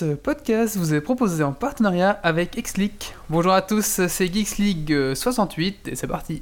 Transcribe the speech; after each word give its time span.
Ce 0.00 0.14
podcast 0.14 0.78
vous 0.78 0.94
est 0.94 1.02
proposé 1.02 1.44
en 1.44 1.52
partenariat 1.52 2.18
avec 2.22 2.56
XLeak. 2.56 3.14
Bonjour 3.28 3.52
à 3.52 3.60
tous, 3.60 4.00
c'est 4.08 4.32
Geeks 4.32 4.56
League 4.56 5.14
68 5.14 5.88
et 5.88 5.94
c'est 5.94 6.06
parti. 6.06 6.40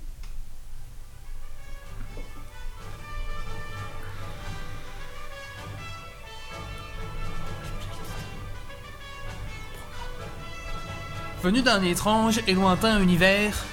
Venu 11.43 11.61
d'un 11.62 11.82
étrange 11.82 12.40
et 12.46 12.54
lointain 12.54 13.02
univers, 13.02 13.66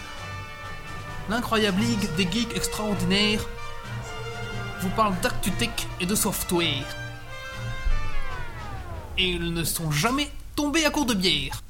l'incroyable 1.29 1.79
ligue 1.79 2.09
des 2.17 2.23
geeks 2.23 2.57
extraordinaires 2.57 3.45
vous 4.81 4.89
parle 4.95 5.13
d'actu-tech 5.21 5.69
et 6.01 6.07
de 6.07 6.15
software. 6.15 7.04
Et 9.17 9.29
ils 9.29 9.53
ne 9.53 9.63
sont 9.63 9.91
jamais 9.91 10.29
tombés 10.55 10.85
à 10.85 10.89
court 10.89 11.05
de 11.05 11.13
bière. 11.13 11.64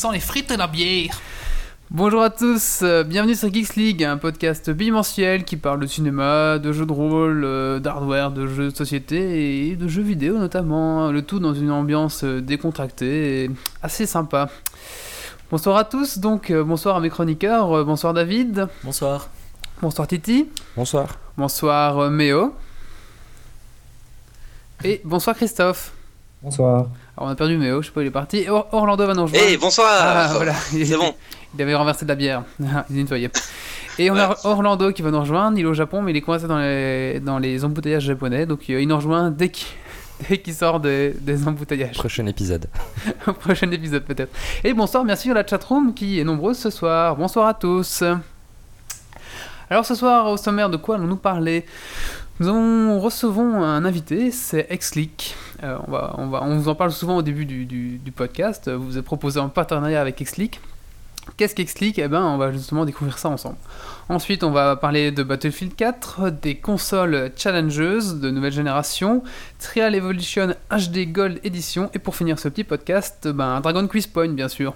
Sent 0.00 0.08
les 0.12 0.20
frites 0.20 0.50
et 0.50 0.56
la 0.56 0.66
bière. 0.66 1.20
Bonjour 1.90 2.22
à 2.22 2.30
tous, 2.30 2.80
euh, 2.82 3.02
bienvenue 3.04 3.34
sur 3.34 3.52
Geeks 3.52 3.76
League, 3.76 4.02
un 4.02 4.16
podcast 4.16 4.70
bimensuel 4.70 5.44
qui 5.44 5.58
parle 5.58 5.80
de 5.80 5.86
cinéma, 5.86 6.58
de 6.58 6.72
jeux 6.72 6.86
de 6.86 6.92
rôle, 6.92 7.42
euh, 7.44 7.80
d'hardware, 7.80 8.30
de 8.30 8.46
jeux 8.46 8.70
de 8.70 8.74
société 8.74 9.68
et 9.68 9.76
de 9.76 9.88
jeux 9.88 10.00
vidéo 10.02 10.38
notamment. 10.38 11.10
Le 11.10 11.20
tout 11.20 11.38
dans 11.38 11.52
une 11.52 11.70
ambiance 11.70 12.24
euh, 12.24 12.40
décontractée 12.40 13.44
et 13.44 13.50
assez 13.82 14.06
sympa. 14.06 14.48
Bonsoir 15.50 15.76
à 15.76 15.84
tous, 15.84 16.18
donc 16.18 16.50
bonsoir 16.50 16.96
à 16.96 17.00
mes 17.00 17.10
chroniqueurs, 17.10 17.84
bonsoir 17.84 18.14
David, 18.14 18.68
Bonsoir. 18.84 19.28
bonsoir 19.82 20.06
Titi, 20.08 20.48
Bonsoir. 20.76 21.18
bonsoir 21.36 22.08
Méo 22.08 22.54
et 24.82 25.02
bonsoir 25.04 25.36
Christophe. 25.36 25.92
Bonsoir. 26.40 26.86
Alors 27.20 27.28
on 27.28 27.32
a 27.32 27.36
perdu 27.36 27.58
Méo, 27.58 27.82
je 27.82 27.88
sais 27.88 27.92
pas 27.92 28.00
où 28.00 28.02
il 28.02 28.06
est 28.06 28.10
parti. 28.10 28.48
Or- 28.48 28.66
Orlando 28.72 29.06
va 29.06 29.12
nous 29.12 29.24
rejoindre. 29.24 29.44
Eh 29.46 29.58
bonsoir 29.58 29.86
Ah, 30.00 30.30
voilà. 30.34 30.54
C'est 30.70 30.96
bon. 30.96 31.14
Il 31.54 31.60
avait 31.60 31.74
renversé 31.74 32.06
de 32.06 32.08
la 32.08 32.14
bière. 32.14 32.44
il 32.90 32.96
nettoyait. 32.96 33.30
Et 33.98 34.10
on 34.10 34.16
a 34.16 34.36
Orlando 34.44 34.90
qui 34.92 35.02
va 35.02 35.10
nous 35.10 35.20
rejoindre. 35.20 35.58
Il 35.58 35.62
est 35.64 35.68
au 35.68 35.74
Japon, 35.74 36.00
mais 36.00 36.12
il 36.12 36.16
est 36.16 36.20
coincé 36.22 36.46
dans 36.46 36.58
les, 36.58 37.20
dans 37.20 37.38
les 37.38 37.62
embouteillages 37.62 38.04
japonais. 38.04 38.46
Donc 38.46 38.60
euh, 38.70 38.80
il 38.80 38.88
nous 38.88 38.96
rejoint 38.96 39.30
dès 39.30 39.50
qu'il 39.50 39.66
dès 40.28 40.38
qu'il 40.38 40.54
sort 40.54 40.80
des, 40.80 41.10
des 41.20 41.46
embouteillages. 41.46 41.98
Prochain 41.98 42.24
épisode. 42.26 42.66
Prochain 43.40 43.70
épisode 43.70 44.04
peut-être. 44.04 44.32
Et 44.64 44.72
bonsoir, 44.72 45.04
merci 45.04 45.30
à 45.30 45.34
la 45.34 45.46
chatroom 45.46 45.92
qui 45.92 46.20
est 46.20 46.24
nombreuse 46.24 46.56
ce 46.58 46.70
soir. 46.70 47.16
Bonsoir 47.16 47.48
à 47.48 47.54
tous. 47.54 48.02
Alors 49.68 49.84
ce 49.84 49.94
soir, 49.94 50.26
au 50.28 50.36
sommaire 50.38 50.70
de 50.70 50.76
quoi 50.78 50.94
allons-nous 50.94 51.16
parler? 51.16 51.66
Nous 52.38 52.98
recevons 52.98 53.62
un 53.62 53.84
invité, 53.84 54.30
c'est 54.30 54.66
Exleak. 54.70 55.34
Euh, 55.62 55.78
on, 55.86 55.90
va, 55.90 56.14
on, 56.18 56.26
va, 56.28 56.42
on 56.42 56.56
vous 56.56 56.68
en 56.68 56.74
parle 56.74 56.92
souvent 56.92 57.16
au 57.16 57.22
début 57.22 57.44
du, 57.44 58.12
podcast. 58.14 58.70
Vous 58.70 58.84
vous 58.84 58.98
est 58.98 59.02
proposé 59.02 59.40
en 59.40 59.48
partenariat 59.48 60.00
avec 60.00 60.20
Exleak. 60.20 60.60
Qu'est-ce 61.36 61.54
qu'Exleak 61.54 61.98
Eh 61.98 62.08
ben, 62.08 62.22
on 62.22 62.38
va 62.38 62.52
justement 62.52 62.84
découvrir 62.84 63.18
ça 63.18 63.28
ensemble. 63.28 63.56
Ensuite, 64.10 64.42
on 64.42 64.50
va 64.50 64.74
parler 64.74 65.12
de 65.12 65.22
Battlefield 65.22 65.76
4, 65.76 66.30
des 66.42 66.56
consoles 66.56 67.30
challengeuses 67.36 68.18
de 68.18 68.28
nouvelle 68.32 68.52
génération, 68.52 69.22
Trial 69.60 69.94
Evolution 69.94 70.48
HD 70.68 71.06
Gold 71.12 71.38
Edition, 71.44 71.90
et 71.94 72.00
pour 72.00 72.16
finir 72.16 72.40
ce 72.40 72.48
petit 72.48 72.64
podcast, 72.64 73.28
ben, 73.28 73.60
Dragon 73.60 73.86
Quiz 73.86 74.08
Point, 74.08 74.30
bien 74.30 74.48
sûr. 74.48 74.74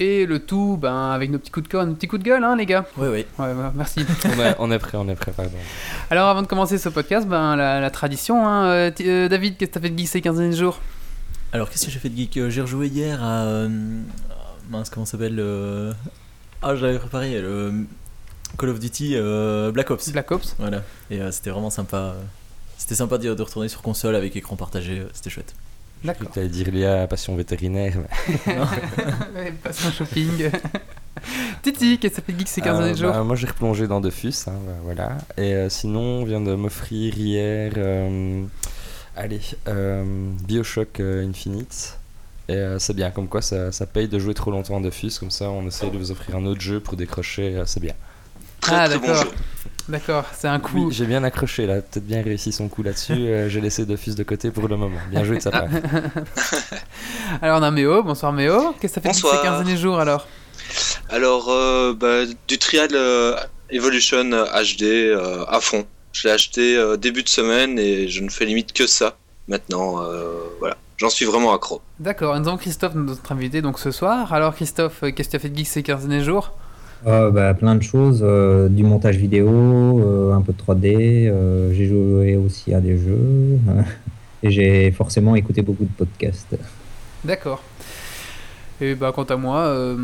Et 0.00 0.26
le 0.26 0.40
tout 0.40 0.76
ben, 0.76 1.12
avec 1.12 1.30
nos 1.30 1.38
petits 1.38 1.52
coups 1.52 1.68
de 1.68 1.68
cœur, 1.68 1.86
nos 1.86 1.94
petits 1.94 2.08
coups 2.08 2.24
de 2.24 2.28
gueule, 2.28 2.42
hein, 2.42 2.56
les 2.56 2.66
gars 2.66 2.84
Oui, 2.96 3.06
oui. 3.12 3.24
Ouais, 3.38 3.52
merci. 3.76 4.04
On, 4.24 4.40
est- 4.42 4.56
on 4.58 4.70
est 4.72 4.78
prêt, 4.80 4.98
on 4.98 5.08
est 5.08 5.14
prêt, 5.14 5.30
pardon. 5.30 5.52
Alors, 6.10 6.26
avant 6.28 6.42
de 6.42 6.48
commencer 6.48 6.76
ce 6.76 6.88
podcast, 6.88 7.28
ben, 7.28 7.54
la, 7.54 7.78
la 7.80 7.90
tradition, 7.90 8.44
hein, 8.44 8.64
euh, 8.66 8.90
euh, 9.02 9.28
David, 9.28 9.56
qu'est-ce 9.56 9.70
que 9.70 9.74
t'as 9.74 9.80
fait 9.82 9.90
de 9.90 9.98
geek 9.98 10.08
ces 10.08 10.20
15 10.20 10.36
derniers 10.38 10.56
jours? 10.56 10.80
Alors, 11.52 11.70
qu'est-ce 11.70 11.86
que 11.86 11.92
j'ai 11.92 12.00
fait 12.00 12.08
de 12.08 12.16
geek? 12.16 12.36
Euh, 12.38 12.50
J'ai 12.50 12.62
rejoué 12.62 12.88
hier 12.88 13.22
à. 13.22 13.44
euh, 13.44 13.68
mince, 14.68 14.90
comment 14.90 15.06
ça 15.06 15.12
s'appelle 15.12 15.38
euh, 15.38 15.92
Ah, 16.60 16.74
j'avais 16.74 16.98
préparé 16.98 17.40
le 17.40 17.72
Call 18.58 18.70
of 18.70 18.78
Duty 18.80 19.12
euh, 19.16 19.70
Black 19.72 19.90
Ops. 19.90 20.10
Black 20.10 20.30
Ops 20.32 20.54
Voilà. 20.58 20.82
Et 21.10 21.20
euh, 21.20 21.30
c'était 21.32 21.50
vraiment 21.50 21.70
sympa. 21.70 21.96
euh, 21.96 22.20
C'était 22.78 22.94
sympa 22.94 23.18
de, 23.18 23.34
de 23.34 23.42
retourner 23.42 23.68
sur 23.68 23.82
console 23.82 24.14
avec 24.16 24.34
écran 24.36 24.56
partagé. 24.56 25.02
C'était 25.12 25.30
chouette. 25.30 25.54
D'accord. 26.04 26.28
Tu 26.32 26.38
allais 26.38 26.48
dire 26.48 26.70
Lia, 26.70 27.06
passion 27.06 27.34
vétérinaire. 27.36 27.94
mais- 29.34 29.54
un 29.64 29.72
shopping. 29.92 30.50
Titi, 31.62 31.98
qu'est-ce 31.98 32.14
que 32.16 32.16
ça 32.20 32.22
fait 32.26 32.32
de 32.32 32.38
geek 32.38 32.48
ces 32.48 32.60
15 32.60 32.76
Euh, 32.76 32.78
derniers 32.82 32.98
jours 32.98 33.12
bah, 33.12 33.22
Moi, 33.22 33.36
j'ai 33.36 33.46
replongé 33.46 33.86
dans 33.86 34.00
Dofus, 34.00 34.34
hein, 34.46 34.52
bah, 34.66 34.72
voilà. 34.82 35.18
Et 35.38 35.54
euh, 35.54 35.68
sinon, 35.70 36.00
on 36.00 36.24
vient 36.24 36.40
de 36.40 36.54
m'offrir 36.54 37.16
hier, 37.16 37.72
euh, 37.78 38.44
allez, 39.16 39.40
euh, 39.68 40.04
Bioshock 40.46 41.00
euh, 41.00 41.26
Infinite. 41.26 41.98
Et 42.48 42.56
euh, 42.56 42.78
c'est 42.78 42.94
bien, 42.94 43.10
comme 43.10 43.28
quoi 43.28 43.40
ça, 43.40 43.72
ça 43.72 43.86
paye 43.86 44.06
de 44.08 44.18
jouer 44.18 44.34
trop 44.34 44.50
longtemps 44.50 44.76
à 44.76 44.80
Dofus, 44.82 45.12
comme 45.18 45.30
ça 45.30 45.48
on 45.48 45.66
essaie 45.66 45.88
de 45.88 45.96
vous 45.96 46.10
offrir 46.10 46.36
un 46.36 46.44
autre 46.44 46.60
jeu 46.60 46.78
pour 46.80 46.94
décrocher, 46.96 47.56
euh, 47.56 47.62
c'est 47.64 47.80
bien. 47.80 47.94
Très 48.64 48.74
Ah, 48.76 48.88
très 48.88 48.98
bon 48.98 49.06
d'accord. 49.06 49.22
jeu. 49.24 49.30
D'accord, 49.88 50.24
c'est 50.34 50.48
un 50.48 50.60
coup. 50.60 50.86
Oui, 50.86 50.94
j'ai 50.94 51.04
bien 51.04 51.22
accroché 51.24 51.66
là, 51.66 51.74
peut-être 51.82 52.06
bien 52.06 52.22
réussi 52.22 52.52
son 52.52 52.68
coup 52.68 52.82
là-dessus. 52.82 53.12
euh, 53.12 53.48
j'ai 53.50 53.60
laissé 53.60 53.84
Dofus 53.84 54.14
de 54.14 54.22
côté 54.22 54.50
pour 54.50 54.66
le 54.66 54.76
moment. 54.78 54.96
Bien 55.10 55.24
joué 55.24 55.36
de 55.36 55.42
sa 55.42 55.50
part. 55.50 55.64
Alors, 57.42 57.60
on 57.60 57.62
a 57.62 57.70
Méo, 57.70 58.02
bonsoir 58.02 58.32
Méo. 58.32 58.74
Qu'est-ce 58.80 58.94
que 58.94 59.00
ça 59.00 59.00
fait 59.00 59.08
de 59.10 59.14
geek 59.14 59.22
ces 59.24 59.28
Bonsoir. 59.28 59.42
15 59.42 59.64
derniers 59.64 59.76
jours 59.80 59.98
alors? 60.00 60.26
Alors, 61.10 61.50
euh, 61.50 61.92
bah, 61.94 62.22
du 62.48 62.58
Trial 62.58 62.88
euh, 62.94 63.36
Evolution 63.70 64.24
HD 64.30 64.82
euh, 64.84 65.44
à 65.48 65.60
fond. 65.60 65.84
Je 66.12 66.28
l'ai 66.28 66.32
acheté 66.34 66.76
euh, 66.76 66.96
début 66.96 67.22
de 67.22 67.28
semaine 67.28 67.78
et 67.78 68.08
je 68.08 68.22
ne 68.22 68.30
fais 68.30 68.46
limite 68.46 68.72
que 68.72 68.86
ça 68.86 69.16
maintenant. 69.48 70.02
euh, 70.02 70.32
voilà, 70.60 70.76
j'en 70.96 71.10
suis 71.10 71.24
vraiment 71.26 71.52
accro. 71.52 71.82
D'accord, 72.00 72.38
nous 72.40 72.48
avons 72.48 72.56
Christophe, 72.56 72.94
notre 72.94 73.30
invité, 73.32 73.60
donc 73.62 73.78
ce 73.78 73.90
soir. 73.90 74.32
Alors, 74.32 74.54
Christophe, 74.54 75.00
qu'est-ce 75.14 75.28
que 75.28 75.30
tu 75.32 75.36
as 75.36 75.40
fait 75.40 75.48
de 75.50 75.56
geek 75.58 75.66
ces 75.66 75.82
15 75.82 76.06
derniers 76.06 76.24
jours? 76.24 76.52
Euh, 77.06 77.30
bah, 77.30 77.52
plein 77.52 77.74
de 77.74 77.82
choses, 77.82 78.20
euh, 78.22 78.68
du 78.68 78.82
montage 78.82 79.16
vidéo, 79.16 79.48
euh, 79.50 80.32
un 80.32 80.40
peu 80.40 80.52
de 80.52 80.58
3D. 80.58 81.28
euh, 81.28 81.72
j'ai 81.74 81.86
joué 81.86 82.36
aussi 82.36 82.72
à 82.72 82.80
des 82.80 82.96
jeux. 82.96 83.58
et 84.42 84.50
j'ai 84.50 84.90
forcément 84.90 85.36
écouté 85.36 85.60
beaucoup 85.60 85.84
de 85.84 85.92
podcasts. 85.96 86.56
D'accord. 87.24 87.62
Et 88.80 88.94
bah, 88.96 89.12
quant 89.14 89.24
à 89.24 89.36
moi, 89.36 89.58
euh, 89.58 89.96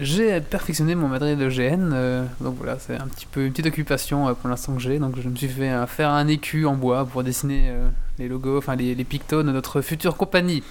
j'ai 0.00 0.40
perfectionné 0.40 0.94
mon 0.94 1.08
matériel 1.08 1.36
de 1.36 1.48
GN. 1.48 1.90
euh, 1.92 2.24
donc 2.40 2.56
voilà, 2.56 2.78
c'est 2.78 2.94
un 2.96 3.08
petit 3.08 3.26
peu 3.26 3.44
une 3.44 3.50
petite 3.50 3.66
occupation 3.66 4.28
euh, 4.28 4.34
pour 4.34 4.48
l'instant 4.48 4.74
que 4.74 4.80
j'ai. 4.80 4.98
Donc 4.98 5.20
je 5.20 5.28
me 5.28 5.34
suis 5.34 5.48
fait 5.48 5.70
euh, 5.70 5.86
faire 5.86 6.10
un 6.10 6.28
écu 6.28 6.64
en 6.64 6.74
bois 6.74 7.04
pour 7.04 7.24
dessiner 7.24 7.72
les 8.18 8.28
logos, 8.28 8.58
enfin 8.58 8.76
les, 8.76 8.94
les 8.94 9.04
pictos 9.04 9.42
de 9.42 9.50
notre 9.50 9.80
future 9.80 10.16
compagnie. 10.16 10.62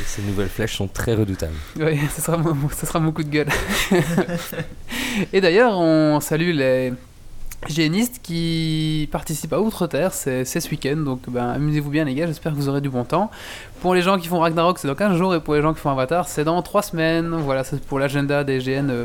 Et 0.00 0.04
ces 0.04 0.22
nouvelles 0.22 0.48
flèches 0.48 0.76
sont 0.76 0.88
très 0.88 1.14
redoutables. 1.14 1.52
Oui, 1.78 1.98
ce 2.16 2.22
sera, 2.22 2.38
mon, 2.38 2.56
ce 2.70 2.86
sera 2.86 2.98
mon 2.98 3.12
coup 3.12 3.24
de 3.24 3.30
gueule. 3.30 3.48
Et 5.32 5.40
d'ailleurs, 5.42 5.78
on 5.78 6.18
salue 6.20 6.52
les 6.54 6.92
génistes 7.68 8.20
qui 8.22 9.08
participent 9.12 9.52
à 9.52 9.60
Outre-Terre, 9.60 10.12
c'est 10.12 10.44
c'est 10.44 10.60
ce 10.60 10.68
week-end, 10.70 10.96
donc 10.96 11.22
ben, 11.28 11.48
amusez-vous 11.48 11.90
bien 11.90 12.04
les 12.04 12.14
gars, 12.14 12.26
j'espère 12.26 12.52
que 12.52 12.56
vous 12.56 12.68
aurez 12.68 12.80
du 12.80 12.90
bon 12.90 13.04
temps. 13.04 13.30
Pour 13.84 13.94
les 13.94 14.00
gens 14.00 14.16
qui 14.18 14.28
font 14.28 14.38
Ragnarok, 14.38 14.78
c'est 14.78 14.88
dans 14.88 14.94
15 14.94 15.18
jours, 15.18 15.34
et 15.34 15.40
pour 15.40 15.52
les 15.54 15.60
gens 15.60 15.74
qui 15.74 15.80
font 15.80 15.90
Avatar, 15.90 16.26
c'est 16.26 16.42
dans 16.42 16.62
3 16.62 16.80
semaines. 16.80 17.28
Voilà, 17.28 17.64
c'est 17.64 17.84
pour 17.84 17.98
l'agenda 17.98 18.42
des 18.42 18.58
GN 18.60 18.88
euh, 18.88 19.04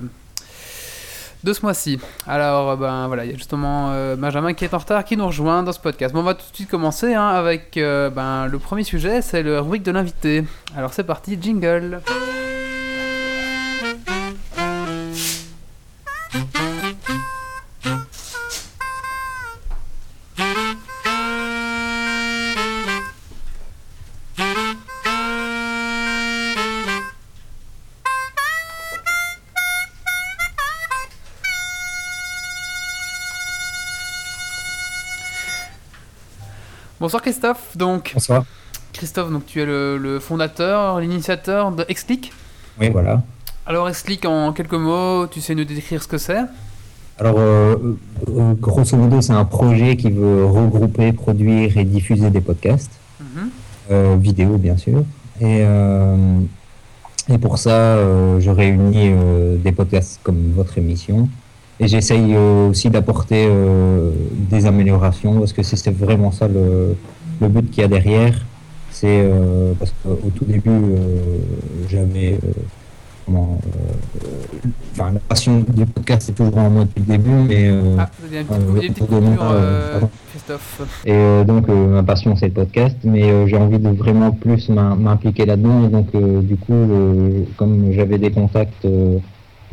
de 1.44 1.52
ce 1.52 1.64
mois-ci. 1.64 2.00
Alors, 2.26 2.70
euh, 2.70 2.76
ben 2.78 3.08
voilà, 3.08 3.26
il 3.26 3.32
y 3.32 3.34
a 3.34 3.38
justement 3.38 3.90
euh, 3.92 4.16
Benjamin 4.16 4.54
qui 4.54 4.64
est 4.64 4.74
en 4.74 4.78
retard, 4.78 5.04
qui 5.04 5.18
nous 5.18 5.26
rejoint 5.26 5.64
dans 5.64 5.74
ce 5.74 5.82
podcast. 5.82 6.14
Bon, 6.14 6.22
on 6.22 6.24
va 6.24 6.34
tout 6.34 6.50
de 6.50 6.56
suite 6.56 6.70
commencer 6.70 7.14
hein, 7.14 7.28
avec 7.28 7.74
ben, 7.76 8.48
le 8.48 8.58
premier 8.58 8.86
sujet, 8.86 9.22
c'est 9.22 9.44
le 9.44 9.60
rubrique 9.60 9.84
de 9.84 9.92
l'invité. 9.92 10.46
Alors 10.78 10.94
c'est 10.94 11.04
parti, 11.04 11.38
jingle. 11.42 12.00
Bonsoir 37.00 37.22
Christophe, 37.22 37.78
donc 37.78 38.12
Bonsoir. 38.14 38.44
Christophe, 38.94 39.32
donc 39.32 39.46
tu 39.46 39.62
es 39.62 39.66
le, 39.66 39.98
le 39.98 40.20
fondateur, 40.20 41.00
l'initiateur 41.00 41.72
de 41.72 41.86
Explique. 41.88 42.34
Oui, 42.80 42.90
voilà. 42.90 43.22
Alors 43.66 43.88
Explique 43.88 44.26
en 44.26 44.52
quelques 44.52 44.74
mots, 44.74 45.28
tu 45.28 45.42
sais 45.42 45.56
nous 45.56 45.64
décrire 45.64 46.02
ce 46.04 46.08
que 46.08 46.18
c'est? 46.18 46.42
Alors, 47.20 47.36
euh, 47.38 47.76
euh, 48.30 48.54
grosso 48.60 48.96
modo, 48.96 49.20
c'est 49.22 49.34
un 49.34 49.44
projet 49.46 49.98
qui 49.98 50.10
veut 50.10 50.46
regrouper, 50.46 51.12
produire 51.12 51.78
et 51.78 51.84
diffuser 51.84 52.30
des 52.30 52.42
podcasts, 52.42 52.92
Mhm. 53.20 53.50
euh, 53.92 54.16
vidéo 54.20 54.58
bien 54.58 54.78
sûr. 54.78 55.00
Et, 55.42 55.60
euh, 55.66 56.40
et 57.30 57.38
pour 57.38 57.58
ça, 57.58 57.98
je 58.40 58.50
réunis 58.50 59.12
des 59.64 59.72
podcasts 59.72 60.20
comme 60.24 60.52
votre 60.56 60.78
émission. 60.78 61.30
Et 61.80 61.88
j'essaye 61.88 62.36
euh, 62.36 62.70
aussi 62.70 62.90
d'apporter 62.90 63.46
euh, 63.48 64.12
des 64.52 64.66
améliorations 64.66 65.40
parce 65.40 65.54
que 65.54 65.64
c'est 65.64 65.78
c'est 65.78 65.96
vraiment 65.96 66.32
ça 66.32 66.48
le, 66.48 66.96
le 67.42 67.48
but 67.48 67.70
qu'il 67.72 67.82
y 67.82 67.86
a 67.86 67.88
derrière. 67.88 68.36
C'est 68.92 69.22
euh, 69.24 69.72
parce 69.80 69.94
qu'au 70.04 70.30
tout 70.36 70.44
début, 70.46 70.70
euh, 70.70 71.38
j'avais 71.90 72.38
comment, 73.26 73.60
enfin, 74.92 75.12
la 75.14 75.20
passion 75.20 75.64
du 75.70 75.86
podcast 75.86 76.30
est 76.30 76.34
toujours 76.34 76.58
en 76.58 76.70
moi 76.70 76.84
depuis 76.84 77.04
le 77.08 77.18
début, 77.18 77.30
mais 77.48 77.70
euh, 77.70 77.96
Ah, 78.00 78.10
vous 78.20 78.28
avez 78.28 78.40
euh, 78.40 78.98
vous 79.08 79.16
euh, 79.16 80.00
euh. 80.02 80.02
Christophe. 80.32 80.82
Et 81.06 81.44
donc, 81.46 81.68
ma 81.70 82.04
passion, 82.04 82.36
c'est 82.36 82.48
le 82.48 82.54
podcast, 82.54 82.98
mais 83.06 83.48
j'ai 83.48 83.56
envie 83.58 83.80
de 83.80 83.90
vraiment 83.90 84.32
plus 84.32 84.68
m'im- 84.70 84.96
m'impliquer 84.96 85.46
là-dedans. 85.46 85.86
Et 85.86 85.90
donc, 85.90 86.08
euh, 86.16 86.42
du 86.42 86.58
coup, 86.58 86.74
euh, 86.74 87.44
comme 87.56 87.92
j'avais 87.94 88.18
des 88.18 88.32
contacts 88.32 88.86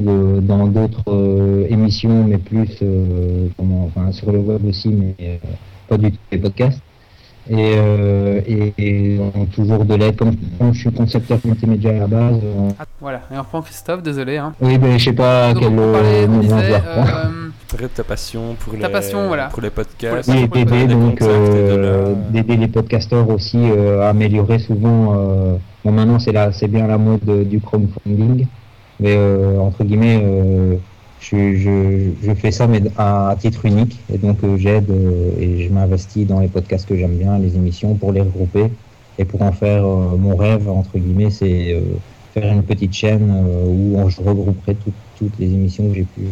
euh, 0.06 0.40
dans 0.40 0.66
d'autres 0.66 1.04
euh, 1.08 1.66
émissions, 1.68 2.24
mais 2.24 2.38
plus 2.38 2.70
euh, 2.82 3.48
comment, 3.56 3.86
enfin, 3.94 4.12
sur 4.12 4.30
le 4.32 4.38
web 4.38 4.64
aussi, 4.66 4.88
mais 4.88 5.14
euh, 5.20 5.36
pas 5.88 5.96
du 5.98 6.12
tout 6.12 6.18
les 6.32 6.38
podcasts. 6.38 6.80
Et, 7.48 7.54
euh, 7.76 8.40
et, 8.46 8.72
et 8.76 9.20
on 9.20 9.42
a 9.42 9.46
toujours 9.46 9.84
de 9.84 9.94
l'aide. 9.94 10.16
Comme, 10.16 10.32
comme 10.58 10.74
je 10.74 10.80
suis 10.80 10.92
concepteur 10.92 11.38
multimédia 11.44 11.90
à 11.90 11.98
la 12.00 12.06
base, 12.08 12.40
euh, 12.42 12.70
Ah, 12.78 12.84
voilà, 13.00 13.20
et 13.32 13.36
on 13.36 13.38
reprend 13.38 13.62
Christophe, 13.62 14.02
désolé. 14.02 14.36
Hein. 14.36 14.52
oui, 14.60 14.78
ben, 14.78 14.98
je 14.98 15.04
sais 15.04 15.12
pas 15.12 15.48
à 15.48 15.54
Donc, 15.54 15.62
quel 15.62 15.76
parlait, 15.76 16.26
moment 16.26 16.42
je 16.42 16.48
disait, 16.48 16.74
euh, 16.74 17.88
ta 17.94 18.04
passion 18.04 18.56
pour 18.58 18.72
Ta 18.78 18.86
les, 18.88 18.92
passion, 18.92 19.26
voilà. 19.28 19.46
pour 19.46 19.62
les 19.62 19.70
podcasts. 19.70 20.28
Oui, 20.28 20.48
d'aider 20.48 20.86
donc 20.86 21.22
euh, 21.22 22.14
d'aider 22.30 22.56
les 22.56 22.68
podcasteurs 22.68 23.28
aussi 23.28 23.58
euh, 23.58 24.02
à 24.02 24.08
améliorer 24.08 24.58
souvent. 24.58 25.14
euh, 25.16 25.56
bon, 25.84 25.92
maintenant 25.92 26.18
c'est 26.18 26.32
là, 26.32 26.50
c'est 26.52 26.68
bien 26.68 26.86
la 26.86 26.98
mode 26.98 27.20
euh, 27.28 27.44
du 27.44 27.60
crowdfunding, 27.60 28.46
mais 29.00 29.14
euh, 29.16 29.58
entre 29.58 29.84
guillemets, 29.84 30.20
euh, 30.22 30.76
je, 31.20 32.34
fais 32.36 32.50
ça 32.50 32.66
mais 32.66 32.82
à, 32.96 33.34
titre 33.38 33.64
unique 33.64 33.98
et 34.12 34.18
donc 34.18 34.38
euh, 34.44 34.56
j'aide 34.56 34.90
et 35.38 35.64
je 35.66 35.72
m'investis 35.72 36.26
dans 36.26 36.40
les 36.40 36.48
podcasts 36.48 36.86
que 36.88 36.96
j'aime 36.96 37.16
bien, 37.16 37.38
les 37.38 37.56
émissions 37.56 37.94
pour 37.94 38.12
les 38.12 38.20
regrouper 38.20 38.66
et 39.18 39.24
pour 39.24 39.42
en 39.42 39.52
faire 39.52 39.82
mon 39.84 40.36
rêve 40.36 40.68
entre 40.68 40.98
guillemets, 40.98 41.30
c'est 41.30 41.82
faire 42.34 42.52
une 42.52 42.62
petite 42.62 42.92
chaîne 42.92 43.30
où 43.66 44.08
je 44.08 44.20
regrouperai 44.20 44.74
toutes 44.74 44.94
toutes 45.18 45.38
les 45.38 45.46
émissions 45.46 45.88
que 45.88 45.94
j'ai 45.94 46.04
pu 46.04 46.26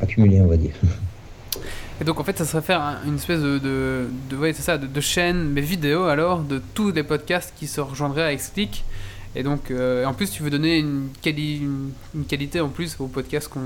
accumuler, 0.00 0.40
on 0.40 0.46
va 0.46 0.56
dire. 0.56 0.74
Et 2.00 2.04
donc 2.04 2.18
en 2.18 2.24
fait, 2.24 2.36
ça 2.36 2.44
serait 2.44 2.62
faire 2.62 2.80
un- 2.80 2.98
une 3.06 3.14
espèce 3.16 3.40
de, 3.40 3.58
de, 3.58 4.08
de- 4.30 4.52
ça, 4.54 4.78
de, 4.78 4.86
de 4.88 5.00
chaîne, 5.00 5.50
mais 5.50 5.60
vidéo 5.60 6.04
alors, 6.04 6.40
de 6.40 6.60
tous 6.74 6.90
les 6.90 7.04
podcasts 7.04 7.54
qui 7.56 7.68
se 7.68 7.80
rejoindraient 7.80 8.24
à 8.24 8.32
Explique. 8.32 8.84
Et 9.34 9.42
donc, 9.42 9.70
euh, 9.70 10.04
en 10.04 10.12
plus, 10.12 10.30
tu 10.30 10.42
veux 10.42 10.50
donner 10.50 10.78
une, 10.78 11.08
quali- 11.22 11.58
une, 11.62 11.90
une 12.14 12.24
qualité 12.24 12.60
en 12.60 12.68
plus 12.68 12.96
aux 13.00 13.06
podcasts 13.06 13.48
qu'on, 13.48 13.60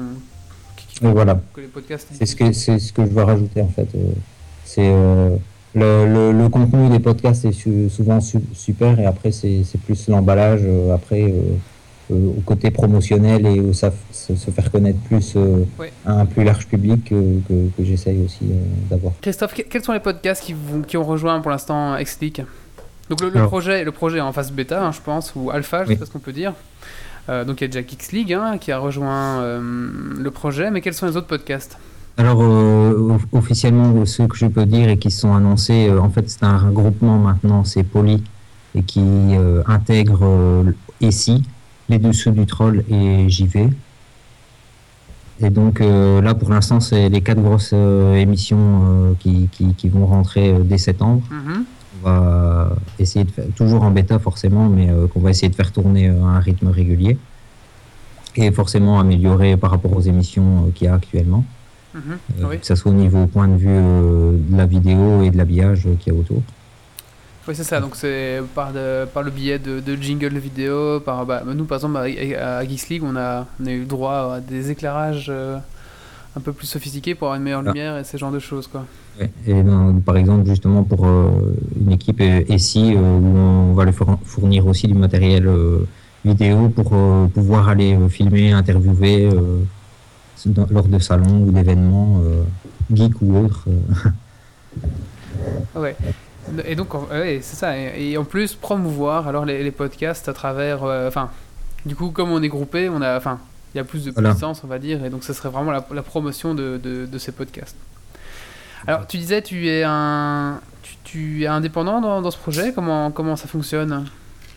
Et 1.03 1.13
voilà. 1.13 1.41
que 1.55 1.61
les 1.61 1.67
podcasts. 1.67 2.09
C'est 2.13 2.27
ce 2.27 2.37
que 2.37 2.53
c'est 2.53 2.79
ce 2.79 2.93
que 2.93 3.05
je 3.05 3.11
veux 3.11 3.23
rajouter 3.25 3.61
en 3.61 3.69
fait. 3.69 3.89
Euh, 3.95 4.13
C'est 4.65 4.89
euh, 4.89 5.37
le, 5.75 6.07
le, 6.07 6.33
le 6.33 6.49
contenu 6.49 6.89
des 6.89 7.01
podcasts 7.01 7.45
est 7.45 7.53
su- 7.53 7.91
souvent 7.91 8.21
su- 8.21 8.39
super 8.55 8.99
et 8.99 9.07
après 9.07 9.31
c'est 9.33 9.63
c'est 9.65 9.81
plus 9.81 10.09
l'emballage 10.09 10.63
euh, 10.65 10.95
après 10.95 11.23
euh, 11.25 11.41
euh, 12.13 12.29
au 12.39 12.41
côté 12.47 12.71
promotionnel 12.71 13.45
et 13.47 13.61
au 13.61 13.73
se, 13.73 13.87
se 14.13 14.51
faire 14.51 14.71
connaître 14.71 14.99
plus 15.01 15.35
euh, 15.37 15.65
Ouais. 15.79 15.93
à 16.07 16.13
un 16.21 16.27
plus 16.27 16.45
large 16.45 16.67
public 16.67 17.11
euh, 17.13 17.39
que, 17.49 17.69
que 17.77 17.85
j'essaye 17.85 18.23
aussi 18.25 18.45
euh, 18.45 18.55
d'avoir. 18.89 19.13
Christophe, 19.21 19.55
que- 19.55 19.63
quels 19.63 19.83
sont 19.85 19.93
les 19.93 20.01
podcasts 20.01 20.43
qui, 20.45 20.53
vous, 20.55 20.83
qui 20.83 20.97
ont 20.97 21.05
rejoint 21.05 21.41
pour 21.41 21.51
l'instant 21.51 21.97
Explique 21.97 22.41
Donc 23.09 23.21
le, 23.21 23.31
projet, 23.47 23.85
le 23.85 23.93
projet 23.93 24.19
est 24.19 24.23
en 24.23 24.33
phase 24.33 24.51
bêta, 24.53 24.85
hein, 24.85 24.93
je 24.93 25.01
pense, 25.01 25.33
ou 25.37 25.51
alpha, 25.51 25.85
je 25.85 25.89
Oui. 25.91 25.95
sais 25.95 26.01
pas 26.01 26.07
ce 26.07 26.11
qu'on 26.11 26.19
peut 26.19 26.33
dire. 26.33 26.53
Euh, 27.29 27.45
donc 27.45 27.61
il 27.61 27.65
y 27.65 27.67
a 27.67 27.69
déjà 27.69 27.87
Geeks 27.87 28.13
League 28.13 28.33
hein, 28.33 28.57
qui 28.59 28.71
a 28.73 28.79
rejoint 28.79 29.41
euh, 29.41 29.61
le 30.19 30.31
projet, 30.31 30.71
mais 30.71 30.81
quels 30.81 30.95
sont 30.95 31.07
les 31.07 31.17
autres 31.17 31.27
podcasts? 31.27 31.79
Alors 32.19 32.41
euh, 32.43 33.11
off- 33.15 33.27
officiellement 33.33 34.05
ceux 34.07 34.27
que 34.27 34.37
je 34.37 34.47
peux 34.47 34.65
dire 34.67 34.89
et 34.89 34.97
qui 34.99 35.11
sont 35.11 35.35
annoncés, 35.35 35.91
en 35.91 36.09
fait 36.11 36.29
c'est 36.31 36.45
un 36.45 36.57
regroupement 36.59 37.19
maintenant, 37.19 37.63
c'est 37.65 37.83
Poly 37.83 38.23
et 38.75 38.83
qui 38.83 39.03
intègre 39.67 40.65
ESI, 41.01 41.43
les 41.89 41.99
dessous 41.99 42.31
du 42.31 42.47
troll 42.47 42.85
et 42.91 43.29
JV. 43.29 43.69
Et 45.41 45.51
donc 45.51 45.81
là 45.81 46.35
pour 46.35 46.51
l'instant 46.51 46.81
c'est 46.81 47.09
les 47.09 47.21
quatre 47.21 47.43
grosses 47.43 47.73
émissions 47.73 49.17
qui, 49.21 49.49
qui, 49.53 49.75
qui 49.75 49.89
vont 49.89 50.07
rentrer 50.07 50.55
dès 50.61 50.79
septembre. 50.79 51.23
Mhm. 51.31 51.65
On 51.65 51.76
va 52.11 52.71
essayer 52.99 53.25
de 53.25 53.31
faire, 53.31 53.45
toujours 53.57 53.83
en 53.83 53.91
bêta 53.91 54.19
forcément, 54.19 54.69
mais 54.69 54.89
euh, 54.91 55.07
qu'on 55.09 55.21
va 55.21 55.31
essayer 55.31 55.49
de 55.49 55.55
faire 55.55 55.73
tourner 55.73 56.09
euh, 56.09 56.23
à 56.25 56.29
un 56.37 56.41
rythme 56.41 56.69
régulier 56.69 57.19
et 58.37 58.51
forcément 58.53 59.01
améliorer 59.01 59.57
par 59.57 59.71
rapport 59.71 59.95
aux 59.97 60.01
émissions 60.01 60.67
euh, 60.67 60.71
qu'il 60.75 60.87
y 60.87 60.91
a 60.91 60.95
actuellement. 60.95 61.45
Mhm. 61.95 62.19
Oui. 62.51 62.59
que 62.59 62.67
ça 62.67 62.77
soit 62.77 62.91
au 62.91 62.95
niveau 62.95 63.27
point 63.27 63.49
de 63.49 63.57
vue 63.57 63.69
de 64.51 64.57
la 64.57 64.67
vidéo 64.67 65.23
et 65.23 65.31
de 65.31 65.37
l'habillage 65.39 65.89
qu'il 66.01 66.13
y 66.13 66.17
a 66.17 66.19
autour. 66.19 66.43
Oui, 67.49 67.55
c'est 67.55 67.65
ça. 67.65 67.81
Donc, 67.81 67.97
c'est 67.97 68.43
par, 68.55 68.73
de- 68.73 69.07
par 69.07 69.23
le 69.23 69.31
biais 69.31 69.59
de, 69.59 69.81
de 69.81 69.95
jingle 69.97 70.37
vidéo. 70.37 71.01
Par, 71.01 71.25
bah, 71.25 71.43
nous, 71.47 71.65
par 71.65 71.77
exemple, 71.77 71.97
à, 71.97 72.57
à 72.59 72.65
Geeks 72.67 72.89
League, 72.91 73.03
on 73.05 73.17
a, 73.17 73.47
on 73.63 73.67
a 73.67 73.71
eu 73.71 73.85
droit 73.87 74.35
à 74.35 74.41
des 74.41 74.71
éclairages 74.71 75.29
euh, 75.31 75.57
un 76.37 76.41
peu 76.41 76.53
plus 76.53 76.67
sophistiqués 76.67 77.15
pour 77.15 77.29
avoir 77.29 77.39
une 77.39 77.45
meilleure 77.45 77.63
Ah. 77.65 77.69
lumière 77.73 77.97
et 77.99 78.05
ce 78.05 78.17
genre 78.17 78.31
de 78.31 78.39
choses. 78.39 78.67
Quoi. 78.67 78.85
Et 79.47 79.63
dans- 79.63 79.95
par 80.01 80.17
exemple, 80.17 80.47
justement, 80.47 80.83
pour 80.85 81.07
euh, 81.07 81.31
une 81.81 81.93
équipe 81.93 82.21
euh, 82.21 82.43
SI, 82.59 82.95
euh, 82.95 82.99
où 83.01 83.37
on 83.39 83.73
va 83.73 83.85
leur 83.85 83.95
four- 83.95 84.19
fournir 84.25 84.67
aussi 84.67 84.87
du 84.87 84.95
matériel 84.95 85.47
euh, 85.47 85.87
vidéo 86.25 86.69
pour 86.69 86.91
euh, 86.93 87.27
pouvoir 87.29 87.69
aller 87.69 87.95
euh, 87.97 88.09
filmer, 88.09 88.53
interviewer 88.53 89.31
euh, 89.33 89.61
dans- 90.47 90.67
lors 90.71 90.89
de 90.89 90.99
salons 90.99 91.45
ou 91.45 91.51
d'événements, 91.51 92.21
euh, 92.25 92.43
geeks 92.93 93.21
ou 93.23 93.37
autres. 93.39 93.65
euh. 93.69 94.11
Ouais. 95.81 95.97
Et 96.67 96.77
donc, 96.77 96.95
ouais, 96.95 97.41
c'est 97.43 97.57
ça. 97.57 97.77
Et, 97.79 98.11
et 98.13 98.19
en 98.19 98.25
plus, 98.25 98.55
promouvoir 98.55 99.27
alors 99.27 99.45
les, 99.45 99.63
les 99.65 99.71
podcasts 99.71 100.29
à 100.29 100.33
travers. 100.33 100.85
euh, 100.85 101.09
Enfin, 101.09 101.31
du 101.85 101.97
coup, 101.97 102.11
comme 102.11 102.31
on 102.31 102.43
est 102.43 102.49
groupé, 102.49 102.89
on 102.89 103.01
a. 103.03 103.17
Enfin, 103.17 103.39
il 103.77 103.79
y 103.79 103.81
a 103.81 103.85
plus 103.85 104.05
de 104.07 104.11
Voilà. 104.11 104.31
puissance, 104.31 104.63
on 104.65 104.67
va 104.69 104.79
dire. 104.79 105.05
Et 105.05 105.11
donc, 105.11 105.23
ce 105.23 105.33
serait 105.35 105.51
vraiment 105.51 105.71
la, 105.71 105.87
la 105.95 106.03
promotion 106.03 106.55
de, 106.55 106.81
de, 106.83 107.05
de 107.07 107.19
ces 107.19 107.31
podcasts. 107.31 107.77
Alors, 108.87 109.07
tu 109.07 109.19
disais, 109.19 109.43
tu 109.43 109.69
es 109.69 109.83
un. 109.85 110.61
Tu, 110.83 110.95
tu 111.05 111.43
es 111.43 111.47
indépendant 111.47 112.01
dans, 112.01 112.23
dans 112.23 112.31
ce 112.31 112.39
projet 112.39 112.73
comment, 112.75 113.11
comment 113.11 113.37
ça 113.37 113.47
fonctionne? 113.49 114.07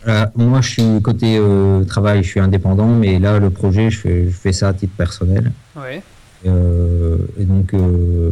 Voilà, 0.05 0.31
moi, 0.35 0.61
je 0.61 0.69
suis 0.69 1.01
côté 1.01 1.37
euh, 1.37 1.83
travail, 1.83 2.23
je 2.23 2.29
suis 2.29 2.39
indépendant, 2.39 2.87
mais 2.87 3.19
là, 3.19 3.39
le 3.39 3.49
projet, 3.49 3.89
je 3.89 3.99
fais, 3.99 4.25
je 4.29 4.35
fais 4.35 4.53
ça 4.53 4.69
à 4.69 4.73
titre 4.73 4.93
personnel. 4.95 5.51
Ouais. 5.75 6.01
Euh, 6.47 7.17
et 7.37 7.43
donc, 7.43 7.73
euh, 7.73 8.31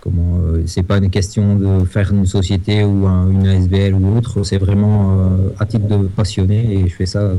comment, 0.00 0.38
euh, 0.40 0.64
c'est 0.66 0.82
pas 0.82 0.96
une 0.96 1.10
question 1.10 1.54
de 1.54 1.84
faire 1.84 2.10
une 2.12 2.26
société 2.26 2.82
ou 2.82 3.06
un- 3.06 3.30
une 3.30 3.46
ASBL 3.46 3.94
ou 3.94 4.16
autre, 4.16 4.42
c'est 4.42 4.58
vraiment 4.58 5.20
euh, 5.20 5.54
à 5.60 5.66
titre 5.66 5.86
de 5.86 6.08
passionné 6.08 6.78
et 6.80 6.88
je 6.88 6.94
fais 6.96 7.06
ça. 7.06 7.30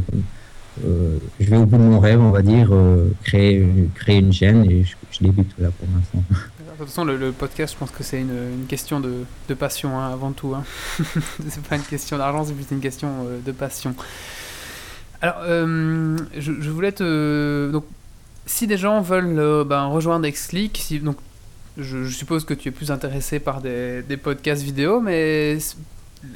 Euh, 0.83 1.17
je 1.39 1.49
vais 1.49 1.57
au 1.57 1.65
bout 1.65 1.77
de 1.77 1.83
mon 1.83 1.99
rêve, 1.99 2.19
on 2.19 2.31
va 2.31 2.41
dire, 2.41 2.69
euh, 2.71 3.09
créer, 3.23 3.67
créer 3.95 4.17
une 4.17 4.33
chaîne 4.33 4.69
et 4.69 4.83
je, 4.83 4.95
je 5.11 5.23
débute 5.23 5.51
là 5.59 5.69
pour 5.71 5.87
l'instant. 5.93 6.23
De 6.73 6.77
toute 6.79 6.87
façon, 6.87 7.05
le, 7.05 7.31
podcast, 7.31 7.75
je 7.75 7.79
pense 7.79 7.91
que 7.91 8.03
c'est 8.03 8.19
une, 8.19 8.65
question 8.67 8.99
de, 8.99 9.53
passion 9.53 9.99
hein, 9.99 10.11
avant 10.11 10.31
tout. 10.31 10.55
Hein. 10.55 10.63
c'est 11.47 11.63
pas 11.63 11.75
une 11.75 11.83
question 11.83 12.17
d'argent, 12.17 12.45
c'est 12.45 12.53
plus 12.53 12.65
une 12.71 12.81
question 12.81 13.09
euh, 13.27 13.39
de 13.45 13.51
passion. 13.51 13.95
Alors, 15.21 15.43
je, 15.45 16.69
voulais 16.69 16.91
te. 16.91 17.69
Donc, 17.71 17.85
si 18.47 18.67
des 18.67 18.75
gens 18.75 19.01
veulent 19.01 19.63
ben, 19.65 19.85
rejoindre 19.85 20.27
Xleak, 20.27 20.77
si, 20.77 20.99
donc, 20.99 21.15
je, 21.77 22.05
suppose 22.09 22.43
que 22.43 22.55
tu 22.55 22.69
es 22.69 22.71
plus 22.71 22.91
intéressé 22.91 23.39
par 23.39 23.61
des 23.61 24.17
podcasts 24.21 24.63
vidéo, 24.63 24.99
mais 24.99 25.59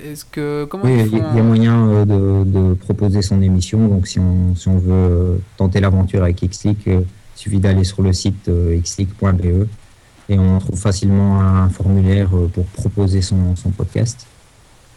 est-ce 0.04 0.26
que. 0.26 0.66
Comment 0.66 0.86
Oui, 0.86 1.04
il 1.12 1.18
y, 1.18 1.22
a 1.22 1.44
moyen 1.44 1.88
euh, 1.88 2.06
de, 2.06 2.50
de 2.50 2.74
proposer 2.74 3.22
son 3.22 3.42
émission. 3.42 3.88
Donc, 3.88 4.08
si 4.08 4.20
on, 4.20 4.56
si 4.56 4.68
on 4.68 4.78
veut 4.78 4.92
euh, 4.92 5.38
tenter 5.58 5.80
l'aventure 5.80 6.24
avec 6.24 6.42
Xleak, 6.42 6.88
euh, 6.88 7.02
il 7.02 7.40
suffit 7.40 7.60
d'aller 7.60 7.84
sur 7.84 8.02
le 8.02 8.14
site 8.14 8.50
xleak.be 8.50 9.68
et 10.30 10.40
on 10.40 10.60
trouve 10.60 10.80
facilement 10.80 11.40
un 11.40 11.70
formulaire 11.70 12.30
pour 12.54 12.66
proposer 12.66 13.22
son, 13.22 13.56
son 13.56 13.70
podcast. 13.70 14.26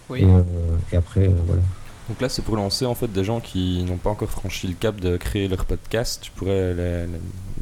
Oui. 0.08 0.22
Et, 0.22 0.94
et 0.94 0.96
après, 0.96 1.30
voilà. 1.46 1.62
Donc 2.10 2.20
là, 2.20 2.28
c'est 2.28 2.42
pour 2.42 2.56
lancer 2.56 2.84
en 2.86 2.94
fait 2.96 3.10
des 3.10 3.22
gens 3.24 3.38
qui 3.40 3.84
n'ont 3.84 3.96
pas 3.96 4.10
encore 4.10 4.28
franchi 4.28 4.66
le 4.66 4.74
cap 4.74 5.00
de 5.00 5.16
créer 5.16 5.46
leur 5.46 5.64
podcast. 5.64 6.18
Tu 6.22 6.32
pourrais 6.32 6.74
les- 6.74 7.06
les- 7.06 7.06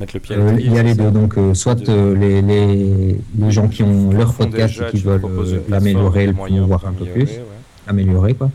mettre 0.00 0.14
le 0.14 0.21
pied 0.21 0.35
à 0.35 0.38
Euh, 0.38 0.45
l'étrier. 0.52 0.67
il 0.69 0.75
y 0.75 0.78
a 0.78 0.83
les 0.83 0.95
deux, 0.95 1.11
donc 1.11 1.37
euh, 1.37 1.52
soit 1.52 1.87
euh, 1.90 2.17
les, 2.17 2.40
les, 2.40 3.19
les 3.38 3.50
gens 3.50 3.69
qui 3.69 3.83
ont 3.83 4.11
leur 4.11 4.33
podcast 4.33 4.73
déjà, 4.75 4.88
et 4.88 4.90
qui 4.93 5.02
veulent 5.02 5.21
euh, 5.23 5.61
l'améliorer, 5.69 6.33
pour 6.33 6.47
un 6.47 6.93
peu 6.93 7.05
plus, 7.05 7.23
ouais. 7.25 7.43
améliorer 7.87 8.33
quoi. 8.35 8.50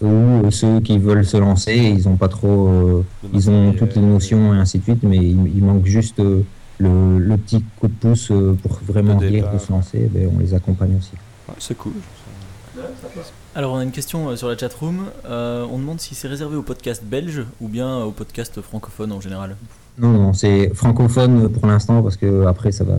Ou 0.00 0.06
euh, 0.46 0.50
ceux 0.50 0.80
qui 0.80 0.96
veulent 0.96 1.26
se 1.26 1.36
lancer, 1.36 1.76
ils 1.76 2.08
ont 2.08 2.16
pas 2.16 2.28
trop, 2.28 2.68
euh, 2.68 3.04
ils 3.34 3.50
ont 3.50 3.74
toutes 3.74 3.94
les 3.96 4.00
notions 4.02 4.54
et 4.54 4.56
ainsi 4.56 4.78
de 4.78 4.84
suite, 4.84 5.02
mais 5.02 5.18
il, 5.18 5.36
il 5.54 5.62
manque 5.62 5.84
juste 5.84 6.18
euh, 6.20 6.40
le, 6.78 7.18
le 7.18 7.36
petit 7.36 7.62
coup 7.78 7.88
de 7.88 7.92
pouce 7.92 8.30
euh, 8.30 8.56
pour 8.62 8.80
vraiment 8.88 9.16
dire 9.16 9.30
départ, 9.30 9.52
de 9.52 9.58
se 9.58 9.70
lancer. 9.70 10.08
Ben, 10.10 10.30
on 10.34 10.38
les 10.38 10.54
accompagne 10.54 10.96
aussi. 10.98 11.12
Ouais, 11.46 11.54
c'est 11.58 11.76
cool. 11.76 11.92
Alors, 13.54 13.72
on 13.72 13.78
a 13.78 13.82
une 13.82 13.90
question 13.90 14.28
euh, 14.28 14.36
sur 14.36 14.48
la 14.48 14.56
chatroom. 14.56 15.06
Euh, 15.28 15.66
on 15.70 15.78
demande 15.78 16.00
si 16.00 16.14
c'est 16.14 16.28
réservé 16.28 16.56
aux 16.56 16.62
podcasts 16.62 17.04
belges 17.04 17.44
ou 17.60 17.68
bien 17.68 17.98
aux 18.04 18.12
podcasts 18.12 18.60
francophones 18.60 19.12
en 19.12 19.20
général. 19.20 19.56
Non, 19.98 20.08
non, 20.10 20.32
c'est 20.32 20.70
francophone 20.74 21.48
pour 21.50 21.66
l'instant 21.66 22.02
parce 22.02 22.16
que 22.16 22.46
après 22.46 22.72
ça 22.72 22.84
va. 22.84 22.94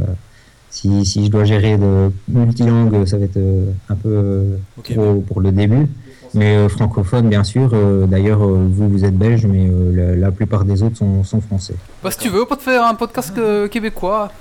Si, 0.70 1.06
si 1.06 1.26
je 1.26 1.32
dois 1.32 1.44
gérer 1.44 1.78
de 1.78 2.12
multilangues, 2.30 3.06
ça 3.06 3.18
va 3.18 3.26
être 3.26 3.36
euh, 3.38 3.72
un 3.90 3.96
peu 3.96 4.10
euh, 4.10 4.56
Ok. 4.78 4.94
trop 4.94 5.16
pour 5.28 5.42
le 5.42 5.52
début. 5.52 5.88
Mais 6.34 6.56
euh, 6.56 6.70
francophone, 6.70 7.28
bien 7.28 7.44
sûr. 7.44 7.72
euh, 7.74 8.06
D'ailleurs, 8.06 8.42
euh, 8.46 8.66
vous, 8.70 8.88
vous 8.88 9.04
êtes 9.04 9.18
belge, 9.18 9.46
mais 9.46 9.68
euh, 9.70 9.92
la, 9.94 10.16
la 10.16 10.32
plupart 10.32 10.64
des 10.64 10.82
autres 10.82 10.96
sont, 10.96 11.26
sont 11.26 11.42
français. 11.42 11.76
Bah, 12.02 12.10
si 12.12 12.20
tu 12.20 12.30
veux, 12.30 12.44
on 12.44 12.46
peut 12.46 12.56
te 12.56 12.62
faire 12.62 12.86
un 12.86 12.96
podcast 12.96 13.38
québécois. 13.70 14.32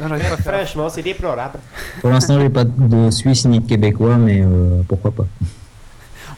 Non, 0.00 0.08
pas. 0.08 0.18
Franchement, 0.18 0.88
c'est 0.88 1.02
déplorable. 1.02 1.58
Pour 2.00 2.10
l'instant, 2.10 2.38
j'ai 2.40 2.50
pas 2.50 2.64
de 2.64 3.10
Suisse 3.10 3.44
ni 3.46 3.60
de 3.60 3.66
Québécois, 3.66 4.16
mais 4.16 4.42
euh, 4.42 4.80
pourquoi 4.88 5.10
pas. 5.10 5.26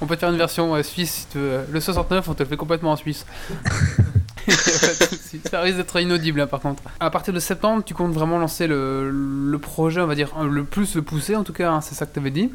On 0.01 0.07
peut 0.07 0.15
te 0.15 0.21
faire 0.21 0.31
une 0.31 0.37
version 0.39 0.75
euh, 0.77 0.83
suisse 0.85 1.11
si 1.13 1.27
tu 1.33 1.39
veux. 1.39 1.61
Le 1.71 1.81
69, 1.81 2.29
on 2.29 2.35
te 2.35 2.43
le 2.45 2.49
fait 2.49 2.57
complètement 2.57 2.93
en 2.93 2.97
suisse. 2.97 3.27
Y 4.47 4.53
a 4.53 4.55
pas 4.55 5.05
de 5.05 5.09
souci. 5.11 5.41
Ça 5.51 5.61
risque 5.61 5.77
d'être 5.79 6.01
inaudible 6.01 6.41
hein, 6.41 6.47
par 6.47 6.61
contre. 6.61 6.83
À 7.01 7.11
partir 7.11 7.35
de 7.35 7.41
septembre, 7.41 7.83
tu 7.85 7.95
comptes 7.95 8.13
vraiment 8.13 8.39
lancer 8.39 8.67
le, 8.67 9.11
le 9.11 9.59
projet, 9.59 10.01
on 10.01 10.07
va 10.07 10.15
dire, 10.15 10.31
le 10.49 10.65
plus 10.65 10.95
le 10.95 11.03
pousser 11.03 11.35
en 11.37 11.43
tout 11.45 11.53
cas, 11.53 11.71
hein, 11.73 11.81
c'est 11.81 11.95
ça 11.95 12.07
que 12.07 12.13
tu 12.15 12.21
avais 12.21 12.31
dit. 12.31 12.51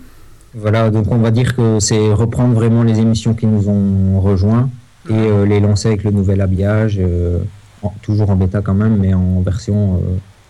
Voilà, 0.55 0.89
donc 0.89 1.11
on 1.11 1.17
va 1.17 1.31
dire 1.31 1.55
que 1.55 1.79
c'est 1.79 2.13
reprendre 2.13 2.53
vraiment 2.53 2.83
les 2.83 2.99
émissions 2.99 3.33
qui 3.33 3.45
nous 3.45 3.69
ont 3.69 4.19
rejoints 4.21 4.69
et 5.09 5.13
euh, 5.13 5.45
les 5.45 5.59
lancer 5.59 5.89
avec 5.89 6.03
le 6.03 6.11
nouvel 6.11 6.41
habillage, 6.41 6.97
euh, 6.99 7.39
en- 7.81 7.93
toujours 8.01 8.29
en 8.29 8.35
bêta 8.37 8.61
quand 8.61 8.73
même, 8.75 8.97
mais 8.97 9.13
en 9.13 9.41
version 9.41 9.95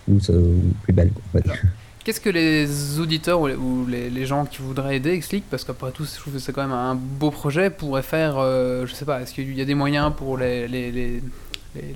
où 0.08 0.18
plus 0.82 0.92
belle. 0.92 1.10
Qu'est-ce 2.04 2.20
que 2.20 2.28
les 2.28 2.98
auditeurs 3.00 3.40
ou 3.40 3.46
les, 3.46 3.54
ou 3.54 3.86
les- 3.88 4.10
les 4.10 4.26
gens 4.26 4.44
qui 4.44 4.60
voudraient 4.60 4.96
aider 4.96 5.10
expliquent? 5.12 5.48
Parce 5.50 5.64
qu'après 5.64 5.90
tout, 5.90 6.04
je 6.04 6.20
trouve 6.20 6.34
que 6.34 6.38
c'est 6.38 6.52
quand 6.52 6.60
même 6.62 6.72
un 6.76 6.94
beau 6.94 7.30
projet, 7.30 7.70
pourraient 7.70 8.02
faire, 8.02 8.34
euh, 8.36 8.84
je 8.86 8.92
sais 8.94 9.06
pas, 9.06 9.22
est-ce 9.22 9.32
qu'il 9.32 9.56
y 9.56 9.60
a 9.62 9.64
des 9.64 9.74
moyens 9.74 10.12
pour 10.14 10.36
les, 10.36 10.68
les, 10.68 10.92
les, 10.92 11.22
les- 11.74 11.94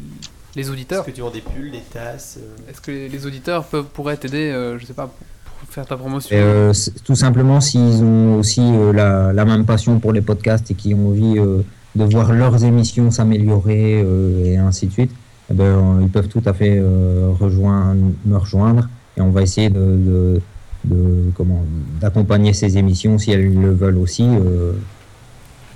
les 0.56 0.62
Est-ce 0.62 0.70
auditeurs 0.72 1.04
que 1.04 1.10
tu 1.10 1.20
vends 1.20 1.30
des 1.30 1.42
pulls, 1.42 1.70
des 1.70 1.82
tasses 1.92 2.38
euh, 2.40 2.70
Est-ce 2.70 2.80
que 2.80 2.90
les, 2.90 3.08
les 3.10 3.26
auditeurs 3.26 3.64
peuvent, 3.64 3.84
pourraient 3.84 4.16
t'aider, 4.16 4.50
euh, 4.50 4.78
je 4.78 4.86
sais 4.86 4.94
pas, 4.94 5.08
pour, 5.08 5.58
pour 5.60 5.68
faire 5.68 5.84
ta 5.84 5.96
promotion? 5.98 6.34
Euh, 6.34 6.72
tout 7.04 7.14
simplement 7.14 7.60
s'ils 7.60 8.02
ont 8.02 8.36
aussi 8.38 8.62
euh, 8.62 8.94
la, 8.94 9.34
la 9.34 9.44
même 9.44 9.66
passion 9.66 9.98
pour 10.00 10.14
les 10.14 10.22
podcasts 10.22 10.70
et 10.70 10.74
qui 10.74 10.94
ont 10.94 11.08
envie 11.08 11.38
euh, 11.38 11.60
de 11.96 12.04
voir 12.04 12.32
leurs 12.32 12.64
émissions 12.64 13.10
s'améliorer 13.10 14.00
euh, 14.02 14.44
et 14.46 14.56
ainsi 14.56 14.86
de 14.86 14.92
suite, 14.92 15.10
eh 15.50 15.54
ben, 15.54 15.64
euh, 15.64 16.00
ils 16.02 16.08
peuvent 16.08 16.28
tout 16.28 16.42
à 16.44 16.52
fait 16.52 16.78
euh, 16.78 17.30
rejoindre, 17.38 18.12
me 18.26 18.36
rejoindre 18.36 18.88
et 19.16 19.20
on 19.20 19.30
va 19.30 19.42
essayer 19.42 19.70
de, 19.70 19.78
de- 19.80 20.40
de- 20.84 21.30
comment 21.34 21.64
d'accompagner 22.00 22.52
ces 22.52 22.78
émissions 22.78 23.18
si 23.18 23.30
elles 23.32 23.52
le 23.54 23.72
veulent 23.72 23.98
aussi. 23.98 24.24
euh, 24.28 24.72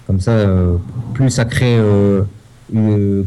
comme 0.06 0.20
ça, 0.20 0.32
plus 1.14 1.30
ça 1.30 1.44
crée, 1.44 1.76
euh, 1.78 2.22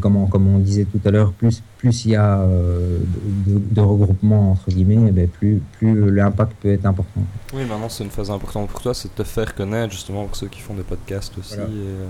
comment, 0.00 0.26
comme 0.26 0.46
on 0.46 0.58
disait 0.58 0.84
tout 0.84 1.00
à 1.04 1.10
l'heure, 1.10 1.32
plus 1.32 1.62
plus 1.78 2.04
il 2.04 2.12
y 2.12 2.16
a 2.16 2.40
euh, 2.40 2.98
de, 3.46 3.58
de- 3.74 3.80
regroupement 3.80 4.52
entre 4.52 4.70
guillemets, 4.70 4.98
eh 5.08 5.10
ben, 5.12 5.28
plus 5.28 5.60
plus 5.78 6.10
l'impact 6.10 6.52
peut 6.60 6.72
être 6.72 6.86
important. 6.86 7.22
Oui, 7.54 7.62
maintenant 7.68 7.88
c'est 7.88 8.04
une 8.04 8.10
phase 8.10 8.30
importante 8.30 8.68
pour 8.68 8.80
toi, 8.82 8.92
c'est 8.94 9.08
de 9.08 9.22
te 9.22 9.26
faire 9.28 9.54
connaître 9.54 9.92
justement 9.92 10.24
pour 10.26 10.36
ceux 10.36 10.48
qui 10.48 10.60
font 10.60 10.74
des 10.74 10.82
podcasts 10.82 11.36
aussi 11.38 11.54
Voilà. 11.56 11.70
et 11.70 11.74
euh, 11.74 12.06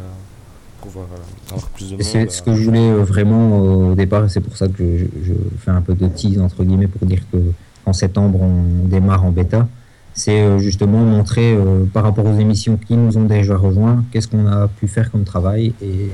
pouvoir 0.86 1.06
euh, 1.12 1.54
avoir 1.54 1.68
plus 1.70 1.90
de 1.90 1.94
Et 1.94 1.96
monde. 1.96 2.02
c'est 2.02 2.30
ce 2.30 2.42
euh, 2.42 2.44
que 2.44 2.54
je 2.54 2.62
voulais 2.62 2.90
euh, 2.90 3.02
vraiment 3.02 3.58
au 3.58 3.94
départ, 3.94 4.24
et 4.24 4.28
c'est 4.28 4.40
pour 4.40 4.56
ça 4.56 4.68
que 4.68 4.98
je, 4.98 5.04
je 5.24 5.34
fais 5.58 5.70
un 5.70 5.80
peu 5.80 5.94
de 5.94 6.06
tease 6.08 6.40
entre 6.40 6.62
guillemets 6.64 6.86
pour 6.86 7.06
dire 7.06 7.22
que 7.32 7.38
en 7.84 7.92
septembre 7.92 8.40
on 8.40 8.86
démarre 8.86 9.24
en 9.24 9.30
bêta. 9.30 9.68
C'est 10.14 10.58
justement 10.58 11.00
montrer 11.00 11.54
par 11.92 12.02
rapport 12.02 12.24
aux 12.24 12.38
émissions 12.38 12.78
qui 12.78 12.96
nous 12.96 13.18
ont 13.18 13.24
déjà 13.24 13.54
rejoints, 13.54 14.02
qu'est-ce 14.10 14.28
qu'on 14.28 14.46
a 14.46 14.66
pu 14.66 14.88
faire 14.88 15.10
comme 15.12 15.24
travail 15.24 15.74
et 15.82 16.08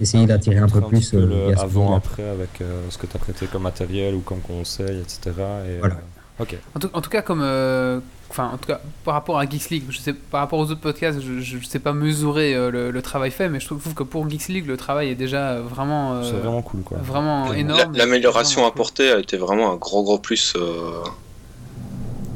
essayer 0.00 0.26
d'attirer 0.26 0.58
un 0.58 0.66
peu 0.66 0.80
montrer 0.80 0.96
plus 0.96 1.10
peu 1.12 1.24
le 1.24 1.56
avant 1.56 1.94
après 1.94 2.28
avec 2.28 2.50
ce 2.90 2.98
que 2.98 3.06
tu 3.06 3.16
as 3.16 3.20
prêté 3.20 3.46
comme 3.46 3.62
matériel 3.62 4.16
ou 4.16 4.20
comme 4.20 4.40
conseil, 4.40 4.98
etc. 4.98 5.30
Et, 5.68 5.78
Voilà. 5.78 5.98
Ok. 6.40 6.56
En 6.74 6.80
tout, 6.80 6.90
en 6.92 7.00
tout 7.00 7.10
cas, 7.10 7.22
comme, 7.22 7.40
euh, 7.42 8.00
enfin, 8.30 8.50
en 8.52 8.56
tout 8.56 8.66
cas, 8.66 8.80
par 9.04 9.14
rapport 9.14 9.38
à 9.38 9.46
Geeks 9.48 9.70
League, 9.70 9.84
je 9.90 9.98
sais, 9.98 10.12
par 10.12 10.40
rapport 10.40 10.58
aux 10.58 10.64
autres 10.70 10.80
podcasts, 10.80 11.20
je, 11.20 11.40
je 11.40 11.64
sais 11.64 11.78
pas 11.78 11.92
mesurer 11.92 12.54
euh, 12.54 12.70
le, 12.70 12.90
le 12.90 13.02
travail 13.02 13.30
fait, 13.30 13.48
mais 13.48 13.60
je 13.60 13.66
trouve 13.66 13.94
que 13.94 14.02
pour 14.02 14.28
Geeks 14.28 14.48
League, 14.48 14.66
le 14.66 14.76
travail 14.76 15.08
est 15.10 15.14
déjà 15.14 15.50
euh, 15.52 15.62
vraiment, 15.62 16.14
euh, 16.14 16.22
c'est 16.24 16.32
vraiment 16.36 16.62
cool 16.62 16.82
quoi. 16.82 16.98
vraiment 16.98 17.52
énorme. 17.52 17.94
L'amélioration 17.96 18.60
Vraiment 18.62 18.70
cool. 18.72 18.80
apportée 18.82 19.10
a 19.12 19.18
été 19.18 19.36
vraiment 19.36 19.70
un 19.72 19.76
gros 19.76 20.02
gros 20.02 20.18
plus. 20.18 20.54
euh, 20.56 21.02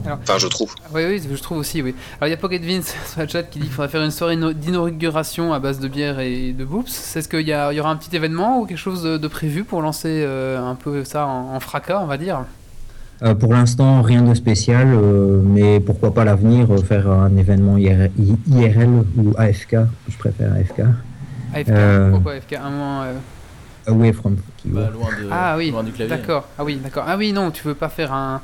Alors- 0.06 0.18
Enfin, 0.22 0.38
je 0.38 0.46
trouve. 0.46 0.74
Oui, 0.94 1.02
oui, 1.04 1.20
je 1.30 1.42
trouve 1.42 1.58
aussi, 1.58 1.82
oui. 1.82 1.94
Alors, 2.18 2.28
il 2.28 2.30
y 2.30 2.34
a 2.34 2.36
Pocket 2.38 2.62
Vince 2.62 2.94
sur 3.10 3.20
la 3.20 3.28
chat 3.28 3.42
qui 3.42 3.58
dit 3.58 3.66
qu'il 3.66 3.74
faudrait 3.74 3.90
faire 3.90 4.02
une 4.02 4.10
soirée 4.10 4.36
d'inauguration 4.54 5.52
à 5.52 5.58
base 5.58 5.80
de 5.80 5.88
bière 5.88 6.20
et 6.20 6.52
de 6.52 6.64
boops. 6.64 7.16
Est-ce 7.16 7.28
qu'il 7.28 7.46
y, 7.46 7.52
aura 7.80 7.90
un 7.90 7.96
petit 7.96 8.14
événement 8.16 8.60
ou 8.60 8.66
quelque 8.66 8.78
chose 8.78 9.02
de, 9.02 9.16
de 9.18 9.28
prévu 9.28 9.64
pour 9.64 9.82
lancer 9.82 10.22
euh, 10.24 10.62
un 10.64 10.76
peu 10.76 11.04
ça 11.04 11.26
en, 11.26 11.54
en 11.54 11.60
fracas, 11.60 12.00
on 12.00 12.06
va 12.06 12.16
dire? 12.16 12.44
Euh, 13.22 13.34
pour 13.34 13.52
l'instant, 13.52 14.00
rien 14.02 14.22
de 14.22 14.32
spécial, 14.34 14.88
euh, 14.94 15.40
mais 15.42 15.80
pourquoi 15.80 16.14
pas 16.14 16.24
l'avenir 16.24 16.70
euh, 16.72 16.76
faire 16.78 17.10
un 17.10 17.36
événement 17.36 17.76
IRL 17.76 18.90
ou 19.16 19.34
AFK, 19.36 19.76
je 20.08 20.16
préfère 20.18 20.52
AFK, 20.52 20.80
AFK, 21.52 21.68
Euh, 21.70 22.10
pourquoi 22.12 22.32
AFK 22.34 22.52
Un 22.54 22.70
moment. 22.70 23.02
euh, 23.02 23.12
Away 23.88 24.12
from 24.12 24.36
Bah, 24.66 24.90
loin, 24.92 25.08
de, 25.08 25.28
Ah 25.32 25.56
oui, 25.56 25.70
loin 25.70 25.82
du 25.82 25.90
clavier. 25.92 26.14
D'accord. 26.16 26.44
Ah 26.58 26.64
oui, 26.64 26.76
d'accord. 26.76 27.04
Ah 27.08 27.16
oui, 27.16 27.32
non, 27.32 27.50
tu 27.50 27.64
veux 27.66 27.74
pas 27.74 27.88
faire 27.88 28.12
un, 28.12 28.40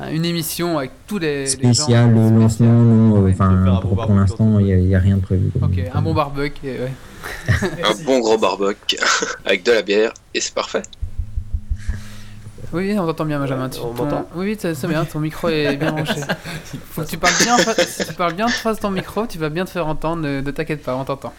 un- 0.00 0.10
une 0.10 0.24
émission 0.24 0.78
avec 0.78 0.90
tous 1.06 1.18
les, 1.18 1.44
les 1.44 1.46
gens 1.46 1.52
spécial, 1.52 2.12
le 2.14 2.40
lancement, 2.40 2.66
non, 2.72 3.28
enfin 3.28 3.80
bon 3.82 3.94
pour, 3.94 4.14
l'instant, 4.14 4.58
il 4.58 4.74
n'y 4.78 4.94
a, 4.94 4.98
rien 4.98 5.16
de 5.16 5.20
prévu. 5.22 5.50
comme- 5.60 5.70
Ok, 5.70 5.78
un 5.94 6.02
bon 6.02 6.14
barbecue. 6.14 6.66
ouais. 6.66 6.92
Un 7.84 8.04
bon 8.04 8.20
gros 8.20 8.38
barbecue 8.38 8.96
avec 9.44 9.64
de 9.64 9.72
la 9.72 9.82
bière 9.82 10.12
et 10.34 10.40
c'est 10.40 10.54
parfait. 10.54 10.82
Oui, 12.72 12.94
on 12.98 13.06
t'entend 13.06 13.24
bien, 13.24 13.38
Benjamin. 13.38 13.68
Tu- 13.68 13.80
on 13.80 13.92
ton- 13.94 14.04
m'entend 14.04 14.26
Oui, 14.34 14.56
oui, 14.62 14.72
c'est 14.74 14.86
bien. 14.88 15.04
Ton 15.04 15.20
micro 15.20 15.48
est 15.48 15.76
bien 15.80 15.92
branché. 15.92 16.20
Faut 16.90 17.02
que 17.02 17.06
tu 17.08 17.16
parles 17.18 17.34
bien. 17.42 17.56
Si 17.58 18.06
tu 18.06 18.12
parles 18.14 18.34
bien 18.34 18.46
de 18.46 18.50
face 18.52 18.78
ton 18.80 18.90
micro, 18.90 19.26
tu 19.26 19.38
vas 19.38 19.48
bien 19.48 19.64
te 19.64 19.70
faire 19.70 19.86
entendre. 19.86 20.22
Ne, 20.22 20.40
ne 20.40 20.50
t'inquiète 20.50 20.82
pas, 20.82 20.94
on 20.96 21.04
t'entend. 21.04 21.32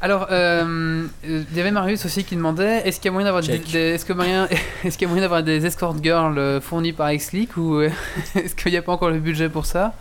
Alors, 0.00 0.28
euh, 0.30 1.06
euh, 1.26 1.42
il 1.50 1.56
y 1.56 1.60
avait 1.60 1.72
Marius 1.72 2.04
aussi 2.04 2.22
qui 2.22 2.36
demandait 2.36 2.82
est-ce 2.86 3.00
qu'il 3.00 3.06
y 3.06 3.08
a 3.08 3.12
moyen 3.12 3.24
d'avoir 3.26 3.42
des, 3.42 3.54
est-ce 3.78 4.04
que 4.04 4.12
moyen, 4.12 4.46
est-ce 4.84 4.96
qu'il 4.96 5.02
y 5.02 5.04
a 5.06 5.08
moyen 5.08 5.22
d'avoir 5.22 5.42
des 5.42 5.66
escort 5.66 5.96
girls 6.00 6.38
euh, 6.38 6.60
fournies 6.60 6.92
par 6.92 7.12
Xleak 7.12 7.56
ou 7.56 7.76
euh, 7.80 7.90
est-ce 8.36 8.54
qu'il 8.54 8.70
n'y 8.70 8.78
a 8.78 8.82
pas 8.82 8.92
encore 8.92 9.10
le 9.10 9.18
budget 9.18 9.48
pour 9.48 9.66
ça? 9.66 9.94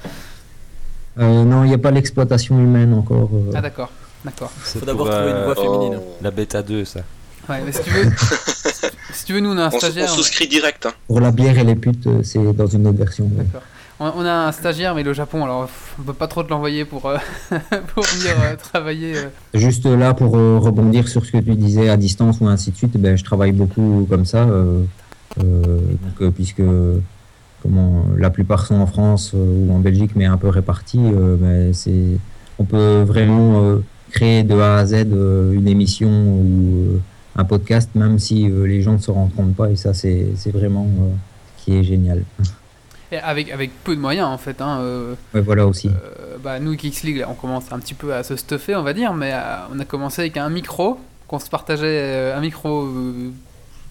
Euh, 1.17 1.43
non, 1.43 1.63
il 1.63 1.69
n'y 1.69 1.73
a 1.73 1.79
pas 1.79 1.89
l'exploitation 1.89 2.59
humaine 2.59 2.93
encore. 2.93 3.29
euh. 3.33 3.51
Ah 3.55 3.61
d'accord, 3.61 3.89
d'accord. 4.23 4.51
Faut 4.51 4.85
d'abord 4.85 5.09
trouver 5.09 5.31
une 5.31 5.35
euh, 5.35 5.45
voix 5.45 5.55
féminine. 5.55 5.97
Oh. 5.99 6.17
La 6.21 6.29
bêta 6.29 6.61
2 6.61 6.85
ça. 6.85 6.99
Ouais, 7.49 7.61
mais 7.65 7.71
si 7.71 7.81
tu 7.81 7.89
veux, 7.91 8.03
si 9.13 9.25
tu 9.25 9.33
veux, 9.33 9.39
nous 9.39 9.51
on 9.51 9.57
a 9.57 9.63
un 9.63 9.65
On, 9.65 9.69
s- 9.69 9.75
on 9.75 9.79
stagiaire. 9.79 10.09
souscrit 10.09 10.47
direct. 10.47 10.85
hein. 10.85 10.91
Pour 11.07 11.19
la 11.21 11.31
bière 11.31 11.57
et 11.57 11.63
les 11.63 11.75
putes, 11.75 12.05
euh, 12.07 12.21
c'est 12.23 12.39
dans 12.53 12.67
une 12.67 12.87
autre 12.87 12.97
version. 12.97 13.25
ouais. 13.37 13.45
On, 13.99 14.11
on 14.17 14.25
a 14.25 14.47
un 14.47 14.51
stagiaire, 14.51 14.93
mais 14.93 15.07
au 15.07 15.13
Japon, 15.13 15.43
alors 15.43 15.67
on 15.99 16.03
peut 16.03 16.13
pas 16.13 16.27
trop 16.27 16.43
te 16.43 16.49
l'envoyer 16.49 16.85
pour, 16.85 17.05
euh, 17.07 17.17
pour 17.95 18.03
venir 18.03 18.31
euh, 18.39 18.55
travailler. 18.55 19.15
euh. 19.15 19.29
Juste 19.53 19.85
là, 19.85 20.13
pour 20.13 20.37
euh, 20.37 20.59
rebondir 20.59 21.07
sur 21.07 21.25
ce 21.25 21.31
que 21.31 21.37
tu 21.39 21.55
disais 21.55 21.89
à 21.89 21.97
distance 21.97 22.37
ou 22.41 22.47
ainsi 22.47 22.71
de 22.71 22.75
suite, 22.77 22.95
ben, 22.97 23.17
je 23.17 23.23
travaille 23.23 23.53
beaucoup 23.53 24.05
comme 24.09 24.25
ça, 24.25 24.43
euh, 24.43 24.83
euh, 25.39 25.43
donc, 25.79 26.21
euh, 26.21 26.29
puisque 26.31 26.61
comment, 27.63 28.05
la 28.17 28.29
plupart 28.29 28.65
sont 28.67 28.75
en 28.75 28.87
France 28.87 29.31
euh, 29.33 29.37
ou 29.67 29.73
en 29.73 29.79
Belgique, 29.79 30.11
mais 30.15 30.25
un 30.25 30.37
peu 30.37 30.49
répartis. 30.49 30.99
euh, 31.03 31.35
ben, 31.39 31.73
c'est, 31.73 32.19
on 32.59 32.65
peut 32.65 33.01
vraiment 33.01 33.61
euh, 33.63 33.77
créer 34.11 34.43
de 34.43 34.53
A 34.59 34.77
à 34.77 34.85
Z 34.85 34.93
euh, 35.11 35.53
une 35.53 35.67
émission 35.67 36.07
ou 36.09 36.73
euh, 36.95 36.99
un 37.37 37.45
podcast, 37.45 37.89
même 37.95 38.19
si 38.19 38.47
les 38.49 38.81
gens 38.81 38.93
ne 38.93 38.97
se 38.97 39.11
rendent 39.11 39.33
compte 39.35 39.55
pas, 39.55 39.69
et 39.69 39.75
ça, 39.75 39.93
c'est, 39.93 40.27
c'est 40.35 40.51
vraiment 40.51 40.85
euh, 40.85 41.09
ce 41.59 41.65
qui 41.65 41.75
est 41.77 41.83
génial. 41.83 42.23
Et 43.09 43.17
avec, 43.19 43.51
avec 43.51 43.71
peu 43.85 43.95
de 43.95 44.01
moyens 44.01 44.27
en 44.27 44.37
fait. 44.37 44.59
Hein, 44.61 44.79
euh, 44.81 45.13
Ouais, 45.33 45.39
voilà 45.39 45.65
aussi. 45.65 45.87
euh, 45.87 46.35
bah, 46.43 46.59
nous, 46.59 46.77
Geeks 46.77 47.03
League, 47.03 47.23
on 47.29 47.35
commence 47.35 47.71
un 47.71 47.79
petit 47.79 47.93
peu 47.93 48.13
à 48.13 48.21
se 48.23 48.35
stuffer, 48.35 48.75
on 48.75 48.83
va 48.83 48.91
dire, 48.91 49.13
mais 49.13 49.31
euh, 49.33 49.39
on 49.73 49.79
a 49.79 49.85
commencé 49.85 50.21
avec 50.23 50.35
un 50.35 50.49
micro, 50.49 50.99
qu'on 51.29 51.39
se 51.39 51.49
partageait 51.49 51.85
euh, 51.85 52.37
un 52.37 52.41
micro 52.41 52.85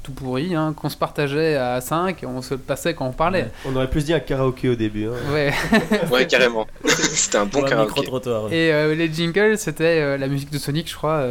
tout 0.07 0.13
pourri, 0.13 0.55
hein, 0.55 0.73
qu'on 0.77 0.89
se 0.89 0.97
partageait 0.97 1.57
à 1.57 1.81
5 1.81 2.23
et 2.23 2.27
on 2.27 2.41
se 2.41 2.55
le 2.55 2.61
passait 2.61 2.95
quand 2.95 3.07
on 3.07 3.13
parlait. 3.13 3.51
On 3.67 3.75
aurait 3.75 3.91
plus 3.91 4.05
dit 4.05 4.15
un 4.15 4.21
karaoké 4.21 4.69
au 4.69 4.77
début. 4.77 5.09
hein. 5.09 5.33
Ouais. 5.33 5.53
Ouais, 6.13 6.27
carrément. 6.29 6.67
C'était 6.85 7.39
un 7.39 7.47
bon 7.47 7.65
un 7.65 7.69
karaoké. 7.69 7.89
micro-trottoir. 8.01 8.53
Et 8.53 8.73
euh, 8.73 8.95
les 8.95 9.13
jingles, 9.13 9.59
c'était 9.59 9.99
euh, 10.01 10.17
la 10.17 10.29
musique 10.29 10.51
de 10.51 10.59
Sonic, 10.59 10.89
je 10.89 10.95
crois, 10.95 11.25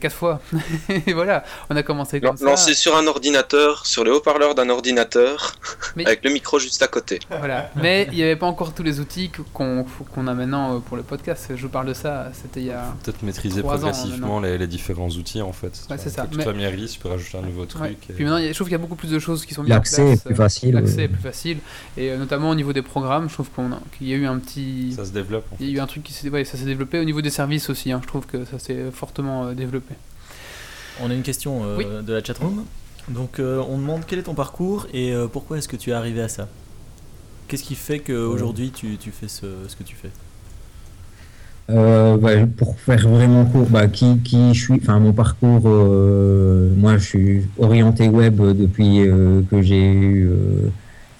4 0.00 0.12
fois. 0.14 0.40
et 1.06 1.12
voilà, 1.12 1.44
on 1.68 1.76
a 1.76 1.82
commencé 1.82 2.20
comme 2.20 2.36
ça. 2.38 2.46
Lancé 2.46 2.72
sur 2.74 2.96
un 2.96 3.06
ordinateur, 3.06 3.84
sur 3.84 4.02
le 4.02 4.14
haut-parleur 4.14 4.54
d'un 4.54 4.70
ordinateur, 4.70 5.54
Mais- 5.96 6.06
avec 6.06 6.24
le 6.24 6.30
micro 6.30 6.58
juste 6.58 6.80
à 6.82 6.86
côté. 6.88 7.18
Voilà. 7.38 7.70
Mais 7.76 8.08
il 8.12 8.16
n'y 8.16 8.22
avait 8.22 8.36
pas 8.36 8.46
encore 8.46 8.72
tous 8.72 8.82
les 8.82 8.98
outils 9.00 9.30
qu'on 9.52 9.84
qu'on 10.14 10.26
a 10.26 10.32
maintenant 10.34 10.76
euh, 10.76 10.78
pour 10.78 10.96
le 10.96 11.02
podcast. 11.02 11.48
Je 11.54 11.60
vous 11.62 11.68
parle 11.68 11.86
de 11.88 11.94
ça, 11.94 12.28
c'était 12.32 12.60
il 12.60 12.66
y 12.66 12.70
a. 12.72 12.94
Peut-être 13.04 13.22
maîtriser 13.22 13.60
ans, 13.60 13.68
progressivement 13.68 14.40
les, 14.40 14.56
les 14.56 14.66
différents 14.66 15.08
outils 15.10 15.42
en 15.42 15.52
fait. 15.52 15.70
Tu 15.72 15.86
vois, 15.88 15.98
c'est 15.98 16.08
ça. 16.10 16.26
Tu 16.30 16.38
Mais- 16.38 16.44
familiarises, 16.44 16.92
tu 16.92 17.00
peux 17.00 17.08
rajouter 17.10 17.36
un 17.38 17.42
nouveau 17.42 17.62
Ouais. 17.62 17.66
truc. 17.66 18.05
Puis 18.14 18.24
maintenant, 18.24 18.38
il 18.38 18.44
y 18.44 18.48
a- 18.48 18.50
je 18.50 18.54
trouve 18.54 18.66
qu'il 18.68 18.72
y 18.72 18.76
a 18.76 18.78
beaucoup 18.78 18.94
plus 18.96 19.10
de 19.10 19.18
choses 19.18 19.44
qui 19.44 19.54
sont 19.54 19.62
mises 19.62 19.72
en 19.72 19.80
place. 19.80 19.98
L'accès 19.98 20.12
est 20.12 20.24
plus 20.24 20.32
euh, 20.34 20.36
facile. 20.36 20.74
L'accès 20.74 21.00
euh. 21.00 21.04
est 21.04 21.08
plus 21.08 21.22
facile. 21.22 21.58
Et 21.96 22.10
euh, 22.10 22.18
notamment 22.18 22.50
au 22.50 22.54
niveau 22.54 22.72
des 22.72 22.82
programmes, 22.82 23.28
je 23.28 23.34
trouve 23.34 23.50
qu'on 23.50 23.72
a- 23.72 23.80
qu'il 23.96 24.08
y 24.08 24.12
a 24.12 24.16
eu 24.16 24.26
un 24.26 24.38
petit. 24.38 24.92
Ça 24.94 25.04
se 25.04 25.12
développe. 25.12 25.44
en 25.52 25.56
Il 25.60 25.66
y 25.68 25.72
a 25.72 25.76
eu 25.76 25.80
un 25.80 25.86
truc 25.86 26.02
qui 26.02 26.12
s'est 26.12 26.28
ouais, 26.28 26.44
ça 26.44 26.56
s'est 26.56 26.64
développé 26.64 26.98
au 27.00 27.04
niveau 27.04 27.20
des 27.22 27.30
services 27.30 27.68
aussi. 27.70 27.92
hein. 27.92 28.00
Je 28.02 28.06
trouve 28.08 28.26
que 28.26 28.44
ça 28.44 28.58
s'est 28.58 28.90
fortement 28.92 29.46
euh, 29.46 29.54
développé. 29.54 29.94
On 31.02 31.10
a 31.10 31.14
une 31.14 31.22
question 31.22 31.64
euh, 31.64 31.76
Oui. 31.78 31.86
de 32.04 32.12
la 32.12 32.22
chatroom. 32.24 32.64
Donc, 33.08 33.38
euh, 33.38 33.62
on 33.68 33.78
demande 33.78 34.02
quel 34.06 34.18
est 34.18 34.22
ton 34.24 34.34
parcours 34.34 34.86
et 34.92 35.12
euh, 35.12 35.28
pourquoi 35.28 35.58
est-ce 35.58 35.68
que 35.68 35.76
tu 35.76 35.90
es 35.90 35.92
arrivé 35.92 36.20
à 36.22 36.28
ça? 36.28 36.48
Qu'est-ce 37.48 37.62
qui 37.62 37.76
fait 37.76 38.00
qu'aujourd'hui 38.00 38.72
tu, 38.72 38.96
tu 38.96 39.12
fais 39.12 39.28
ce, 39.28 39.46
ce 39.68 39.76
que 39.76 39.84
tu 39.84 39.94
fais? 39.94 40.10
Euh, 41.68 42.46
pour 42.56 42.78
faire 42.78 43.08
vraiment 43.08 43.44
court, 43.44 43.66
bah, 43.68 43.88
qui, 43.88 44.18
qui 44.18 44.54
je 44.54 44.60
suis, 44.60 44.74
enfin 44.74 45.00
mon 45.00 45.12
parcours, 45.12 45.62
euh, 45.66 46.70
moi 46.76 46.96
je 46.96 47.04
suis 47.04 47.42
orienté 47.58 48.08
web 48.08 48.36
depuis 48.36 49.00
euh, 49.00 49.40
que 49.50 49.62
j'ai 49.62 49.92
eu, 49.92 50.30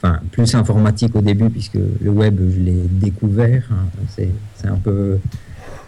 enfin 0.00 0.20
plus 0.30 0.54
informatique 0.54 1.16
au 1.16 1.20
début 1.20 1.50
puisque 1.50 1.78
le 2.00 2.10
web 2.10 2.38
je 2.54 2.60
l'ai 2.60 2.82
découvert. 2.88 3.68
hein. 3.72 3.86
c'est, 4.08 4.28
un 4.68 4.76
peu 4.76 5.18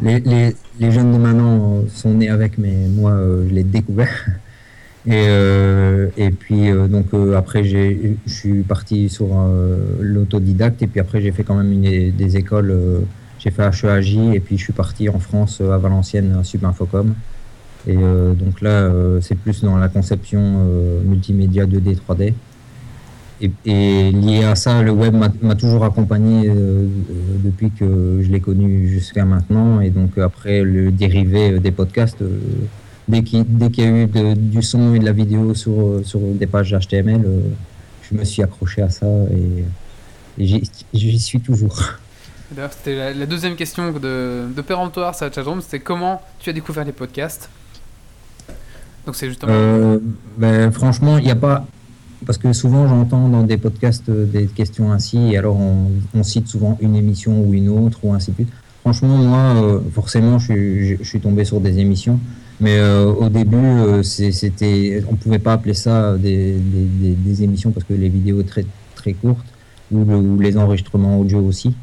les, 0.03 0.19
les, 0.21 0.57
les 0.81 0.91
jeunes 0.91 1.13
de 1.13 1.19
maintenant 1.19 1.85
sont 1.89 2.15
nés 2.15 2.29
avec, 2.29 2.59
mais 2.59 2.89
moi 2.89 3.17
je 3.49 3.55
l'ai 3.55 3.65
découvert. 3.65 4.27
Et, 5.07 5.27
et 6.19 6.31
puis 6.31 6.71
donc 6.91 7.07
après 7.35 7.65
je 7.65 8.13
suis 8.27 8.63
parti 8.63 9.09
sur 9.09 9.29
l'autodidacte 10.01 10.83
et 10.83 10.87
puis 10.87 11.01
après 11.01 11.23
j'ai 11.23 11.33
fait 11.33 11.45
quand 11.45 11.55
même 11.55 11.73
une, 11.73 12.11
des 12.15 12.37
écoles. 12.37 12.77
J'ai 13.39 13.51
fait 13.51 13.63
HEAJ 13.63 14.35
et 14.35 14.41
puis 14.41 14.59
je 14.59 14.65
suis 14.65 14.73
parti 14.73 15.09
en 15.09 15.19
France 15.19 15.59
euh, 15.61 15.73
à 15.73 15.79
Valenciennes 15.79 16.37
à 16.41 16.45
Subinfocom. 16.45 17.15
Et 17.87 17.97
euh, 17.97 18.35
donc 18.35 18.61
là, 18.61 18.71
euh, 18.71 19.21
c'est 19.21 19.37
plus 19.37 19.63
dans 19.63 19.77
la 19.77 19.89
conception 19.89 20.67
multimédia 21.05 21.65
2D, 21.65 21.97
3D. 21.97 22.35
Et, 23.41 24.11
lié 24.11 24.43
à 24.43 24.57
ça, 24.57 24.83
le 24.83 24.91
web 24.91 25.15
m'a 25.15 25.55
toujours 25.55 25.85
accompagné 25.85 26.51
depuis 27.45 27.71
que 27.71 28.19
je 28.21 28.29
l'ai 28.31 28.41
connu 28.41 28.89
jusqu'à 28.89 29.25
maintenant. 29.25 29.81
Et 29.81 29.91
donc 29.91 30.19
après, 30.19 30.63
le 30.63 30.91
dérivé 30.91 31.61
des 31.61 31.71
podcasts, 31.71 32.25
dès 33.07 33.23
qu'il 33.23 33.45
qu'il 33.71 33.85
y 33.85 33.87
a 33.87 34.03
eu 34.03 34.35
du 34.35 34.61
son 34.61 34.93
et 34.97 34.99
de 34.99 35.05
la 35.05 35.13
vidéo 35.13 35.55
sur, 35.55 36.01
sur 36.03 36.19
des 36.19 36.49
pages 36.49 36.77
HTML, 36.77 37.25
je 38.11 38.17
me 38.17 38.25
suis 38.25 38.43
accroché 38.43 38.83
à 38.83 38.91
ça 38.91 39.07
et, 39.07 39.65
j'y 40.93 41.19
suis 41.21 41.41
toujours. 41.41 41.81
D'ailleurs, 42.51 42.73
c'était 42.73 43.15
la, 43.15 43.27
deuxième 43.27 43.57
question 43.57 43.93
de, 43.93 44.47
de 44.55 44.63
péremptoire 44.63 45.15
sur 45.15 45.27
la 45.27 45.33
chatroom 45.33 45.61
c'était 45.61 45.81
comment 45.81 46.23
tu 46.39 46.49
as 46.49 46.53
découvert 46.55 46.85
les 46.85 46.93
podcasts? 46.93 47.51
Donc 49.09 49.17
c'est 49.17 49.29
justement. 49.29 49.53
Euh, 49.55 49.99
ben, 50.37 50.71
franchement, 50.71 51.19
il 51.19 51.25
n'y 51.25 51.31
a 51.31 51.37
pas. 51.37 51.67
Parce 52.27 52.37
que 52.37 52.53
souvent, 52.53 52.87
j'entends 52.89 53.29
dans 53.29 53.43
des 53.43 53.57
podcasts 53.57 54.09
euh, 54.09 54.27
des 54.27 54.47
questions 54.47 54.93
ainsi, 54.93 55.33
et 55.33 55.39
alors 55.39 55.57
on, 55.57 56.23
cite 56.23 56.47
souvent 56.49 56.77
une 56.83 56.95
émission 56.95 57.41
ou 57.41 57.55
une 57.55 57.71
autre, 57.71 58.01
ou 58.03 58.13
ainsi 58.13 58.33
de 58.33 58.37
suite. 58.37 58.49
Franchement, 58.83 59.17
moi, 59.17 59.63
euh, 59.63 59.81
forcément, 59.95 60.39
je, 60.39 60.97
suis- 61.03 61.21
tombé 61.21 61.47
sur 61.47 61.61
des 61.61 61.79
émissions, 61.79 62.21
mais 62.61 62.81
au 62.81 63.29
début, 63.31 64.03
c'était, 64.03 65.03
on 65.09 65.13
ne 65.13 65.17
pouvait 65.17 65.39
pas 65.39 65.55
appeler 65.55 65.75
ça 65.75 66.17
des, 66.19 66.59
émissions 67.43 67.71
parce 67.71 67.87
que 67.87 67.95
les 67.95 68.09
vidéos 68.11 68.43
très, 68.43 68.65
très 68.95 69.15
courtes, 69.15 69.47
ou 69.91 70.39
les 70.39 70.59
enregistrements 70.59 71.19
audio 71.19 71.41
aussi. 71.41 71.75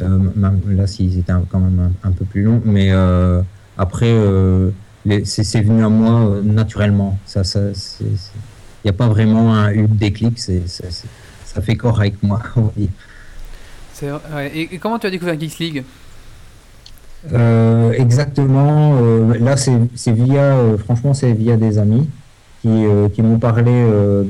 Euh, 0.00 0.18
là, 0.66 0.86
s'ils 0.86 1.18
étaient 1.18 1.32
quand 1.50 1.60
même 1.60 1.92
un, 2.04 2.08
un 2.08 2.12
peu 2.12 2.24
plus 2.24 2.42
longs, 2.42 2.62
mais 2.64 2.88
euh, 2.90 3.42
après. 3.78 4.10
euh, 4.10 4.70
c'est 5.24 5.62
venu 5.62 5.84
à 5.84 5.88
moi 5.88 6.40
naturellement. 6.44 7.18
Ça, 7.26 7.42
ça, 7.42 7.60
il 8.00 8.06
n'y 8.84 8.90
a 8.90 8.92
pas 8.92 9.08
vraiment 9.08 9.52
un, 9.52 9.72
eu 9.72 9.88
déclic. 9.88 10.38
c'est 10.38 10.62
ça 10.68 11.60
fait 11.60 11.74
corps 11.74 11.98
avec 12.00 12.22
moi. 12.22 12.40
ouais. 12.76 12.88
et, 14.54 14.74
et 14.74 14.78
comment 14.78 14.98
tu 14.98 15.08
as 15.08 15.10
découvert 15.10 15.38
Geeks 15.38 15.58
League? 15.58 15.84
Euh, 17.32 17.92
exactement. 17.92 18.96
euh, 19.00 19.38
là, 19.38 19.56
c'est 19.56 20.12
via, 20.12 20.54
euh, 20.56 20.78
franchement, 20.78 21.14
c'est 21.14 21.32
via 21.32 21.56
des 21.56 21.78
amis 21.78 22.08
qui, 22.62 22.84
qui 23.12 23.22
m'ont 23.22 23.38
parlé 23.40 23.72
de, 23.72 24.24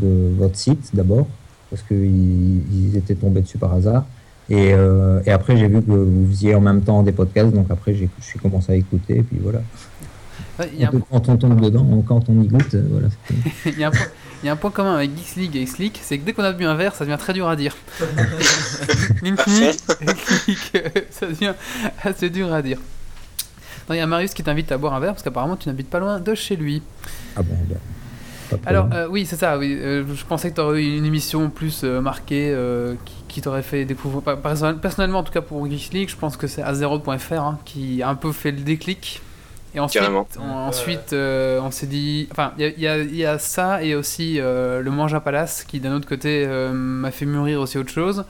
de 0.00 0.30
votre 0.38 0.56
site 0.56 0.90
d'abord, 0.94 1.26
parce 1.70 1.82
qu'ils 1.82 2.60
ils 2.70 2.96
étaient 2.96 3.14
tombés 3.14 3.40
dessus 3.40 3.56
par 3.58 3.72
hasard. 3.72 4.04
Et, 4.50 4.72
euh, 4.74 5.20
et 5.26 5.30
après, 5.30 5.56
j'ai 5.56 5.68
vu 5.68 5.80
que 5.80 5.90
vous 5.92 6.26
faisiez 6.30 6.54
en 6.56 6.60
même 6.60 6.82
temps 6.82 7.02
des 7.04 7.12
podcasts, 7.12 7.52
donc 7.54 7.66
après, 7.70 7.94
j'ai- 7.94 8.08
je 8.20 8.24
suis 8.24 8.38
commencé 8.40 8.72
à 8.72 8.74
écouter, 8.76 9.18
et 9.18 9.22
puis 9.22 9.38
voilà. 9.40 9.60
Ouais, 10.58 10.70
Il 10.74 10.80
y, 10.80 10.84
a 10.84 10.88
un- 10.88 11.00
Quand 11.10 11.28
on 11.28 11.36
tombe 11.36 11.60
dedans, 11.60 12.04
quand 12.06 12.28
on 12.28 12.42
y 12.42 12.48
goûte, 12.48 12.74
euh, 12.74 12.84
voilà. 12.90 13.08
il 13.66 13.78
y 13.78 13.84
a 13.84 13.88
un 13.88 13.90
point- 13.92 14.06
il 14.42 14.46
y 14.46 14.48
a 14.48 14.52
un 14.52 14.56
point 14.56 14.70
commun 14.70 14.94
avec 14.96 15.10
Geeks 15.16 15.36
League 15.36 15.56
et 15.56 15.62
X-League, 15.62 15.96
c'est 16.02 16.18
que 16.18 16.24
dès 16.26 16.32
qu'on 16.32 16.42
a 16.42 16.52
bu 16.52 16.64
un 16.64 16.74
verre, 16.74 16.94
ça 16.94 17.04
devient 17.04 17.16
très 17.18 17.32
dur 17.32 17.48
à 17.48 17.56
dire. 17.56 17.76
Ça 21.10 21.26
devient 21.26 21.54
assez 22.02 22.30
dur 22.30 22.52
à 22.52 22.62
dire. 22.62 22.78
Non, 23.88 23.94
Il 23.94 23.98
y 23.98 24.00
a 24.00 24.06
Marius 24.06 24.34
qui 24.34 24.42
t'invite 24.42 24.70
à 24.72 24.78
boire 24.78 24.94
un 24.94 25.00
verre 25.00 25.12
parce 25.12 25.22
qu'apparemment 25.22 25.56
tu 25.56 25.68
n'habites 25.68 25.90
pas 25.90 25.98
loin 26.00 26.20
de 26.20 26.34
chez 26.34 26.56
lui. 26.56 26.82
Ah 27.36 27.42
bon, 27.42 27.54
de 27.68 27.74
Alors, 28.66 28.88
euh, 28.92 29.08
oui, 29.08 29.26
c'est 29.26 29.36
ça, 29.36 29.58
oui. 29.58 29.76
euh, 29.80 30.04
je 30.14 30.24
pensais 30.24 30.50
que 30.50 30.56
tu 30.56 30.60
aurais 30.60 30.82
eu 30.82 30.96
une 30.96 31.04
émission 31.04 31.50
plus 31.50 31.82
euh, 31.84 32.00
marquée 32.00 32.56
qui, 33.04 33.14
qui 33.28 33.40
t'aurait 33.40 33.62
fait 33.62 33.84
découvrir. 33.84 34.22
Personnellement, 34.80 35.20
en 35.20 35.22
tout 35.24 35.32
cas 35.32 35.42
pour 35.42 35.68
Geeks 35.68 35.92
League, 35.92 36.08
je 36.08 36.16
pense 36.16 36.36
que 36.36 36.46
c'est 36.46 36.62
Azeroth.fr 36.62 37.32
hein, 37.32 37.58
qui 37.64 38.02
a 38.02 38.08
un 38.08 38.14
peu 38.14 38.32
fait 38.32 38.52
le 38.52 38.60
déclic. 38.60 39.20
Et 39.74 39.80
ensuite, 39.80 40.02
Carrément. 40.02 40.26
on, 40.38 40.50
ensuite 40.50 41.12
euh, 41.12 41.60
on 41.62 41.70
s'est 41.70 41.86
dit. 41.86 42.28
Enfin, 42.32 42.52
il 42.58 42.62
y 42.80 42.86
a- 42.88 42.98
il 42.98 43.14
y, 43.14 43.18
y 43.18 43.24
a 43.24 43.38
ça 43.38 43.82
et 43.84 43.94
aussi 43.94 44.40
euh, 44.40 44.80
le 44.80 44.90
Mangea 44.90 45.20
Palace 45.20 45.64
qui, 45.64 45.78
d'un 45.80 45.94
autre 45.94 46.08
côté, 46.08 46.44
euh, 46.46 46.72
m'a 46.72 47.10
fait 47.12 47.26
mûrir 47.26 47.60
aussi 47.60 47.78
autre 47.78 47.92
chose. 47.92 48.24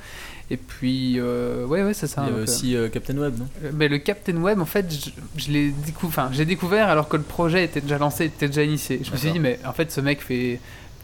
Et 0.53 0.57
puis, 0.57 1.15
euh, 1.19 1.65
ouais, 1.65 1.83
ouais, 1.85 1.95
c'est 1.95 2.09
ça. 2.09 2.25
Il 2.29 2.37
y 2.37 2.39
a 2.41 2.43
aussi 2.43 2.77
euh, 2.77 2.89
Captain 2.89 3.17
Web, 3.17 3.39
non? 3.39 3.47
Mais 3.73 3.87
le 3.89 3.99
Captain 3.99 4.37
Web, 4.37 4.61
en 4.61 4.65
fait, 4.67 4.93
je, 4.93 5.11
je 5.41 5.51
l'ai 5.53 5.69
décou- 5.71 6.07
enfin, 6.09 6.29
j'ai 6.33 6.45
découvert 6.45 6.89
alors 6.89 7.09
que 7.09 7.17
le 7.17 7.23
projet 7.23 7.65
était 7.65 7.81
déjà 7.81 7.99
lancé, 7.99 8.25
était 8.27 8.49
déjà 8.49 8.65
initié. 8.65 9.01
Je 9.05 9.13
me 9.13 9.17
suis 9.17 9.31
dit, 9.31 9.39
mais 9.39 9.61
en 9.65 9.73
fait, 9.73 9.91
ce 9.93 10.01
mec 10.01 10.21
fait, 10.21 10.59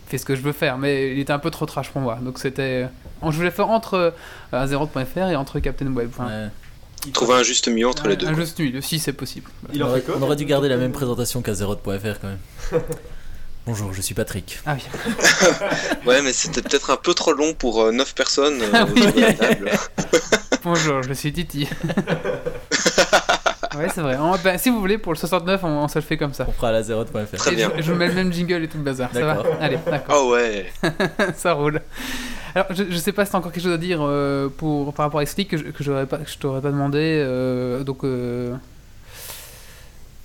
fait 0.08 0.18
ce 0.18 0.24
que 0.26 0.34
je 0.34 0.42
veux 0.42 0.50
faire, 0.52 0.78
mais 0.78 1.12
il 1.12 1.20
était 1.20 1.32
un 1.32 1.38
peu 1.38 1.50
trop 1.50 1.64
trash 1.64 1.90
pour 1.90 2.02
moi. 2.02 2.18
Donc 2.20 2.38
c'était, 2.40 2.88
on- 3.22 3.30
je 3.30 3.36
voulais 3.36 3.52
faire 3.52 3.70
entre 3.70 3.94
euh, 3.94 4.10
Azeroth.fr 4.52 5.28
et 5.30 5.36
entre 5.36 5.60
Captain 5.60 5.86
Web. 5.94 6.10
Enfin, 6.12 6.26
Ouais. 6.26 6.48
Trouver 7.12 7.34
un 7.34 7.42
juste 7.42 7.68
milieu 7.68 7.88
entre 7.88 8.08
les 8.08 8.16
deux. 8.16 8.26
Un 8.26 8.34
quoi. 8.34 8.42
juste 8.44 8.58
nul, 8.58 8.82
si 8.82 8.98
c'est 8.98 9.12
possible. 9.12 9.50
Il 9.72 9.82
on, 9.82 9.88
aurait, 9.88 10.00
fait 10.00 10.06
quoi 10.06 10.16
on 10.18 10.22
aurait 10.22 10.36
dû 10.36 10.44
garder 10.44 10.68
la 10.68 10.76
même 10.76 10.92
présentation 10.92 11.42
qu'Azeroth.fr 11.42 12.20
quand 12.20 12.28
même. 12.28 12.38
Bonjour, 13.66 13.92
je 13.92 14.00
suis 14.00 14.14
Patrick. 14.14 14.60
Ah 14.64 14.76
oui. 14.76 14.82
Ouais, 16.06 16.22
mais 16.22 16.32
c'était 16.32 16.62
peut-être 16.62 16.90
un 16.90 16.96
peu 16.96 17.14
trop 17.14 17.32
long 17.32 17.52
pour 17.52 17.90
9 17.92 18.14
personnes 18.14 18.60
euh, 18.62 18.70
Ah 18.72 18.86
oui. 18.86 19.00
autour 19.02 19.12
de 19.12 19.20
la 19.20 19.32
table. 19.32 19.70
Bonjour, 20.62 21.02
je 21.02 21.12
suis 21.14 21.32
Titi. 21.32 21.68
ouais, 23.76 23.88
c'est 23.92 24.00
vrai. 24.00 24.16
On- 24.20 24.36
bah, 24.42 24.58
si 24.58 24.70
vous 24.70 24.78
voulez, 24.80 24.98
pour 24.98 25.12
le 25.12 25.18
69, 25.18 25.64
on, 25.64 25.68
on 25.68 25.88
se 25.88 25.98
le 25.98 26.04
fait 26.04 26.16
comme 26.16 26.32
ça. 26.32 26.44
On 26.48 26.52
fera 26.52 26.68
à 26.68 26.72
l'Azeroth.fr. 26.72 27.36
Très 27.36 27.52
Et 27.52 27.56
bien. 27.56 27.72
Je, 27.76 27.82
je 27.82 27.92
vous 27.92 27.98
mets 27.98 28.06
le 28.08 28.14
même 28.14 28.32
jingle 28.32 28.62
et 28.64 28.68
tout 28.68 28.78
le 28.78 28.84
bazar. 28.84 29.10
Ça 29.12 29.20
va. 29.24 29.42
Allez, 29.60 29.78
d'accord. 29.90 30.14
Ah 30.16 30.30
ouais. 30.30 30.72
ça 31.36 31.52
roule. 31.54 31.80
Alors, 32.56 32.68
je, 32.74 32.84
je 32.88 32.96
sais 32.96 33.12
pas 33.12 33.26
si 33.26 33.32
t'as 33.32 33.36
encore 33.38 33.52
quelque 33.52 33.62
chose 33.62 33.74
à 33.74 33.78
dire 33.78 33.98
euh, 34.00 34.48
pour, 34.48 34.94
par 34.94 35.04
rapport 35.04 35.20
à 35.20 35.22
X-League 35.24 35.46
que 35.46 35.58
je, 35.58 35.64
que 35.64 35.84
j'aurais 35.84 36.06
pas, 36.06 36.16
que 36.16 36.30
je 36.30 36.38
t'aurais 36.38 36.62
pas 36.62 36.70
demandé. 36.70 36.98
euh, 37.02 37.84
donc, 37.84 38.02
euh, 38.02 38.54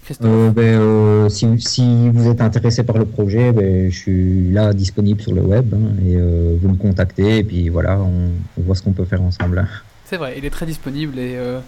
Christophe. 0.05 0.27
Euh, 0.31 0.49
ben, 0.49 0.79
euh, 0.79 1.27
si, 1.29 1.59
si 1.59 2.09
vous 2.09 2.29
êtes 2.29 2.39
intéressé 2.39 2.83
par 2.83 2.97
le 2.97 3.05
projet, 3.05 3.51
ben, 3.51 3.91
je 3.91 3.97
suis 3.97 4.49
là 4.49 4.71
disponible 4.71 5.21
sur 5.21 5.33
le 5.33 5.41
web 5.41 5.73
hein, 5.73 5.91
et 6.07 6.15
euh, 6.15 6.55
vous 6.61 6.69
me 6.69 6.77
contactez 6.77 7.39
et 7.39 7.43
puis 7.43 7.67
voilà, 7.67 7.99
on, 7.99 8.29
on 8.57 8.61
voit 8.61 8.75
ce 8.75 8.81
qu'on 8.81 8.93
peut 8.93 9.03
faire 9.05 9.21
ensemble. 9.21 9.59
hein. 9.59 9.67
C'est 10.05 10.15
vrai, 10.15 10.35
il 10.37 10.45
est 10.45 10.49
très 10.49 10.65
disponible 10.65 11.19
et. 11.19 11.35
Euh, 11.35 11.59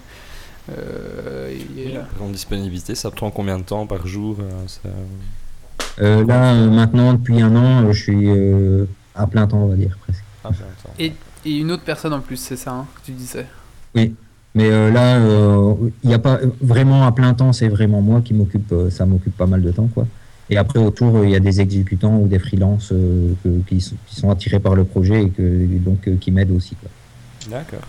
euh, 0.78 1.52
il 1.76 2.00
En 2.22 2.30
disponibilité, 2.30 2.94
ça 2.94 3.10
prend 3.10 3.30
combien 3.30 3.58
de 3.58 3.64
temps 3.64 3.86
par 3.86 4.06
jour 4.06 4.38
ça- 4.66 4.88
Euh, 6.00 6.24
là, 6.26 6.54
euh, 6.54 6.70
maintenant, 6.70 7.12
depuis 7.12 7.42
un 7.42 7.54
an, 7.54 7.92
je 7.92 8.02
suis 8.02 8.30
euh, 8.30 8.86
à 9.14 9.26
plein 9.26 9.46
temps, 9.46 9.58
on 9.58 9.66
va 9.68 9.76
dire 9.76 9.96
presque. 10.02 10.23
Ah, 10.44 10.50
et, 10.98 11.12
et 11.44 11.50
une 11.58 11.72
autre 11.72 11.82
personne 11.84 12.12
en 12.12 12.20
plus, 12.20 12.36
c'est 12.36 12.56
ça 12.56 12.72
hein, 12.72 12.86
que 12.96 13.06
tu 13.06 13.12
disais. 13.12 13.46
Mais 14.56 14.70
euh, 14.70 14.90
là, 14.92 15.16
euh, 15.18 15.74
il 16.04 16.08
n'y 16.08 16.14
a 16.14 16.18
pas 16.20 16.38
vraiment 16.60 17.06
à 17.06 17.12
plein 17.12 17.34
temps, 17.34 17.52
c'est 17.52 17.68
vraiment 17.68 18.00
moi 18.00 18.20
qui 18.20 18.34
m'occupe, 18.34 18.70
euh, 18.72 18.88
ça 18.90 19.04
m'occupe 19.04 19.36
pas 19.36 19.46
mal 19.46 19.62
de 19.62 19.72
temps, 19.72 19.88
quoi. 19.92 20.06
Et 20.50 20.56
après, 20.56 20.78
autour, 20.78 21.24
il 21.24 21.30
y 21.30 21.34
a 21.34 21.40
des 21.40 21.60
exécutants 21.60 22.16
ou 22.18 22.28
des 22.28 22.38
freelances 22.38 22.92
euh, 22.92 23.32
que- 23.42 23.60
qui, 23.66 23.80
sont, 23.80 23.96
qui 24.06 24.14
sont 24.16 24.30
attirés 24.30 24.60
par 24.60 24.74
le 24.74 24.84
projet 24.84 25.24
et 25.24 25.30
que, 25.30 25.42
donc, 25.78 26.06
euh, 26.06 26.16
qui 26.20 26.30
m'aident 26.30 26.52
aussi. 26.52 26.76
D'accord. 27.50 27.80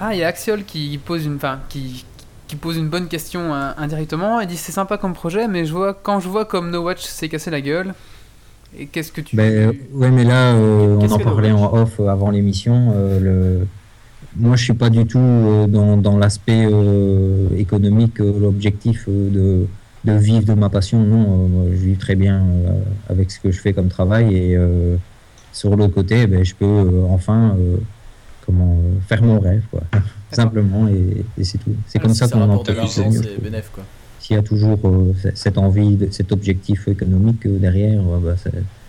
Ah, 0.00 0.14
il 0.14 0.18
y 0.18 0.24
a 0.24 0.28
Axiol 0.28 0.64
qui 0.64 0.98
pose 0.98 1.24
une, 1.24 1.36
enfin, 1.36 1.60
qui, 1.68 2.04
qui 2.48 2.56
pose 2.56 2.76
une 2.76 2.88
bonne 2.90 3.08
question 3.08 3.54
hein, 3.54 3.74
indirectement. 3.78 4.40
Il 4.40 4.48
dit 4.48 4.56
c'est 4.56 4.72
sympa 4.72 4.98
comme 4.98 5.14
projet, 5.14 5.48
mais 5.48 5.64
je 5.64 5.72
vois 5.72 5.94
quand 5.94 6.20
je 6.20 6.28
vois 6.28 6.44
comme 6.44 6.70
No 6.70 6.82
Watch 6.82 7.02
s'est 7.04 7.28
cassé 7.28 7.50
la 7.50 7.60
gueule. 7.60 7.94
Et 8.78 8.86
qu'est-ce 8.86 9.12
que 9.12 9.20
tu 9.20 9.36
Ben, 9.36 9.72
ouais, 9.92 10.10
mais 10.10 10.24
là, 10.24 10.54
euh, 10.54 10.96
on 11.00 11.10
en 11.10 11.18
parlait 11.18 11.52
en 11.52 11.72
off 11.74 12.00
euh, 12.00 12.08
avant 12.08 12.30
l'émission. 12.30 12.92
euh, 12.94 13.20
le... 13.20 13.66
Moi, 14.36 14.56
je 14.56 14.64
suis 14.64 14.72
pas 14.74 14.90
du 14.90 15.06
tout 15.06 15.18
euh, 15.18 15.66
dans, 15.68 15.96
dans 15.96 16.18
l'aspect 16.18 16.66
euh, 16.68 17.48
économique, 17.56 18.20
euh, 18.20 18.32
l'objectif 18.40 19.04
euh, 19.08 19.30
de, 19.30 19.66
de 20.12 20.18
vivre 20.18 20.44
de 20.44 20.54
ma 20.54 20.68
passion. 20.70 20.98
Non, 21.04 21.22
euh, 21.22 21.46
moi, 21.48 21.64
je 21.70 21.76
vis 21.76 21.96
très 21.96 22.16
bien 22.16 22.38
euh, 22.42 22.80
avec 23.08 23.30
ce 23.30 23.38
que 23.38 23.52
je 23.52 23.60
fais 23.60 23.72
comme 23.72 23.86
travail. 23.88 24.34
Et 24.34 24.56
euh, 24.56 24.96
sur 25.52 25.76
l'autre 25.76 25.94
côté, 25.94 26.26
ben, 26.26 26.44
je 26.44 26.54
peux 26.56 26.64
euh, 26.64 27.04
enfin 27.10 27.54
euh, 27.56 27.76
comment, 28.44 28.72
euh, 28.84 28.98
faire 29.06 29.22
mon 29.22 29.38
rêve, 29.38 29.62
quoi. 29.70 29.82
simplement, 30.32 30.88
et, 30.88 31.24
et 31.38 31.44
c'est 31.44 31.58
tout. 31.58 31.70
C'est 31.86 32.00
Ah, 32.00 32.02
comme 32.02 32.14
ça 32.14 32.26
qu'on 32.26 32.38
en 32.42 32.48
rapporte 32.48 32.66
de 32.70 32.72
profite 32.72 32.96
l'argent, 32.98 33.12
le 33.12 33.16
mieux. 33.20 33.28
c'est 33.36 33.40
bénéf 33.42 33.70
quoi. 33.72 33.84
S'il 34.24 34.36
y 34.36 34.38
a 34.38 34.42
toujours 34.42 34.78
euh, 34.86 35.12
cette 35.34 35.58
envie, 35.58 35.98
cet 36.10 36.32
objectif 36.32 36.88
économique 36.88 37.44
euh, 37.44 37.58
derrière, 37.58 38.00
euh, 38.00 38.18
bah, 38.20 38.36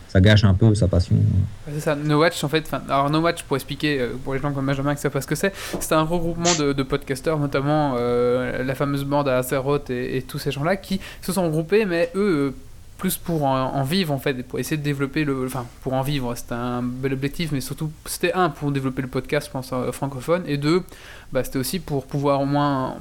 ça, 0.08 0.22
gâche 0.22 0.46
un 0.46 0.54
peu 0.54 0.74
sa 0.76 0.88
passion. 0.88 1.18
Ouais, 1.18 1.74
C'est 1.74 1.82
ça, 1.82 1.94
No 1.94 2.22
Watch 2.22 2.42
en 2.46 2.48
fait. 2.48 2.72
Alors 2.88 3.10
No 3.10 3.20
Watch 3.20 3.44
pour 3.44 3.58
expliquer 3.58 4.00
pour 4.24 4.34
les 4.34 4.40
gens 4.40 4.54
comme 4.54 4.66
Benjamin 4.66 4.96
qui 4.96 5.02
savent 5.02 5.12
pas 5.12 5.20
ce 5.20 5.28
que 5.28 5.36
c'est, 5.36 5.52
c'est 5.82 5.92
un 5.92 6.04
regroupement 6.04 6.56
de, 6.58 6.72
de 6.72 6.84
podcasteurs, 6.84 7.38
notamment 7.38 7.96
la 7.96 8.76
fameuse 8.76 9.04
bande 9.04 9.28
à 9.28 9.40
Azeroth 9.40 9.90
et, 9.90 10.16
et 10.16 10.22
tous 10.22 10.40
ces 10.40 10.52
gens-là 10.52 10.78
qui 10.78 11.02
se 11.22 11.34
sont 11.34 11.44
regroupés, 11.44 11.84
mais 11.84 12.12
eux 12.16 12.54
plus 12.98 13.18
pour 13.18 13.44
en, 13.44 13.84
vivre 13.84 14.14
en 14.14 14.20
fait, 14.20 14.42
pour 14.44 14.58
essayer 14.58 14.78
de 14.78 14.82
développer 14.84 15.26
le, 15.26 15.46
enfin 15.46 15.66
pour 15.82 15.94
en 15.94 16.02
vivre, 16.02 16.34
c'était 16.36 16.54
un 16.54 16.82
bel 16.82 17.14
objectif, 17.14 17.52
mais 17.52 17.60
surtout 17.62 17.92
c'était 18.06 18.34
un 18.34 18.50
pour 18.50 18.72
développer 18.72 19.02
le 19.02 19.08
podcast, 19.10 19.48
je 19.48 19.52
pense 19.52 19.72
euh, 19.74 19.92
francophone, 19.92 20.44
et 20.48 20.58
deux, 20.58 20.82
bah, 21.34 21.44
c'était 21.44 21.60
aussi 21.60 21.80
pour 21.80 22.06
pouvoir 22.08 22.40
au 22.42 22.46
moins 22.46 22.96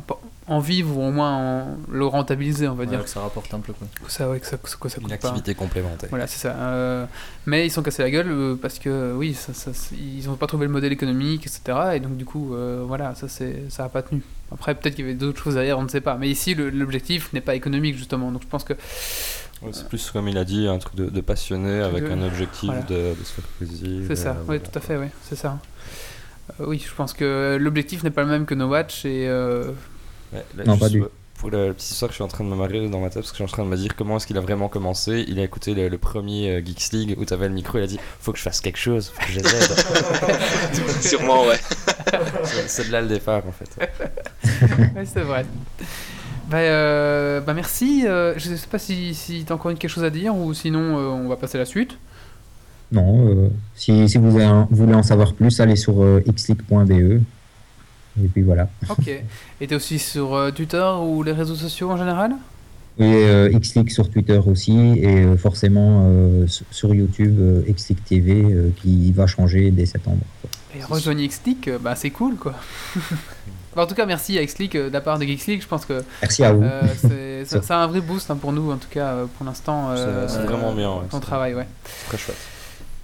en, 0.49 0.59
vivre 0.59 0.99
ou 0.99 1.03
au 1.07 1.11
moins 1.13 1.33
en- 1.37 1.77
le 1.91 2.05
rentabiliser, 2.07 2.67
on 2.69 2.75
va 2.75 2.83
Ouais, 2.85 2.91
dire. 2.91 3.05
que 3.05 3.09
ça 3.09 3.21
rapporte 3.21 3.55
un 3.55 3.61
peu 3.61 3.73
quoi. 3.73 3.87
Ça, 4.09 4.29
ouais, 4.29 4.41
que 4.41 4.47
ça, 4.47 4.57
que 4.57 4.69
ça, 4.69 4.77
que 4.81 4.89
ça 4.89 4.99
Une 5.01 5.07
pas. 5.09 5.15
activité 5.15 5.55
complémentaire. 5.55 6.09
Voilà, 6.11 6.27
c'est 6.27 6.39
ça. 6.41 6.55
Euh, 6.57 7.07
mais 7.47 7.65
ils 7.67 7.71
sont 7.71 7.83
cassés 7.83 8.03
la 8.03 8.11
gueule 8.11 8.29
euh, 8.31 8.55
parce 8.61 8.79
que, 8.81 9.15
oui, 9.15 9.33
ça, 9.35 9.55
ça- 9.55 9.73
c'est- 9.73 9.95
ils 9.95 10.27
n'ont 10.27 10.35
pas 10.37 10.47
trouvé 10.49 10.67
le 10.67 10.73
modèle 10.73 10.93
économique, 10.93 11.47
etc. 11.47 11.79
Et 11.95 12.01
donc, 12.01 12.17
du 12.17 12.25
coup, 12.25 12.55
euh, 12.55 12.83
voilà, 12.87 13.15
ça 13.15 13.29
c'est 13.29 13.63
ça 13.71 13.85
n'a 13.85 13.89
pas 13.89 14.03
tenu. 14.03 14.23
Après, 14.53 14.75
peut-être 14.75 14.95
qu'il 14.97 15.05
y 15.05 15.09
avait 15.09 15.17
d'autres 15.17 15.43
choses 15.43 15.55
derrière, 15.55 15.79
on 15.79 15.83
ne 15.85 15.89
sait 15.89 16.01
pas. 16.03 16.17
Mais 16.17 16.29
ici, 16.29 16.55
l'objectif 16.55 17.33
n'est 17.33 17.41
pas 17.41 17.55
économique, 17.55 17.97
justement. 17.97 18.31
Donc, 18.33 18.43
je 18.43 18.47
pense 18.49 18.65
que. 18.65 18.75
Ouais, 19.65 19.71
c'est 19.73 19.89
plus 19.89 20.11
comme 20.11 20.29
il 20.29 20.37
a 20.39 20.45
dit, 20.45 20.67
un 20.69 20.79
truc 20.79 20.95
de, 20.95 21.07
de 21.07 21.21
passionné 21.21 21.81
avec 21.81 22.05
De- 22.05 22.11
un 22.11 22.23
objectif 22.23 22.67
voilà. 22.71 22.83
de, 22.83 23.15
de 23.19 23.25
se 23.25 23.33
faire 23.33 23.45
plaisir. 23.59 24.03
C'est 24.09 24.17
ça, 24.17 24.31
euh, 24.31 24.35
oui, 24.41 24.45
voilà. 24.47 24.61
tout 24.61 24.79
à 24.79 24.81
fait, 24.81 24.97
oui, 24.97 25.07
c'est 25.29 25.37
ça. 25.37 25.59
Euh, 26.61 26.67
oui, 26.67 26.83
je 26.87 26.93
pense 26.95 27.13
que 27.15 27.57
l'objectif 27.61 28.03
n'est 28.05 28.11
pas 28.11 28.23
le 28.23 28.29
même 28.29 28.47
que 28.47 28.55
No 28.55 28.69
Watch 28.69 29.05
et. 29.05 29.27
euh, 29.29 29.71
Ouais, 30.33 30.45
là, 30.57 30.65
Non, 30.67 30.77
pas 30.77 30.89
du- 30.89 31.01
pour- 31.01 31.09
Pour 31.39 31.51
le 31.51 31.73
petit 31.75 31.93
histoire, 31.93 32.11
je 32.11 32.15
suis 32.15 32.23
en 32.25 32.29
train 32.29 32.43
de 32.45 32.49
me 32.49 32.55
marrer 32.57 32.89
dans 32.89 33.01
ma 33.01 33.09
tête 33.09 33.17
parce 33.23 33.31
que 33.33 33.37
je 33.39 33.43
suis 33.43 33.45
en 33.45 33.53
train 33.53 33.65
de 33.65 33.69
me 33.69 33.77
dire 33.77 33.95
comment 33.97 34.17
est-ce 34.17 34.27
qu'il 34.27 34.39
a 34.39 34.41
vraiment 34.41 34.69
commencé. 34.69 35.25
Il 35.29 35.39
a 35.39 35.43
écouté 35.43 35.75
le, 35.75 35.89
le 35.89 35.99
premier 35.99 36.49
euh, 36.51 36.63
Geeks 36.65 36.93
League 36.93 37.15
où 37.19 37.25
tu 37.25 37.35
avais 37.35 37.49
le 37.49 37.55
micro, 37.55 37.77
il 37.79 37.83
a 37.85 37.87
dit 37.87 37.99
faut 38.21 38.33
que 38.33 38.39
je 38.39 38.43
fasse 38.45 38.61
quelque 38.61 38.79
chose, 38.79 39.13
faut 39.15 39.27
que 39.27 39.33
je 39.33 39.41
les 39.41 39.47
aide. 39.55 41.03
Sûrement, 41.03 41.45
ouais. 41.47 41.59
C'est- 42.45 42.69
C'est 42.69 42.87
de 42.87 42.93
là 42.93 43.01
le 43.03 43.09
départ 43.09 43.43
en 43.47 43.53
fait. 43.53 43.71
ouais, 44.97 45.05
c'est 45.05 45.21
vrai. 45.23 45.45
Bah, 46.51 46.59
euh, 46.59 47.41
bah 47.41 47.55
merci. 47.55 48.05
euh, 48.07 48.35
je 48.37 48.55
sais 48.55 48.67
pas 48.67 48.79
si, 48.79 49.15
si 49.15 49.45
tu 49.45 49.53
as 49.53 49.55
encore 49.57 49.73
quelque 49.75 49.89
chose 49.91 50.05
à 50.05 50.11
dire 50.11 50.37
ou 50.37 50.53
sinon 50.55 50.99
euh, 50.99 51.09
on 51.09 51.29
va 51.29 51.37
passer 51.37 51.57
à 51.57 51.61
la 51.61 51.65
suite. 51.67 51.97
Non, 52.93 53.29
euh, 53.29 53.49
si, 53.75 54.09
si 54.09 54.19
vous 54.19 54.37
avez- 54.39 54.67
voulez 54.71 54.95
en 54.95 55.03
savoir 55.03 55.33
plus, 55.35 55.59
allez 55.61 55.77
sur 55.77 56.03
euh, 56.03 56.21
xleak.be. 56.27 57.23
Et 58.23 58.29
puis 58.33 58.43
voilà. 58.43 58.69
Ok. 58.89 59.09
Et 59.61 59.67
t'es 59.67 59.75
aussi 59.75 59.99
sur 59.99 60.53
Twitter 60.55 60.85
ou 61.03 61.23
les 61.23 61.33
réseaux 61.33 61.57
sociaux 61.57 61.91
en 61.91 61.97
général? 61.97 62.33
Et 62.97 63.27
xleak 63.59 63.91
sur 63.91 64.09
Twitter 64.09 64.39
aussi, 64.47 64.79
et 65.01 65.37
forcément 65.37 66.09
sur- 66.47 66.95
YouTube, 66.95 67.37
xleak 67.67 68.05
TV, 68.05 68.47
qui 68.81 69.11
va 69.11 69.27
changer 69.27 69.73
dès 69.73 69.85
septembre. 69.87 70.21
Et 70.77 70.83
rejoignez 70.85 71.29
euh, 71.69 71.79
bah 71.81 71.97
c'est 71.97 72.11
cool 72.11 72.37
quoi. 72.37 72.55
Bah, 73.77 73.83
en 73.83 73.87
tout 73.87 73.95
cas, 73.95 74.07
merci 74.07 74.39
à 74.39 74.45
Xleak 74.45 74.75
euh, 74.77 74.89
de 74.89 74.93
la 74.93 75.01
part 75.01 75.19
de 75.19 75.25
Geeks 75.25 75.47
League. 75.47 75.63
Je 75.63 75.67
pense 75.67 75.85
que 75.85 76.03
Merci 76.23 76.45
à 76.45 76.53
vous. 76.53 76.63
euh, 76.63 77.45
c'est- 77.45 77.71
un 77.71 77.87
vrai 77.87 78.01
boost 78.01 78.31
hein, 78.31 78.37
pour 78.37 78.53
nous, 78.53 78.71
en 78.73 78.77
tout 78.77 78.89
cas 78.91 79.07
euh, 79.13 79.27
pour 79.37 79.45
l'instant. 79.47 79.91
euh, 79.91 80.27
C'est- 80.29 80.39
vraiment 80.45 80.73
bien, 80.73 80.91
ouais. 80.93 81.07
Ton 81.11 81.21
travail, 81.21 81.55
ouais. 81.55 81.67
Très 82.09 82.19
chouette. 82.19 82.37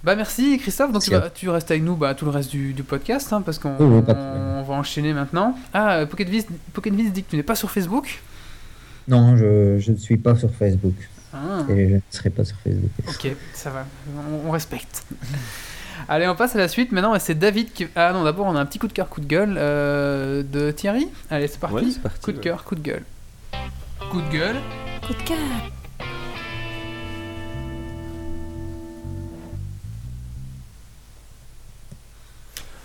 Bah 0.03 0.15
merci 0.15 0.57
Christophe, 0.57 0.91
donc 0.91 1.03
tu, 1.03 1.11
vas- 1.11 1.29
tu 1.29 1.47
restes 1.49 1.69
avec 1.69 1.83
nous 1.83 1.95
bah, 1.95 2.15
tout 2.15 2.25
le 2.25 2.31
reste 2.31 2.49
du, 2.49 2.73
du 2.73 2.81
podcast 2.81 3.31
hein, 3.33 3.43
parce 3.43 3.59
qu'on 3.59 3.75
Oui, 3.79 4.01
va 4.07 4.63
enchaîner 4.73 5.13
maintenant. 5.13 5.55
Ah, 5.75 6.05
Pocket 6.09 6.27
Viz, 6.27 6.47
Pocket 6.73 6.91
Viz 6.95 7.11
dit 7.13 7.21
que 7.23 7.29
tu 7.29 7.35
n'es 7.37 7.43
pas 7.43 7.53
sur 7.55 7.69
Facebook. 7.69 8.19
Non, 9.07 9.37
je, 9.37 9.77
je 9.77 9.91
ne 9.91 9.97
suis 9.97 10.17
pas 10.17 10.35
sur 10.35 10.49
Facebook. 10.55 10.95
Ah, 11.33 11.61
Et 11.69 11.87
je 11.89 11.93
ne 11.95 11.99
serai 12.09 12.31
pas 12.31 12.43
sur 12.43 12.55
Facebook. 12.63 12.89
ok, 13.07 13.35
ça 13.53 13.69
va, 13.69 13.85
on, 14.43 14.47
on 14.47 14.51
respecte. 14.51 15.03
Allez, 16.09 16.27
on 16.27 16.35
passe 16.35 16.55
à 16.55 16.59
la 16.59 16.67
suite 16.67 16.91
maintenant 16.91 17.17
c'est 17.19 17.35
David 17.35 17.73
qui... 17.73 17.87
Ah 17.95 18.13
non, 18.13 18.23
d'abord 18.23 18.47
on 18.47 18.55
a 18.55 18.59
un 18.59 18.65
petit 18.65 18.79
coup 18.79 18.87
de 18.87 18.93
cœur, 18.93 19.09
coup 19.09 19.21
de 19.21 19.27
gueule 19.27 19.55
euh, 19.57 20.43
de 20.43 20.71
Thierry. 20.71 21.07
Allez, 21.29 21.47
c'est 21.47 21.59
parti. 21.59 21.75
Ouais, 21.75 21.83
c'est 21.91 22.01
parti, 22.01 22.19
coup 22.21 22.31
de 22.31 22.37
ouais. 22.37 22.43
cœur, 22.43 22.63
coup 22.63 22.75
de 22.75 22.81
gueule. 22.81 23.03
Coup 24.11 24.21
de 24.21 24.29
gueule. 24.29 24.57
Coup 25.05 25.13
de 25.13 25.21
cœur. 25.23 25.37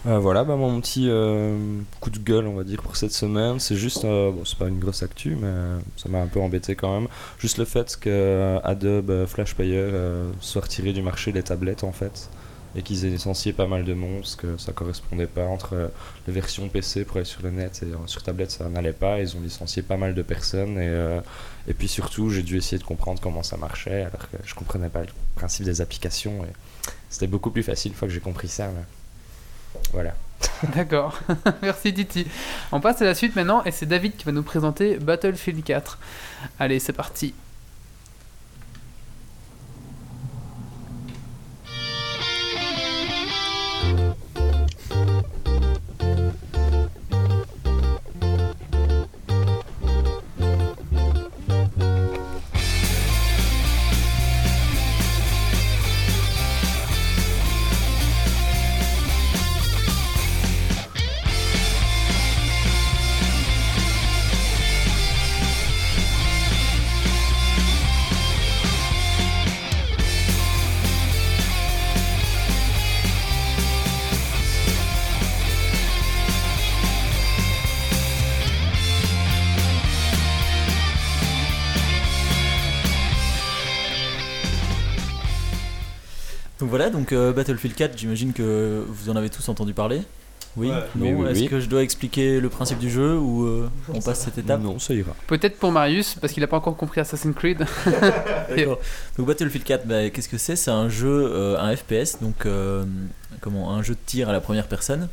Euh, 0.07 0.21
voilà, 0.21 0.45
bah, 0.45 0.55
mon 0.55 0.81
petit 0.81 1.09
euh, 1.09 1.59
coup 2.01 2.11
de 2.11 2.19
gueule, 2.19 2.47
on 2.47 2.55
va 2.55 2.63
dire, 2.63 2.81
pour 2.81 2.95
cette 2.95 3.11
semaine, 3.11 3.59
c'est 3.59 3.75
juste, 3.75 4.05
euh, 4.05 4.31
bon, 4.31 4.45
c'est 4.45 4.57
pas 4.57 4.69
une 4.69 4.79
grosse 4.79 5.03
actu, 5.03 5.37
mais 5.41 5.51
ça 5.97 6.09
m'a 6.09 6.21
un 6.21 6.29
peu 6.29 6.41
embêté 6.41 6.77
quand 6.77 6.95
même. 6.95 7.09
Juste 7.41 7.59
le 7.59 7.65
fait 7.65 7.97
que 8.01 8.59
Adobe 8.63 9.27
Flash 9.27 9.57
Player 9.57 9.81
euh, 9.81 10.31
soit 10.41 10.63
retiré 10.63 10.93
du 10.93 11.03
marché 11.03 11.33
des 11.33 11.43
tablettes 11.43 11.83
en 11.83 11.91
fait, 11.91 12.31
et 12.77 12.83
qu'ils 12.83 13.05
aient 13.07 13.11
licencié 13.11 13.55
pas 13.55 13.67
mal 13.67 13.85
de 13.85 13.95
monstres, 13.95 14.37
que 14.37 14.57
ça 14.59 14.73
correspondait 14.73 15.27
pas 15.27 15.47
entre 15.47 15.75
euh, 15.75 15.89
les 16.27 16.33
versions 16.33 16.69
PC 16.69 17.05
pour 17.05 17.17
aller 17.17 17.25
sur 17.25 17.43
le 17.43 17.51
net 17.51 17.81
et 17.83 17.87
euh, 17.87 17.97
sur 18.07 18.23
tablette 18.23 18.51
ça 18.51 18.69
n'allait 18.69 18.93
pas. 18.93 19.19
Ils 19.21 19.35
ont 19.35 19.41
licencié 19.41 19.83
pas 19.83 19.97
mal 19.97 20.15
de 20.15 20.23
personnes 20.23 20.79
et, 20.79 20.89
euh, 20.89 21.21
et 21.67 21.73
puis 21.73 21.89
surtout 21.89 22.29
j'ai 22.29 22.43
dû 22.43 22.59
essayer 22.59 22.79
de 22.79 22.85
comprendre 22.85 23.21
comment 23.21 23.43
ça 23.43 23.57
marchait 23.57 24.03
alors 24.03 24.29
que 24.31 24.37
je 24.45 24.55
comprenais 24.55 24.91
pas 24.91 25.01
le 25.01 25.09
principe 25.35 25.65
des 25.65 25.81
applications 25.81 26.45
et 26.45 26.93
c'était 27.09 27.27
beaucoup 27.27 27.51
plus 27.51 27.63
facile 27.63 27.93
une 27.93 27.97
fois 27.97 28.09
que 28.09 28.15
j'ai 28.15 28.21
compris 28.21 28.49
ça. 28.49 28.69
mais 28.69 29.81
Voilà. 29.93 30.15
D'accord, 30.75 31.19
merci 31.63 31.95
Titi. 31.95 32.27
On 32.73 32.81
passe 32.81 33.01
à 33.01 33.07
la 33.07 33.15
suite 33.15 33.35
maintenant 33.37 33.65
et 33.65 33.71
c'est 33.71 33.87
David 33.87 34.17
qui 34.17 34.25
va 34.27 34.33
nous 34.33 34.43
présenter 34.43 34.99
Battlefield 34.99 35.65
4. 35.65 35.99
Allez, 36.59 36.79
c'est 36.79 36.93
parti. 36.93 37.33
Voilà, 86.77 86.91
donc 86.91 87.13
euh, 87.13 87.33
Battlefield 87.33 87.75
4, 87.75 87.97
j'imagine 87.97 88.33
que 88.33 88.85
vous 88.87 89.09
en 89.09 89.17
avez 89.17 89.31
tous 89.31 89.49
entendu 89.49 89.73
parler. 89.73 90.03
Oui, 90.59 90.69
Ouais. 90.69 90.75
non, 90.97 91.07
Oui, 91.07 91.13
oui, 91.13 91.31
est-ce 91.31 91.41
oui. 91.41 91.49
que 91.49 91.61
je 91.61 91.67
dois 91.69 91.83
expliquer 91.83 92.41
le 92.41 92.49
principe 92.49 92.79
du 92.79 92.91
jeu 92.91 93.17
ou 93.19 93.47
euh, 93.47 93.69
on 93.93 94.01
passe 94.01 94.21
cette 94.21 94.39
étape? 94.39 94.63
Non, 94.63 94.79
ça 94.79 94.95
ira. 94.95 95.15
Peut-être 95.27 95.59
pour 95.59 95.71
Marius, 95.73 96.17
parce 96.21 96.33
qu'il 96.33 96.41
n'a 96.43 96.47
pas 96.47 96.57
encore 96.59 96.77
compris 96.77 97.01
Assassin's 97.01 97.35
Creed. 97.35 97.65
D'accord. 98.57 98.79
Donc 99.19 99.27
Battlefield 99.27 99.65
4, 99.65 99.87
bah, 99.87 100.09
qu'est-ce 100.11 100.29
que 100.29 100.39
c'est? 100.39 100.57
C'est 100.57 100.71
un 100.71 100.89
jeu, 100.89 101.31
euh, 101.33 101.59
un 101.59 101.75
FPS, 101.77 102.21
donc 102.23 102.45
euh, 102.47 102.85
comment, 103.41 103.73
un 103.73 103.83
jeu 103.83 103.95
de 103.95 104.01
tir 104.07 104.29
à 104.29 104.33
la 104.33 104.41
première 104.41 104.67
personne, 104.67 105.09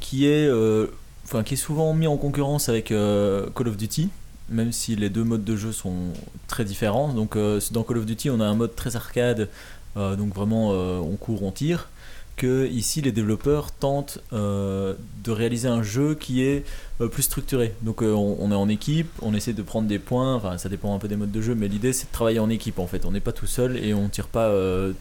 qui 0.00 0.26
est, 0.26 0.46
euh, 0.46 0.86
enfin, 1.24 1.42
qui 1.42 1.54
est 1.54 1.58
souvent 1.58 1.92
mis 1.94 2.06
en 2.06 2.16
concurrence 2.16 2.68
avec 2.70 2.92
euh, 2.92 3.46
Call 3.54 3.68
of 3.68 3.76
Duty. 3.76 4.08
même 4.48 4.72
si 4.72 4.96
les 4.96 5.08
deux 5.10 5.24
modes 5.24 5.44
de 5.44 5.56
jeu 5.56 5.72
sont 5.72 6.14
très 6.48 6.64
différents. 6.64 7.12
Donc 7.12 7.36
euh, 7.36 7.60
dans 7.72 7.82
Call 7.82 7.98
of 7.98 8.06
Duty, 8.06 8.30
on 8.30 8.40
a 8.40 8.44
un 8.46 8.54
mode 8.54 8.74
très 8.74 8.96
arcade, 8.96 9.48
donc 9.96 10.34
vraiment 10.34 10.70
euh, 10.72 10.98
on 10.98 11.16
court, 11.16 11.42
on 11.42 11.52
tire. 11.52 11.88
Que 12.34 12.66
ici, 12.66 13.02
les 13.02 13.12
développeurs 13.12 13.72
tentent 13.72 14.18
euh, 14.32 14.94
de 15.22 15.30
réaliser 15.30 15.68
un 15.68 15.82
jeu 15.82 16.14
qui 16.14 16.42
est 16.42 16.64
euh, 17.02 17.06
plus 17.08 17.24
structuré. 17.24 17.74
Donc 17.82 18.02
euh, 18.02 18.10
on, 18.12 18.38
on 18.40 18.50
est 18.50 18.54
en 18.54 18.70
équipe, 18.70 19.10
on 19.20 19.34
essaie 19.34 19.52
de 19.52 19.62
prendre 19.62 19.86
des 19.86 19.98
points. 19.98 20.34
Enfin, 20.36 20.56
ça 20.56 20.70
dépend 20.70 20.94
un 20.94 20.98
peu 20.98 21.08
des 21.08 21.16
modes 21.16 21.30
de 21.30 21.42
jeu, 21.42 21.54
mais 21.54 21.68
l'idée 21.68 21.92
c'est 21.92 22.06
de 22.06 22.12
travailler 22.12 22.38
en 22.38 22.48
équipe 22.48 22.78
en 22.78 22.86
fait. 22.86 23.04
On 23.04 23.10
n'est 23.12 23.20
pas 23.20 23.32
tout 23.32 23.46
seul 23.46 23.76
et 23.76 23.92
on 23.92 24.08
tire 24.08 24.28
pas 24.28 24.46
euh, 24.46 24.94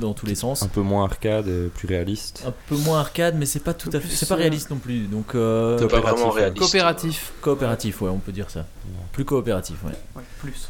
dans 0.00 0.14
tous 0.14 0.24
les 0.26 0.36
sens. 0.36 0.62
Un 0.62 0.68
peu 0.68 0.80
moins 0.80 1.02
arcade 1.02 1.50
plus 1.74 1.88
réaliste. 1.88 2.44
Un 2.46 2.54
peu 2.68 2.76
moins 2.76 3.00
arcade, 3.00 3.34
mais 3.36 3.44
c'est 3.44 3.58
pas 3.64 3.74
tout 3.74 3.90
à 3.92 3.98
fait, 3.98 4.08
c'est 4.08 4.28
pas 4.28 4.36
réaliste 4.36 4.70
non 4.70 4.76
plus. 4.78 5.00
Donc 5.08 5.34
euh, 5.34 5.76
C'est 5.80 5.88
pas 5.88 5.98
vraiment 6.00 6.28
Coopératif, 6.28 6.36
réaliste. 6.38 6.60
Coopératif. 6.62 7.32
coopératif, 7.40 8.02
ouais, 8.02 8.10
on 8.10 8.18
peut 8.18 8.32
dire 8.32 8.50
ça. 8.50 8.64
Plus 9.12 9.24
coopératif, 9.24 9.82
ouais. 9.84 9.92
Ouais, 10.14 10.22
plus. 10.38 10.68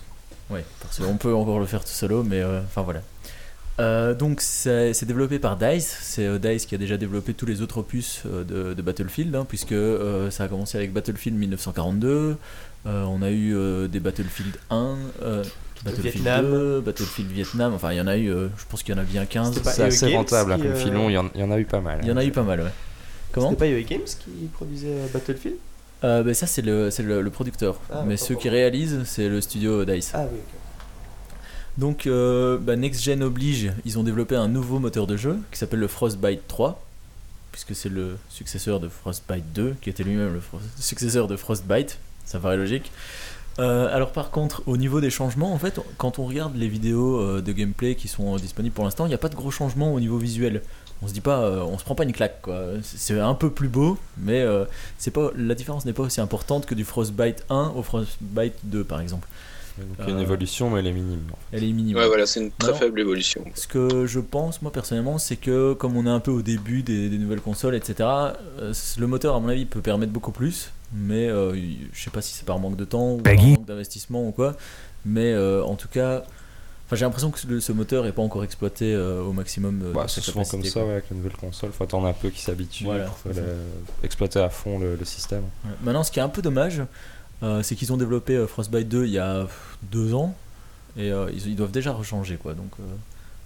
Ouais, 0.48 0.64
parce 0.80 1.00
qu'on 1.00 1.18
peut 1.18 1.34
encore 1.34 1.60
le 1.60 1.66
faire 1.66 1.84
tout 1.84 1.90
solo, 1.90 2.22
mais 2.22 2.40
euh, 2.40 2.62
enfin 2.62 2.80
voilà. 2.80 3.02
Euh, 3.80 4.12
donc 4.12 4.40
c'est 4.40 5.04
développé 5.04 5.38
par 5.38 5.56
DICE, 5.56 5.98
c'est 6.02 6.26
euh, 6.26 6.38
DICE 6.38 6.66
qui 6.66 6.74
a 6.74 6.78
déjà 6.78 6.96
développé 6.96 7.32
tous 7.32 7.46
les 7.46 7.62
autres 7.62 7.78
opus 7.78 8.22
euh, 8.26 8.42
de, 8.42 8.74
de 8.74 8.82
Battlefield, 8.82 9.34
hein, 9.36 9.46
puisque 9.48 9.70
euh, 9.70 10.30
ça 10.30 10.44
a 10.44 10.48
commencé 10.48 10.76
avec 10.76 10.92
Battlefield 10.92 11.38
1942, 11.38 12.36
euh, 12.86 13.02
on 13.04 13.22
a 13.22 13.30
eu 13.30 13.54
euh, 13.54 13.86
des 13.86 14.00
Battlefield 14.00 14.56
1, 14.70 14.96
euh, 15.22 15.44
Battlefield 15.84 16.14
Vietnam. 16.24 16.44
2, 16.50 16.80
Battlefield 16.80 17.30
Vietnam, 17.30 17.72
enfin 17.74 17.92
il 17.92 17.98
y 17.98 18.00
en 18.00 18.08
a 18.08 18.16
eu, 18.16 18.30
euh, 18.32 18.48
je 18.56 18.64
pense 18.68 18.82
qu'il 18.82 18.92
y 18.96 18.98
en 18.98 19.00
a 19.00 19.04
bien 19.04 19.24
15, 19.26 19.50
C'était 19.54 19.64
pas 19.64 19.70
C'est 19.70 19.82
EA 19.82 19.86
assez 19.86 20.06
Games 20.08 20.16
rentable 20.16 20.52
hein, 20.52 20.56
qui, 20.56 20.62
comme 20.62 20.72
euh, 20.72 20.76
filon, 20.76 21.08
il 21.08 21.12
y, 21.12 21.18
en, 21.18 21.30
il 21.36 21.40
y 21.40 21.44
en 21.44 21.50
a 21.52 21.58
eu 21.60 21.64
pas 21.64 21.80
mal. 21.80 22.00
il 22.02 22.08
y 22.08 22.10
en 22.12 22.16
a 22.16 22.24
eu 22.24 22.32
pas 22.32 22.42
mal, 22.42 22.60
ouais. 22.60 22.70
Comment? 23.30 23.50
C'était 23.50 23.58
pas 23.60 23.66
EA 23.66 23.82
Games 23.82 24.00
qui 24.04 24.30
produisait 24.52 24.96
Battlefield? 25.12 25.54
Euh, 26.02 26.24
ben, 26.24 26.34
Ça 26.34 26.46
c'est 26.48 26.62
le, 26.62 26.90
c'est 26.90 27.04
le, 27.04 27.22
le 27.22 27.30
producteur, 27.30 27.78
Ah, 27.92 28.02
mais 28.04 28.16
ceux 28.16 28.34
qui 28.34 28.48
réalisent 28.48 29.02
c'est 29.04 29.28
le 29.28 29.40
studio 29.40 29.84
DICE. 29.84 30.10
Ah 30.14 30.26
oui, 30.32 30.38
ok. 30.38 30.57
Donc, 31.78 32.08
euh, 32.08 32.58
bah, 32.58 32.74
Next 32.74 33.04
Gen 33.04 33.22
oblige, 33.22 33.72
ils 33.84 34.00
ont 34.00 34.02
développé 34.02 34.34
un 34.34 34.48
nouveau 34.48 34.80
moteur 34.80 35.06
de 35.06 35.16
jeu 35.16 35.38
qui 35.52 35.58
s'appelle 35.58 35.78
le 35.78 35.86
Frostbite 35.86 36.40
3, 36.48 36.84
puisque 37.52 37.74
c'est 37.76 37.88
le 37.88 38.18
successeur 38.28 38.80
de 38.80 38.88
Frostbite 38.88 39.44
2, 39.54 39.76
qui 39.80 39.88
était 39.88 40.02
lui-même 40.02 40.34
le 40.34 40.40
successeur 40.76 41.28
de 41.28 41.36
Frostbite. 41.36 41.98
Ça 42.24 42.40
paraît 42.40 42.56
logique. 42.56 42.90
Euh, 43.60 43.94
alors, 43.94 44.10
par 44.10 44.32
contre, 44.32 44.64
au 44.66 44.76
niveau 44.76 45.00
des 45.00 45.10
changements, 45.10 45.52
en 45.54 45.58
fait, 45.58 45.78
quand 45.98 46.18
on 46.18 46.26
regarde 46.26 46.56
les 46.56 46.66
vidéos 46.66 47.20
euh, 47.20 47.40
de 47.40 47.52
gameplay 47.52 47.94
qui 47.94 48.08
sont 48.08 48.34
disponibles 48.36 48.74
pour 48.74 48.84
l'instant, 48.84 49.06
il 49.06 49.10
n'y 49.10 49.14
a 49.14 49.18
pas 49.18 49.28
de 49.28 49.36
gros 49.36 49.52
changements 49.52 49.94
au 49.94 50.00
niveau 50.00 50.18
visuel. 50.18 50.62
On 51.00 51.06
se 51.06 51.12
dit 51.12 51.20
pas, 51.20 51.48
on 51.64 51.78
se 51.78 51.84
prend 51.84 51.94
pas 51.94 52.02
une 52.02 52.12
claque. 52.12 52.42
C'est 52.82 53.20
un 53.20 53.34
peu 53.34 53.50
plus 53.50 53.68
beau, 53.68 53.98
mais 54.16 54.44
la 54.44 55.54
différence 55.54 55.84
n'est 55.84 55.92
pas 55.92 56.02
aussi 56.02 56.20
importante 56.20 56.66
que 56.66 56.74
du 56.74 56.84
Frostbite 56.84 57.44
1 57.50 57.74
au 57.76 57.84
Frostbite 57.84 58.54
2 58.64 58.82
par 58.82 59.00
exemple. 59.00 59.28
Donc 59.86 59.96
il 60.00 60.04
y 60.04 60.08
a 60.08 60.10
une 60.10 60.18
Euh, 60.18 60.22
évolution, 60.22 60.70
mais 60.70 60.80
elle 60.80 60.86
est 60.88 60.92
minime. 60.92 61.20
Elle 61.52 61.64
est 61.64 61.72
minime. 61.72 61.96
Ouais, 61.96 62.06
voilà, 62.06 62.26
c'est 62.26 62.40
une 62.40 62.50
très 62.50 62.72
Non. 62.72 62.76
faible 62.78 63.00
évolution. 63.00 63.44
Ce 63.54 63.66
que 63.66 64.06
je 64.06 64.20
pense, 64.20 64.60
moi 64.62 64.72
personnellement, 64.72 65.18
c'est 65.18 65.36
que 65.36 65.72
comme 65.74 65.96
on 65.96 66.06
est 66.06 66.10
un 66.10 66.20
peu 66.20 66.30
au 66.30 66.42
début 66.42 66.82
des, 66.82 67.08
des 67.08 67.18
nouvelles 67.18 67.40
consoles, 67.40 67.74
etc., 67.74 67.94
euh, 68.60 68.72
le 68.98 69.06
moteur, 69.06 69.34
à 69.36 69.40
mon 69.40 69.48
avis, 69.48 69.64
peut 69.64 69.80
permettre 69.80 70.12
beaucoup 70.12 70.32
plus. 70.32 70.70
Mais 70.94 71.28
euh, 71.28 71.54
je 71.92 72.02
sais 72.02 72.10
pas 72.10 72.22
si 72.22 72.34
c'est 72.34 72.46
par 72.46 72.58
manque 72.58 72.76
de 72.76 72.84
temps 72.84 73.12
ou 73.12 73.18
par 73.18 73.34
manque 73.34 73.66
d'investissement 73.66 74.26
ou 74.26 74.32
quoi. 74.32 74.56
Mais 75.04 75.32
euh, 75.32 75.62
en 75.62 75.74
tout 75.76 75.88
cas, 75.88 76.22
enfin, 76.86 76.96
j'ai 76.96 77.04
l'impression 77.04 77.30
que 77.30 77.38
le- 77.46 77.60
ce 77.60 77.72
moteur 77.72 78.06
est 78.06 78.12
pas 78.12 78.22
encore 78.22 78.42
exploité 78.42 78.94
euh, 78.94 79.22
au 79.22 79.32
maximum. 79.34 79.80
euh, 79.84 79.92
Bah, 79.92 80.06
c'est 80.08 80.22
souvent 80.22 80.44
comme 80.44 80.64
ça 80.64 80.82
ouais, 80.84 80.92
avec 80.92 81.10
la 81.10 81.16
nouvelle 81.16 81.36
console. 81.36 81.72
Faut 81.72 81.84
attendre 81.84 82.06
un 82.06 82.14
peu 82.14 82.30
qu'ils 82.30 82.40
s'habituent 82.40 82.84
Voilà, 82.84 83.06
exploiter 84.02 84.40
à 84.40 84.48
fond 84.48 84.78
le, 84.78 84.96
le 84.96 85.04
système. 85.04 85.42
Ouais. 85.64 85.70
Maintenant, 85.82 86.02
ce 86.02 86.10
qui 86.10 86.18
est 86.18 86.22
un 86.22 86.28
peu 86.28 86.42
dommage, 86.42 86.80
euh, 86.80 86.84
c'est 87.62 87.74
qu'ils 87.76 87.92
ont 87.92 87.96
développé 87.96 88.36
euh, 88.36 88.46
Frostbite 88.46 88.88
2 88.88 89.04
il 89.06 89.12
y 89.12 89.18
a 89.18 89.46
deux 89.82 90.14
ans. 90.14 90.34
Et 90.96 91.12
euh, 91.12 91.30
ils, 91.32 91.48
ils 91.48 91.56
doivent 91.56 91.70
déjà 91.70 91.92
rechanger, 91.92 92.36
quoi. 92.36 92.54
Donc 92.54 92.70
euh, 92.80 92.84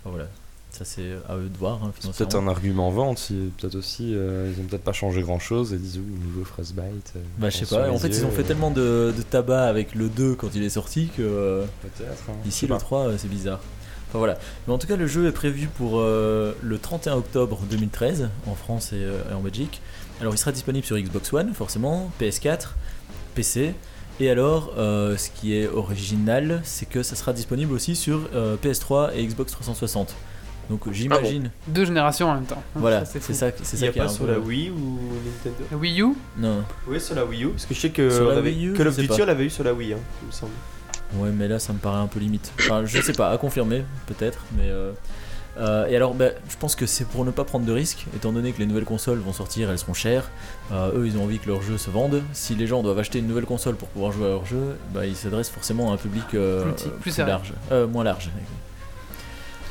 voilà. 0.05 0.25
Ça, 0.71 0.87
c'est 0.87 1.11
à 1.29 1.37
eux 1.37 1.51
de 1.53 1.59
voir. 1.59 1.81
hein, 1.85 1.93
C'est 2.01 2.11
peut-être 2.17 2.35
un 2.37 2.49
argument 2.49 2.91
vente. 2.91 3.19
Si, 3.19 3.53
peut-être 3.59 3.75
aussi, 3.75 4.15
euh, 4.15 4.51
ils 4.51 4.59
ont 4.59 4.65
peut-être 4.65 4.85
pas 4.85 4.95
changé 4.95 5.21
grand 5.21 5.39
chose 5.39 5.75
et 5.75 5.77
disent 5.77 5.99
ouh, 5.99 6.25
nouveau 6.25 6.45
Frostbite. 6.47 7.13
euh, 7.17 7.21
Bah, 7.37 7.51
je 7.51 7.59
sais 7.59 7.67
pas. 7.67 7.91
En 7.91 7.99
fait, 7.99 8.09
ils 8.09 8.25
ont 8.25 8.31
fait 8.31 8.41
euh, 8.41 8.45
tellement 8.47 8.71
de, 8.71 9.13
de 9.15 9.23
tabac 9.23 9.65
avec 9.67 9.95
le 9.95 10.09
2 10.09 10.35
quand 10.35 10.49
il 10.55 10.63
est 10.63 10.71
sorti 10.71 11.09
que. 11.15 11.21
euh, 11.21 11.65
hein, 12.01 12.33
Ici 12.47 12.67
le 12.67 12.71
pas. 12.75 12.79
3 12.79 13.01
euh, 13.09 13.17
c'est 13.19 13.29
bizarre. 13.29 13.61
Enfin 14.09 14.19
voilà. 14.19 14.39
Mais 14.67 14.73
en 14.73 14.79
tout 14.79 14.87
cas 14.87 14.97
le 14.97 15.07
jeu 15.07 15.27
est 15.27 15.33
prévu 15.33 15.67
pour 15.69 15.99
euh, 15.99 16.55
le 16.63 16.79
31 16.79 17.17
octobre 17.17 17.61
2013 17.71 18.31
en 18.47 18.55
France 18.55 18.93
et, 18.95 18.97
euh, 18.97 19.21
et 19.31 19.35
en 19.35 19.41
Belgique. 19.41 19.83
Alors 20.23 20.33
il 20.35 20.39
sera 20.39 20.53
disponible 20.53 20.87
sur 20.87 20.99
Xbox 20.99 21.33
One 21.35 21.53
forcément, 21.55 22.11
PS4, 22.21 22.69
PC. 23.35 23.75
Et 24.21 24.31
alors 24.31 24.75
euh, 24.77 25.17
ce 25.17 25.31
qui 25.31 25.57
est 25.57 25.67
original 25.69 26.61
c'est 26.65 26.87
que 26.87 27.03
ça 27.03 27.17
sera 27.17 27.33
disponible 27.33 27.73
aussi 27.73 27.97
sur 27.97 28.21
euh, 28.35 28.57
PS3 28.63 29.11
et 29.15 29.27
Xbox 29.27 29.53
360. 29.53 30.15
Donc 30.71 30.91
j'imagine. 30.93 31.51
Deux 31.67 31.85
générations 31.85 32.29
en 32.29 32.35
même 32.35 32.45
temps. 32.45 32.63
Voilà, 32.75 33.05
Ça, 33.05 33.19
c'est 33.21 33.33
ça, 33.35 33.51
c'est 33.51 33.63
Il 33.63 33.67
ça 33.67 33.77
n'y 33.79 33.89
a 33.89 33.93
qui 33.93 33.99
est 33.99 34.03
pas 34.03 34.09
un 34.09 34.13
sur 34.13 34.25
peu- 34.27 34.31
la 34.33 34.39
Wii 34.39 34.71
ou 34.71 34.99
Nintendo 35.25 35.65
La 35.71 35.77
Wii 35.77 36.01
U 36.03 36.15
Non. 36.39 36.63
Oui, 36.87 37.01
sur 37.01 37.15
la 37.17 37.25
Wii 37.25 37.45
U. 37.45 37.49
Parce 37.49 37.67
que 37.67 37.75
je 37.75 37.81
sais 37.81 37.91
que 37.91 38.09
Sur 38.11 38.29
la 38.29 38.35
on 38.35 38.39
avait- 38.39 38.51
Wii 38.51 38.67
U, 38.69 38.73
Call 38.75 38.89
of 38.89 38.97
Duty, 38.97 39.23
on 39.23 39.27
l'avait 39.27 39.45
eu 39.47 39.51
sur 39.51 39.65
la 39.65 39.75
Wii, 39.75 39.93
hein, 39.95 39.99
il 40.23 40.27
me 40.29 40.33
semble. 40.33 40.53
Ouais, 41.17 41.31
mais 41.31 41.49
là, 41.49 41.59
ça 41.59 41.73
me 41.73 41.79
paraît 41.79 42.01
un 42.01 42.07
peu 42.07 42.21
limite. 42.21 42.53
Enfin, 42.61 42.85
je 42.87 43.01
sais 43.03 43.13
pas, 43.13 43.31
à 43.33 43.39
confirmer, 43.39 43.85
peut-être, 44.07 44.39
mais. 44.57 44.69
euh, 44.69 44.93
euh, 45.59 45.87
et 45.87 45.97
alors, 45.97 46.15
bah, 46.15 46.27
je 46.49 46.57
pense 46.57 46.75
que 46.75 46.87
c'est 46.87 47.05
pour 47.05 47.25
ne 47.25 47.31
pas 47.31 47.45
prendre 47.45 47.67
de 47.67 47.73
risques, 47.73 48.07
étant 48.17 48.33
donné 48.33 48.53
que 48.53 48.59
les 48.59 48.67
nouvelles 48.67 48.85
consoles 48.87 49.19
vont 49.19 49.33
sortir, 49.35 49.71
elles 49.71 49.79
seront 49.79 49.93
chères. 49.95 50.31
Euh, 50.73 50.93
eux, 50.99 51.07
ils 51.07 51.19
ont 51.19 51.25
envie 51.25 51.39
que 51.39 51.49
leurs 51.49 51.61
jeux 51.63 51.77
se 51.79 51.91
vendent. 51.91 52.23
Si 52.33 52.55
les 52.55 52.67
gens 52.67 52.83
doivent 52.83 52.99
acheter 52.99 53.19
une 53.19 53.27
nouvelle 53.27 53.45
console 53.47 53.75
pour 53.77 53.89
pouvoir 53.89 54.13
jouer 54.13 54.25
à 54.27 54.29
leurs 54.31 54.47
jeux, 54.47 54.77
bah, 54.95 55.05
ils 55.07 55.17
s'adressent 55.17 55.51
forcément 55.51 55.91
à 55.91 55.95
un 55.95 55.99
public 55.99 56.25
euh, 56.35 56.63
Plus 56.65 56.73
petit, 56.73 56.89
plus 57.01 57.11
serré. 57.11 57.31
large, 57.31 57.53
Euh, 57.71 57.87
moins 57.87 58.05
large. 58.05 58.31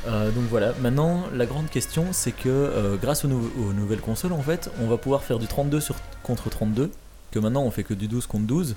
Euh, 0.07 0.31
donc 0.31 0.45
voilà, 0.49 0.73
maintenant 0.81 1.25
la 1.35 1.45
grande 1.45 1.69
question 1.69 2.05
c'est 2.11 2.31
que 2.31 2.49
euh, 2.49 2.95
grâce 2.99 3.23
aux, 3.23 3.27
nou- 3.27 3.51
aux 3.59 3.71
nouvelles 3.71 3.99
consoles 4.01 4.33
en 4.33 4.41
fait 4.41 4.71
on 4.81 4.87
va 4.87 4.97
pouvoir 4.97 5.21
faire 5.23 5.37
du 5.37 5.45
32 5.45 5.79
sur, 5.79 5.93
contre 6.23 6.49
32 6.49 6.89
que 7.29 7.37
maintenant 7.37 7.61
on 7.61 7.69
fait 7.69 7.83
que 7.83 7.93
du 7.93 8.07
12 8.07 8.25
contre 8.25 8.45
12 8.47 8.75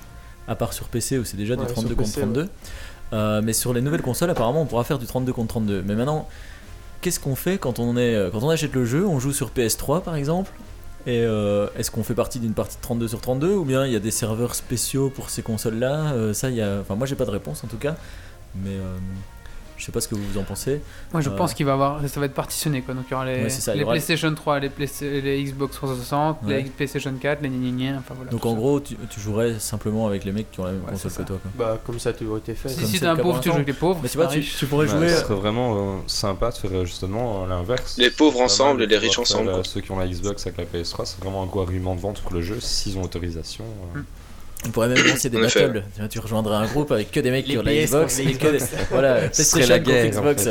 à 0.49 0.55
part 0.55 0.75
sur 0.75 0.85
PC 0.89 1.17
où 1.17 1.25
c'est 1.25 1.39
déjà 1.39 1.55
Ouais, 1.55 1.61
du 1.63 1.67
sur 1.69 1.77
32 1.77 1.95
contre 1.95 2.09
PC, 2.11 2.21
32 2.21 2.49
Euh, 3.15 3.41
mais 3.43 3.55
sur 3.55 3.73
les 3.73 3.81
nouvelles 3.81 4.03
consoles 4.03 4.29
apparemment 4.29 4.61
on 4.61 4.67
pourra 4.67 4.85
faire 4.85 4.99
du 4.99 5.07
32 5.07 5.33
contre 5.33 5.49
32 5.49 5.83
mais 5.87 5.95
maintenant 5.95 6.29
qu'est-ce 7.05 7.21
qu'on 7.21 7.37
fait 7.37 7.59
quand 7.59 7.79
on, 7.79 7.99
est, 7.99 8.15
euh, 8.15 8.31
quand 8.31 8.43
on 8.43 8.49
achète 8.49 8.75
le 8.75 8.87
jeu 8.87 9.07
on 9.07 9.21
joue 9.21 9.33
sur 9.33 9.51
PS3 9.51 10.03
par 10.03 10.17
exemple 10.17 10.51
et 11.07 11.21
euh, 11.21 11.69
est-ce 11.77 11.91
qu'on 11.91 12.03
fait 12.03 12.15
partie 12.15 12.41
d'une 12.41 12.55
partie 12.55 12.77
de 12.77 12.81
32 12.81 13.09
sur 13.09 13.21
32 13.21 13.53
ou 13.53 13.65
bien 13.65 13.85
il 13.85 13.93
y 13.93 13.97
a 13.97 14.01
des 14.01 14.11
serveurs 14.11 14.55
spéciaux 14.55 15.11
pour 15.11 15.29
ces 15.29 15.43
consoles 15.43 15.79
là 15.79 16.15
ça 16.33 16.49
il 16.49 16.57
y 16.57 16.63
a 16.63 16.79
enfin 16.81 16.95
moi 16.95 17.07
j'ai 17.07 17.15
pas 17.15 17.27
de 17.27 17.31
réponse 17.31 17.63
en 17.63 17.67
tout 17.67 17.77
cas 17.77 17.95
mais 18.63 18.71
euh, 18.71 18.97
je 19.85 19.87
sais 19.89 19.93
pas 19.93 20.01
ce 20.01 20.09
que 20.09 20.15
vous 20.15 20.39
en 20.39 20.45
pensez 20.45 20.81
Moi, 21.13 21.21
je 21.21 21.29
Euh, 21.29 21.37
pense 21.37 21.53
qu'il 21.53 21.67
va 21.67 21.75
avoir, 21.75 22.01
ça 22.09 22.19
va 22.21 22.25
être 22.25 22.33
partitionné 22.33 22.81
quoi. 22.81 22.95
Donc 22.95 23.05
il 23.09 23.11
y 23.11 23.15
aura 23.15 23.27
les, 23.27 23.43
Ouais, 23.43 23.51
c'est 23.51 23.61
ça, 23.61 23.73
il 23.73 23.75
y 23.75 23.79
les 23.81 23.85
aura- 23.85 23.93
PlayStation 23.93 24.35
3, 24.35 24.61
les, 24.61 24.71
Xbox 25.45 25.75
360, 25.77 26.39
Ouais. 26.45 26.63
les 26.63 26.71
PlayStation 26.71 27.13
4, 27.21 27.43
les 27.43 27.51
gna 27.51 27.99
enfin 27.99 28.15
voilà. 28.17 28.31
Donc 28.31 28.47
en 28.47 28.51
ça. 28.53 28.57
gros, 28.57 28.81
tu, 28.81 28.97
tu 29.11 29.21
jouerais 29.21 29.59
simplement 29.59 30.07
avec 30.07 30.25
les 30.25 30.33
mecs 30.33 30.51
qui 30.51 30.61
ont 30.61 30.65
la 30.65 30.73
même 30.73 30.85
Ouais, 30.85 30.93
console 30.93 31.13
que 31.13 31.23
toi. 31.25 31.39
Quoi. 31.43 31.51
Bah, 31.59 31.79
comme 31.85 31.99
ça 31.99 32.11
a 32.11 32.13
toujours 32.15 32.39
été 32.39 32.55
fait. 32.55 32.71
si, 32.71 32.87
si 32.87 32.93
c'est 32.95 33.01
t'es 33.01 33.07
un 33.07 33.17
pauvre, 33.17 33.41
tu 33.41 33.51
joues 33.51 33.57
avec 33.57 33.67
les 33.67 33.73
pauvres. 33.75 34.01
Mais 34.03 34.09
tu 34.09 34.13
c'est 34.13 34.19
vois, 34.19 34.27
pareil. 34.29 34.43
tu, 34.43 34.57
tu 34.57 34.67
pourrais 34.67 34.87
Ouais, 34.91 34.99
jouer. 34.99 35.09
ce 35.11 35.21
serait 35.21 35.35
vraiment 35.35 35.75
euh, 35.77 35.97
sympa 36.07 36.51
de 36.51 36.55
faire 36.57 36.71
euh, 36.73 36.85
justement 36.87 37.45
l'inverse. 37.47 37.99
Les 37.99 38.11
pauvres 38.11 38.41
ensemble 38.41 38.83
et 38.83 38.87
les 38.87 38.97
riches 38.97 39.19
ensemble. 39.19 39.51
euh. 39.51 39.63
Ceux 39.65 39.83
qui 39.83 39.91
ont 39.93 39.99
la 39.99 40.09
Xbox 40.09 40.47
avec 40.47 40.57
la 40.59 40.65
PS3, 40.81 41.05
c'est 41.05 41.21
vraiment 41.21 41.43
un 41.43 41.47
gros 41.47 41.61
argument 41.61 41.95
de 41.95 42.01
vente 42.01 42.21
pour 42.23 42.33
le 42.33 42.41
jeu 42.41 42.59
s'ils 42.61 42.97
ont 42.97 43.03
autorisation. 43.03 43.65
On 44.67 44.71
pourrait 44.71 44.89
même 44.89 45.07
lancer 45.07 45.29
des 45.31 45.41
battles. 45.41 45.83
Tu, 46.11 46.19
rejoindrais 46.19 46.57
un 46.57 46.67
groupe 46.67 46.91
avec 46.93 47.11
que 47.11 47.21
des 47.21 47.31
mecs 47.31 47.47
Les 47.47 47.53
qui 47.55 47.59
ont 47.59 47.63
la 47.63 47.75
Xbox 47.75 48.19
et 48.21 48.33
que 48.35 48.49
des. 48.49 48.59
Voilà, 48.91 49.33
Ce 49.33 49.43
serait 49.43 49.65
PlayStation 49.67 49.69
la 49.69 49.79
guerre. 49.79 50.07
en 50.07 50.21
Xbox. 50.23 50.45
fait, 50.45 50.51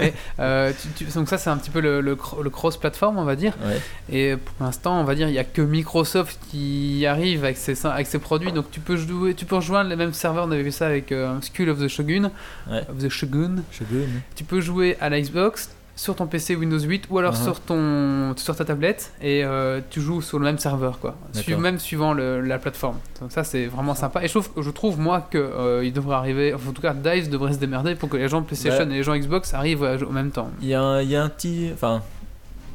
ouais. 0.00 0.14
euh. 0.40 0.68
Euh, 0.68 0.72
tu- 0.96 1.04
tu- 1.06 1.12
donc 1.12 1.28
ça 1.28 1.38
c'est 1.38 1.50
un 1.50 1.56
petit 1.56 1.70
peu 1.70 1.80
le, 1.80 2.00
le, 2.00 2.14
cro- 2.14 2.42
le 2.42 2.50
cross-platform 2.50 3.18
on 3.18 3.24
va 3.24 3.36
dire. 3.36 3.54
Ouais. 3.64 3.80
Et 4.16 4.36
pour 4.36 4.64
l'instant 4.64 5.00
on 5.00 5.04
va 5.04 5.14
dire 5.14 5.28
il 5.28 5.34
y 5.34 5.38
a 5.38 5.44
que 5.44 5.62
Microsoft 5.62 6.38
qui 6.50 7.04
arrive 7.06 7.44
avec 7.44 7.56
ses, 7.56 7.84
avec 7.86 8.06
ses 8.06 8.18
produits. 8.18 8.52
Donc 8.52 8.70
tu 8.70 8.80
peux 8.80 8.96
jouer, 8.96 9.34
tu 9.34 9.44
peux 9.44 9.56
rejoindre 9.56 9.90
les 9.90 9.96
mêmes 9.96 10.12
serveurs. 10.12 10.46
On 10.46 10.50
avait 10.52 10.62
vu 10.62 10.72
ça 10.72 10.86
avec 10.86 11.10
euh, 11.12 11.34
Skull 11.40 11.68
of 11.70 11.78
the 11.80 11.88
Shogun. 11.88 12.30
Ouais. 12.70 12.82
Of 12.88 12.98
the 13.02 13.08
Shogun. 13.08 13.62
Shogun. 13.72 14.06
Tu 14.36 14.44
peux 14.44 14.60
jouer 14.60 14.96
à 15.00 15.08
la 15.08 15.20
Xbox 15.20 15.70
sur 15.98 16.14
ton 16.14 16.26
PC 16.28 16.54
Windows 16.54 16.78
8 16.78 17.06
ou 17.10 17.18
alors 17.18 17.34
Mhm. 17.34 17.42
sur 17.42 17.60
ton 17.60 18.34
sur 18.36 18.54
ta 18.54 18.64
tablette 18.64 19.12
et 19.20 19.44
euh, 19.44 19.80
tu 19.90 20.00
joues 20.00 20.22
sur 20.22 20.38
le 20.38 20.44
même 20.44 20.58
serveur 20.58 21.00
quoi. 21.00 21.16
Su- 21.32 21.56
même 21.56 21.78
suivant 21.80 22.12
le- 22.12 22.40
la 22.40 22.58
plateforme. 22.58 22.98
Donc 23.20 23.32
ça 23.32 23.42
c'est 23.42 23.66
vraiment 23.66 23.94
sympa 23.96 24.22
et 24.22 24.28
je 24.28 24.38
trouve, 24.38 24.48
je 24.62 24.70
trouve 24.70 24.98
moi 25.00 25.26
que 25.30 25.38
euh, 25.38 25.84
il 25.84 25.92
devrait 25.92 26.14
arriver 26.14 26.54
enfin, 26.54 26.70
en 26.70 26.72
tout 26.72 26.82
cas 26.82 26.94
Dice 26.94 27.28
devrait 27.28 27.52
se 27.52 27.58
démerder 27.58 27.96
pour 27.96 28.08
que 28.08 28.16
les 28.16 28.28
gens 28.28 28.42
PlayStation 28.42 28.86
Bah. 28.86 28.92
et 28.92 28.96
les 28.98 29.02
gens 29.02 29.16
Xbox 29.16 29.52
arrivent 29.54 29.82
en 29.82 30.12
même 30.12 30.30
temps. 30.30 30.50
Il 30.62 30.68
y, 30.68 30.74
a 30.74 30.80
un- 30.82 31.02
il 31.02 31.10
y 31.10 31.16
a 31.16 31.22
un 31.24 31.28
petit. 31.28 31.70
Enfin, 31.74 32.02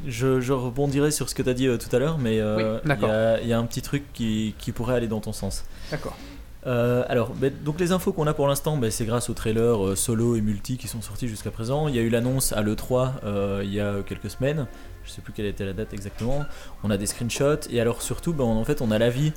je, 0.06 0.40
je 0.40 0.52
rebondirai 0.52 1.10
sur 1.10 1.30
ce 1.30 1.34
que 1.34 1.42
tu 1.42 1.48
as 1.48 1.54
dit 1.54 1.66
euh, 1.66 1.78
tout 1.78 1.94
à 1.96 1.98
l'heure, 1.98 2.18
mais 2.18 2.38
euh, 2.40 2.78
Oui, 2.84 2.92
il, 3.42 3.46
y 3.46 3.48
y 3.48 3.52
a 3.54 3.58
un 3.58 3.64
petit 3.64 3.80
truc 3.80 4.02
qui, 4.12 4.54
qui 4.58 4.70
pourrait 4.72 4.96
aller 4.96 5.08
dans 5.08 5.20
ton 5.20 5.32
sens. 5.32 5.64
D'accord. 5.90 6.14
Euh, 6.66 7.04
alors, 7.08 7.30
ben, 7.34 7.52
donc 7.62 7.78
les 7.78 7.92
infos 7.92 8.12
qu'on 8.12 8.26
a 8.26 8.34
pour 8.34 8.48
l'instant, 8.48 8.76
ben, 8.76 8.90
c'est 8.90 9.04
grâce 9.04 9.28
aux 9.28 9.34
trailers 9.34 9.84
euh, 9.84 9.96
solo 9.96 10.36
et 10.36 10.40
multi 10.40 10.78
qui 10.78 10.88
sont 10.88 11.02
sortis 11.02 11.28
jusqu'à 11.28 11.50
présent. 11.50 11.88
Il 11.88 11.94
y 11.94 11.98
a 11.98 12.02
eu 12.02 12.08
l'annonce 12.08 12.52
à 12.52 12.62
l'E3 12.62 13.12
euh, 13.24 13.62
il 13.64 13.72
y 13.72 13.80
a 13.80 14.02
quelques 14.06 14.30
semaines. 14.30 14.66
Je 15.04 15.10
sais 15.10 15.20
plus 15.20 15.32
quelle 15.32 15.46
était 15.46 15.66
la 15.66 15.74
date 15.74 15.92
exactement. 15.92 16.44
On 16.82 16.90
a 16.90 16.96
des 16.96 17.06
screenshots 17.06 17.68
et 17.70 17.80
alors 17.80 18.00
surtout, 18.00 18.32
ben, 18.32 18.44
en 18.44 18.64
fait, 18.64 18.80
on 18.80 18.90
a 18.90 18.98
l'avis 18.98 19.32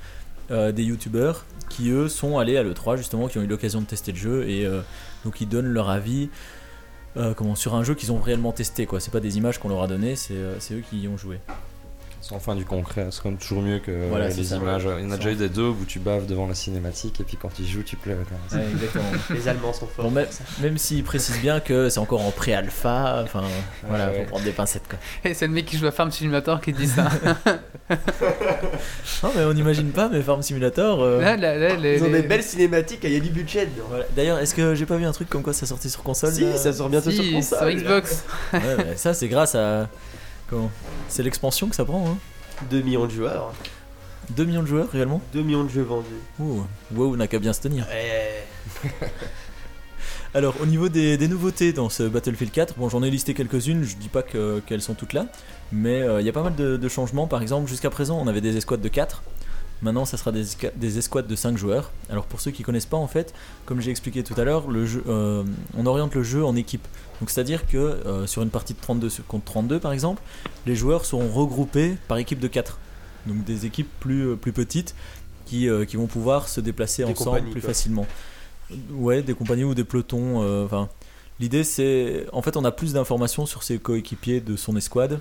des 0.50 0.84
youtubeurs 0.84 1.44
qui 1.70 1.90
eux 1.90 2.08
sont 2.08 2.38
allés 2.38 2.56
à 2.56 2.64
l'E3 2.64 2.96
justement, 2.96 3.28
qui 3.28 3.38
ont 3.38 3.42
eu 3.42 3.48
l'occasion 3.48 3.82
de 3.82 3.86
tester 3.86 4.14
le 4.14 4.18
jeu 4.18 4.48
et 4.48 4.66
donc 5.26 5.42
ils 5.42 5.50
donnent 5.50 5.68
leur 5.68 5.90
avis 5.90 6.30
sur 7.56 7.76
un 7.76 7.84
jeu 7.84 7.96
qu'ils 7.96 8.14
ont 8.14 8.22
réellement 8.22 8.54
testé. 8.54 8.86
quoi. 8.86 9.02
C'est 9.02 9.12
pas 9.12 9.20
des 9.20 9.38
images 9.38 9.58
qu'on 9.58 9.68
leur 9.68 9.84
a 9.84 9.88
données, 9.88 10.16
c'est 10.16 10.34
eux 10.36 10.84
qui 10.90 11.02
y 11.02 11.08
ont 11.10 11.18
joué. 11.18 11.42
C'est 12.28 12.36
enfin 12.36 12.56
du 12.56 12.66
concret, 12.66 13.08
c'est 13.12 13.22
quand 13.24 13.30
même 13.30 13.38
toujours 13.38 13.62
mieux 13.62 13.80
que 13.80 13.92
Voilà, 14.10 14.26
euh, 14.26 14.30
les 14.36 14.44
ça. 14.44 14.58
images. 14.58 14.86
Il 15.00 15.06
y 15.06 15.08
en 15.08 15.12
a 15.12 15.16
déjà 15.18 15.32
eu 15.32 15.36
des 15.36 15.48
deux 15.48 15.68
où 15.70 15.86
tu 15.88 16.00
baves 16.00 16.26
devant 16.26 16.46
la 16.46 16.56
cinématique 16.56 17.22
et 17.22 17.24
puis 17.24 17.38
quand 17.42 17.58
ils 17.58 17.66
jouent, 17.68 17.84
tu 17.84 17.96
pleures. 17.96 18.18
Ouais, 18.52 18.60
exactement. 18.74 19.06
Les 19.30 19.48
Allemands 19.48 19.72
sont 19.72 19.88
forts. 19.88 20.06
Bon, 20.06 20.12
même, 20.12 20.28
même 20.62 20.78
s'ils 20.78 21.04
précisent 21.06 21.40
bien 21.40 21.62
que 21.62 21.88
c'est 21.88 22.00
encore 22.00 22.22
en 22.26 22.32
pré-alpha, 22.32 23.22
enfin 23.24 23.44
voilà, 23.88 24.10
ouais. 24.10 24.24
faut 24.24 24.30
prendre 24.32 24.44
des 24.44 24.52
pincettes 24.52 24.88
quoi. 24.90 25.00
Et 25.24 25.34
c'est 25.34 25.48
le 25.48 25.54
mec 25.54 25.66
qui 25.66 25.78
joue 25.78 25.86
à 25.88 25.92
Farm 25.92 26.12
Simulator 26.12 26.60
qui 26.60 26.74
dit 26.74 26.88
ça. 26.88 27.08
Non 29.24 29.32
mais 29.36 29.44
on 29.46 29.54
n'imagine 29.54 29.92
pas, 29.92 30.10
mais 30.10 30.22
Farm 30.22 30.42
Simulator. 30.42 31.02
euh, 31.02 31.22
là, 31.22 31.38
là, 31.38 31.56
là, 31.58 31.76
les- 31.76 31.96
Ils 31.98 32.04
ont 32.04 32.08
les- 32.08 32.22
des 32.22 32.28
belles 32.28 32.44
cinématiques, 32.44 33.00
il 33.04 33.14
y 33.14 33.16
a 33.16 33.20
du 33.20 33.30
budget 33.30 33.68
voilà. 33.88 34.04
D'ailleurs, 34.16 34.40
est-ce 34.40 34.54
que 34.54 34.76
j'ai 34.76 34.86
pas 34.86 34.98
vu 34.98 35.06
un 35.06 35.12
truc 35.14 35.30
comme 35.30 35.42
quoi 35.44 35.54
ça 35.54 35.66
sortait 35.66 35.90
sur 35.90 36.04
console 36.04 36.34
Si, 36.34 36.46
ça 36.58 36.74
sort 36.74 36.90
bientôt 36.90 37.10
sur 37.12 37.24
console. 37.32 37.60
sur 37.60 37.70
Xbox. 37.72 38.24
Ouais, 38.54 38.60
mais 38.78 38.98
ça 38.98 39.14
c'est 39.14 39.28
grâce 39.30 39.56
à. 39.56 39.88
Comment 40.50 40.72
C'est 41.10 41.24
l'expansion 41.24 41.68
que 41.70 41.76
ça 41.76 41.86
prend, 41.86 42.08
hein 42.10 42.18
2 42.72 42.82
millions 42.82 43.06
de 43.06 43.12
joueurs, 43.12 43.54
2 44.32 44.46
millions 44.46 44.64
de 44.64 44.68
joueurs 44.68 44.90
réellement 44.90 45.22
2 45.34 45.42
millions 45.44 45.64
de 45.64 45.70
jeux 45.70 45.84
vendus. 45.84 46.08
Ouh, 46.40 46.64
WoW 46.94 47.16
n'a 47.16 47.28
qu'à 47.28 47.40
bien 47.40 47.54
se 47.54 47.62
tenir. 47.62 47.86
Ouais. 47.88 48.90
Alors, 50.34 50.56
au 50.62 50.66
niveau 50.66 50.90
des, 50.90 51.18
des 51.18 51.28
nouveautés 51.28 51.74
dans 51.74 51.90
ce 51.90 52.04
Battlefield 52.04 52.52
4, 52.52 52.76
bon, 52.78 52.90
j'en 52.90 53.02
ai 53.04 53.10
listé 53.10 53.34
quelques-unes, 53.34 53.84
je 53.84 53.96
dis 53.96 54.10
pas 54.10 54.24
que- 54.24 54.60
qu'elles 54.66 54.82
sont 54.82 54.94
toutes 54.94 55.14
là, 55.14 55.26
mais 55.72 56.02
euh, 56.02 56.20
il 56.22 56.26
y 56.26 56.30
a 56.30 56.34
pas 56.34 56.44
mal 56.44 56.56
de, 56.56 56.78
de 56.78 56.90
changements. 56.90 57.28
Par 57.28 57.42
exemple, 57.42 57.68
jusqu'à 57.70 57.90
présent, 57.90 58.20
on 58.22 58.28
avait 58.28 58.42
des 58.42 58.58
escouades 58.58 58.82
de 58.82 58.90
4. 58.90 59.24
Maintenant, 59.84 60.06
ça 60.06 60.18
sera 60.18 60.32
des, 60.32 60.44
des 60.76 60.98
escouades 60.98 61.28
de 61.28 61.36
5 61.36 61.56
joueurs. 61.58 61.92
Alors, 62.10 62.26
pour 62.26 62.42
ceux 62.42 62.50
qui 62.52 62.64
connaissent 62.64 62.88
pas, 62.88 62.98
en 62.98 63.08
fait, 63.08 63.34
comme 63.66 63.80
j'ai 63.80 63.92
expliqué 63.92 64.24
tout 64.24 64.34
à 64.36 64.44
l'heure, 64.44 64.68
le 64.70 64.86
jeu, 64.88 65.04
euh, 65.08 65.44
on 65.78 65.86
oriente 65.86 66.16
le 66.16 66.24
jeu 66.24 66.44
en 66.44 66.56
équipe. 66.56 66.88
Donc, 67.22 67.30
c'est-à-dire 67.30 67.68
que 67.68 67.78
euh, 67.78 68.26
sur 68.26 68.42
une 68.42 68.50
partie 68.50 68.74
de 68.74 68.80
32 68.80 69.10
sur- 69.10 69.26
contre 69.28 69.46
32, 69.46 69.80
par 69.80 69.92
exemple, 69.92 70.22
les 70.66 70.76
joueurs 70.76 71.06
seront 71.06 71.30
regroupés 71.32 71.96
par 72.08 72.18
équipe 72.18 72.40
de 72.40 72.48
4. 72.48 72.80
Donc, 73.28 73.44
des 73.44 73.66
équipes 73.68 73.90
plus, 74.00 74.30
euh, 74.30 74.36
plus 74.36 74.52
petites 74.52 74.96
qui, 75.46 75.70
euh, 75.70 75.86
qui 75.86 75.96
vont 75.96 76.08
pouvoir 76.08 76.48
se 76.50 76.60
déplacer 76.60 77.04
Des 77.06 77.12
ensemble 77.12 77.42
plus 77.52 77.62
quoi. 77.62 77.70
facilement. 77.70 78.08
Ouais, 78.92 79.22
des 79.22 79.34
compagnies 79.34 79.64
ou 79.64 79.76
des 79.76 79.84
pelotons. 79.84 80.64
Enfin, 80.66 80.90
l'idée 81.40 81.64
c'est, 81.64 82.26
en 82.34 82.42
fait, 82.42 82.58
on 82.58 82.66
a 82.66 82.72
plus 82.72 82.94
d'informations 82.94 83.46
sur 83.46 83.64
ses 83.64 83.78
coéquipiers 83.78 84.42
de 84.42 84.56
son 84.58 84.76
escouade 84.76 85.20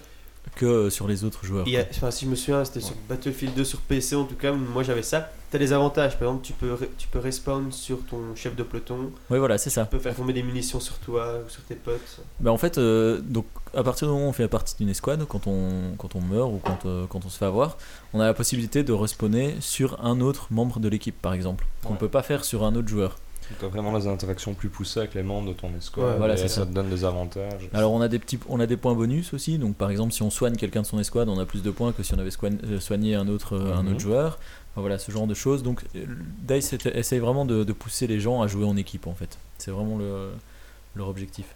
que 0.55 0.89
sur 0.91 1.07
les 1.09 1.25
autres 1.25 1.45
joueurs. 1.45 1.67
Enfin, 1.91 2.11
si 2.11 2.25
je 2.25 2.31
me 2.31 2.37
souviens, 2.37 2.65
c'était 2.65 2.81
sur 2.81 2.95
Battlefield 3.09 3.55
2 3.55 3.65
sur 3.65 3.81
PC 3.81 4.17
en 4.17 4.25
tout 4.25 4.37
cas. 4.37 4.53
Moi 4.53 4.83
j'avais 4.83 5.03
ça. 5.03 5.31
T'as 5.51 5.59
des 5.59 5.73
avantages, 5.73 6.19
par 6.19 6.29
exemple, 6.29 6.45
tu 6.45 6.53
peux, 6.55 6.77
tu 6.99 7.07
peux 7.07 7.21
respawn 7.21 7.71
sur 7.71 8.05
ton 8.07 8.35
chef 8.35 8.57
de 8.57 8.65
peloton, 8.65 9.13
Ouais, 9.31 9.39
voilà, 9.39 9.59
c'est 9.59 9.71
ça. 9.71 9.85
tu 9.85 9.91
peux 9.91 10.03
faire 10.03 10.15
tomber 10.17 10.33
des 10.33 10.43
munitions 10.43 10.81
sur 10.81 10.99
toi 10.99 11.35
ou 11.47 11.49
sur 11.49 11.63
tes 11.63 11.77
potes. 11.77 12.21
Bah, 12.41 12.51
en 12.51 12.59
fait, 12.59 12.79
euh, 12.79 13.21
donc 13.23 13.47
à 13.73 13.85
partir 13.85 14.09
du 14.09 14.13
moment 14.15 14.27
où 14.27 14.31
on 14.31 14.33
fait 14.33 14.49
partie 14.49 14.75
d'une 14.77 14.89
escouade, 14.89 15.25
quand 15.29 15.47
on, 15.47 15.95
quand 15.99 16.17
on 16.17 16.21
meurt 16.21 16.51
ou 16.53 16.59
quand, 16.65 16.85
euh, 16.87 17.07
quand 17.09 17.25
on 17.25 17.29
se 17.29 17.39
fait 17.39 17.45
avoir, 17.45 17.79
on 18.13 18.19
a 18.21 18.25
la 18.27 18.35
possibilité 18.35 18.83
de 18.83 18.93
respawner 18.93 19.55
sur 19.61 20.05
un 20.05 20.21
autre 20.21 20.49
membre 20.51 20.81
de 20.81 20.89
l'équipe, 20.89 21.21
par 21.23 21.33
exemple, 21.33 21.65
qu'on 21.83 21.91
ne 21.91 21.95
Ouais. 21.95 22.01
peut 22.01 22.09
pas 22.09 22.23
faire 22.25 22.45
sur 22.45 22.65
un 22.65 22.75
autre 22.75 22.89
joueur. 22.89 23.17
Tu 23.59 23.65
as 23.65 23.69
vraiment 23.69 23.97
des 23.99 24.07
interactions 24.07 24.55
plus 24.55 24.69
poussées 24.69 25.01
avec 25.01 25.15
les 25.15 25.23
membres 25.23 25.49
de 25.49 25.53
ton 25.55 25.71
escouade. 25.77 26.07
Ouais, 26.13 26.17
voilà, 26.19 26.37
ça 26.37 26.49
ça. 26.49 26.67
te 26.67 26.73
donne 26.73 26.89
des 26.91 27.05
avantages. 27.05 27.69
Alors 27.73 27.93
on 27.93 28.01
a 28.01 28.09
des 28.09 28.19
petits, 28.19 28.39
on 28.49 28.59
a 28.61 28.67
des 28.67 28.77
points 28.77 28.95
bonus 28.95 29.33
aussi. 29.35 29.59
Donc 29.59 29.77
par 29.77 29.91
exemple, 29.91 30.13
si 30.13 30.23
on 30.23 30.31
soigne 30.31 30.57
quelqu'un 30.57 30.83
de 30.83 30.87
son 30.87 30.99
escouade, 30.99 31.29
on 31.29 31.39
a 31.39 31.47
plus 31.47 31.63
de 31.63 31.71
points 31.71 31.93
que 31.93 32.03
si 32.03 32.15
on 32.15 32.19
avait 32.19 32.31
euh, 32.45 32.81
soigné 32.81 33.15
un 33.15 33.29
autre, 33.29 33.55
euh, 33.57 33.75
un 33.75 33.83
Mhm. 33.83 33.91
autre 33.93 34.01
joueur. 34.01 34.39
Enfin, 34.73 34.81
voilà, 34.81 34.99
ce 34.99 35.11
genre 35.13 35.27
de 35.27 35.35
choses. 35.35 35.63
Donc 35.63 35.83
euh, 35.95 36.05
Dice 36.43 36.73
essa- 36.73 36.91
essaye 36.91 37.19
vraiment 37.21 37.45
de, 37.45 37.65
de 37.65 37.73
pousser 37.73 38.07
les 38.07 38.21
gens 38.21 38.43
à 38.43 38.47
jouer 38.47 38.65
en 38.65 38.77
équipe 38.77 39.07
en 39.07 39.15
fait. 39.15 39.39
C'est 39.59 39.71
vraiment 39.71 39.97
le, 39.99 40.31
leur 40.97 41.09
objectif. 41.09 41.47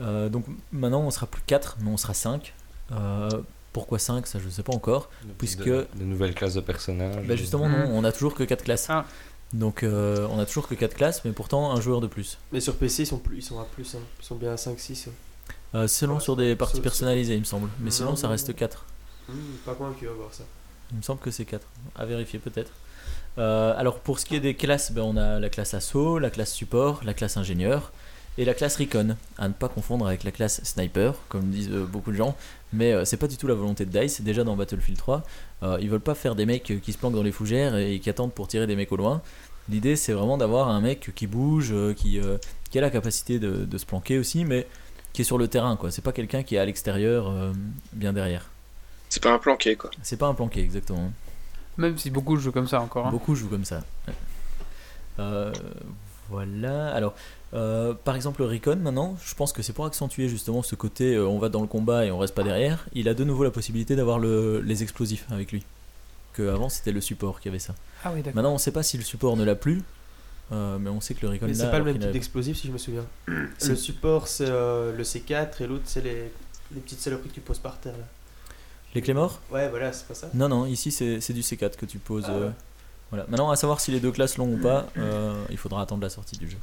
Euh, 0.00 0.28
donc 0.28 0.44
maintenant, 0.72 1.00
on 1.02 1.10
sera 1.10 1.26
plus 1.26 1.42
4, 1.46 1.78
mais 1.82 1.90
on 1.90 1.96
sera 1.96 2.14
5. 2.14 2.54
pourquoi 3.72 3.98
5 3.98 4.26
Ça, 4.26 4.38
je 4.42 4.48
sais 4.48 4.62
pas 4.62 4.72
encore. 4.74 5.08
puisque- 5.36 5.64
Des, 5.68 5.84
des 5.96 6.04
nouvelles 6.04 6.34
classes 6.34 6.54
de 6.54 6.60
personnages. 6.60 7.26
Bah, 7.26 7.36
justement, 7.36 7.68
Mhm. 7.68 7.84
non, 7.84 7.90
on 7.98 8.04
a 8.04 8.12
toujours 8.12 8.34
que 8.34 8.42
4 8.44 8.64
classes. 8.64 8.86
Ah. 8.88 9.04
Donc 9.52 9.82
euh, 9.82 10.26
on 10.30 10.38
a 10.38 10.46
toujours 10.46 10.68
que 10.68 10.74
4 10.74 10.94
classes, 10.94 11.24
mais 11.24 11.32
pourtant 11.32 11.72
un 11.72 11.80
joueur 11.80 12.00
de 12.00 12.06
plus. 12.06 12.38
Mais 12.52 12.60
sur 12.60 12.76
PC, 12.76 13.02
ils 13.04 13.06
sont, 13.06 13.18
plus, 13.18 13.38
ils 13.38 13.42
sont 13.42 13.58
à 13.58 13.64
plus, 13.64 13.94
hein. 13.94 14.00
ils 14.20 14.24
sont 14.24 14.34
bien 14.36 14.52
à 14.52 14.56
5-6. 14.56 15.08
Euh, 15.74 15.86
selon 15.88 16.14
Ouais, 16.14 16.20
sur 16.20 16.36
des 16.36 16.54
parties 16.56 16.74
sur- 16.76 16.82
personnalisées, 16.82 17.34
il 17.34 17.40
me 17.40 17.44
semble. 17.44 17.68
Mais 17.80 17.86
Non, 17.86 17.90
sinon, 17.90 18.16
ça 18.16 18.28
reste 18.28 18.48
non. 18.48 18.54
4. 18.54 18.84
Hmm, 19.28 19.32
pas 19.64 19.74
convaincu 19.74 20.08
à 20.08 20.12
voir 20.12 20.32
ça. 20.32 20.44
Il 20.92 20.98
me 20.98 21.02
semble 21.02 21.20
que 21.20 21.30
c'est 21.30 21.44
4. 21.44 21.66
À 21.96 22.04
vérifier 22.06 22.38
peut-être. 22.38 22.72
Euh, 23.38 23.74
alors 23.78 24.00
pour 24.00 24.18
ce 24.18 24.24
qui 24.26 24.36
est 24.36 24.40
des 24.40 24.54
classes, 24.54 24.90
ben, 24.92 25.02
on 25.02 25.16
a 25.16 25.38
la 25.38 25.48
classe 25.48 25.72
assaut, 25.74 26.18
la 26.18 26.30
classe 26.30 26.52
support, 26.52 27.00
la 27.04 27.14
classe 27.14 27.36
ingénieur 27.36 27.92
et 28.36 28.44
la 28.44 28.54
classe 28.54 28.76
recon. 28.76 29.16
À 29.36 29.48
ne 29.48 29.52
pas 29.52 29.68
confondre 29.68 30.06
avec 30.06 30.24
la 30.24 30.30
classe 30.32 30.62
sniper, 30.64 31.14
comme 31.28 31.50
disent 31.50 31.70
euh, 31.70 31.84
beaucoup 31.84 32.10
de 32.10 32.16
gens. 32.16 32.36
Mais 32.72 32.92
euh, 32.92 33.04
c'est 33.04 33.16
pas 33.16 33.28
du 33.28 33.36
tout 33.36 33.46
la 33.46 33.54
volonté 33.54 33.84
de 33.86 33.96
DICE. 33.98 34.20
Déjà 34.22 34.44
dans 34.44 34.56
Battlefield 34.56 34.98
3, 34.98 35.16
euh, 35.18 35.20
ils 35.62 35.88
veulent 35.90 36.00
pas 36.00 36.14
faire 36.14 36.34
des 36.34 36.46
mecs 36.46 36.70
euh, 36.70 36.78
qui 36.78 36.92
se 36.92 36.98
planquent 36.98 37.14
dans 37.14 37.22
les 37.22 37.32
fougères 37.32 37.76
et 37.76 37.98
qui 37.98 38.08
attendent 38.10 38.32
pour 38.32 38.48
tirer 38.48 38.66
des 38.66 38.76
mecs 38.76 38.92
au 38.92 38.96
loin. 38.96 39.20
L'idée 39.68 39.96
c'est 39.96 40.12
vraiment 40.12 40.38
d'avoir 40.38 40.68
un 40.68 40.80
mec 40.80 41.10
qui 41.14 41.26
bouge, 41.26 41.70
euh, 41.72 41.92
qui, 41.94 42.20
euh, 42.20 42.38
qui 42.70 42.78
a 42.78 42.80
la 42.80 42.90
capacité 42.90 43.38
de, 43.38 43.64
de 43.64 43.78
se 43.78 43.84
planquer 43.86 44.18
aussi, 44.18 44.44
mais 44.44 44.66
qui 45.12 45.22
est 45.22 45.24
sur 45.24 45.38
le 45.38 45.48
terrain. 45.48 45.76
quoi. 45.76 45.90
C'est 45.90 46.02
pas 46.02 46.12
quelqu'un 46.12 46.42
qui 46.42 46.54
est 46.56 46.58
à 46.58 46.64
l'extérieur, 46.64 47.28
euh, 47.28 47.52
bien 47.92 48.12
derrière. 48.12 48.46
C'est 49.08 49.22
pas 49.22 49.32
un 49.32 49.38
planqué, 49.38 49.74
quoi. 49.76 49.90
C'est 50.02 50.16
pas 50.18 50.26
un 50.26 50.34
planqué 50.34 50.60
exactement. 50.60 51.12
Même 51.76 51.96
si 51.98 52.10
beaucoup 52.10 52.36
jouent 52.36 52.52
comme 52.52 52.68
ça 52.68 52.80
encore. 52.80 53.06
hein. 53.06 53.10
Beaucoup 53.10 53.34
jouent 53.34 53.48
comme 53.48 53.64
ça. 53.64 53.82
ouais. 54.06 54.14
Euh, 55.18 55.52
voilà. 56.28 56.92
Alors, 56.94 57.14
euh, 57.54 57.94
par 57.94 58.14
exemple, 58.16 58.42
le 58.42 58.48
Recon, 58.48 58.76
maintenant, 58.76 59.16
je 59.24 59.34
pense 59.34 59.52
que 59.52 59.62
c'est 59.62 59.72
pour 59.72 59.86
accentuer 59.86 60.28
justement 60.28 60.62
ce 60.62 60.74
côté 60.74 61.14
euh, 61.14 61.26
on 61.26 61.38
va 61.38 61.48
dans 61.48 61.62
le 61.62 61.66
combat 61.66 62.04
et 62.04 62.10
on 62.10 62.18
reste 62.18 62.34
pas 62.34 62.42
derrière. 62.42 62.86
Il 62.92 63.08
a 63.08 63.14
de 63.14 63.24
nouveau 63.24 63.44
la 63.44 63.50
possibilité 63.50 63.96
d'avoir 63.96 64.18
le- 64.18 64.60
les 64.60 64.82
explosifs 64.82 65.24
avec 65.30 65.50
lui. 65.52 65.64
Que 66.34 66.48
avant 66.50 66.68
c'était 66.68 66.92
le 66.92 67.00
support 67.00 67.40
qui 67.40 67.48
avait 67.48 67.58
ça. 67.58 67.74
Ah 68.04 68.10
oui, 68.14 68.18
d'accord. 68.22 68.34
Maintenant, 68.36 68.52
on 68.54 68.58
sait 68.58 68.70
pas 68.70 68.82
si 68.82 68.96
le 68.98 69.02
support 69.02 69.36
ne 69.36 69.44
l'a 69.44 69.54
plus, 69.54 69.82
euh, 70.52 70.78
mais 70.78 70.90
on 70.90 71.00
sait 71.00 71.14
que 71.14 71.22
le 71.26 71.32
Recon 71.32 71.46
Mais 71.46 71.52
l'a, 71.54 71.64
c'est 71.64 71.70
pas 71.70 71.78
le 71.78 71.84
même 71.84 71.98
type 71.98 72.10
d'explosif 72.10 72.56
si 72.58 72.66
je 72.68 72.72
me 72.72 72.78
souviens. 72.78 73.04
Si. 73.58 73.70
Le 73.70 73.76
support 73.76 74.28
c'est 74.28 74.46
euh, 74.48 74.94
le 74.96 75.02
C4 75.02 75.62
et 75.62 75.66
l'autre 75.66 75.82
c'est 75.86 76.02
les, 76.02 76.30
les 76.74 76.80
petites 76.80 77.00
saloperies 77.00 77.30
que 77.30 77.34
tu 77.34 77.40
poses 77.40 77.58
par 77.58 77.78
terre 77.78 77.94
là. 77.94 78.04
Les 78.94 79.02
clés 79.02 79.14
morts 79.14 79.40
Ouais, 79.50 79.68
voilà, 79.68 79.92
c'est 79.92 80.06
pas 80.06 80.14
ça. 80.14 80.30
Non, 80.34 80.48
non, 80.48 80.64
ici 80.66 80.90
c'est 80.90 81.20
c'est 81.20 81.32
du 81.32 81.40
C4 81.40 81.76
que 81.76 81.86
tu 81.86 81.98
poses. 81.98 82.26
Ah 82.28 82.32
euh, 82.32 82.46
ouais. 82.48 82.52
Voilà. 83.10 83.24
Maintenant, 83.28 83.50
à 83.50 83.56
savoir 83.56 83.80
si 83.80 83.90
les 83.90 84.00
deux 84.00 84.12
classes 84.12 84.36
l'ont 84.36 84.52
ou 84.52 84.58
pas, 84.58 84.86
euh, 84.98 85.42
il 85.50 85.56
faudra 85.56 85.80
attendre 85.82 86.02
la 86.02 86.10
sortie 86.10 86.36
du 86.36 86.48
jeu. 86.48 86.58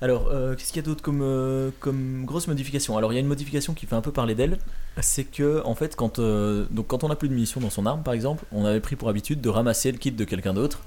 Alors, 0.00 0.28
euh, 0.28 0.56
qu'est-ce 0.56 0.72
qu'il 0.72 0.82
y 0.82 0.84
a 0.84 0.86
d'autre 0.86 1.02
comme, 1.02 1.20
euh, 1.22 1.70
comme 1.78 2.24
grosse 2.24 2.48
modification? 2.48 2.98
Alors, 2.98 3.12
il 3.12 3.16
y 3.16 3.18
a 3.18 3.20
une 3.20 3.28
modification 3.28 3.72
qui 3.72 3.86
fait 3.86 3.94
un 3.94 4.00
peu 4.00 4.10
parler 4.10 4.34
d'elle. 4.34 4.58
C'est 5.00 5.24
que, 5.24 5.62
en 5.64 5.76
fait, 5.76 5.94
quand, 5.94 6.18
euh, 6.18 6.66
donc, 6.70 6.88
quand 6.88 7.04
on 7.04 7.08
n'a 7.08 7.14
plus 7.14 7.28
de 7.28 7.34
munitions 7.34 7.60
dans 7.60 7.70
son 7.70 7.86
arme, 7.86 8.02
par 8.02 8.12
exemple, 8.12 8.44
on 8.50 8.64
avait 8.64 8.80
pris 8.80 8.96
pour 8.96 9.08
habitude 9.08 9.40
de 9.40 9.48
ramasser 9.48 9.92
le 9.92 9.98
kit 9.98 10.10
de 10.10 10.24
quelqu'un 10.24 10.54
d'autre. 10.54 10.80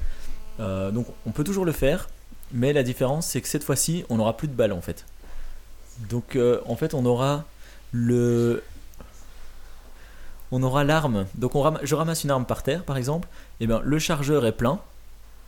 Donc, 0.59 1.07
on 1.25 1.31
peut 1.31 1.43
toujours 1.43 1.65
le 1.65 1.73
faire, 1.73 2.07
mais 2.53 2.71
la 2.71 2.83
différence, 2.83 3.27
c'est 3.27 3.41
que 3.41 3.47
cette 3.47 3.63
fois-ci, 3.63 4.05
on 4.09 4.17
n'aura 4.17 4.37
plus 4.37 4.47
de 4.47 4.53
balles, 4.53 4.71
en 4.73 4.81
fait. 4.81 5.05
Donc, 6.09 6.37
en 6.65 6.75
fait, 6.75 6.93
on 6.93 7.05
aura 7.05 7.45
le. 7.91 8.63
On 10.51 10.61
aura 10.63 10.83
l'arme. 10.83 11.25
Donc, 11.35 11.55
on 11.55 11.61
ram- 11.61 11.79
je 11.83 11.95
ramasse 11.95 12.23
une 12.23 12.31
arme 12.31 12.45
par 12.45 12.63
terre, 12.63 12.83
par 12.83 12.97
exemple. 12.97 13.27
Et 13.59 13.67
bien, 13.67 13.81
le 13.83 13.99
chargeur 13.99 14.45
est 14.45 14.51
plein 14.51 14.79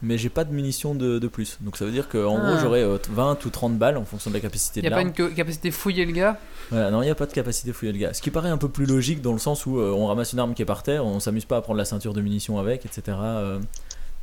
mais 0.01 0.17
j'ai 0.17 0.29
pas 0.29 0.43
de 0.43 0.53
munitions 0.53 0.93
de, 0.95 1.17
de 1.19 1.27
plus. 1.27 1.57
Donc 1.61 1.75
ça 1.77 1.85
veut 1.85 1.91
dire 1.91 2.07
qu'en 2.07 2.37
Ah. 2.37 2.51
gros 2.51 2.59
j'aurai 2.59 2.83
euh, 2.83 2.97
20 3.09 3.45
ou 3.45 3.49
30 3.49 3.77
balles 3.77 3.97
en 3.97 4.05
fonction 4.05 4.29
de 4.29 4.35
la 4.35 4.41
capacité 4.41 4.79
Il 4.79 4.83
de 4.83 4.87
n'y 4.89 4.93
a 4.93 4.97
pas 4.97 5.03
l'arme. 5.03 5.13
une 5.29 5.33
capacité 5.35 5.71
fouiller 5.71 6.05
le 6.05 6.11
gars? 6.11 6.37
Voilà, 6.69 6.91
non, 6.91 7.01
il 7.01 7.05
n'y 7.05 7.11
a 7.11 7.15
pas 7.15 7.25
de 7.25 7.33
capacité 7.33 7.73
fouiller 7.73 7.93
le 7.93 7.97
gars. 7.99 8.13
Ce 8.13 8.21
qui 8.21 8.29
paraît 8.31 8.49
un 8.49 8.57
peu 8.57 8.69
plus 8.69 8.85
logique 8.85 9.21
dans 9.21 9.33
le 9.33 9.39
sens 9.39 9.65
où 9.65 9.79
euh, 9.79 9.91
on 9.91 10.05
ramasse 10.07 10.33
une 10.33 10.39
arme 10.39 10.53
qui 10.53 10.61
est 10.61 10.65
par 10.65 10.83
terre, 10.83 11.05
on 11.05 11.19
s'amuse 11.19 11.45
pas 11.45 11.57
à 11.57 11.61
prendre 11.61 11.77
la 11.79 11.85
ceinture 11.85 12.13
de 12.13 12.21
munitions 12.21 12.59
avec, 12.59 12.85
etc. 12.85 13.17
euh, 13.21 13.59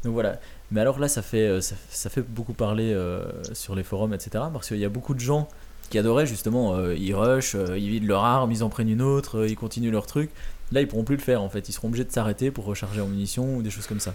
donc 0.04 0.12
voilà. 0.12 0.38
Mais 0.70 0.80
alors 0.80 0.98
là 0.98 1.08
ça 1.08 1.22
fait, 1.22 1.46
euh, 1.48 1.60
ça, 1.60 1.74
ça 1.88 2.10
fait 2.10 2.22
beaucoup 2.22 2.52
parler 2.52 2.92
euh, 2.92 3.24
sur 3.52 3.74
les 3.74 3.82
forums, 3.82 4.14
etc. 4.14 4.44
Parce 4.52 4.68
qu'il 4.68 4.78
y 4.78 4.84
a 4.84 4.88
beaucoup 4.88 5.14
de 5.14 5.20
gens 5.20 5.48
qui 5.90 5.98
adoraient 5.98 6.26
justement, 6.26 6.74
euh, 6.76 6.94
ils 6.96 7.14
rushent, 7.14 7.56
euh, 7.56 7.76
ils 7.78 7.88
vident 7.90 8.06
leur 8.06 8.24
arme, 8.24 8.50
ils 8.52 8.62
en 8.64 8.68
prennent 8.68 8.88
une 8.88 9.02
autre, 9.02 9.40
euh, 9.40 9.48
ils 9.48 9.56
continuent 9.56 9.90
leur 9.92 10.06
truc. 10.06 10.30
Là 10.72 10.80
ils 10.80 10.88
pourront 10.88 11.04
plus 11.04 11.16
le 11.16 11.22
faire 11.22 11.42
en 11.42 11.48
fait, 11.48 11.68
ils 11.68 11.72
seront 11.72 11.88
obligés 11.88 12.04
de 12.04 12.12
s'arrêter 12.12 12.50
pour 12.50 12.64
recharger 12.64 13.00
en 13.00 13.06
munitions 13.06 13.56
ou 13.56 13.62
des 13.62 13.70
choses 13.70 13.86
comme 13.86 14.00
ça. 14.00 14.14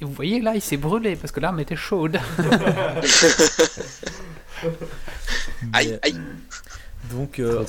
Et 0.00 0.04
vous 0.04 0.12
voyez 0.12 0.40
là, 0.40 0.54
il 0.54 0.60
s'est 0.60 0.76
brûlé 0.76 1.16
parce 1.16 1.32
que 1.32 1.40
l'arme 1.40 1.58
était 1.60 1.74
chaude. 1.76 2.18
Aïe, 5.72 5.88
Mais- 5.90 5.98
aïe. 6.02 6.16
Donc, 7.12 7.38
euh, 7.38 7.64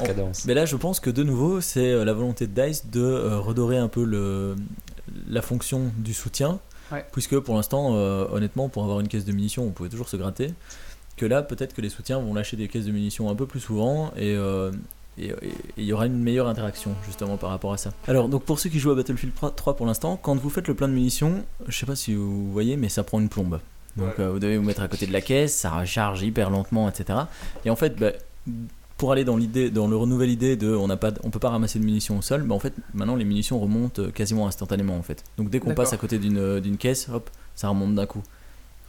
mais 0.48 0.54
là, 0.56 0.66
je 0.66 0.76
pense 0.76 1.00
que 1.00 1.10
de 1.12 1.22
nouveau, 1.22 1.62
c'est 1.62 1.92
euh, 1.92 2.04
la 2.06 2.14
volonté 2.14 2.48
de 2.48 2.60
Dice 2.60 2.88
de 2.88 3.02
euh, 3.02 3.38
redorer 3.40 3.78
un 3.78 3.88
peu 3.88 4.04
le, 4.04 4.56
la 5.30 5.42
fonction 5.44 5.92
du 5.98 6.14
soutien. 6.14 6.60
Ouais. 6.92 7.06
Puisque 7.12 7.38
pour 7.40 7.56
l'instant, 7.56 7.92
euh, 7.96 8.26
honnêtement, 8.32 8.68
pour 8.70 8.84
avoir 8.84 9.00
une 9.00 9.08
caisse 9.08 9.26
de 9.26 9.32
munitions, 9.34 9.64
on 9.66 9.72
pouvait 9.72 9.90
toujours 9.90 10.10
se 10.10 10.18
gratter. 10.18 10.54
Que 11.18 11.26
là, 11.28 11.44
peut-être 11.44 11.74
que 11.76 11.82
les 11.82 11.90
soutiens 11.90 12.20
vont 12.20 12.34
lâcher 12.34 12.58
des 12.58 12.68
caisses 12.68 12.86
de 12.86 12.92
munitions 12.92 13.30
un 13.30 13.36
peu 13.36 13.46
plus 13.46 13.60
souvent 13.60 14.12
et, 14.16 14.36
euh, 14.36 14.72
et- 15.20 15.34
il 15.78 15.84
y 15.84 15.94
aura 15.94 16.06
une 16.06 16.18
meilleure 16.20 16.48
interaction 16.48 16.92
justement 17.06 17.38
par 17.38 17.50
rapport 17.50 17.74
à 17.74 17.78
ça. 17.78 17.92
Alors 18.08 18.30
donc 18.30 18.44
pour 18.44 18.60
ceux 18.60 18.70
qui 18.70 18.80
jouent 18.80 18.92
à 18.92 18.96
Battlefield 18.96 19.34
3 19.56 19.76
pour 19.76 19.86
l'instant, 19.86 20.18
quand 20.22 20.36
vous 20.36 20.50
faites 20.50 20.68
le 20.68 20.74
plein 20.74 20.88
de 20.88 20.94
munitions, 20.94 21.44
je 21.68 21.78
sais 21.78 21.86
pas 21.86 21.96
si 21.96 22.14
vous 22.14 22.52
voyez, 22.52 22.78
mais 22.78 22.90
ça 22.90 23.04
prend 23.04 23.20
une 23.20 23.30
plombe. 23.30 23.60
Donc 23.96 24.20
euh, 24.20 24.30
vous 24.32 24.40
devez 24.40 24.58
vous 24.58 24.64
mettre 24.64 24.82
à 24.82 24.88
côté 24.88 25.08
de 25.08 25.14
la 25.14 25.22
caisse, 25.22 25.56
ça 25.56 25.72
recharge 25.72 26.22
hyper 26.22 26.50
lentement, 26.52 26.88
etc. 26.88 27.20
Et 27.66 27.70
en 27.72 27.76
fait, 27.76 27.98
bah, 27.98 28.12
pour 28.98 29.12
aller 29.12 29.24
dans 29.24 29.38
l'idée, 29.38 29.70
dans 29.72 29.88
le 29.88 29.98
nouvelle 30.06 30.30
idée 30.30 30.56
de 30.56 30.74
on 30.76 30.88
n'a 30.88 30.98
pas, 30.98 31.12
on 31.24 31.30
peut 31.30 31.40
pas 31.40 31.50
ramasser 31.50 31.80
de 31.80 31.84
munitions 31.86 32.18
au 32.18 32.22
sol, 32.22 32.44
bah 32.44 32.56
en 32.56 32.60
fait 32.60 32.74
maintenant 32.94 33.16
les 33.16 33.26
munitions 33.26 33.60
remontent 33.60 34.02
euh, 34.02 34.12
quasiment 34.12 34.48
instantanément 34.48 34.98
en 34.98 35.04
fait. 35.04 35.24
Donc 35.38 35.50
dès 35.50 35.60
qu'on 35.60 35.74
passe 35.76 35.94
à 35.94 35.98
côté 35.98 36.18
d'une 36.20 36.38
euh, 36.38 36.60
d'une 36.60 36.78
caisse, 36.78 37.08
hop, 37.14 37.30
ça 37.56 37.70
remonte 37.70 37.94
d'un 37.96 38.06
coup. 38.08 38.22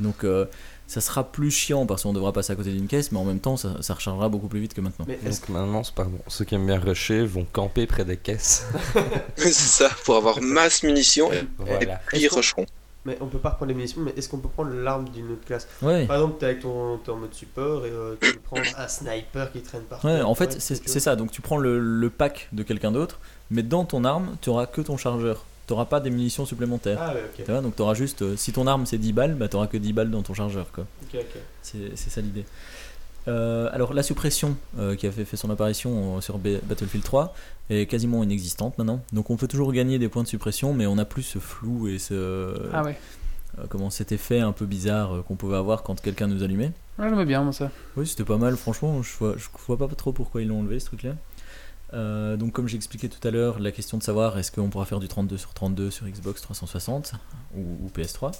Donc 0.00 0.24
euh, 0.24 0.44
ça 0.88 1.00
sera 1.00 1.22
plus 1.30 1.52
chiant 1.52 1.86
parce 1.86 2.02
qu'on 2.02 2.12
devra 2.12 2.32
passer 2.32 2.52
à 2.52 2.56
côté 2.56 2.72
d'une 2.72 2.88
caisse, 2.88 3.12
mais 3.12 3.18
en 3.18 3.24
même 3.24 3.38
temps 3.38 3.56
ça, 3.56 3.76
ça 3.82 3.94
rechargera 3.94 4.28
beaucoup 4.28 4.48
plus 4.48 4.58
vite 4.60 4.74
que 4.74 4.80
maintenant. 4.80 5.04
Mais 5.06 5.18
est-ce 5.24 5.42
Donc 5.42 5.50
maintenant, 5.50 5.84
c'est- 5.84 5.94
pardon, 5.94 6.18
ceux 6.26 6.44
qui 6.44 6.56
aiment 6.56 6.66
bien 6.66 6.80
rusher 6.80 7.24
vont 7.26 7.46
camper 7.52 7.86
près 7.86 8.04
des 8.04 8.16
caisses. 8.16 8.66
c'est 9.36 9.52
ça, 9.52 9.90
pour 10.04 10.16
avoir 10.16 10.40
masse 10.42 10.82
munitions 10.82 11.32
et 11.32 11.42
Voilà. 11.58 12.00
puis 12.08 12.20
ils 12.22 12.28
rusheront. 12.28 12.66
mais 13.04 13.16
on 13.20 13.26
peut 13.26 13.38
pas 13.38 13.50
reprendre 13.50 13.68
les 13.68 13.74
munitions, 13.74 14.00
mais 14.00 14.12
est-ce 14.16 14.28
qu'on 14.28 14.38
peut 14.38 14.48
prendre 14.48 14.70
l'arme 14.72 15.08
d'une 15.10 15.30
autre 15.32 15.44
classe? 15.46 15.66
Ouais. 15.82 16.06
Par 16.06 16.16
exemple, 16.16 16.36
t'es 16.40 16.46
avec 16.46 16.60
ton, 16.60 16.98
t'es 16.98 17.10
en 17.10 17.16
mode 17.16 17.32
support 17.32 17.86
et 17.86 17.90
euh, 17.90 18.16
tu 18.20 18.34
prendre 18.38 18.62
un 18.76 18.88
sniper 18.88 19.52
qui 19.52 19.60
traîne 19.62 19.82
par 19.82 20.04
Ouais, 20.04 20.20
en 20.22 20.34
fait, 20.34 20.60
c'est 20.60 20.78
tu 20.82 21.00
ça. 21.00 21.16
Donc, 21.16 21.30
tu 21.30 21.40
prends 21.40 21.56
le, 21.58 21.78
le 21.78 22.10
pack 22.10 22.48
de 22.52 22.62
quelqu'un 22.62 22.92
d'autre, 22.92 23.18
mais 23.50 23.62
dans 23.62 23.84
ton 23.84 24.04
arme, 24.04 24.36
tu 24.42 24.50
auras 24.50 24.66
que 24.66 24.80
ton 24.80 24.96
chargeur. 24.96 25.44
Tu 25.68 25.72
n'auras 25.74 25.84
pas 25.84 26.00
des 26.00 26.10
munitions 26.10 26.44
supplémentaires. 26.46 26.98
Ah 27.00 27.12
ouais, 27.14 27.22
ok. 27.26 27.44
Tu 27.44 27.52
vois, 27.52 27.60
donc, 27.60 27.76
tu 27.76 27.82
auras 27.82 27.94
juste. 27.94 28.22
euh, 28.22 28.36
si 28.36 28.52
ton 28.52 28.66
arme 28.66 28.86
c'est 28.86 28.98
10 28.98 29.12
balles, 29.12 29.34
bah, 29.34 29.48
tu 29.48 29.54
n'auras 29.56 29.68
que 29.68 29.76
10 29.76 29.92
balles 29.92 30.10
dans 30.10 30.22
ton 30.22 30.34
chargeur. 30.34 30.72
quoi. 30.72 30.86
ok, 31.04 31.20
ok. 31.20 31.40
C'est 31.62 31.94
c'est 31.94 32.10
ça 32.10 32.20
l'idée. 32.22 32.44
Euh, 33.28 33.68
alors, 33.72 33.92
la 33.92 34.02
suppression 34.02 34.56
euh, 34.78 34.96
qui 34.96 35.06
a 35.06 35.12
fait, 35.12 35.26
fait 35.26 35.36
son 35.36 35.50
apparition 35.50 36.16
euh, 36.16 36.20
sur 36.22 36.38
B- 36.38 36.60
Battlefield 36.64 37.04
3 37.04 37.34
est 37.68 37.84
quasiment 37.86 38.22
inexistante 38.22 38.78
maintenant. 38.78 39.00
Donc, 39.12 39.28
on 39.28 39.36
peut 39.36 39.48
toujours 39.48 39.72
gagner 39.72 39.98
des 39.98 40.08
points 40.08 40.22
de 40.22 40.28
suppression, 40.28 40.72
mais 40.72 40.86
on 40.86 40.94
n'a 40.94 41.04
plus 41.04 41.22
ce 41.22 41.38
flou 41.38 41.88
et 41.88 41.98
ce. 41.98 42.54
Ah 42.72 42.82
ouais. 42.82 42.96
comment 43.68 43.90
cet 43.90 44.12
effet 44.12 44.40
un 44.40 44.52
peu 44.52 44.64
bizarre 44.64 45.22
qu'on 45.28 45.36
pouvait 45.36 45.56
avoir 45.58 45.82
quand 45.82 46.00
quelqu'un 46.00 46.26
nous 46.28 46.42
allumait. 46.42 46.72
Ouais, 46.98 47.10
j'aimais 47.10 47.26
bien, 47.26 47.42
moi, 47.42 47.52
ça. 47.52 47.70
Oui, 47.98 48.06
c'était 48.06 48.24
pas 48.24 48.38
mal, 48.38 48.56
franchement, 48.56 49.02
je 49.02 49.10
vois, 49.18 49.34
je 49.36 49.46
vois 49.66 49.76
pas 49.76 49.86
trop 49.94 50.12
pourquoi 50.12 50.40
ils 50.40 50.48
l'ont 50.48 50.60
enlevé 50.60 50.80
ce 50.80 50.86
truc-là. 50.86 51.12
Euh, 51.94 52.36
donc, 52.36 52.52
comme 52.52 52.68
j'expliquais 52.68 53.08
tout 53.08 53.26
à 53.26 53.30
l'heure, 53.30 53.58
la 53.60 53.70
question 53.72 53.96
de 53.98 54.02
savoir 54.02 54.38
est-ce 54.38 54.52
qu'on 54.52 54.68
pourra 54.68 54.84
faire 54.84 55.00
du 55.00 55.08
32 55.08 55.36
sur 55.38 55.54
32 55.54 55.90
sur 55.90 56.06
Xbox 56.06 56.42
360 56.42 57.12
ou, 57.56 57.60
ou 57.60 57.90
PS3 57.96 58.32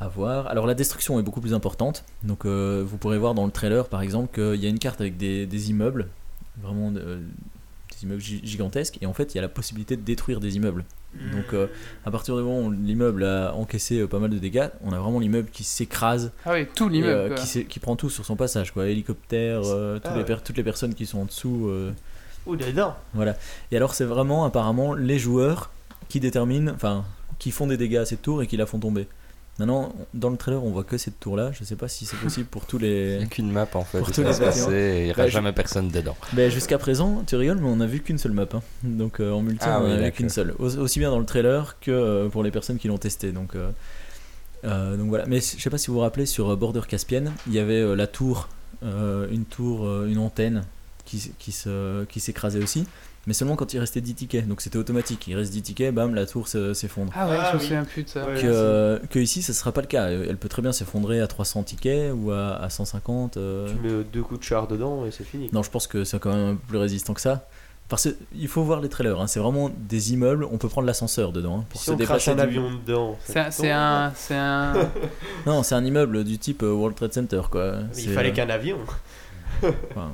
à 0.00 0.06
voir. 0.08 0.46
Alors, 0.46 0.66
la 0.66 0.74
destruction 0.74 1.18
est 1.18 1.22
beaucoup 1.24 1.40
plus 1.40 1.54
importante. 1.54 2.04
Donc, 2.22 2.44
euh, 2.44 2.84
vous 2.86 2.98
pourrez 2.98 3.18
voir 3.18 3.34
dans 3.34 3.44
le 3.44 3.50
trailer 3.50 3.88
par 3.88 4.00
exemple 4.00 4.32
qu'il 4.32 4.60
y 4.62 4.66
a 4.66 4.68
une 4.68 4.78
carte 4.78 5.00
avec 5.00 5.16
des, 5.16 5.44
des 5.44 5.70
immeubles, 5.70 6.06
vraiment 6.62 6.92
de- 6.92 7.18
des 7.90 8.04
immeubles 8.04 8.20
gi- 8.22 8.40
gigantesques, 8.44 8.96
et 9.02 9.06
en 9.06 9.12
fait, 9.12 9.34
il 9.34 9.36
y 9.36 9.38
a 9.38 9.42
la 9.42 9.48
possibilité 9.48 9.96
de 9.96 10.02
détruire 10.02 10.38
des 10.38 10.54
immeubles. 10.56 10.84
Donc, 11.32 11.52
euh, 11.52 11.66
à 12.04 12.10
partir 12.12 12.36
du 12.36 12.42
moment 12.42 12.60
où 12.66 12.70
l'immeuble 12.70 13.24
a 13.24 13.54
encaissé 13.54 13.98
euh, 13.98 14.06
pas 14.06 14.18
mal 14.20 14.30
de 14.30 14.38
dégâts, 14.38 14.68
on 14.84 14.92
a 14.92 14.98
vraiment 15.00 15.18
l'immeuble 15.18 15.48
qui 15.50 15.64
s'écrase 15.64 16.30
Ah 16.46 16.52
oui, 16.52 16.66
tout 16.76 16.88
l'immeuble. 16.88 17.32
euh, 17.34 17.64
qui, 17.64 17.80
prend 17.80 17.96
tout 17.96 18.10
sur 18.10 18.24
son 18.24 18.36
passage, 18.36 18.72
quoi. 18.72 18.86
Hélicoptère, 18.86 19.62
euh, 19.64 19.98
Ah 20.04 20.16
ouais. 20.16 20.36
toutes 20.44 20.56
les 20.58 20.62
personnes 20.64 20.94
qui 20.94 21.06
sont 21.06 21.18
en 21.20 21.24
dessous. 21.24 21.70
Ou 22.46 22.56
dedans. 22.56 22.94
voilà. 23.14 23.36
Et 23.72 23.76
alors, 23.76 23.94
c'est 23.94 24.04
vraiment 24.04 24.44
apparemment 24.44 24.94
les 24.94 25.18
joueurs 25.18 25.70
qui 26.08 26.20
déterminent, 26.20 26.72
enfin, 26.74 27.04
qui 27.38 27.50
font 27.50 27.66
des 27.66 27.76
dégâts 27.76 27.96
à 27.98 28.06
cette 28.06 28.22
tour 28.22 28.42
et 28.42 28.46
qui 28.46 28.56
la 28.56 28.66
font 28.66 28.78
tomber. 28.78 29.06
Maintenant, 29.58 29.92
dans 30.14 30.30
le 30.30 30.36
trailer, 30.36 30.62
on 30.62 30.70
voit 30.70 30.84
que 30.84 30.96
cette 30.98 31.18
tour-là. 31.18 31.50
Je 31.52 31.64
sais 31.64 31.74
pas 31.74 31.88
si 31.88 32.06
c'est 32.06 32.16
possible 32.16 32.46
pour 32.46 32.64
tous 32.64 32.78
Il 32.80 32.84
n'y 32.84 32.90
les. 32.90 33.22
a 33.22 33.26
qu'une 33.26 33.50
map 33.50 33.66
en 33.74 33.82
fait, 33.84 33.98
Pour 33.98 34.12
tous 34.12 34.22
les 34.22 34.32
se 34.32 34.38
passer 34.40 34.60
bâtiments. 34.60 34.76
et 34.76 34.98
il 35.00 35.04
n'y 35.06 35.10
aura 35.10 35.22
Bah, 35.22 35.26
je- 35.28 35.32
jamais 35.32 35.52
personne 35.52 35.88
dedans. 35.90 36.16
Ben, 36.32 36.48
jusqu'à 36.50 36.78
présent, 36.78 37.24
tu 37.26 37.34
rigoles, 37.34 37.58
mais 37.58 37.68
on 37.68 37.80
a 37.80 37.86
vu 37.86 38.00
qu'une 38.00 38.18
seule 38.18 38.32
map. 38.32 38.46
hein. 38.54 38.60
Donc, 38.84 39.18
euh, 39.20 39.32
en 39.32 39.42
multi, 39.42 39.64
Ah 39.68 39.80
on 39.82 39.86
oui, 39.86 39.90
a 39.92 39.96
vu 40.00 40.12
qu'une 40.12 40.28
seule. 40.28 40.54
Au- 40.60 40.76
Aussi 40.78 41.00
bien 41.00 41.10
dans 41.10 41.18
le 41.18 41.26
trailer 41.26 41.76
que 41.80 41.90
euh, 41.90 42.28
pour 42.28 42.44
les 42.44 42.52
personnes 42.52 42.78
qui 42.78 42.86
l'ont 42.86 42.98
testé. 42.98 43.32
Donc, 43.32 43.56
euh, 43.56 43.70
euh, 44.64 44.96
donc 44.96 45.08
voilà. 45.08 45.26
Mais 45.26 45.40
je 45.40 45.60
sais 45.60 45.70
pas 45.70 45.78
si 45.78 45.88
vous 45.88 45.94
vous 45.94 46.00
rappelez, 46.00 46.26
sur 46.26 46.56
Border 46.56 46.82
Caspienne, 46.88 47.32
il 47.48 47.52
y 47.54 47.58
avait 47.58 47.80
euh, 47.80 47.94
la 47.96 48.06
tour, 48.06 48.48
euh, 48.84 49.26
une 49.32 49.44
tour, 49.44 49.84
euh, 49.86 50.06
une 50.08 50.18
antenne 50.18 50.62
qui, 51.08 51.32
qui 51.38 51.52
se- 51.52 52.04
qui 52.04 52.20
s'écrasait 52.20 52.62
aussi. 52.62 52.86
Mais 53.26 53.34
seulement 53.34 53.56
quand 53.56 53.74
il 53.74 53.78
restait 53.78 54.00
10 54.00 54.14
tickets. 54.14 54.48
Donc 54.48 54.60
c'était 54.62 54.78
automatique. 54.78 55.26
Il 55.28 55.34
reste 55.36 55.52
10 55.52 55.60
tickets, 55.62 55.94
bam, 55.94 56.14
la 56.14 56.24
tour 56.24 56.48
se- 56.48 56.72
s'effondre. 56.72 57.12
Ah 57.14 57.28
ouais, 57.28 57.36
Ah 57.38 57.48
je 57.52 57.56
me 57.56 57.60
souviens 57.62 57.84
plus 57.84 58.04
de 58.04 58.08
ça. 58.08 58.22
Que, 58.24 58.40
euh, 58.44 58.98
que 59.10 59.18
ici, 59.18 59.42
ce 59.42 59.52
sera 59.52 59.72
pas 59.72 59.80
le 59.82 59.86
cas. 59.86 60.08
Elle 60.08 60.36
peut 60.38 60.48
très 60.48 60.62
bien 60.62 60.72
s'effondrer 60.72 61.20
à 61.20 61.26
300 61.26 61.62
tickets 61.64 62.12
ou 62.14 62.30
à, 62.30 62.54
à 62.56 62.70
150. 62.70 63.36
euh, 63.36 63.68
Tu 63.68 63.74
mets 63.86 64.04
deux 64.04 64.22
coups 64.22 64.40
de 64.40 64.44
char 64.44 64.66
dedans 64.66 65.04
et 65.04 65.10
c'est 65.10 65.24
fini. 65.24 65.50
non, 65.52 65.62
je 65.62 65.70
pense 65.70 65.86
que 65.86 66.04
c'est 66.04 66.18
quand 66.18 66.32
même 66.34 66.56
plus 66.58 66.78
résistant 66.78 67.12
que 67.12 67.20
ça. 67.20 67.48
Parce 67.90 68.06
qu'il 68.32 68.48
faut 68.48 68.62
voir 68.64 68.80
les 68.82 68.90
trailers, 68.90 69.18
hein, 69.18 69.26
c'est 69.26 69.40
vraiment 69.40 69.70
des 69.74 70.12
immeubles, 70.12 70.44
on 70.50 70.58
peut 70.58 70.68
prendre 70.68 70.86
l'ascenseur 70.86 71.32
dedans. 71.32 71.60
hein, 71.60 71.64
pour 71.70 71.80
si 71.80 71.86
se 71.86 71.92
on 71.92 71.96
déplacer 71.96 72.30
un 72.32 72.38
avion 72.38 72.70
dedans. 72.70 73.16
ça 73.24 73.50
C'est 73.50 73.70
un- 73.70 74.08
tombe. 74.10 74.14
C'est 74.14 74.34
un. 74.36 74.72
C'est 74.74 74.78
un. 74.84 74.90
Non, 75.46 75.62
c'est 75.62 75.74
un 75.74 75.82
immeuble 75.84 76.22
du 76.24 76.36
type 76.38 76.62
euh, 76.62 76.70
World 76.72 76.96
Trade 76.96 77.14
Center, 77.14 77.40
quoi. 77.50 77.72
Mais 77.78 77.86
C'est, 77.92 78.02
Il 78.04 78.12
fallait 78.12 78.30
euh, 78.30 78.34
qu'un 78.34 78.50
avion. 78.50 78.76
enfin, 79.62 80.12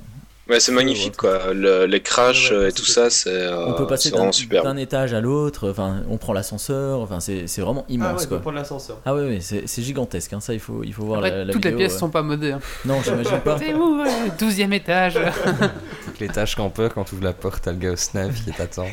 Ouais, 0.49 0.61
c'est 0.61 0.72
magnifique 0.72 1.16
quoi. 1.16 1.55
Le- 1.55 1.86
les 1.86 2.03
crashs 2.03 2.51
Ouais, 2.51 2.57
ouais, 2.59 2.62
euh, 2.64 2.68
et 2.68 2.72
tout 2.72 2.84
ça, 2.84 3.09
c'est 3.09 3.30
euh, 3.30 3.66
on 3.66 3.72
peut 3.72 3.86
passer 3.86 4.11
d'un 4.11 4.76
étage 4.76 5.14
à 5.14 5.20
l'autre, 5.22 5.70
enfin, 5.70 6.03
on 6.11 6.18
prend 6.18 6.34
l'ascenseur, 6.34 7.01
enfin, 7.01 7.18
c'est 7.18 7.47
c'est 7.47 7.62
vraiment 7.62 7.86
Ah 7.88 7.92
immense, 7.92 8.20
ouais, 8.22 8.28
quoi. 8.28 8.40
prendre 8.40 8.57
l'ascenseur. 8.59 8.99
Ah 9.07 9.14
ouais, 9.14 9.22
ouais, 9.22 9.38
c'est 9.40 9.66
c'est 9.66 9.80
gigantesque, 9.82 10.34
hein, 10.34 10.40
ça 10.40 10.53
il 10.53 10.61
faut, 10.61 10.84
il 10.84 10.92
faut 10.92 11.05
voir 11.05 11.20
Après, 11.20 11.30
la, 11.30 11.45
la 11.47 11.53
toutes 11.55 11.64
les 11.64 11.72
pièces 11.72 11.95
ouais. 11.95 11.99
sont 11.99 12.11
pas 12.11 12.20
modées. 12.22 12.53
hein. 12.53 12.61
Non, 12.84 13.01
j'imagine 13.03 13.40
pas. 13.40 13.57
C'est 13.64 13.72
où, 13.72 14.03
ouais, 14.03 14.11
12 14.38 14.61
e 14.61 14.72
étage 14.74 15.14
Donc 16.05 16.18
les 16.20 16.28
tâches 16.28 16.57
campeurs, 16.57 16.92
quand 16.92 17.05
tu 17.05 17.14
ouvres 17.14 17.24
la 17.24 17.32
porte, 17.32 17.62
t'as 17.64 17.72
le 17.72 17.78
gars 17.78 17.92
au 17.92 17.97
snipe 17.97 18.34
qui 18.45 18.53
t'attend. 18.53 18.86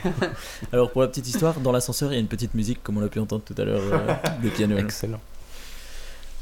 Alors 0.72 0.90
pour 0.92 1.02
la 1.02 1.10
petite 1.10 1.28
histoire, 1.28 1.60
dans 1.60 1.74
l'ascenseur 1.74 2.12
il 2.12 2.16
y 2.16 2.18
a 2.18 2.22
une 2.22 2.28
petite 2.28 2.54
musique, 2.54 2.82
comme 2.82 2.98
on 2.98 3.02
l'a 3.02 3.10
pu 3.10 3.20
entendre 3.20 3.44
tout 3.44 3.56
à 3.62 3.66
l'heure, 3.66 3.82
euh, 3.92 4.14
de 4.42 4.50
piano. 4.50 4.76
là. 4.76 4.82
Excellent. 4.82 5.20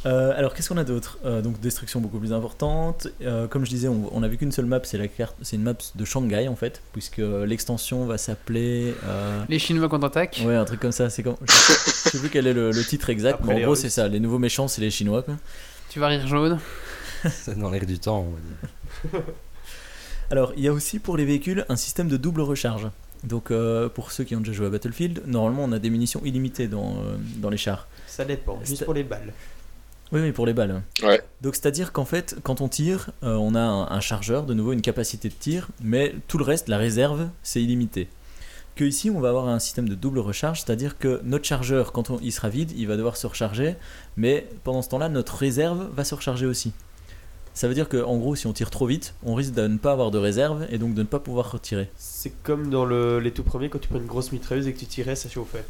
Euh, 0.06 0.32
alors 0.38 0.54
qu'est-ce 0.54 0.70
qu'on 0.70 0.78
a 0.78 0.84
d'autre? 0.86 1.18
Euh, 1.26 1.41
Donc 1.41 1.60
destruction 1.60 2.00
beaucoup 2.00 2.20
plus 2.20 2.32
importante. 2.32 3.08
Euh, 3.22 3.47
comme 3.47 3.66
je 3.66 3.70
disais, 3.70 3.88
on, 3.89 4.10
on 4.16 4.24
a 4.24 4.28
vu 4.30 4.38
qu'une 4.38 4.52
seule 4.52 4.66
map, 4.66 4.80
c'est 4.84 4.97
la 4.97 5.08
carte, 5.10 5.36
c'est 5.41 5.58
une 5.58 5.64
map 5.64 5.74
de 5.95 6.06
Shanghai 6.06 6.47
en 6.47 6.56
fait, 6.56 6.82
puisque 6.93 7.18
l'extension 7.18 8.06
va 8.06 8.18
s'appeler. 8.18 8.93
euh, 9.04 9.43
Les 9.50 9.60
Chinois 9.60 9.89
contre-attaquent. 9.89 10.41
Ouais, 10.45 10.56
un 10.56 10.66
truc 10.66 10.80
comme 10.80 10.93
ça. 10.93 11.10
C'est 11.10 11.24
comme. 11.24 11.36
Je 11.45 11.52
sais, 11.54 12.18
plus 12.20 12.30
quel 12.30 12.47
est 12.47 12.54
le, 12.54 12.72
le 12.72 12.84
titre 12.86 13.10
exact, 13.10 13.39
Après 13.41 13.56
mais 13.56 13.62
en 13.64 13.66
gros 13.66 13.76
c'est 13.76 13.89
ça. 13.89 14.08
Les 14.08 14.20
nouveaux 14.22 14.39
méchants, 14.39 14.68
c'est 14.70 14.82
les 14.82 14.91
Chinois. 14.91 15.22
Quoi. 15.24 15.36
Tu 15.89 16.00
vas 16.00 16.08
rire 16.08 16.26
jaune. 16.28 16.60
C'est 17.30 17.60
dans 17.60 17.70
l'air 17.70 17.86
du 17.86 18.00
temps, 18.00 18.26
on 18.26 19.12
va 19.12 19.20
dire. 19.20 19.22
Alors 20.32 20.54
il 20.56 20.64
y 20.64 20.68
a 20.68 20.74
aussi 20.74 21.00
pour 21.00 21.18
les 21.18 21.26
véhicules 21.26 21.66
un 21.70 21.76
système 21.76 22.08
de 22.08 22.16
double 22.18 22.41
recharge. 22.41 22.88
Donc 23.26 23.52
euh, 23.52 23.89
pour 23.89 24.12
ceux 24.14 24.24
qui 24.24 24.34
ont 24.36 24.39
déjà 24.39 24.54
joué 24.54 24.68
à 24.68 24.70
Battlefield, 24.70 25.24
normalement 25.26 25.66
on 25.66 25.72
a 25.74 25.80
des 25.80 25.89
munitions 25.89 26.22
illimitées 26.24 26.68
dans, 26.70 26.91
euh, 26.91 27.18
dans 27.38 27.50
les 27.50 27.58
chars. 27.58 27.88
Ça 28.08 28.24
dépend, 28.24 28.60
juste 28.64 28.86
pour 28.86 28.93
les 28.93 29.04
balles. 29.04 29.34
Oui, 30.12 30.22
oui, 30.22 30.32
pour 30.32 30.45
les 30.45 30.53
balles. 30.53 30.82
Ouais. 31.03 31.22
Donc 31.41 31.55
c'est-à-dire 31.55 31.91
qu'en 31.91 32.05
fait, 32.05 32.36
quand 32.43 32.62
on 32.62 32.68
tire, 32.68 33.12
euh, 33.24 33.36
on 33.36 33.53
a 33.55 33.62
un, 33.62 33.88
un 33.91 33.99
chargeur, 33.99 34.45
de 34.45 34.53
nouveau 34.53 34.74
une 34.74 34.82
capacité 34.82 35.30
de 35.30 35.34
tir, 35.36 35.70
mais 35.84 36.16
tout 36.28 36.38
le 36.38 36.43
reste, 36.43 36.68
la 36.68 36.78
réserve, 36.78 37.28
c'est 37.43 37.62
illimité. 37.62 38.07
Que 38.76 38.86
ici, 38.86 39.10
on 39.10 39.20
va 39.20 39.30
avoir 39.30 39.47
un 39.49 39.60
système 39.60 39.88
de 39.89 39.93
double 39.95 40.20
recharge, 40.20 40.62
c'est-à-dire 40.62 40.97
que 40.97 41.20
notre 41.24 41.45
chargeur, 41.45 41.91
quand 41.91 42.10
on- 42.10 42.20
il 42.22 42.32
sera 42.32 42.49
vide, 42.49 42.72
il 42.76 42.88
va 42.88 42.95
devoir 42.97 43.18
se 43.18 43.28
recharger, 43.28 43.76
mais 44.18 44.47
pendant 44.64 44.82
ce 44.82 44.89
temps-là, 44.89 45.10
notre 45.10 45.36
réserve 45.36 45.89
va 45.93 46.03
se 46.03 46.16
recharger 46.16 46.45
aussi. 46.45 46.72
Ça 47.53 47.68
veut 47.68 47.74
dire 47.74 47.89
que, 47.89 48.01
en 48.01 48.18
gros, 48.18 48.36
si 48.36 48.47
on 48.47 48.53
tire 48.53 48.70
trop 48.70 48.86
vite, 48.86 49.14
on 49.24 49.36
risque 49.36 49.53
de 49.53 49.68
ne 49.68 49.78
pas 49.78 49.91
avoir 49.91 50.12
de 50.12 50.18
réserve 50.18 50.66
et 50.70 50.78
donc 50.78 50.93
de 50.93 51.01
ne 51.01 51.07
pas 51.07 51.20
pouvoir 51.20 51.51
retirer. 51.51 51.89
C'est 51.97 52.32
comme 52.41 52.70
dans 52.70 52.86
le, 52.86 53.20
les 53.20 53.32
tout 53.32 53.43
premiers, 53.43 53.70
quand 53.70 53.80
tu 53.80 53.89
prends 53.89 53.99
une 53.99 54.05
grosse 54.05 54.32
mitrailleuse 54.32 54.68
et 54.68 54.74
que 54.74 54.80
tu 54.80 54.86
tirais, 54.86 55.16
ça 55.16 55.28
chauffait. 55.30 55.66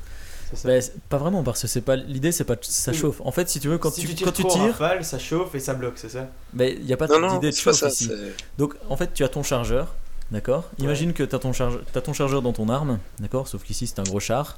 Ça. 0.56 0.68
Bah, 0.68 0.80
pas 1.10 1.18
vraiment, 1.18 1.44
parce 1.44 1.62
que 1.62 1.68
c'est 1.68 1.82
pas 1.82 1.96
l'idée, 1.96 2.32
c'est 2.32 2.44
pas 2.44 2.56
que 2.56 2.66
ça 2.66 2.92
chauffe. 2.92 3.22
En 3.24 3.32
fait, 3.32 3.48
si 3.50 3.60
tu 3.60 3.68
veux, 3.68 3.78
quand 3.78 3.92
si 3.92 4.02
tu, 4.02 4.08
tu 4.08 4.16
tires 4.16 4.26
quand 4.28 4.32
tu 4.34 4.44
tires, 4.48 4.62
rafale, 4.72 5.06
ça 5.06 5.20
chauffe 5.20 5.54
et 5.54 5.60
ça 5.60 5.74
bloque, 5.76 5.98
c'est 5.98 6.10
ça 6.10 6.28
bah, 6.54 6.66
il 6.68 6.84
n'y 6.86 6.92
a 6.94 6.98
pas 6.98 7.08
d'idée 7.08 7.52
de 7.52 7.56
chauffe 7.56 7.76
ça. 7.76 7.90
ici. 7.90 8.10
Donc 8.58 8.74
en 8.90 8.98
fait 8.98 9.14
tu 9.14 9.24
as 9.24 9.30
ton 9.30 9.44
chargeur, 9.44 9.94
d'accord? 10.32 10.70
Ouais. 10.80 10.86
Imagine 10.86 11.14
que 11.14 11.22
tu 11.24 11.36
as, 11.36 11.40
ton 11.40 11.54
charge- 11.54 11.80
t'as 11.94 12.02
ton 12.02 12.14
chargeur 12.14 12.42
dans 12.42 12.52
ton 12.54 12.68
arme, 12.70 12.98
d'accord? 13.20 13.48
Sauf 13.48 13.64
qu'ici 13.64 13.86
c'est 13.86 14.00
un 14.00 14.04
gros 14.04 14.20
char, 14.20 14.58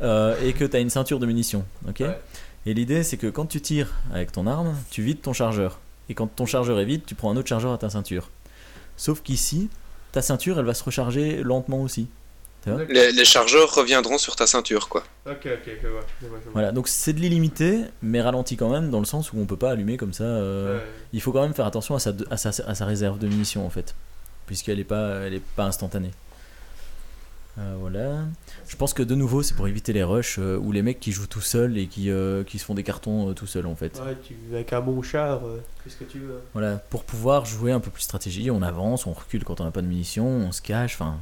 euh, 0.00 0.34
et 0.42 0.54
que 0.54 0.64
tu 0.64 0.74
as 0.76 0.80
une 0.80 0.90
ceinture 0.90 1.18
de 1.18 1.26
munitions, 1.26 1.64
ok? 1.88 2.00
Ouais. 2.00 2.18
Et 2.64 2.72
l'idée 2.72 3.02
c'est 3.02 3.18
que 3.18 3.26
quand 3.26 3.44
tu 3.46 3.60
tires 3.60 3.92
avec 4.14 4.32
ton 4.32 4.46
arme, 4.46 4.74
tu 4.90 5.02
vides 5.02 5.20
ton 5.20 5.32
chargeur. 5.34 5.78
Et 6.08 6.14
quand 6.14 6.28
ton 6.28 6.46
chargeur 6.46 6.78
est 6.80 6.84
vide, 6.86 7.02
tu 7.04 7.14
prends 7.14 7.30
un 7.30 7.36
autre 7.36 7.48
chargeur 7.48 7.72
à 7.72 7.78
ta 7.78 7.90
ceinture. 7.90 8.30
Sauf 8.96 9.20
qu'ici, 9.22 9.68
ta 10.12 10.22
ceinture 10.22 10.58
elle 10.58 10.64
va 10.64 10.72
se 10.74 10.82
recharger 10.82 11.42
lentement 11.42 11.82
aussi. 11.82 12.08
Les, 12.88 13.12
les 13.12 13.24
chargeurs 13.24 13.72
reviendront 13.74 14.18
sur 14.18 14.34
ta 14.36 14.46
ceinture 14.46 14.88
quoi. 14.88 15.04
Ok, 15.26 15.46
ok, 15.46 15.70
je 15.82 15.88
vois. 15.88 16.00
je 16.22 16.26
vois, 16.26 16.38
je 16.38 16.44
vois. 16.44 16.52
Voilà, 16.52 16.72
donc 16.72 16.88
c'est 16.88 17.12
de 17.12 17.20
l'illimité, 17.20 17.80
mais 18.02 18.20
ralenti 18.20 18.56
quand 18.56 18.68
même, 18.70 18.90
dans 18.90 18.98
le 18.98 19.04
sens 19.04 19.32
où 19.32 19.38
on 19.38 19.46
peut 19.46 19.56
pas 19.56 19.70
allumer 19.70 19.96
comme 19.96 20.12
ça. 20.12 20.24
euh, 20.24 20.78
Ouais. 20.78 20.84
Il 21.12 21.20
faut 21.20 21.32
quand 21.32 21.42
même 21.42 21.54
faire 21.54 21.66
attention 21.66 21.94
à 21.94 21.98
sa, 22.00 22.12
à, 22.30 22.36
sa, 22.36 22.48
à 22.48 22.52
sa- 22.52 22.64
à 22.68 22.74
sa 22.74 22.84
réserve 22.86 23.18
de 23.18 23.28
munitions 23.28 23.64
en 23.66 23.70
fait, 23.70 23.94
puisqu'elle 24.46 24.78
n'est 24.78 24.84
pas, 24.84 25.20
elle 25.20 25.34
est 25.34 25.42
pas 25.54 25.64
instantanée. 25.64 26.10
Euh, 27.58 27.74
voilà. 27.80 28.24
Je 28.68 28.76
pense 28.76 28.92
que 28.92 29.02
de 29.02 29.14
nouveau, 29.14 29.42
c'est 29.42 29.54
pour 29.54 29.66
éviter 29.66 29.94
les 29.94 30.02
rushs 30.04 30.36
euh, 30.38 30.58
ou 30.58 30.72
les 30.72 30.82
mecs 30.82 31.00
qui 31.00 31.10
jouent 31.12 31.26
tout 31.26 31.40
seuls 31.40 31.78
et 31.78 31.86
qui, 31.86 32.10
euh, 32.10 32.44
qui 32.44 32.58
se 32.58 32.66
font 32.66 32.74
des 32.74 32.82
cartons 32.82 33.30
euh, 33.30 33.32
tout 33.32 33.46
seuls 33.46 33.64
en 33.64 33.74
fait. 33.74 33.98
Ouais, 34.04 34.14
tu, 34.22 34.34
avec 34.52 34.74
un 34.74 34.82
bon 34.82 35.00
char, 35.00 35.40
euh, 35.46 35.62
qu'est-ce 35.82 35.96
que 35.96 36.04
tu 36.04 36.18
veux 36.18 36.40
Voilà, 36.52 36.76
pour 36.90 37.04
pouvoir 37.04 37.46
jouer 37.46 37.72
un 37.72 37.80
peu 37.80 37.90
plus 37.90 38.02
stratégie, 38.02 38.50
on 38.50 38.60
avance, 38.60 39.06
on 39.06 39.12
recule 39.14 39.42
quand 39.44 39.62
on 39.62 39.64
n'a 39.64 39.70
pas 39.70 39.80
de 39.80 39.86
munitions, 39.86 40.26
on 40.26 40.52
se 40.52 40.60
cache, 40.60 40.94
enfin. 40.96 41.16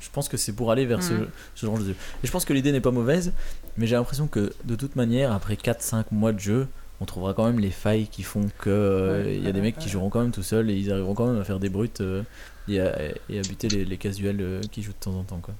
Je 0.00 0.08
pense 0.12 0.28
que 0.28 0.36
c'est 0.36 0.52
pour 0.52 0.70
aller 0.70 0.86
vers 0.86 1.02
ce, 1.02 1.12
Mhm. 1.14 1.26
ce 1.54 1.66
genre 1.66 1.78
de 1.78 1.84
jeu. 1.84 1.94
Et 2.22 2.26
je 2.26 2.30
pense 2.32 2.44
que 2.44 2.52
l'idée 2.52 2.72
n'est 2.72 2.80
pas 2.80 2.90
mauvaise, 2.90 3.32
mais 3.76 3.86
j'ai 3.86 3.96
l'impression 3.96 4.26
que 4.26 4.52
de 4.64 4.74
toute 4.76 4.96
manière, 4.96 5.32
après 5.32 5.56
4-5 5.56 6.06
mois 6.12 6.32
de 6.32 6.40
jeu, 6.40 6.66
on 7.00 7.04
trouvera 7.06 7.34
quand 7.34 7.44
même 7.46 7.58
les 7.58 7.70
failles 7.72 8.06
qui 8.06 8.22
font 8.22 8.48
que 8.58 8.70
euh, 8.70 9.32
il 9.34 9.42
y 9.44 9.48
a 9.48 9.52
des 9.52 9.60
mecs 9.60 9.78
qui 9.78 9.88
joueront 9.88 10.10
quand 10.10 10.20
même 10.20 10.30
tout 10.30 10.42
seuls 10.44 10.70
et 10.70 10.74
ils 10.74 10.90
arriveront 10.92 11.14
quand 11.14 11.26
même 11.26 11.40
à 11.40 11.44
faire 11.44 11.58
des 11.58 11.68
brutes 11.68 12.00
euh, 12.00 12.22
et, 12.68 12.80
à, 12.80 12.96
et 13.28 13.38
à 13.38 13.42
buter 13.42 13.68
les, 13.68 13.84
les 13.84 13.96
casuels 13.98 14.40
euh, 14.40 14.60
qui 14.70 14.82
jouent 14.82 14.92
de 14.92 14.96
temps 15.04 15.14
en 15.18 15.24
temps. 15.24 15.40
Quoi. 15.42 15.54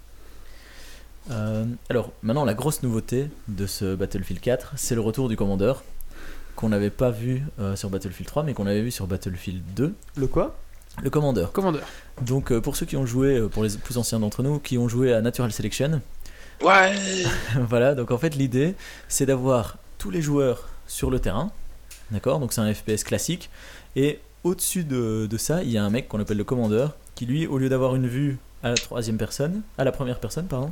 Euh, 1.31 1.65
alors, 1.89 2.13
maintenant, 2.23 2.45
la 2.45 2.55
grosse 2.55 2.83
nouveauté 2.83 3.29
de 3.49 3.67
ce 3.67 3.95
Battlefield 3.95 4.41
4, 4.41 4.75
c'est 4.77 4.95
le 4.95 5.01
retour 5.01 5.29
du 5.29 5.37
commandeur 5.37 5.83
qu'on 6.55 6.69
n'avait 6.69 6.91
pas 6.91 7.11
vu 7.11 7.43
euh, 7.59 7.75
sur 7.77 7.91
Battlefield 7.91 8.29
3, 8.29 8.43
mais 8.45 8.55
qu'on 8.55 8.67
avait 8.67 8.83
vu 8.83 8.91
sur 8.91 9.07
Battlefield 9.07 9.63
2. 9.75 9.95
Le 10.17 10.27
quoi? 10.27 10.57
Le 11.03 11.11
commandeur. 11.11 11.53
Commandeur. 11.53 11.85
Donc, 12.23 12.53
euh, 12.53 12.61
pour 12.61 12.77
ceux 12.77 12.87
qui 12.87 12.97
ont 12.97 13.07
joué, 13.07 13.37
euh, 13.39 13.49
pour 13.49 13.65
les 13.65 13.71
plus 13.71 13.99
anciens 13.99 14.21
d'entre 14.21 14.43
nous, 14.43 14.59
qui 14.59 14.79
ont 14.79 14.89
joué 14.89 15.13
à 15.13 15.21
Natural 15.21 15.53
Selection, 15.53 16.01
Ouais 16.63 16.95
voilà, 17.69 17.95
donc 17.95 18.11
en 18.11 18.19
fait 18.19 18.35
l'idée 18.37 18.75
c'est 19.09 19.27
d'avoir 19.27 19.77
tous 19.99 20.11
les 20.11 20.23
joueurs 20.23 20.69
sur 20.87 21.11
le 21.11 21.19
terrain, 21.19 21.51
d'accord? 22.11 22.39
Donc 22.39 22.53
c'est 22.53 22.61
un 22.61 22.73
FPS 22.73 23.05
classique, 23.05 23.51
et 23.97 24.21
au-dessus 24.45 24.85
de, 24.85 25.27
de 25.27 25.37
ça 25.37 25.63
il 25.63 25.71
y 25.71 25.79
a 25.79 25.85
un 25.85 25.91
mec 25.91 26.09
qu'on 26.09 26.21
appelle 26.21 26.37
le 26.37 26.45
commandeur, 26.45 26.97
qui 27.15 27.27
lui 27.27 27.47
au 27.47 27.59
lieu 27.59 27.69
d'avoir 27.69 27.97
une 27.97 28.07
vue 28.07 28.39
à 28.63 28.71
la 28.71 28.77
troisième 28.77 29.19
personne, 29.19 29.63
à 29.79 29.85
la 29.85 29.93
première 29.93 30.21
personne 30.21 30.47
pardon, 30.47 30.71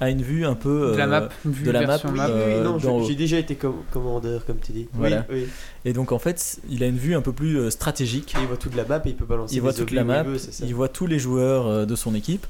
a 0.00 0.10
une 0.10 0.22
vue 0.22 0.44
un 0.44 0.54
peu... 0.54 0.92
de 0.92 0.96
la 0.96 1.04
euh, 1.04 1.08
map. 1.08 1.28
vue 1.44 1.64
de 1.64 1.70
la 1.70 1.84
version 1.86 2.10
map, 2.12 2.26
Oui, 2.26 2.32
oui, 2.34 2.40
euh, 2.54 2.64
non, 2.64 2.76
dans- 2.78 3.04
j'ai 3.04 3.14
déjà 3.14 3.38
été 3.38 3.54
com- 3.54 3.76
commandeur, 3.92 4.44
comme 4.44 4.58
tu 4.58 4.72
dis. 4.72 4.88
Voilà. 4.92 5.24
Oui, 5.30 5.42
oui. 5.44 5.48
Et 5.84 5.92
donc 5.92 6.12
en 6.12 6.18
fait 6.18 6.58
il 6.68 6.82
a 6.82 6.86
une 6.86 6.96
vue 6.98 7.14
un 7.14 7.20
peu 7.22 7.32
plus 7.32 7.58
euh, 7.58 7.70
stratégique, 7.70 8.34
Et 8.36 8.40
il 8.42 8.46
voit 8.48 8.56
toute 8.56 8.74
la 8.74 8.84
map 8.84 9.00
et 9.04 9.08
il 9.10 9.14
peut 9.16 9.24
balancer 9.24 9.54
il 9.54 9.60
voit 9.60 9.72
des 9.72 9.78
toute 9.78 9.92
la 9.92 10.04
map, 10.04 10.22
il 10.24 10.30
veut, 10.30 10.38
c'est 10.38 10.52
ça. 10.52 10.64
il 10.66 10.74
voit 10.74 10.88
tous 10.88 11.06
les 11.06 11.18
joueurs 11.18 11.66
euh, 11.66 11.84
de 11.86 11.94
son 11.96 12.14
équipe, 12.14 12.46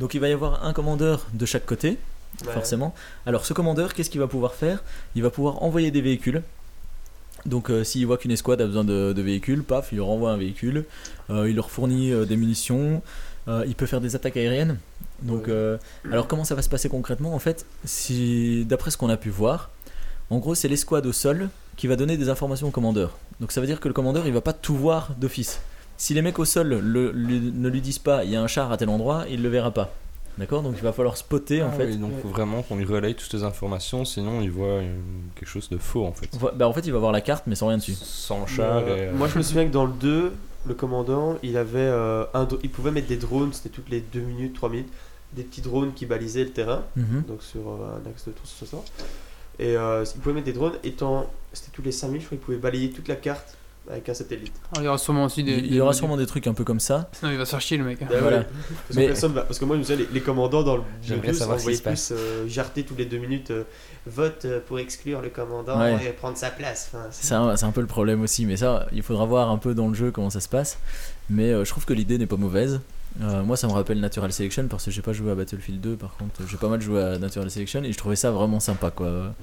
donc 0.00 0.14
il 0.14 0.20
va 0.20 0.28
y 0.28 0.32
avoir 0.32 0.64
un 0.64 0.72
commandeur 0.72 1.26
de 1.34 1.46
chaque 1.46 1.66
côté, 1.66 1.98
Ouais. 2.46 2.52
forcément. 2.52 2.94
Alors 3.26 3.44
ce 3.46 3.52
commandeur, 3.54 3.94
qu'est-ce 3.94 4.10
qu'il 4.10 4.20
va 4.20 4.26
pouvoir 4.28 4.54
faire? 4.54 4.82
Il 5.16 5.22
va 5.22 5.30
pouvoir 5.30 5.62
envoyer 5.62 5.90
des 5.90 6.02
véhicules. 6.02 6.42
Donc 7.46 7.70
euh, 7.70 7.84
s'il 7.84 8.06
voit 8.06 8.18
qu'une 8.18 8.32
escouade 8.32 8.60
a 8.60 8.66
besoin 8.66 8.84
de, 8.84 9.12
de 9.12 9.22
véhicules, 9.22 9.62
paf, 9.62 9.88
il 9.92 9.98
leur 9.98 10.08
envoie 10.08 10.32
un 10.32 10.36
véhicule, 10.36 10.84
euh, 11.30 11.48
il 11.48 11.56
leur 11.56 11.70
fournit 11.70 12.12
euh, 12.12 12.26
des 12.26 12.36
munitions, 12.36 13.00
euh, 13.48 13.64
il 13.66 13.74
peut 13.74 13.86
faire 13.86 14.00
des 14.00 14.14
attaques 14.14 14.36
aériennes. 14.36 14.76
Donc, 15.22 15.42
Ouais. 15.46 15.52
euh, 15.52 15.78
alors 16.12 16.26
comment 16.28 16.44
ça 16.44 16.54
va 16.54 16.62
se 16.62 16.68
passer 16.68 16.88
concrètement 16.88 17.34
En 17.34 17.38
fait, 17.38 17.66
si 17.84 18.64
d'après 18.66 18.90
ce 18.90 18.96
qu'on 18.96 19.08
a 19.10 19.16
pu 19.16 19.30
voir, 19.30 19.70
en 20.30 20.38
gros 20.38 20.54
c'est 20.54 20.68
l'escouade 20.68 21.06
au 21.06 21.12
sol 21.12 21.48
qui 21.76 21.86
va 21.86 21.96
donner 21.96 22.16
des 22.16 22.28
informations 22.28 22.68
au 22.68 22.70
commandeur. 22.70 23.16
Donc 23.40 23.52
ça 23.52 23.60
veut 23.60 23.66
dire 23.66 23.80
que 23.80 23.88
le 23.88 23.94
commandeur 23.94 24.26
il 24.26 24.32
va 24.32 24.40
pas 24.40 24.52
tout 24.52 24.76
voir 24.76 25.10
d'office. 25.18 25.60
Si 25.96 26.14
les 26.14 26.22
mecs 26.22 26.38
au 26.38 26.44
sol 26.44 26.68
le- 26.68 27.12
ne 27.12 27.68
lui 27.68 27.80
disent 27.80 27.98
pas 27.98 28.24
il 28.24 28.30
y 28.30 28.36
a 28.36 28.42
un 28.42 28.46
char 28.46 28.70
à 28.70 28.76
tel 28.76 28.88
endroit, 28.88 29.24
il 29.28 29.42
le 29.42 29.48
verra 29.48 29.70
pas. 29.72 29.92
D'accord? 30.38 30.62
Donc 30.62 30.74
il 30.76 30.82
va 30.84 30.92
falloir 30.92 31.16
spotter 31.16 31.64
en 31.64 31.68
Ah 31.72 31.72
fait. 31.76 31.86
oui, 31.86 31.96
donc 31.96 32.12
faut 32.22 32.28
vraiment 32.28 32.62
qu'on 32.62 32.76
lui 32.76 32.84
relaye 32.84 33.16
toutes 33.16 33.32
les 33.32 33.42
informations, 33.42 34.04
sinon 34.04 34.40
il 34.40 34.52
voit 34.52 34.82
une- 34.82 35.02
quelque 35.34 35.48
chose 35.48 35.68
de 35.68 35.78
faux 35.78 36.04
en 36.06 36.12
fait. 36.12 36.28
Bah, 36.56 36.68
en 36.68 36.72
fait, 36.72 36.86
il 36.86 36.92
va 36.92 37.00
voir 37.00 37.10
la 37.10 37.20
carte, 37.20 37.44
mais 37.48 37.56
sans 37.56 37.66
rien 37.66 37.78
dessus. 37.78 37.94
Sans 38.00 38.46
char 38.46 38.76
Euh, 38.86 38.96
et. 38.96 39.00
euh, 39.08 39.12
Moi 39.14 39.26
je 39.26 39.36
me 39.36 39.42
souviens 39.42 39.64
que 39.66 39.72
dans 39.72 39.84
le 39.86 39.92
2, 40.00 40.32
le 40.66 40.74
commandant, 40.74 41.36
il 41.42 41.56
avait 41.56 41.78
euh, 41.80 42.24
un 42.34 42.46
il 42.62 42.70
pouvait 42.70 42.92
mettre 42.92 43.08
des 43.08 43.16
drones, 43.16 43.52
c'était 43.52 43.68
toutes 43.70 43.88
les 43.90 44.00
2 44.00 44.20
minutes, 44.20 44.54
3 44.54 44.68
minutes, 44.68 44.88
des 45.34 45.42
petits 45.42 45.60
drones 45.60 45.92
qui 45.94 46.06
balisaient 46.06 46.44
le 46.44 46.50
terrain, 46.50 46.82
Mhm. 46.96 47.22
donc 47.28 47.42
sur 47.42 47.60
euh, 47.60 47.98
un 48.04 48.08
axe 48.10 48.26
de 48.26 48.32
360. 48.32 48.90
Et 49.58 49.76
euh, 49.76 50.04
il 50.14 50.20
pouvait 50.20 50.34
mettre 50.34 50.46
des 50.46 50.52
drones, 50.52 50.74
étant 50.84 51.28
c'était 51.52 51.70
tous 51.72 51.82
les 51.82 51.92
5 51.92 52.08
minutes, 52.08 52.22
je 52.22 52.26
crois 52.26 52.38
qu'il 52.38 52.44
pouvait 52.44 52.58
balayer 52.58 52.90
toute 52.90 53.08
la 53.08 53.16
carte 53.16 53.56
avec 53.90 54.06
un 54.08 54.14
satellite. 54.14 54.52
Alors, 54.72 54.82
il 54.82 54.84
y 54.84 54.88
aura 54.88 54.98
sûrement 54.98 55.24
aussi 55.24 55.42
des. 55.42 55.52
Il 55.52 55.66
il 55.66 55.74
y 55.74 55.80
aura 55.80 55.94
sûrement 55.94 56.16
des 56.18 56.26
trucs 56.26 56.46
un 56.46 56.52
peu 56.52 56.62
comme 56.62 56.78
ça. 56.78 57.08
Sinon, 57.12 57.30
il 57.32 57.38
va 57.38 57.44
se 57.46 57.50
faire 57.50 57.60
chier 57.60 57.76
le 57.78 57.84
mec. 57.84 57.98
Ah 58.02 58.06
Voilà. 58.20 58.36
ouais. 58.38 58.42
Parce, 58.44 58.88
que 58.90 59.00
Mais- 59.00 59.06
personne 59.06 59.32
va- 59.32 59.42
parce 59.42 59.58
que 59.58 59.64
moi 59.64 59.76
je 59.76 59.80
me 59.80 59.84
souviens, 59.84 60.04
les, 60.06 60.12
les 60.12 60.20
commandants 60.20 60.62
dans 60.62 60.76
le 60.76 60.82
J'aimerais 61.02 61.28
2 61.28 61.32
savoir 61.32 61.58
ce 61.58 61.70
plus 61.82 62.12
euh, 62.12 62.46
jarter 62.46 62.82
tous 62.84 62.94
les 62.96 63.06
2 63.06 63.16
minutes 63.16 63.50
euh, 63.50 63.64
vote 64.06 64.44
euh, 64.44 64.60
pour 64.66 64.78
exclure 64.78 65.22
le 65.22 65.30
commandant 65.30 65.78
Ouais. 65.80 66.06
et 66.06 66.10
prendre 66.12 66.36
sa 66.36 66.50
place. 66.50 66.90
Enfin, 66.92 67.04
c'est- 67.10 67.26
C'est 67.28 67.34
un, 67.34 67.56
c'est 67.56 67.64
un 67.64 67.72
peu 67.72 67.80
le 67.80 67.86
problème 67.86 68.20
aussi, 68.20 68.44
mais 68.44 68.58
ça, 68.58 68.86
il 68.92 69.02
faudra 69.02 69.24
voir 69.24 69.50
un 69.50 69.58
peu 69.58 69.74
dans 69.74 69.88
le 69.88 69.94
jeu 69.94 70.10
comment 70.10 70.30
ça 70.30 70.40
se 70.40 70.48
passe. 70.50 70.78
Mais 71.30 71.50
euh, 71.52 71.64
je 71.64 71.70
trouve 71.70 71.86
que 71.86 71.94
l'idée 71.94 72.18
n'est 72.18 72.26
pas 72.26 72.36
mauvaise. 72.36 72.80
Euh, 73.22 73.42
moi, 73.42 73.56
ça 73.56 73.66
me 73.66 73.72
rappelle 73.72 74.00
Natural 74.00 74.32
Selection 74.32 74.68
parce 74.68 74.84
que 74.84 74.90
j'ai 74.90 75.02
pas 75.02 75.12
joué 75.12 75.30
à 75.30 75.34
Battlefield 75.34 75.80
2, 75.80 75.96
par 75.96 76.16
contre, 76.16 76.42
j'ai 76.48 76.56
pas 76.56 76.68
mal 76.68 76.80
joué 76.80 77.02
à 77.02 77.18
Natural 77.18 77.50
Selection 77.50 77.82
et 77.82 77.92
je 77.92 77.98
trouvais 77.98 78.16
ça 78.16 78.30
vraiment 78.30 78.60
sympa, 78.60 78.90
quoi. 78.90 79.34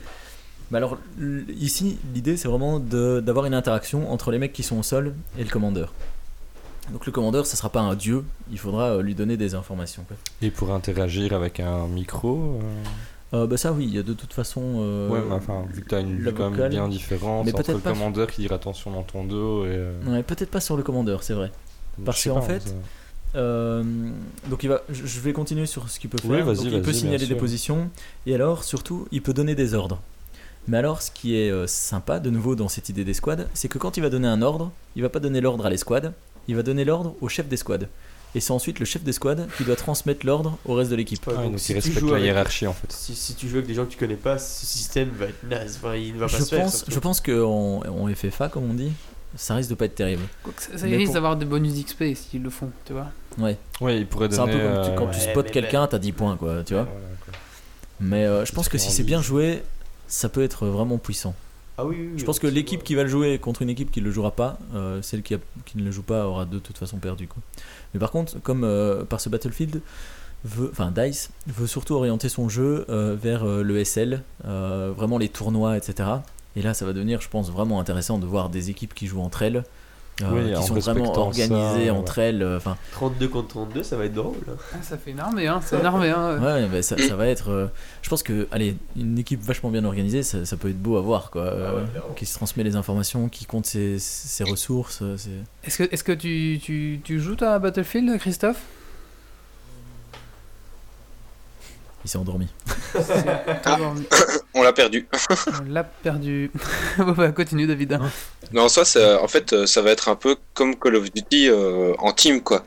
Mais 0.71 0.77
alors, 0.77 0.97
ici, 1.59 1.97
l'idée 2.13 2.37
c'est 2.37 2.47
vraiment 2.47 2.79
d'avoir 2.79 3.45
une 3.45 3.53
interaction 3.53 4.11
entre 4.11 4.31
les 4.31 4.39
mecs 4.39 4.53
qui 4.53 4.63
sont 4.63 4.77
au 4.79 4.83
sol 4.83 5.13
et 5.37 5.43
le 5.43 5.49
commandeur. 5.49 5.93
Donc 6.91 7.05
le 7.05 7.11
commandeur, 7.11 7.45
ça 7.45 7.55
sera 7.57 7.69
pas 7.69 7.81
un 7.81 7.95
dieu, 7.95 8.23
il 8.51 8.59
faudra 8.59 8.89
euh, 8.91 9.01
lui 9.01 9.15
donner 9.15 9.37
des 9.37 9.55
informations. 9.55 10.03
Quoi. 10.07 10.17
Et 10.41 10.51
pour 10.51 10.71
interagir 10.71 11.33
avec 11.33 11.59
un 11.59 11.87
micro. 11.87 12.59
euh, 12.61 12.83
Euh, 13.33 13.47
bah 13.47 13.57
ça 13.57 13.71
oui, 13.73 13.85
il 13.89 13.95
y 13.95 13.97
a 13.99 14.03
de 14.03 14.13
toute 14.13 14.33
façon. 14.33 14.61
euh, 14.77 15.09
Ouais, 15.09 15.19
mais 15.27 15.33
enfin, 15.35 15.65
vu 15.73 15.81
que 15.81 15.89
t'as 15.89 15.99
une 16.01 16.23
la 16.23 16.29
vue 16.31 16.37
quand 16.37 16.51
même 16.51 16.69
bien 16.69 16.87
différente 16.87 17.45
Mais 17.45 17.51
entre 17.53 17.63
peut-être 17.63 17.83
le 17.83 17.91
commandeur 17.91 18.27
qui 18.31 18.47
dit 18.47 18.53
attention 18.53 18.91
dans 18.91 19.01
ton 19.03 19.23
dos 19.25 19.65
et. 19.65 19.79
ouais, 20.07 20.21
peut-être 20.23 20.51
pas 20.51 20.61
sur 20.61 20.77
le 20.77 20.83
commandeur, 20.83 21.23
c'est 21.23 21.33
vrai. 21.33 21.51
parce 22.05 22.23
qu'en 22.23 22.41
fait, 22.41 22.61
ça- 22.61 22.73
Euh, 23.35 23.83
donc 24.49 24.63
il 24.63 24.69
va, 24.69 24.81
je 24.89 25.19
vais 25.19 25.33
continuer 25.33 25.65
sur 25.65 25.89
ce 25.89 25.99
qu'il 25.99 26.09
peut 26.09 26.17
faire. 26.17 26.29
Oui, 26.31 26.41
vas-y, 26.41 26.63
donc 26.65 26.73
il 26.73 26.81
peut 26.81 26.93
signaler 26.93 27.27
des 27.27 27.35
positions 27.35 27.89
et 28.25 28.33
alors 28.35 28.63
surtout 28.63 29.07
il 29.11 29.21
peut 29.21 29.33
donner 29.33 29.55
des 29.55 29.73
ordres. 29.73 30.01
Mais 30.67 30.77
alors 30.77 31.01
ce 31.01 31.11
qui 31.11 31.35
est 31.37 31.51
euh, 31.51 31.67
sympa 31.67 32.19
de 32.19 32.29
nouveau 32.29 32.55
dans 32.55 32.69
cette 32.69 32.89
idée 32.89 33.03
d'escouade, 33.03 33.47
c'est 33.53 33.67
que 33.67 33.77
quand 33.77 33.97
il 33.97 34.01
va 34.01 34.09
donner 34.09 34.27
un 34.27 34.41
ordre, 34.41 34.71
il 34.95 35.01
va 35.03 35.09
pas 35.09 35.19
donner 35.19 35.41
l'ordre 35.41 35.65
à 35.65 35.69
l'escouade, 35.69 36.13
il 36.47 36.55
va 36.55 36.63
donner 36.63 36.85
l'ordre 36.85 37.15
au 37.21 37.29
chef 37.29 37.47
d'escouade. 37.47 37.87
Et 38.33 38.39
c'est 38.41 38.51
ensuite 38.51 38.79
le 38.79 38.85
chef 38.85 39.01
d'escouade 39.03 39.47
qui 39.57 39.63
doit 39.63 39.75
transmettre 39.77 40.25
l'ordre 40.25 40.57
au 40.65 40.73
reste 40.73 40.91
de 40.91 40.95
l'équipe. 40.97 41.25
Ouais, 41.27 41.35
donc 41.35 41.51
donc 41.51 41.59
si 41.59 41.71
il 41.71 41.75
respecte 41.75 42.01
la 42.01 42.13
avec- 42.13 42.23
hiérarchie 42.25 42.67
en 42.67 42.73
fait. 42.73 42.91
Si, 42.91 43.15
si 43.15 43.33
tu 43.35 43.47
joues 43.47 43.57
avec 43.57 43.67
des 43.67 43.73
gens 43.75 43.85
que 43.85 43.91
tu 43.91 43.97
connais 43.97 44.15
pas, 44.17 44.37
ce 44.39 44.65
système 44.65 45.09
va 45.17 45.25
être 45.27 45.43
naze. 45.49 45.79
Enfin, 45.81 45.95
il 45.95 46.13
ne 46.15 46.19
va 46.19 46.27
pas 46.27 46.37
Je 46.37 46.43
se 46.43 46.49
faire. 46.49 46.63
pense, 46.63 46.77
surtout. 46.77 46.91
je 46.91 46.99
pense 46.99 47.21
qu'en 47.21 47.81
en 47.87 48.07
FFA 48.13 48.49
comme 48.49 48.69
on 48.69 48.73
dit, 48.73 48.91
ça 49.35 49.55
risque 49.55 49.69
de 49.69 49.75
pas 49.75 49.85
être 49.85 49.95
terrible. 49.95 50.23
Ça, 50.57 50.77
ça 50.77 50.85
risque 50.85 51.05
pour- 51.05 51.13
d'avoir 51.13 51.35
des 51.37 51.45
bonus 51.45 51.73
XP 51.83 52.13
s'ils 52.15 52.43
le 52.43 52.49
font, 52.49 52.69
tu 52.85 52.93
vois. 52.93 53.07
Ouais. 53.37 53.57
Ouais, 53.81 53.99
il 53.99 54.07
pourrait 54.07 54.29
C'est 54.31 54.39
un 54.39 54.45
peu 54.47 54.51
comme 54.53 54.83
tu- 54.83 54.95
quand 54.95 55.07
euh, 55.07 55.11
tu 55.11 55.19
Ouais, 55.19 55.31
spots 55.31 55.43
quelqu'un, 55.43 55.87
t'as 55.87 55.99
10 55.99 56.11
points 56.13 56.37
quoi, 56.37 56.63
tu 56.63 56.73
vois. 56.73 56.87
Mais 57.99 58.25
euh, 58.25 58.45
je 58.45 58.51
pense 58.51 58.69
que 58.69 58.77
si 58.77 58.91
c'est 58.91 59.03
bien 59.03 59.21
joué, 59.21 59.63
ça 60.07 60.29
peut 60.29 60.43
être 60.43 60.67
vraiment 60.67 60.97
puissant. 60.97 61.33
Ah 61.77 61.85
oui, 61.85 61.95
oui, 61.99 62.09
oui, 62.13 62.19
Je 62.19 62.23
pense 62.25 62.39
que 62.39 62.47
l'équipe 62.47 62.83
qui 62.83 62.95
va 62.95 63.03
le 63.03 63.09
jouer 63.09 63.37
contre 63.37 63.61
une 63.61 63.69
équipe 63.69 63.91
qui 63.91 63.99
ne 63.99 64.05
le 64.05 64.11
jouera 64.11 64.31
pas, 64.31 64.57
euh, 64.75 65.01
celle 65.01 65.21
qui, 65.23 65.33
a- 65.33 65.39
qui 65.65 65.77
ne 65.77 65.83
le 65.83 65.91
joue 65.91 66.03
pas 66.03 66.25
aura 66.25 66.45
de 66.45 66.59
toute 66.59 66.77
façon 66.77 66.97
perdu. 66.97 67.27
Quoi. 67.27 67.41
Mais 67.93 67.99
par 67.99 68.11
contre, 68.11 68.39
comme 68.41 68.63
euh, 68.63 69.03
par 69.03 69.19
ce 69.19 69.27
Battlefield, 69.27 69.81
veut, 70.45 70.69
enfin 70.71 70.91
Dice 70.95 71.31
veut 71.47 71.67
surtout 71.67 71.95
orienter 71.95 72.29
son 72.29 72.47
jeu 72.47 72.85
euh, 72.89 73.15
vers 73.21 73.43
euh, 73.43 73.61
le 73.63 73.83
SL, 73.83 74.21
euh, 74.45 74.93
vraiment 74.95 75.17
les 75.17 75.27
tournois, 75.27 75.75
etc. 75.75 76.09
Et 76.55 76.61
là, 76.61 76.73
ça 76.73 76.85
va 76.85 76.93
devenir, 76.93 77.21
je 77.21 77.29
pense, 77.29 77.49
vraiment 77.51 77.79
intéressant 77.79 78.17
de 78.19 78.25
voir 78.25 78.49
des 78.49 78.69
équipes 78.69 78.93
qui 78.93 79.07
jouent 79.07 79.21
entre 79.21 79.41
elles, 79.41 79.63
euh, 80.21 80.31
Oui, 80.31 80.53
qui 80.53 80.63
sont 80.63 80.75
vraiment 80.75 81.13
organisées 81.17 81.87
ça, 81.87 81.93
entre 81.93 82.19
elles. 82.19 82.41
euh, 82.41 82.55
Enfin, 82.57 82.77
32 82.93 83.27
contre 83.27 83.47
32, 83.49 83.83
ça 83.83 83.97
va 83.97 84.05
être 84.05 84.13
drôle. 84.13 84.35
Ah, 84.73 84.81
ça 84.81 84.97
fait 84.97 85.11
énerver, 85.11 85.47
hein. 85.47 85.59
C'est 85.65 85.77
énervé, 85.77 86.09
hein. 86.11 86.39
ouais, 86.41 86.67
bah, 86.67 86.81
ça, 86.81 86.95
ça 87.01 87.15
va 87.17 87.27
être. 87.27 87.49
euh, 87.49 87.67
je 88.01 88.09
pense 88.09 88.23
que, 88.23 88.47
allez, 88.51 88.77
une 88.95 89.19
équipe 89.19 89.41
vachement 89.41 89.69
bien 89.69 89.83
organisée, 89.83 90.23
ça, 90.23 90.45
ça 90.45 90.55
peut 90.55 90.69
être 90.69 90.81
beau 90.81 90.95
à 90.95 91.01
voir, 91.01 91.29
quoi. 91.31 91.41
euh, 91.43 91.67
Ah 91.69 91.75
ouais, 91.75 91.83
clairement. 91.91 92.13
qui 92.13 92.25
se 92.25 92.33
transmet 92.35 92.63
les 92.63 92.77
informations, 92.77 93.27
qui 93.27 93.43
compte 93.45 93.65
ses, 93.65 93.99
ses 93.99 94.45
ressources. 94.45 94.99
euh, 95.01 95.17
c'est- 95.17 95.31
Est-ce 95.65 95.77
que, 95.79 95.83
est 95.93 96.03
que 96.03 96.11
tu, 96.13 96.59
tu, 96.63 97.01
tu 97.03 97.19
joues 97.19 97.35
toi 97.35 97.49
à 97.49 97.59
Battlefield, 97.59 98.17
Christophe? 98.19 98.61
Il 102.05 102.09
s'est 102.09 102.17
endormi. 102.19 102.47
On 104.53 104.61
l'a 104.63 104.71
perdu. 104.73 105.07
On 105.59 105.71
l'a 105.71 105.83
perdu. 105.83 106.51
bon, 106.97 107.11
bah, 107.13 107.31
continue, 107.31 107.65
David. 107.67 107.93
hein. 107.93 108.11
Non, 108.53 108.69
ça, 108.69 108.85
c'est- 108.85 109.15
en 109.15 109.27
fait, 109.27 109.53
euh, 109.53 109.65
ça 109.65 109.81
va 109.81 109.91
être 109.91 110.07
un 110.07 110.15
peu 110.15 110.35
comme 110.53 110.75
Call 110.75 110.95
of 110.95 111.11
Duty 111.11 111.49
euh, 111.49 111.93
en 111.97 112.11
team, 112.13 112.41
quoi. 112.41 112.65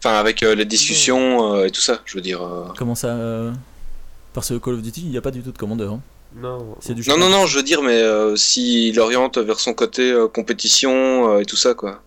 Enfin, 0.00 0.16
avec 0.18 0.42
euh, 0.42 0.54
les 0.56 0.64
discussions 0.64 1.54
euh, 1.54 1.66
et 1.66 1.70
tout 1.70 1.80
ça, 1.80 2.00
je 2.04 2.14
veux 2.16 2.20
dire. 2.20 2.42
euh. 2.42 2.64
Comment 2.76 2.96
ça 2.96 3.16
Parce 4.34 4.48
que 4.48 4.54
Call 4.58 4.74
of 4.74 4.82
Duty, 4.82 5.02
il 5.02 5.10
n'y 5.10 5.16
a 5.16 5.22
pas 5.22 5.30
du 5.30 5.42
tout 5.42 5.52
de 5.52 5.58
commandeur. 5.58 5.92
hein. 5.94 6.00
Non. 6.34 6.76
Du 6.88 7.08
Non, 7.08 7.16
non, 7.18 7.28
non, 7.28 7.46
je 7.46 7.56
veux 7.58 7.62
dire, 7.62 7.82
mais 7.82 8.02
euh, 8.02 8.34
s'il 8.36 8.98
oriente 8.98 9.38
vers 9.38 9.60
son 9.60 9.74
côté 9.74 10.10
euh, 10.10 10.26
compétition 10.28 11.34
euh, 11.36 11.40
et 11.40 11.44
tout 11.44 11.56
ça, 11.56 11.74
quoi. 11.74 12.02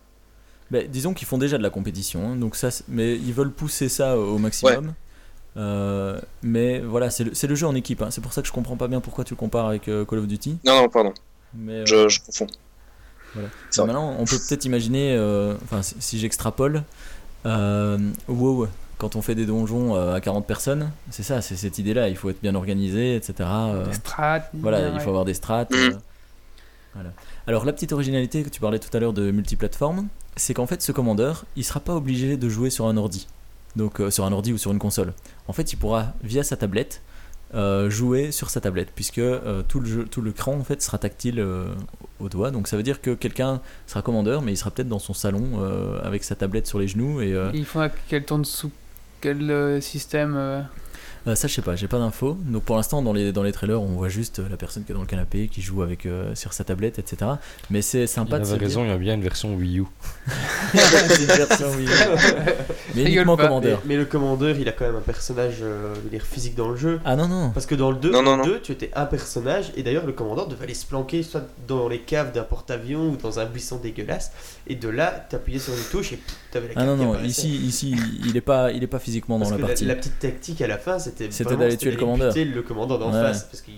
Bah, 0.70 0.80
disons 0.82 1.14
qu'ils 1.14 1.28
font 1.28 1.38
déjà 1.38 1.56
de 1.58 1.62
la 1.62 1.70
compétition, 1.70 2.32
hein, 2.32 2.36
donc 2.36 2.56
ça, 2.56 2.68
mais 2.88 3.14
ils 3.14 3.32
veulent 3.32 3.52
pousser 3.52 3.88
ça 3.88 4.18
au 4.18 4.36
maximum. 4.38 4.92
Euh, 5.56 6.20
mais 6.42 6.80
voilà, 6.80 7.10
c'est 7.10 7.24
le, 7.46 7.54
jeu 7.54 7.66
en 7.66 7.74
équipe. 7.74 8.02
hein. 8.02 8.10
C'est 8.10 8.20
pour 8.20 8.32
ça 8.32 8.42
que 8.42 8.48
je 8.48 8.52
comprends 8.52 8.76
pas 8.76 8.88
bien 8.88 9.00
pourquoi 9.00 9.24
tu 9.24 9.34
le 9.34 9.38
compares 9.38 9.66
avec 9.66 9.88
euh, 9.88 10.04
Call 10.04 10.18
of 10.18 10.26
Duty. 10.26 10.58
Non, 10.64 10.82
non, 10.82 10.88
pardon, 10.88 11.12
Mais 11.54 11.72
euh, 11.80 11.86
je, 11.86 12.08
je 12.08 12.20
confonds. 12.20 12.46
Voilà. 13.34 13.48
Maintenant, 13.78 14.16
on 14.18 14.24
peut 14.24 14.36
peut-être 14.48 14.64
imaginer, 14.64 15.14
euh, 15.14 15.54
enfin, 15.64 15.82
si, 15.82 15.94
si 15.98 16.18
j'extrapole, 16.18 16.82
euh, 17.44 17.98
WoW, 18.28 18.68
quand 18.98 19.14
on 19.16 19.22
fait 19.22 19.34
des 19.34 19.44
donjons 19.46 19.94
euh, 19.94 20.14
à 20.14 20.20
40 20.20 20.46
personnes, 20.46 20.90
c'est 21.10 21.22
ça, 21.22 21.42
c'est 21.42 21.56
cette 21.56 21.78
idée-là. 21.78 22.08
Il 22.08 22.16
faut 22.16 22.30
être 22.30 22.40
bien 22.40 22.54
organisé, 22.54 23.14
etc. 23.16 23.34
euh, 23.42 23.86
Des 23.86 23.92
strats. 23.94 24.40
voilà, 24.54 24.80
ouais. 24.80 24.90
il 24.94 25.00
faut 25.00 25.10
avoir 25.10 25.24
des 25.26 25.34
strats. 25.34 25.64
Mhm. 25.70 25.76
euh, 25.76 25.90
voilà. 26.94 27.10
Alors 27.46 27.66
la 27.66 27.72
petite 27.74 27.92
originalité 27.92 28.42
que 28.42 28.48
tu 28.48 28.58
parlais 28.60 28.78
tout 28.78 28.94
à 28.96 29.00
l'heure 29.00 29.12
de 29.12 29.30
multiplateforme, 29.30 30.08
c'est 30.36 30.54
qu'en 30.54 30.66
fait 30.66 30.80
ce 30.80 30.92
commandeur, 30.92 31.44
il 31.56 31.64
sera 31.64 31.80
pas 31.80 31.94
obligé 31.94 32.38
de 32.38 32.48
jouer 32.48 32.70
sur 32.70 32.86
un 32.86 32.96
ordi, 32.96 33.26
donc 33.76 34.00
euh, 34.00 34.10
sur 34.10 34.24
un 34.24 34.32
ordi 34.32 34.52
ou 34.52 34.58
sur 34.58 34.72
une 34.72 34.78
console. 34.78 35.12
En 35.46 35.52
fait, 35.52 35.72
il 35.72 35.76
pourra 35.76 36.14
via 36.22 36.42
sa 36.42 36.56
tablette 36.56 37.02
euh, 37.54 37.88
jouer 37.88 38.32
sur 38.32 38.50
sa 38.50 38.60
tablette, 38.60 38.90
puisque 38.92 39.18
euh, 39.18 39.62
tout 39.68 39.78
le 39.78 39.86
jeu, 39.86 40.04
tout 40.04 40.20
le 40.20 40.32
cran 40.32 40.54
en 40.54 40.64
fait 40.64 40.82
sera 40.82 40.98
tactile 40.98 41.44
au 42.18 42.28
doigt. 42.28 42.50
Donc 42.50 42.66
ça 42.66 42.76
veut 42.76 42.82
dire 42.82 43.00
que 43.00 43.14
quelqu'un 43.14 43.60
sera 43.86 44.02
commandeur, 44.02 44.42
mais 44.42 44.52
il 44.52 44.56
sera 44.56 44.70
peut-être 44.70 44.88
dans 44.88 44.98
son 44.98 45.14
salon 45.14 45.62
avec 46.02 46.24
sa 46.24 46.34
tablette 46.34 46.66
sur 46.66 46.78
les 46.78 46.88
genoux 46.88 47.20
et 47.20 47.36
Il 47.54 47.64
faut 47.64 47.80
qu'elle 48.08 48.24
tourne 48.24 48.44
sous 48.44 48.72
quel 49.20 49.80
système 49.80 50.66
euh, 51.26 51.34
ça, 51.34 51.48
je 51.48 51.54
sais 51.54 51.62
pas, 51.62 51.76
j'ai 51.76 51.88
pas 51.88 51.98
d'infos. 51.98 52.36
Donc 52.44 52.62
pour 52.64 52.76
l'instant, 52.76 53.02
dans 53.02 53.12
les, 53.12 53.32
dans 53.32 53.42
les 53.42 53.52
trailers, 53.52 53.80
on 53.82 53.86
voit 53.86 54.08
juste 54.08 54.38
euh, 54.38 54.48
la 54.48 54.56
personne 54.56 54.84
qui 54.84 54.92
est 54.92 54.94
dans 54.94 55.00
le 55.00 55.06
canapé, 55.06 55.48
qui 55.48 55.62
joue 55.62 55.82
avec, 55.82 56.06
euh, 56.06 56.34
sur 56.34 56.52
sa 56.52 56.64
tablette, 56.64 56.98
etc. 56.98 57.32
Mais 57.70 57.82
c'est 57.82 58.02
Il 58.02 58.08
sympa 58.08 58.38
de 58.38 58.44
se 58.44 58.50
avait 58.50 58.58
dire- 58.60 58.68
raison, 58.68 58.84
il 58.84 58.88
y 58.88 58.92
a 58.92 58.98
bien 58.98 59.14
une 59.14 59.22
version 59.22 59.54
Wii 59.54 59.80
U. 59.80 59.84
C'est 60.74 61.20
une 61.20 61.26
version 61.26 61.70
Wii 61.76 61.86
U. 61.86 61.90
Mais 62.94 63.02
uniquement. 63.02 63.36
Mais, 63.36 63.42
commandeur. 63.44 63.82
mais 63.84 63.96
le 63.96 64.04
commandeur, 64.06 64.56
il 64.58 64.68
a 64.68 64.72
quand 64.72 64.86
même 64.86 64.96
un 64.96 65.00
personnage 65.00 65.56
euh, 65.60 65.94
dire, 66.10 66.22
physique 66.24 66.54
dans 66.54 66.68
le 66.70 66.76
jeu. 66.76 67.00
Ah 67.04 67.14
non, 67.16 67.28
non. 67.28 67.50
Parce 67.50 67.66
que 67.66 67.74
dans 67.74 67.90
le 67.90 67.96
2, 67.98 68.10
Non, 68.10 68.22
non, 68.22 68.36
dans 68.36 68.36
le 68.38 68.42
non. 68.44 68.48
2, 68.54 68.60
tu 68.62 68.72
étais 68.72 68.90
un 68.94 69.04
personnage 69.06 69.72
et 69.76 69.82
d'ailleurs 69.82 70.06
le 70.06 70.12
commandant 70.12 70.46
devait 70.46 70.64
aller 70.64 70.74
se 70.74 70.86
planquer 70.86 71.22
soit 71.22 71.44
dans 71.68 71.88
les 71.88 71.98
caves 72.00 72.32
d'un 72.32 72.42
porte-avions 72.44 73.10
ou 73.10 73.16
dans 73.16 73.38
un 73.38 73.44
buisson 73.44 73.76
dégueulasse 73.76 74.32
et 74.66 74.74
de 74.76 74.88
là 74.88 75.26
t'appuyais 75.28 75.58
sur 75.58 75.74
une 75.74 75.82
touche 75.90 76.12
et 76.12 76.18
t'avais 76.50 76.68
la 76.68 76.80
Ah 76.80 76.84
non, 76.84 76.96
non, 76.96 77.22
ici, 77.22 77.48
ici 77.56 77.96
il 78.24 78.36
est 78.36 78.40
pas, 78.40 78.72
il 78.72 78.82
est 78.82 78.86
pas 78.86 78.98
physiquement 78.98 79.38
Parce 79.38 79.50
dans 79.50 79.56
que 79.56 79.62
la 79.62 79.66
la, 79.68 79.72
partie. 79.74 79.84
la 79.84 79.94
petite 79.96 80.18
tactique 80.18 80.62
à 80.62 80.66
la 80.66 80.78
fin 80.78 80.98
c'était 80.98 81.15
C'était 81.30 81.56
d'aller 81.56 81.76
tuer 81.76 81.90
le 81.92 81.96
commandeur. 81.96 82.34
le 82.34 82.62
commandant 82.62 82.98
d'en 82.98 83.06
Ouais. 83.08 83.20
face 83.20 83.44
parce 83.44 83.62
que 83.62 83.70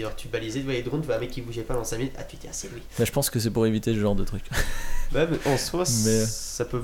alors, 0.00 0.16
tu 0.16 0.28
balisais 0.28 0.60
tu 0.60 0.64
voyais 0.64 0.82
drone 0.82 1.00
tu 1.00 1.06
vois 1.06 1.16
un 1.16 1.20
mec 1.20 1.30
qui 1.30 1.40
bougeait 1.42 1.62
pas 1.62 1.74
dans 1.74 1.84
5 1.84 1.98
minutes 1.98 2.14
ah 2.18 2.22
tu 2.24 2.36
dis 2.36 2.46
ah 2.48 2.52
c'est 2.52 2.72
lui 2.72 2.82
Bah, 2.98 3.04
je 3.04 3.12
pense 3.12 3.30
que 3.30 3.38
c'est 3.38 3.50
pour 3.50 3.66
éviter 3.66 3.92
ce 3.94 3.98
genre 3.98 4.14
de 4.14 4.24
truc. 4.24 4.42
bah, 5.12 5.26
mais 5.30 5.38
en 5.52 5.56
soi 5.56 5.84
Mais- 6.04 6.24
ça 6.24 6.64
peut 6.64 6.80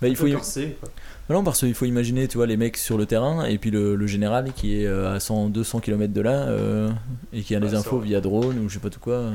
Bah, 0.00 0.08
il 0.08 0.16
faut, 0.16 0.26
quoi. 0.28 0.40
Bah 1.28 1.34
non, 1.34 1.42
parce 1.42 1.60
qu'il 1.60 1.74
faut 1.74 1.86
imaginer, 1.86 2.28
tu 2.28 2.36
vois, 2.36 2.46
les 2.46 2.56
mecs 2.56 2.76
sur 2.76 2.96
le 2.98 3.06
terrain 3.06 3.44
et 3.46 3.58
puis 3.58 3.70
le, 3.70 3.96
le 3.96 4.06
général 4.06 4.52
qui 4.52 4.80
est 4.82 4.86
euh, 4.86 5.14
à 5.14 5.18
100, 5.20 5.48
200 5.48 5.80
km 5.80 6.12
de 6.12 6.20
là 6.20 6.48
euh, 6.48 6.90
et 7.32 7.42
qui 7.42 7.54
a 7.56 7.58
Ouais, 7.58 7.70
ça, 7.72 7.78
infos 7.78 7.98
via 7.98 8.20
drone 8.20 8.58
ou 8.58 8.68
je 8.68 8.74
sais 8.74 8.80
pas 8.80 8.90
tout 8.90 9.00
quoi. 9.00 9.30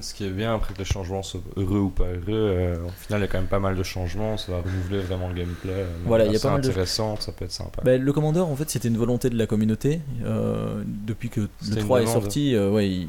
Ce 0.00 0.14
qui 0.14 0.24
est 0.24 0.30
bien, 0.30 0.54
après 0.54 0.74
que 0.74 0.78
les 0.78 0.84
changements 0.84 1.22
soient 1.22 1.40
heureux 1.56 1.78
ou 1.78 1.90
pas 1.90 2.04
heureux, 2.04 2.22
euh, 2.28 2.76
au 2.86 2.90
final, 2.90 3.20
il 3.20 3.22
y 3.22 3.24
a 3.24 3.28
quand 3.28 3.38
même 3.38 3.46
pas 3.46 3.58
mal 3.58 3.76
de 3.76 3.82
changements, 3.82 4.36
ça 4.36 4.52
va 4.52 4.58
renouveler 4.60 5.00
vraiment 5.00 5.28
le 5.28 5.34
gameplay. 5.34 5.72
euh, 5.72 5.86
Voilà, 6.04 6.24
il 6.24 6.28
y 6.32 6.34
a 6.34 6.36
assez 6.36 6.42
pas 6.46 6.52
mal 6.52 6.60
de- 6.60 6.68
intéressant, 6.68 7.16
ça 7.20 7.32
peut 7.32 7.44
être 7.44 7.52
sympa. 7.52 7.82
Bah, 7.84 7.96
le 7.96 8.12
commandeur, 8.12 8.48
en 8.48 8.56
fait, 8.56 8.68
c'était 8.70 8.88
une 8.88 8.96
volonté 8.98 9.30
de 9.30 9.36
la 9.38 9.46
communauté. 9.46 10.00
euh, 10.24 10.82
depuis 10.86 11.28
que 11.30 11.40
le 11.40 11.48
C'était 11.60 11.80
une 11.80 11.84
3 11.86 12.02
est 12.02 12.06
sorti, 12.06 12.54
euh, 12.54 12.70
ouais, 12.70 12.88
il- 12.88 13.08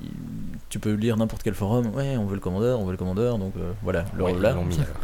tu 0.70 0.80
peux 0.80 0.94
lire 0.94 1.18
n'importe 1.18 1.44
quel 1.44 1.54
forum. 1.54 1.88
Ouais, 1.96 2.18
on 2.18 2.26
veut 2.26 2.36
le 2.36 2.42
commandeur, 2.42 2.80
on 2.80 2.86
veut 2.86 2.92
le 2.92 2.98
commandeur. 2.98 3.38
Donc 3.38 3.54
euh, 3.58 3.72
voilà, 3.84 4.06
le 4.16 4.24
mis, 4.24 4.76
alors. 4.76 4.88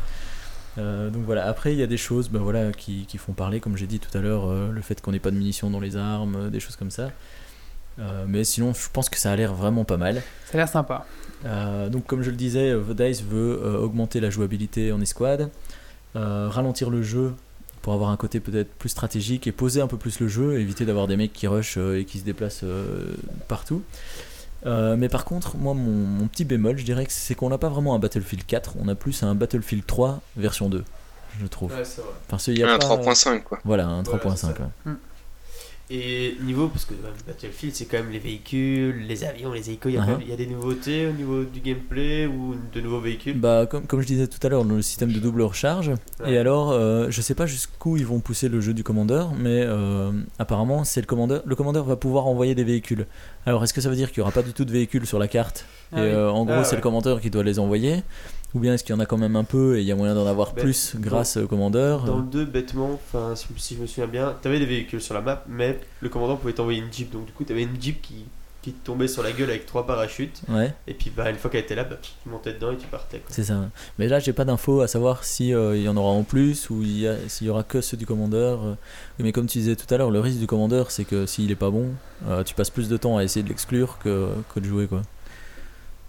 Euh, 0.80 1.12
donc 1.12 1.22
voilà, 1.26 1.46
après 1.48 1.72
il 1.74 1.78
y 1.78 1.84
a 1.84 1.88
des 1.88 1.98
choses 1.98 2.30
bah, 2.30 2.40
voilà, 2.42 2.72
qui, 2.72 3.06
qui 3.06 3.20
font 3.20 3.34
parler, 3.34 3.60
comme 3.60 3.78
j'ai 3.78 3.86
dit 3.86 4.00
tout 4.00 4.18
à 4.18 4.22
l'heure, 4.22 4.50
euh, 4.50 4.72
le 4.72 4.82
fait 4.82 5.00
qu'on 5.02 5.12
n'ait 5.12 5.20
pas 5.20 5.30
de 5.30 5.36
munitions 5.36 5.70
dans 5.70 5.80
les 5.80 5.98
armes, 5.98 6.36
euh, 6.36 6.50
des 6.50 6.60
choses 6.60 6.76
comme 6.78 6.90
ça. 6.90 7.12
Euh, 8.00 8.26
mais 8.28 8.44
sinon, 8.44 8.74
je 8.74 8.90
pense 8.92 9.08
que 9.08 9.20
ça 9.20 9.32
a 9.32 9.36
l'air 9.36 9.54
vraiment 9.54 9.86
pas 9.86 9.98
mal. 9.98 10.24
Ça 10.46 10.56
a 10.56 10.58
l'air 10.58 10.68
sympa. 10.68 11.06
Euh, 11.46 11.90
donc 11.90 12.06
comme 12.06 12.22
je 12.22 12.30
le 12.30 12.36
disais, 12.38 12.70
euh, 12.72 12.82
The 12.82 12.92
Dice 12.96 13.24
veut 13.24 13.60
euh, 13.64 13.78
augmenter 13.80 14.20
la 14.20 14.30
jouabilité 14.30 14.92
en 14.92 15.02
escouade, 15.02 15.50
euh, 16.16 16.48
ralentir 16.50 16.90
le 16.90 17.02
jeu 17.04 17.34
pour 17.82 17.94
avoir 17.94 18.12
un 18.12 18.18
côté 18.18 18.40
peut-être 18.40 18.72
plus 18.76 18.90
stratégique 18.90 19.46
et 19.46 19.52
poser 19.52 19.82
un 19.82 19.88
peu 19.88 19.98
plus 19.98 20.20
le 20.22 20.28
jeu, 20.30 20.58
éviter 20.60 20.86
d'avoir 20.86 21.08
des 21.08 21.18
mecs 21.18 21.34
qui 21.34 21.48
rushent 21.48 21.78
euh, 21.78 22.00
et 22.00 22.06
qui 22.06 22.20
se 22.20 22.24
déplacent 22.24 22.62
euh, 22.64 23.14
partout. 23.50 23.82
Euh, 24.66 24.96
mais 24.96 25.10
par 25.10 25.26
contre, 25.26 25.58
moi, 25.58 25.74
mon, 25.74 25.92
mon 25.92 26.28
petit 26.28 26.46
bémol, 26.46 26.78
je 26.78 26.86
dirais 26.86 27.06
que 27.06 27.12
c'est 27.12 27.36
qu'on 27.36 27.50
n'a 27.50 27.58
pas 27.58 27.68
vraiment 27.68 27.94
un 27.96 28.00
Battlefield 28.00 28.46
4, 28.46 28.76
on 28.80 28.88
a 28.88 28.96
plus 28.96 29.22
un 29.24 29.36
Battlefield 29.36 29.86
3 29.86 30.22
version 30.38 30.70
2, 30.70 30.86
je 31.42 31.48
trouve. 31.48 31.74
Ouais, 31.74 31.84
c'est 31.84 32.00
vrai. 32.02 32.56
Y 32.58 32.64
a 32.64 32.74
Un 32.74 32.78
pas- 32.80 32.86
3.5 32.86 33.44
quoi. 33.44 33.60
Voilà, 33.66 33.88
un 33.88 34.04
Ouais, 34.06 34.18
3.5. 34.18 34.36
c'est 34.38 34.42
ça. 34.48 34.54
ouais. 34.86 34.94
Et 35.90 36.38
niveau, 36.42 36.70
parce 36.70 36.86
que 36.86 36.94
Battlefield 37.28 37.76
c'est 37.76 37.86
quand 37.86 37.98
même 37.98 38.10
les 38.10 38.18
véhicules, 38.20 39.06
les 39.06 39.24
avions, 39.26 39.52
les 39.52 39.68
hélicos, 39.70 39.92
il 39.92 39.96
y, 39.96 39.98
a 39.98 40.06
quand 40.06 40.14
Uh-huh. 40.14 40.22
il 40.22 40.30
y 40.30 40.34
a 40.34 40.38
des 40.38 40.48
nouveautés 40.48 41.08
au 41.08 41.12
niveau 41.12 41.44
du 41.44 41.60
gameplay 41.60 42.26
ou 42.26 42.56
de 42.74 42.82
nouveaux 42.82 43.02
véhicules? 43.02 43.38
Bah, 43.38 43.66
comme, 43.70 43.86
comme 43.86 44.02
je 44.02 44.08
disais 44.08 44.28
tout 44.28 44.40
à 44.46 44.50
l'heure, 44.50 44.64
le 44.64 44.82
système 44.82 45.12
de 45.12 45.20
double 45.20 45.42
recharge. 45.42 45.90
Ouais. 46.24 46.32
Et 46.34 46.38
alors, 46.38 46.72
euh, 46.72 47.08
je 47.10 47.22
sais 47.22 47.36
pas 47.36 47.46
jusqu'où 47.46 47.98
ils 47.98 48.06
vont 48.06 48.22
pousser 48.22 48.48
le 48.48 48.62
jeu 48.62 48.74
du 48.74 48.84
commandeur, 48.84 49.34
mais 49.38 49.62
euh, 49.66 50.12
apparemment, 50.40 50.84
c'est 50.86 51.02
le 51.02 51.06
commandeur. 51.06 51.44
Le 51.46 51.56
commandeur 51.56 51.84
va 51.84 51.98
pouvoir 51.98 52.28
envoyer 52.28 52.56
des 52.56 52.64
véhicules. 52.64 53.06
Alors, 53.46 53.64
est-ce 53.64 53.74
que 53.74 53.82
ça 53.82 53.90
veut 53.90 53.96
dire 53.98 54.10
qu'il 54.10 54.20
y 54.20 54.22
aura 54.22 54.32
pas 54.32 54.42
du 54.42 54.54
tout 54.54 54.64
de 54.66 54.72
véhicules 54.72 55.06
sur 55.06 55.20
la 55.20 55.28
carte? 55.28 55.66
Ah 55.92 55.98
Et 56.00 56.02
oui. 56.02 56.08
euh, 56.14 56.30
en 56.32 56.46
gros, 56.46 56.56
Ah 56.60 56.64
c'est 56.64 56.72
ouais. 56.72 56.78
le 56.78 56.82
commandeur 56.82 57.20
qui 57.20 57.30
doit 57.30 57.44
les 57.44 57.60
envoyer 57.60 58.04
Ou 58.56 58.60
bien 58.60 58.74
est-ce 58.76 58.84
qu'il 58.84 58.94
y 58.94 58.98
en 58.98 59.02
a 59.02 59.06
quand 59.08 59.18
même 59.18 59.36
un 59.36 59.44
peu 59.44 59.78
et 59.78 59.82
il 59.82 59.88
y 59.88 59.92
a 59.92 59.96
moyen 59.96 60.14
d'en 60.14 60.28
avoir 60.28 60.54
Ben, 60.54 60.62
plus 60.62 60.94
dans- 60.96 61.02
grâce 61.02 61.38
au 61.38 61.48
commandeur 61.48 62.04
Dans 62.04 62.18
le 62.18 62.24
2, 62.24 62.46
bêtement, 62.46 63.00
si, 63.36 63.46
si 63.58 63.76
je 63.76 63.82
me 63.82 63.88
souviens 63.88 64.08
bien, 64.08 64.36
t'avais 64.42 64.60
des 64.60 64.66
véhicules 64.68 65.02
sur 65.02 65.16
la 65.16 65.22
map, 65.22 65.44
mais 65.48 65.80
le 66.02 66.10
commandant 66.10 66.36
pouvait 66.38 66.54
t'envoyer 66.54 66.80
une 66.80 66.94
jeep. 66.94 67.12
Donc, 67.12 67.26
du 67.26 67.32
coup, 67.32 67.44
t'avais 67.44 67.64
une 67.64 67.82
jeep 67.82 68.02
qui, 68.04 68.26
qui 68.62 68.72
te 68.74 68.86
tombait 68.86 69.08
sur 69.08 69.24
la 69.24 69.32
gueule 69.32 69.50
avec 69.50 69.66
trois 69.66 69.88
parachutes. 69.88 70.42
Ouais, 70.50 70.72
Et 70.88 70.94
puis, 70.94 71.10
bah, 71.10 71.32
une 71.32 71.36
fois 71.38 71.50
qu'elle 71.50 71.64
était 71.64 71.74
là, 71.74 71.84
bah, 71.84 71.96
tu 72.00 72.12
montais 72.30 72.54
dedans 72.54 72.72
et 72.72 72.78
tu 72.78 72.86
partais. 72.86 73.24
C'est 73.28 73.44
ça. 73.46 73.60
Mais 73.98 74.08
là, 74.08 74.20
j'ai 74.20 74.34
pas 74.34 74.46
d'infos 74.46 74.82
à 74.82 74.88
savoir 74.88 75.24
si 75.24 75.52
euh, 75.52 75.76
y 75.76 75.90
en 75.90 75.98
aura 75.98 76.12
en 76.12 76.22
plus 76.24 76.70
ou 76.70 76.84
y 76.84 77.08
s'il 77.30 77.48
y 77.48 77.50
aura 77.50 77.64
que 77.64 77.82
ceux 77.82 77.98
du 77.98 78.06
commandeur. 78.06 78.64
euh. 78.64 78.76
Mais 79.18 79.32
comme 79.32 79.48
tu 79.48 79.58
disais 79.58 79.76
tout 79.76 79.92
à 79.92 79.98
l'heure, 79.98 80.12
le 80.12 80.20
risque 80.20 80.38
du 80.38 80.48
commandeur, 80.48 80.92
c'est 80.92 81.06
que 81.06 81.26
s'il 81.26 81.50
est 81.50 81.56
pas 81.56 81.72
bon, 81.72 81.88
euh, 82.28 82.44
tu 82.44 82.54
passes 82.54 82.70
plus 82.70 82.88
de 82.88 82.98
temps 82.98 83.18
à 83.18 83.24
essayer 83.24 83.42
de 83.42 83.50
l'exclure 83.50 83.98
que, 84.04 84.30
que 84.54 84.60
de 84.60 84.66
jouer 84.66 84.86
quoi. 84.86 85.02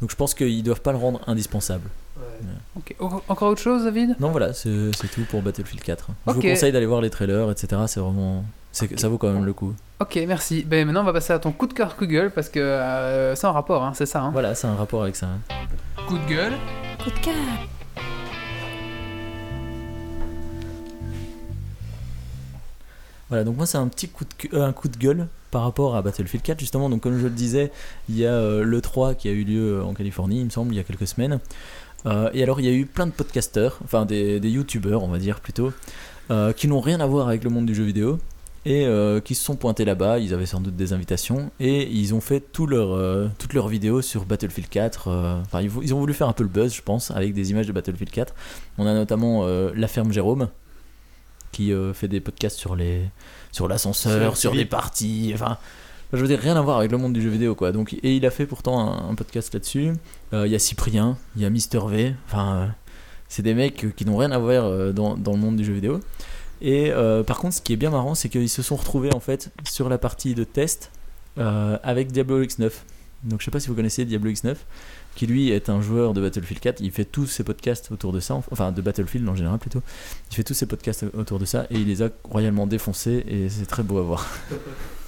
Donc 0.03 0.11
je 0.11 0.17
pense 0.17 0.35
qu'ils 0.35 0.63
doivent 0.63 0.83
pas 0.83 0.93
le 0.93 0.99
rendre 0.99 1.21
indispensable. 1.27 1.89
Ouais. 2.17 2.23
Ok. 2.77 2.95
O- 3.01 3.23
Encore 3.29 3.51
autre 3.51 3.61
chose, 3.61 3.85
David? 3.85 4.17
Non 4.21 4.31
voilà, 4.31 4.53
c'est 4.53 4.69
tout 5.12 5.23
pour 5.31 5.43
Battlefield 5.43 5.83
4. 5.83 6.09
Je 6.27 6.31
Ok. 6.31 6.37
vous 6.37 6.43
conseille 6.43 6.73
d'aller 6.73 6.87
voir 6.87 7.01
les 7.01 7.11
trailers, 7.11 7.51
etc. 7.51 7.83
C'est 7.87 8.01
vraiment, 8.01 8.45
c'est 8.73 8.99
ça 8.99 9.09
vaut 9.09 9.19
quand 9.19 9.33
même 9.33 9.45
le 9.45 9.53
coup. 9.53 9.75
Ok, 10.01 10.19
merci. 10.27 10.62
Ben 10.65 10.85
maintenant, 10.87 11.01
on 11.03 11.05
va 11.05 11.12
passer 11.12 11.33
à 11.33 11.39
ton 11.39 11.53
coup 11.53 11.67
de 11.67 11.73
cœur, 11.73 11.97
coup 11.97 12.07
de 12.07 12.12
gueule, 12.12 12.31
parce 12.31 12.49
que 12.49 12.61
euh, 12.61 13.35
c'est 13.35 13.47
en 13.47 13.53
rapport, 13.53 13.83
hein, 13.85 13.93
c'est 13.95 14.07
ça. 14.07 14.23
Hein. 14.23 14.31
Voilà, 14.33 14.55
c'est 14.55 14.67
un 14.67 14.75
rapport 14.77 15.03
avec 15.03 15.17
ça. 15.17 15.29
Coup 16.07 16.19
de 16.19 16.27
gueule. 16.29 16.53
Coup 17.03 17.11
de 17.11 17.19
cœur. 17.19 17.35
Voilà, 23.29 23.45
donc 23.45 23.57
moi 23.57 23.67
c'est 23.67 23.79
un 23.79 23.89
petit 23.89 24.09
coup 24.09 24.25
de, 24.25 24.57
euh, 24.57 24.65
un 24.67 24.73
coup 24.73 24.89
de 24.89 24.97
gueule 24.99 25.27
par 25.51 25.62
rapport 25.62 25.97
à 25.97 26.03
Battlefield 26.03 26.43
4 26.45 26.61
justement. 26.61 26.91
Donc 26.91 27.01
comme 27.03 27.19
je 27.19 27.25
le 27.25 27.31
disais, 27.31 27.73
il 28.09 28.17
y 28.19 28.27
a 28.27 28.33
euh, 28.33 28.62
le 28.62 28.81
3 28.81 29.15
qui 29.15 29.29
a 29.29 29.33
eu 29.33 29.45
lieu 29.45 29.83
en 29.83 29.95
Californie, 29.95 30.41
il 30.41 30.45
me 30.45 30.51
semble, 30.51 30.75
il 30.75 30.77
y 30.77 30.81
a 30.81 30.85
quelques 30.85 31.07
semaines. 31.07 31.39
Euh, 32.07 32.31
et 32.35 32.43
alors 32.43 32.61
il 32.61 32.67
y 32.67 32.69
a 32.69 32.73
eu 32.73 32.85
plein 32.87 33.07
de 33.07 33.13
podcasteurs, 33.13 33.79
enfin 33.85 34.05
des, 34.05 34.39
des 34.41 34.51
youtubeurs 34.51 35.03
on 35.03 35.09
va 35.09 35.19
dire 35.19 35.41
plutôt, 35.41 35.73
euh, 36.31 36.53
qui 36.53 36.69
n'ont 36.69 36.81
rien 36.81 37.01
à 37.01 37.07
voir 37.07 37.29
avec 37.29 37.45
le 37.45 37.51
monde 37.51 37.67
du 37.67 37.75
jeu 37.75 37.85
vidéo 37.85 38.19
et 38.67 38.87
euh, 38.87 39.21
qui 39.21 39.35
se 39.35 39.45
sont 39.45 39.57
pointés 39.57 39.85
là-bas. 39.85 40.19
Ils 40.19 40.33
avaient 40.33 40.47
sans 40.47 40.61
doute 40.61 40.77
des 40.77 40.93
invitations 40.93 41.51
et 41.61 41.83
ils 41.91 42.15
ont 42.15 42.21
fait 42.21 42.41
tout 42.41 42.67
leur, 42.67 43.31
toutes 43.39 43.53
leurs 43.53 43.69
vidéos 43.69 44.01
sur 44.03 44.25
Battlefield 44.25 44.69
4. 44.71 45.09
euh, 45.09 45.41
Enfin 45.43 45.61
ils, 45.61 45.95
ont 45.95 45.99
voulu 45.99 46.15
faire 46.15 46.29
un 46.29 46.33
peu 46.33 46.43
le 46.45 46.49
buzz, 46.49 46.75
je 46.75 46.83
pense, 46.83 47.11
avec 47.11 47.35
des 47.35 47.51
images 47.51 47.67
de 47.67 47.73
Battlefield 47.73 48.11
4. 48.11 48.35
On 48.79 48.87
a 48.87 48.95
notamment 48.95 49.47
La 49.75 49.89
Ferme 49.89 50.13
Jérôme 50.13 50.49
qui 51.53 51.73
fait 51.93 52.09
des 52.09 52.21
podcasts 52.21 52.59
sur 52.59 52.75
les 52.75 53.03
sur 53.53 53.69
l'ascenseur, 53.69 54.33
Sur 54.33 54.37
sur 54.37 54.51
le 54.51 54.57
des 54.57 54.63
VIP. 54.65 54.71
parties, 54.71 55.31
enfin 55.35 55.59
je 56.17 56.21
veux 56.21 56.29
dire 56.29 56.39
rien 56.39 56.57
à 56.57 56.61
voir 56.61 56.79
avec 56.79 56.91
le 56.91 56.99
monde 56.99 57.12
du 57.12 57.23
jeu 57.23 57.29
vidéo 57.29 57.55
quoi. 57.55 57.73
Donc 57.73 57.93
et 57.95 58.17
il 58.17 58.25
a 58.27 58.31
fait 58.31 58.47
pourtant 58.47 59.09
un, 59.09 59.15
podcast 59.15 59.53
là-dessus. 59.53 59.93
Euh, 60.33 60.47
Il 60.47 60.53
y 60.53 60.55
a 60.55 60.59
Cyprien, 60.59 61.17
il 61.37 61.43
y 61.43 61.45
a 61.45 61.51
Mister 61.51 61.81
V, 61.87 62.15
enfin 62.27 62.57
euh, 62.57 62.67
c'est 63.29 63.43
des 63.43 63.55
mecs 63.55 63.85
euh, 63.85 63.93
qui 63.95 64.05
n'ont 64.05 64.17
rien 64.17 64.31
à 64.31 64.39
voir 64.39 64.93
dans, 64.93 65.17
dans 65.17 65.33
le 65.33 65.39
monde 65.39 65.57
du 65.57 65.65
jeu 65.65 65.73
vidéo. 65.73 66.01
Et 66.62 66.93
par 67.27 67.39
contre, 67.39 67.57
ce 67.57 67.61
qui 67.61 67.75
est 67.75 67.77
bien 67.77 67.91
marrant, 67.91 68.15
c'est 68.15 68.31
qu'ils 68.31 68.49
se 68.49 68.62
sont 68.62 68.77
retrouvés 68.77 69.12
en 69.12 69.21
fait 69.21 69.51
sur 69.65 69.89
la 69.89 69.99
partie 69.99 70.35
de 70.35 70.45
test 70.45 70.91
avec 71.37 72.11
Diablo 72.11 72.43
X9. 72.43 72.71
Donc 73.25 73.41
je 73.41 73.45
sais 73.45 73.51
pas 73.51 73.61
si 73.61 73.69
vous 73.69 73.75
connaissez 73.75 74.05
Diablo 74.05 74.31
X9, 74.31 74.57
qui 75.15 75.27
lui 75.27 75.51
est 75.51 75.69
un 75.69 75.83
joueur 75.83 76.15
de 76.15 76.23
Battlefield 76.23 76.61
4. 76.61 76.81
Il 76.81 76.91
fait 76.91 77.05
tous 77.05 77.27
ses 77.27 77.45
podcasts 77.45 77.91
autour 77.91 78.12
de 78.12 78.21
ça, 78.21 78.35
enfin 78.51 78.73
de 78.73 78.81
Battlefield 78.81 79.29
en 79.29 79.35
général 79.35 79.59
plutôt. 79.59 79.83
Il 80.31 80.37
fait 80.37 80.45
tous 80.45 80.55
ses 80.55 80.67
podcasts 80.67 81.05
autour 81.12 81.39
de 81.39 81.45
ça 81.45 81.67
et 81.71 81.75
il 81.75 81.87
les 81.87 82.03
a 82.03 82.09
royalement 82.25 82.67
défoncés 82.67 83.25
et 83.29 83.49
c'est 83.51 83.67
très 83.67 83.83
beau 83.83 83.99
à 83.99 84.03
voir. 84.03 84.27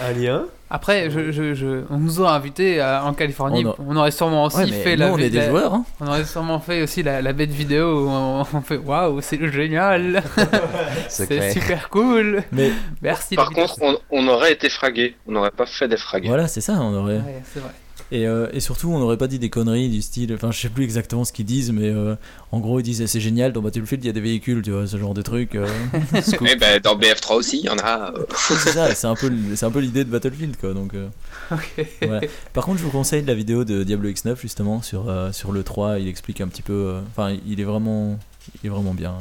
Un 0.00 0.12
lien 0.12 0.44
Après, 0.70 1.08
je, 1.10 1.30
je, 1.30 1.54
je- 1.54 1.82
on 1.90 1.98
nous 1.98 2.20
a 2.22 2.32
invités 2.32 2.80
à- 2.80 3.04
en 3.04 3.12
Californie. 3.14 3.64
On 3.64 3.70
a- 3.70 3.76
On, 3.86 3.96
aurait 3.96 4.10
sûrement 4.10 4.44
aussi 4.44 4.56
Ouais, 4.56 4.66
mais 4.66 4.82
fait 4.82 4.92
nous, 4.96 5.00
la, 5.02 5.12
on 5.12 5.18
est 5.18 5.30
des 5.30 5.38
la- 5.38 5.48
joueurs, 5.50 5.74
hein. 5.74 5.84
On 6.00 6.06
aurait 6.08 6.24
sûrement 6.24 6.58
fait 6.58 6.82
aussi 6.82 7.02
la, 7.04 7.22
la 7.22 7.32
bête 7.32 7.50
vidéo 7.50 8.04
où 8.04 8.08
on, 8.08 8.40
on 8.52 8.60
fait 8.60 8.76
waouh, 8.78 9.20
c'est 9.20 9.38
génial, 9.52 10.22
C'est 11.08 11.26
clair. 11.28 11.52
super 11.52 11.88
cool. 11.90 12.42
Mais 12.50 12.70
Merci. 13.02 13.36
Par 13.36 13.50
contre, 13.50 13.76
on, 13.82 13.96
on 14.10 14.26
aurait 14.28 14.52
été 14.52 14.68
fragué. 14.68 15.16
On 15.28 15.32
n'aurait 15.32 15.50
pas 15.52 15.66
fait 15.66 15.86
des 15.86 15.96
frags. 15.96 16.26
voilà, 16.26 16.48
c'est 16.48 16.60
ça, 16.60 16.72
on 16.80 16.92
aurait. 16.94 17.16
Ouais, 17.18 17.42
c'est 17.52 17.60
vrai. 17.60 17.70
Et, 18.12 18.26
euh, 18.28 18.48
et 18.52 18.60
surtout, 18.60 18.90
on 18.90 18.98
n'aurait 18.98 19.16
pas 19.16 19.26
dit 19.26 19.38
des 19.38 19.50
conneries 19.50 19.88
du 19.88 20.02
style. 20.02 20.32
Enfin, 20.34 20.52
je 20.52 20.60
sais 20.60 20.68
plus 20.68 20.84
exactement 20.84 21.24
ce 21.24 21.32
qu'ils 21.32 21.46
disent, 21.46 21.72
mais 21.72 21.88
euh, 21.88 22.14
en 22.52 22.60
gros, 22.60 22.78
ils 22.78 22.82
disent 22.82 23.00
eh, 23.00 23.06
c'est 23.06 23.18
génial, 23.20 23.52
dans 23.52 23.62
Battlefield, 23.62 24.04
il 24.04 24.06
y 24.06 24.10
a 24.10 24.12
des 24.12 24.20
véhicules, 24.20 24.62
tu 24.62 24.70
vois, 24.70 24.86
ce 24.86 24.96
genre 24.98 25.14
de 25.14 25.22
truc. 25.22 25.54
euh, 25.54 25.66
scoop. 26.22 26.46
Eh 26.50 26.56
ben, 26.56 26.80
dans 26.80 26.96
BF3 26.96 27.34
aussi, 27.34 27.58
il 27.60 27.64
y 27.64 27.68
en 27.70 27.78
a. 27.78 28.12
euh, 28.14 28.24
c'est 28.36 28.70
ça, 28.70 28.94
c'est 28.94 29.06
un 29.06 29.14
peu, 29.16 29.32
c'est 29.56 29.64
un 29.66 29.70
peu 29.70 29.80
l'idée 29.80 30.04
de 30.04 30.10
Battlefield, 30.10 30.56
quoi. 30.58 30.74
Donc, 30.74 30.94
euh, 30.94 31.08
Ok. 31.50 31.86
voilà. 32.02 32.20
Par 32.52 32.64
contre, 32.64 32.78
je 32.78 32.84
vous 32.84 32.90
conseille 32.90 33.24
la 33.24 33.34
vidéo 33.34 33.64
de 33.64 33.82
Diablo 33.82 34.08
X9 34.10 34.38
justement 34.40 34.82
sur 34.82 35.08
euh, 35.08 35.32
sur 35.32 35.50
le 35.50 35.62
3. 35.62 35.98
Il 35.98 36.06
explique 36.08 36.40
un 36.40 36.48
petit 36.48 36.62
peu. 36.62 36.72
euh, 36.72 37.00
Enfin, 37.16 37.34
il 37.46 37.58
est 37.60 37.64
vraiment, 37.64 38.18
il 38.62 38.66
est 38.66 38.70
vraiment 38.70 38.94
bien. 38.94 39.14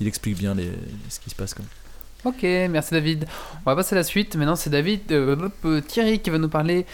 Il 0.00 0.06
explique 0.06 0.36
bien 0.36 0.54
les, 0.54 0.70
ce 1.08 1.18
qui 1.18 1.30
se 1.30 1.34
passe. 1.34 1.54
Quoi. 1.54 1.64
Ok, 2.24 2.42
merci 2.42 2.92
David. 2.94 3.24
On 3.66 3.70
va 3.70 3.74
passer 3.76 3.94
à 3.94 3.98
la 3.98 4.04
suite. 4.04 4.36
Maintenant, 4.36 4.54
c'est 4.56 4.70
David, 4.70 5.00
Thierry 5.88 6.20
qui 6.20 6.30
va 6.30 6.38
nous 6.38 6.48
parler 6.48 6.86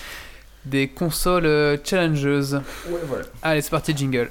des 0.65 0.89
consoles 0.89 1.47
euh, 1.47 1.77
challengeuses. 1.83 2.61
Ouais, 2.89 3.01
voilà. 3.07 3.25
Allez, 3.43 3.63
c'est 3.63 3.71
parti, 3.71 3.97
jingle. 3.97 4.31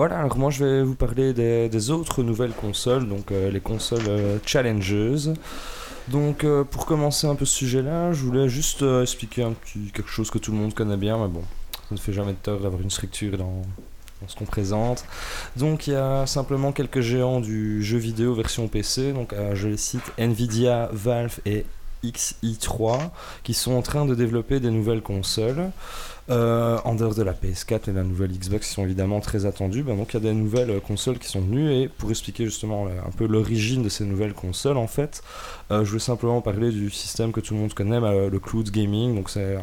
Voilà, 0.00 0.20
alors 0.20 0.38
moi 0.38 0.48
je 0.48 0.64
vais 0.64 0.82
vous 0.82 0.94
parler 0.94 1.34
des, 1.34 1.90
autres 1.90 2.22
nouvelles 2.22 2.54
consoles, 2.54 3.06
donc 3.06 3.32
euh, 3.32 3.50
les 3.50 3.60
consoles 3.60 4.08
euh, 4.08 4.38
challengeuses. 4.46 5.34
Donc 6.08 6.42
euh, 6.42 6.64
pour 6.64 6.86
commencer 6.86 7.26
un 7.26 7.34
peu 7.34 7.44
ce 7.44 7.54
sujet-là, 7.54 8.10
je 8.14 8.24
voulais 8.24 8.48
juste 8.48 8.80
euh, 8.80 9.02
expliquer 9.02 9.42
un 9.42 9.50
petit 9.50 9.90
quelque 9.92 10.08
chose 10.08 10.30
que 10.30 10.38
tout 10.38 10.52
le 10.52 10.56
monde 10.56 10.72
connaît 10.72 10.96
bien, 10.96 11.18
mais 11.18 11.28
bon, 11.28 11.42
ça 11.72 11.94
ne 11.94 11.98
fait 11.98 12.14
jamais 12.14 12.32
de 12.32 12.38
tort 12.38 12.60
d'avoir 12.60 12.80
une 12.80 12.88
structure 12.88 13.36
dans, 13.36 13.60
dans 14.22 14.28
ce 14.28 14.36
qu'on 14.36 14.46
présente. 14.46 15.04
Donc 15.56 15.86
il 15.86 15.92
y 15.92 15.96
a 15.96 16.24
simplement 16.24 16.72
quelques 16.72 17.02
géants 17.02 17.40
du 17.40 17.84
jeu 17.84 17.98
vidéo 17.98 18.32
version 18.32 18.68
PC, 18.68 19.12
donc 19.12 19.34
je 19.52 19.68
les 19.68 19.76
cite 19.76 20.12
Nvidia, 20.16 20.88
Valve 20.94 21.40
et 21.44 21.66
XI3 22.04 23.10
qui 23.42 23.52
sont 23.52 23.72
en 23.72 23.82
train 23.82 24.06
de 24.06 24.14
développer 24.14 24.60
des 24.60 24.70
nouvelles 24.70 25.02
consoles. 25.02 25.70
Euh, 26.30 26.78
en 26.84 26.94
dehors 26.94 27.16
de 27.16 27.24
la 27.24 27.32
PS4 27.32 27.90
et 27.90 27.92
la 27.92 28.04
nouvelle 28.04 28.30
Xbox 28.30 28.68
qui 28.68 28.74
sont 28.74 28.84
évidemment 28.84 29.18
très 29.18 29.46
attendues, 29.46 29.82
ben 29.82 29.96
donc 29.96 30.12
il 30.12 30.14
y 30.14 30.16
a 30.18 30.20
des 30.20 30.32
nouvelles 30.32 30.70
euh, 30.70 30.78
consoles 30.78 31.18
qui 31.18 31.26
sont 31.26 31.40
venues 31.40 31.72
et 31.72 31.88
pour 31.88 32.08
expliquer 32.10 32.44
justement 32.44 32.86
euh, 32.86 32.90
un 33.04 33.10
peu 33.10 33.26
l'origine 33.26 33.82
de 33.82 33.88
ces 33.88 34.04
nouvelles 34.04 34.34
consoles 34.34 34.76
en 34.76 34.86
fait, 34.86 35.24
je 35.70 35.82
voulais 35.82 35.98
simplement 35.98 36.40
parler 36.40 36.70
du 36.70 36.88
système 36.90 37.32
que 37.32 37.40
tout 37.40 37.54
le 37.54 37.60
monde 37.60 37.74
connaît, 37.74 38.00
le 38.00 38.38
cloud 38.38 38.70
gaming. 38.70 39.16
Donc 39.16 39.28
c'est 39.30 39.54
le 39.54 39.60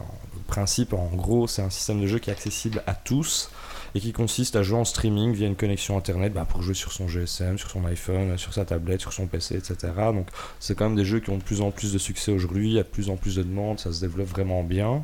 principe 0.47 0.93
en 0.93 1.09
gros, 1.15 1.47
c'est 1.47 1.61
un 1.61 1.70
système 1.70 2.01
de 2.01 2.07
jeu 2.07 2.20
qui 2.20 2.30
est 2.30 2.34
accessible 2.34 2.84
à 2.86 2.95
tous 2.95 3.49
et 3.95 4.01
qui 4.01 4.11
consiste 4.11 4.55
à 4.57 4.63
jouer 4.63 4.78
en 4.78 4.86
streaming 4.86 5.34
via 5.34 5.47
une 5.47 5.55
connexion 5.55 5.97
internet 5.97 6.34
ben, 6.34 6.45
pour 6.45 6.61
jouer 6.61 6.74
sur 6.74 6.91
son 6.91 7.07
GSM, 7.07 7.57
sur 7.57 7.70
son 7.70 7.86
iPhone, 7.86 8.38
sur 8.38 8.53
sa 8.53 8.65
tablette, 8.65 9.01
sur 9.01 9.13
son 9.13 9.28
PC, 9.28 9.55
etc. 9.55 9.93
Donc 10.13 10.28
c'est 10.59 10.76
quand 10.76 10.86
même 10.86 10.97
des 10.97 11.05
jeux 11.05 11.20
qui 11.20 11.30
ont 11.30 11.38
de 11.38 11.43
plus 11.43 11.61
en 11.61 11.72
plus 11.72 11.93
de 11.93 11.97
succès 11.97 12.32
aujourd'hui, 12.32 12.68
il 12.68 12.74
y 12.74 12.80
a 12.80 12.84
de 12.84 12.89
plus 12.89 13.09
en 13.09 13.15
plus 13.15 13.36
de 13.36 13.43
demandes, 13.43 13.80
ça 13.80 13.93
se 13.93 14.01
développe 14.01 14.28
vraiment 14.28 14.63
bien. 14.63 15.03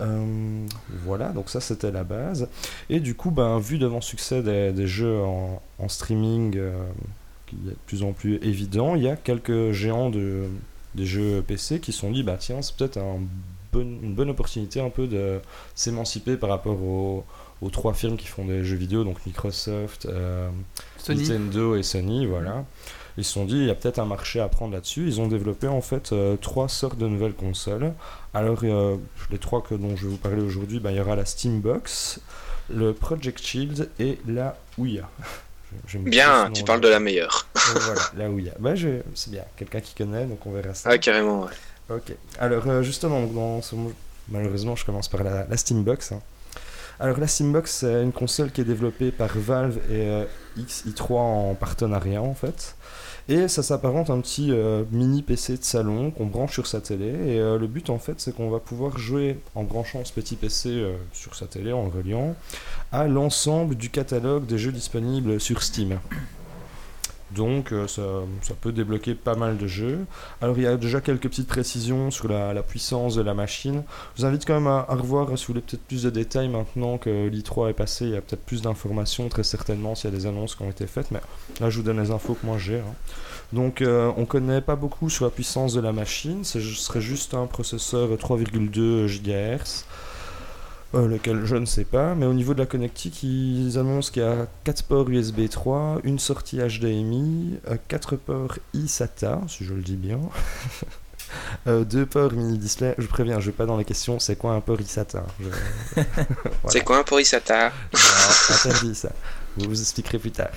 Euh, 0.00 0.66
voilà, 1.04 1.30
donc 1.30 1.50
ça 1.50 1.60
c'était 1.60 1.90
la 1.90 2.04
base. 2.04 2.48
Et 2.88 3.00
du 3.00 3.14
coup, 3.14 3.30
ben, 3.30 3.58
vu 3.58 3.78
devant 3.78 4.00
succès 4.00 4.42
des, 4.42 4.72
des 4.72 4.86
jeux 4.86 5.20
en, 5.22 5.60
en 5.78 5.88
streaming 5.88 6.56
euh, 6.56 6.72
qui 7.46 7.56
est 7.66 7.70
de 7.70 7.76
plus 7.86 8.02
en 8.02 8.12
plus 8.12 8.36
évident, 8.42 8.94
il 8.94 9.02
y 9.02 9.08
a 9.08 9.16
quelques 9.16 9.72
géants 9.72 10.10
de, 10.10 10.44
des 10.94 11.06
jeux 11.06 11.42
PC 11.46 11.80
qui 11.80 11.92
se 11.92 12.00
sont 12.00 12.10
dit, 12.12 12.22
bah 12.22 12.36
tiens, 12.38 12.62
c'est 12.62 12.76
peut-être 12.76 12.98
un 12.98 13.18
bon- 13.72 13.98
une 14.02 14.14
bonne 14.14 14.30
opportunité 14.30 14.80
un 14.80 14.90
peu 14.90 15.06
de 15.06 15.40
s'émanciper 15.74 16.36
par 16.36 16.50
rapport 16.50 16.80
aux, 16.80 17.24
aux 17.60 17.70
trois 17.70 17.92
firmes 17.94 18.16
qui 18.16 18.26
font 18.28 18.44
des 18.44 18.64
jeux 18.64 18.76
vidéo, 18.76 19.02
donc 19.02 19.16
Microsoft, 19.26 20.06
euh. 20.06 20.48
Nintendo 21.28 21.74
et 21.74 21.82
Sony, 21.82 22.26
voilà. 22.26 22.64
Ils 23.18 23.24
se 23.24 23.32
sont 23.32 23.44
dit, 23.44 23.56
il 23.56 23.64
y 23.64 23.70
a 23.70 23.74
peut-être 23.74 23.98
un 23.98 24.04
marché 24.06 24.38
à 24.38 24.46
prendre 24.48 24.72
là-dessus. 24.74 25.04
Ils 25.08 25.20
ont 25.20 25.26
développé 25.26 25.66
en 25.66 25.80
fait 25.80 26.12
euh, 26.12 26.36
trois 26.36 26.68
sortes 26.68 26.96
de 26.98 27.08
nouvelles 27.08 27.34
consoles. 27.34 27.92
Alors, 28.32 28.60
euh, 28.62 28.96
les 29.32 29.38
trois 29.38 29.60
que, 29.60 29.74
dont 29.74 29.96
je 29.96 30.04
vais 30.04 30.10
vous 30.12 30.16
parler 30.18 30.40
aujourd'hui, 30.40 30.78
ben, 30.78 30.92
il 30.92 30.98
y 30.98 31.00
aura 31.00 31.16
la 31.16 31.24
Steambox, 31.24 32.20
le 32.70 32.92
Project 32.94 33.44
Shield 33.44 33.90
et 33.98 34.20
la 34.28 34.56
Ouya. 34.78 35.08
Bien, 35.94 36.50
tu 36.52 36.62
parles 36.64 36.80
de 36.80 36.88
la 36.88 37.00
meilleure. 37.00 37.46
Euh, 37.76 37.78
voilà, 37.80 38.00
la 38.16 38.30
Ouya. 38.30 38.52
Je... 38.76 39.00
c'est 39.14 39.30
bien, 39.30 39.42
quelqu'un 39.56 39.80
qui 39.80 39.94
connaît, 39.94 40.24
donc 40.24 40.46
on 40.46 40.52
verra 40.52 40.72
ça. 40.72 40.88
Ah, 40.90 40.96
carrément, 40.96 41.42
ouais. 41.42 41.50
Ok. 41.96 42.14
Alors, 42.38 42.66
euh, 42.66 42.82
justement, 42.82 43.20
donc, 43.20 43.34
dans 43.34 43.60
ce... 43.60 43.74
malheureusement, 44.30 44.74
je 44.74 44.86
commence 44.86 45.08
par 45.08 45.22
la, 45.22 45.44
la 45.46 45.56
Steambox. 45.58 46.12
hein. 46.12 46.20
Alors, 46.98 47.18
la 47.18 47.26
Steambox, 47.26 47.70
c'est 47.70 48.02
une 48.02 48.12
console 48.12 48.50
qui 48.52 48.62
est 48.62 48.64
développée 48.64 49.10
par 49.10 49.28
Valve 49.36 49.76
et 49.90 50.08
euh, 50.08 50.24
XI3 50.58 51.12
en 51.12 51.54
partenariat, 51.54 52.22
en 52.22 52.32
fait. 52.34 52.74
Et 53.30 53.46
ça 53.46 53.62
s'apparente 53.62 54.08
à 54.08 54.14
un 54.14 54.20
petit 54.22 54.52
euh, 54.52 54.84
mini 54.90 55.22
PC 55.22 55.58
de 55.58 55.62
salon 55.62 56.10
qu'on 56.10 56.24
branche 56.24 56.54
sur 56.54 56.66
sa 56.66 56.80
télé. 56.80 57.08
Et 57.08 57.38
euh, 57.38 57.58
le 57.58 57.66
but, 57.66 57.90
en 57.90 57.98
fait, 57.98 58.14
c'est 58.16 58.34
qu'on 58.34 58.48
va 58.48 58.58
pouvoir 58.58 58.96
jouer 58.96 59.38
en 59.54 59.64
branchant 59.64 60.02
ce 60.02 60.14
petit 60.14 60.34
PC 60.34 60.70
euh, 60.70 60.96
sur 61.12 61.34
sa 61.34 61.46
télé, 61.46 61.70
en 61.72 61.84
le 61.84 61.90
reliant, 61.90 62.34
à 62.90 63.06
l'ensemble 63.06 63.74
du 63.74 63.90
catalogue 63.90 64.46
des 64.46 64.56
jeux 64.56 64.72
disponibles 64.72 65.38
sur 65.40 65.62
Steam. 65.62 65.98
Donc 67.30 67.72
euh, 67.72 67.86
ça, 67.86 68.02
peut 68.60 68.72
débloquer 68.72 69.14
pas 69.14 69.34
mal 69.34 69.58
de 69.58 69.66
jeux. 69.66 70.06
Alors 70.40 70.56
il 70.56 70.64
y 70.64 70.66
a 70.66 70.76
déjà 70.76 71.00
quelques 71.00 71.28
petites 71.28 71.48
précisions 71.48 72.10
sur 72.10 72.28
la, 72.28 72.62
puissance 72.62 73.14
de 73.14 73.22
la 73.22 73.34
machine. 73.34 73.82
Je 74.16 74.22
vous 74.22 74.28
invite 74.28 74.46
quand 74.46 74.54
même 74.54 74.66
à, 74.66 74.86
revoir 74.88 75.26
si 75.36 75.46
vous 75.46 75.54
voulez 75.54 75.60
peut-être 75.60 75.82
plus 75.82 76.02
de 76.02 76.10
détails 76.10 76.48
maintenant 76.48 76.98
que 76.98 77.28
l'i3 77.28 77.70
est 77.70 77.74
passé. 77.74 78.06
Il 78.06 78.12
y 78.12 78.16
a 78.16 78.20
peut-être 78.20 78.44
plus 78.44 78.62
d'informations 78.62 79.28
très 79.28 79.44
certainement 79.44 79.94
s'il 79.94 80.10
y 80.10 80.14
a 80.14 80.16
des 80.16 80.26
annonces 80.26 80.54
qui 80.54 80.62
ont 80.62 80.70
été 80.70 80.86
faites. 80.86 81.10
Mais 81.10 81.20
là 81.60 81.70
je 81.70 81.76
vous 81.76 81.82
donne 81.82 82.00
les 82.00 82.10
infos 82.10 82.34
que 82.34 82.46
moi 82.46 82.56
j'ai. 82.58 82.78
hein. 82.78 82.94
Donc 83.52 83.80
euh, 83.80 84.12
on 84.16 84.26
connaît 84.26 84.60
pas 84.60 84.76
beaucoup 84.76 85.08
sur 85.08 85.24
la 85.24 85.30
puissance 85.30 85.72
de 85.72 85.80
la 85.80 85.92
machine. 85.92 86.44
Ce 86.44 86.60
serait 86.60 87.00
juste 87.00 87.34
un 87.34 87.46
processeur 87.46 88.10
3,2 88.10 89.06
GHz. 89.06 89.84
Euh, 90.94 91.06
lequel 91.06 91.44
je 91.44 91.56
ne 91.56 91.66
sais 91.66 91.84
pas, 91.84 92.14
mais 92.14 92.24
au 92.24 92.32
niveau 92.32 92.54
de 92.54 92.60
la 92.60 92.66
connectique, 92.66 93.22
ils 93.22 93.76
annoncent 93.78 94.10
qu'il 94.10 94.22
y 94.22 94.24
a 94.24 94.46
4 94.64 94.84
ports 94.84 95.10
USB 95.10 95.46
3, 95.48 95.98
une 96.04 96.18
sortie 96.18 96.56
HDMI, 96.58 97.58
4 97.88 98.16
ports 98.16 98.58
eSATA, 98.74 99.42
si 99.48 99.64
je 99.66 99.74
le 99.74 99.82
dis 99.82 99.96
bien, 99.96 100.18
2 101.66 102.06
ports 102.06 102.32
mini 102.32 102.56
display. 102.56 102.94
Je 102.96 103.06
préviens, 103.06 103.38
je 103.38 103.46
vais 103.46 103.52
pas 103.52 103.66
dans 103.66 103.76
les 103.76 103.84
questions, 103.84 104.18
c'est 104.18 104.36
quoi 104.36 104.52
un 104.52 104.60
port 104.60 104.80
eSATA 104.80 105.24
Je- 105.40 106.00
C'est 106.68 106.82
quoi 106.82 106.98
un 106.98 107.04
Porisata 107.04 107.70
non, 107.92 108.54
interdit 108.54 108.94
ça. 108.94 109.10
Je 109.60 109.66
vous 109.66 109.78
expliquerai 109.80 110.18
plus 110.18 110.30
tard. 110.30 110.48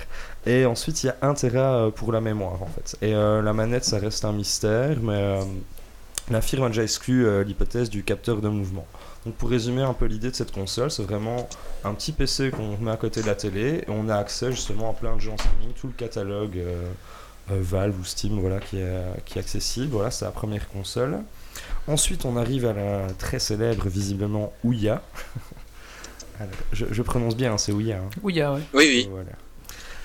Et 0.46 0.66
ensuite, 0.66 1.04
il 1.04 1.08
y 1.08 1.10
a 1.10 1.18
1 1.22 1.34
Tera 1.34 1.60
euh, 1.76 1.90
pour 1.92 2.14
la 2.14 2.22
mémoire 2.22 2.62
en 2.64 2.68
fait. 2.68 2.96
Et 3.06 3.14
euh, 3.14 3.42
la 3.42 3.52
manette, 3.52 3.84
ça 3.84 3.98
reste 3.98 4.24
un 4.24 4.32
mystère, 4.32 4.96
mais 5.02 5.14
euh, 5.14 5.42
la 6.30 6.40
firme 6.40 6.64
a 6.64 6.68
déjà 6.68 6.84
exclu 6.84 7.26
euh, 7.26 7.44
l'hypothèse 7.44 7.90
du 7.90 8.04
capteur 8.06 8.38
de 8.42 8.48
mouvement. 8.48 8.88
Donc 9.26 9.36
pour 9.36 9.49
résumer 9.49 9.84
un 9.84 9.93
peu 9.93 10.05
l'idée 10.05 10.32
de 10.32 10.36
cette 10.36 10.51
console, 10.51 10.89
c'est 10.89 11.03
vraiment 11.03 11.47
un 11.84 11.93
petit 11.93 12.11
PC 12.11 12.49
qu'on 12.51 12.78
met 12.78 12.91
à 12.91 12.97
côté 12.97 13.22
de 13.22 13.28
la 13.28 13.36
télé 13.36 13.84
et 13.86 13.89
on 13.89 14.09
a 14.09 14.15
accès 14.15 14.51
justement 14.51 14.89
à 14.89 14.93
plein 14.93 15.15
de 15.15 15.22
jeux 15.22 15.32
en 15.32 15.38
streaming, 15.38 15.74
tout 15.80 15.88
le 15.88 15.93
catalogue 15.93 16.57
euh, 16.57 16.84
euh, 17.51 17.57
Valve 17.61 17.99
ou 17.99 18.03
Steam 18.03 18.39
voilà, 18.39 18.59
qui, 18.59 18.78
est, 18.80 19.24
qui 19.26 19.38
est 19.38 19.41
accessible. 19.41 19.89
Voilà, 19.91 20.09
c'est 20.09 20.26
la 20.26 20.32
première 20.32 20.67
console. 20.69 21.19
Ensuite, 21.88 22.26
on 22.26 22.36
arrive 22.38 22.65
à 22.65 22.74
la 22.74 23.07
très 23.17 23.39
célèbre, 23.39 23.88
visiblement, 23.88 24.53
Ouya. 24.63 25.01
Alors, 26.39 26.53
je, 26.74 26.86
je 26.89 27.01
prononce 27.03 27.36
bien, 27.36 27.53
hein, 27.53 27.57
c'est 27.57 27.72
Ouya. 27.72 27.97
hein. 27.97 28.09
Ouya, 28.24 28.53
ouais. 28.53 28.61
Oui, 28.74 28.86
oui. 28.88 29.07
Voilà. 29.11 29.32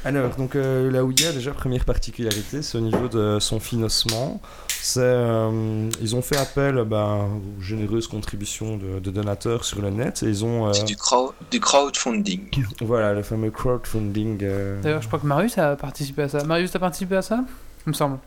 Alors, 0.04 0.36
donc 0.36 0.54
euh, 0.56 0.90
la 0.90 1.04
Ouya, 1.04 1.32
déjà, 1.32 1.52
première 1.52 1.84
particularité, 1.84 2.62
c'est 2.62 2.76
au 2.78 2.82
niveau 2.82 3.08
de 3.08 3.38
son 3.40 3.60
financement. 3.60 4.40
C'est, 4.82 5.00
euh, 5.00 5.88
ils 6.00 6.14
ont 6.16 6.22
fait 6.22 6.36
appel 6.36 6.82
bah, 6.86 7.26
aux 7.26 7.60
généreuses 7.62 8.06
contributions 8.06 8.76
de, 8.76 8.98
de 9.00 9.10
donateurs 9.10 9.64
sur 9.64 9.80
le 9.82 9.90
net 9.90 10.22
et 10.22 10.26
ils 10.26 10.44
ont. 10.44 10.68
euh, 10.68 10.72
C'est 10.72 10.84
du, 10.84 10.96
crowd, 10.96 11.32
du 11.50 11.60
crowdfunding. 11.60 12.64
voilà, 12.80 13.12
le 13.12 13.22
fameux 13.22 13.50
crowdfunding. 13.50 14.38
euh, 14.42 14.80
D'ailleurs, 14.82 15.02
je 15.02 15.06
crois 15.08 15.18
que 15.18 15.26
Marius 15.26 15.58
a 15.58 15.76
participé 15.76 16.22
à 16.22 16.28
ça. 16.28 16.44
Marius, 16.44 16.70
t'as 16.70 16.78
participé 16.78 17.16
à 17.16 17.22
ça? 17.22 17.44
Il 17.86 17.90
me 17.90 17.94
semble. 17.94 18.18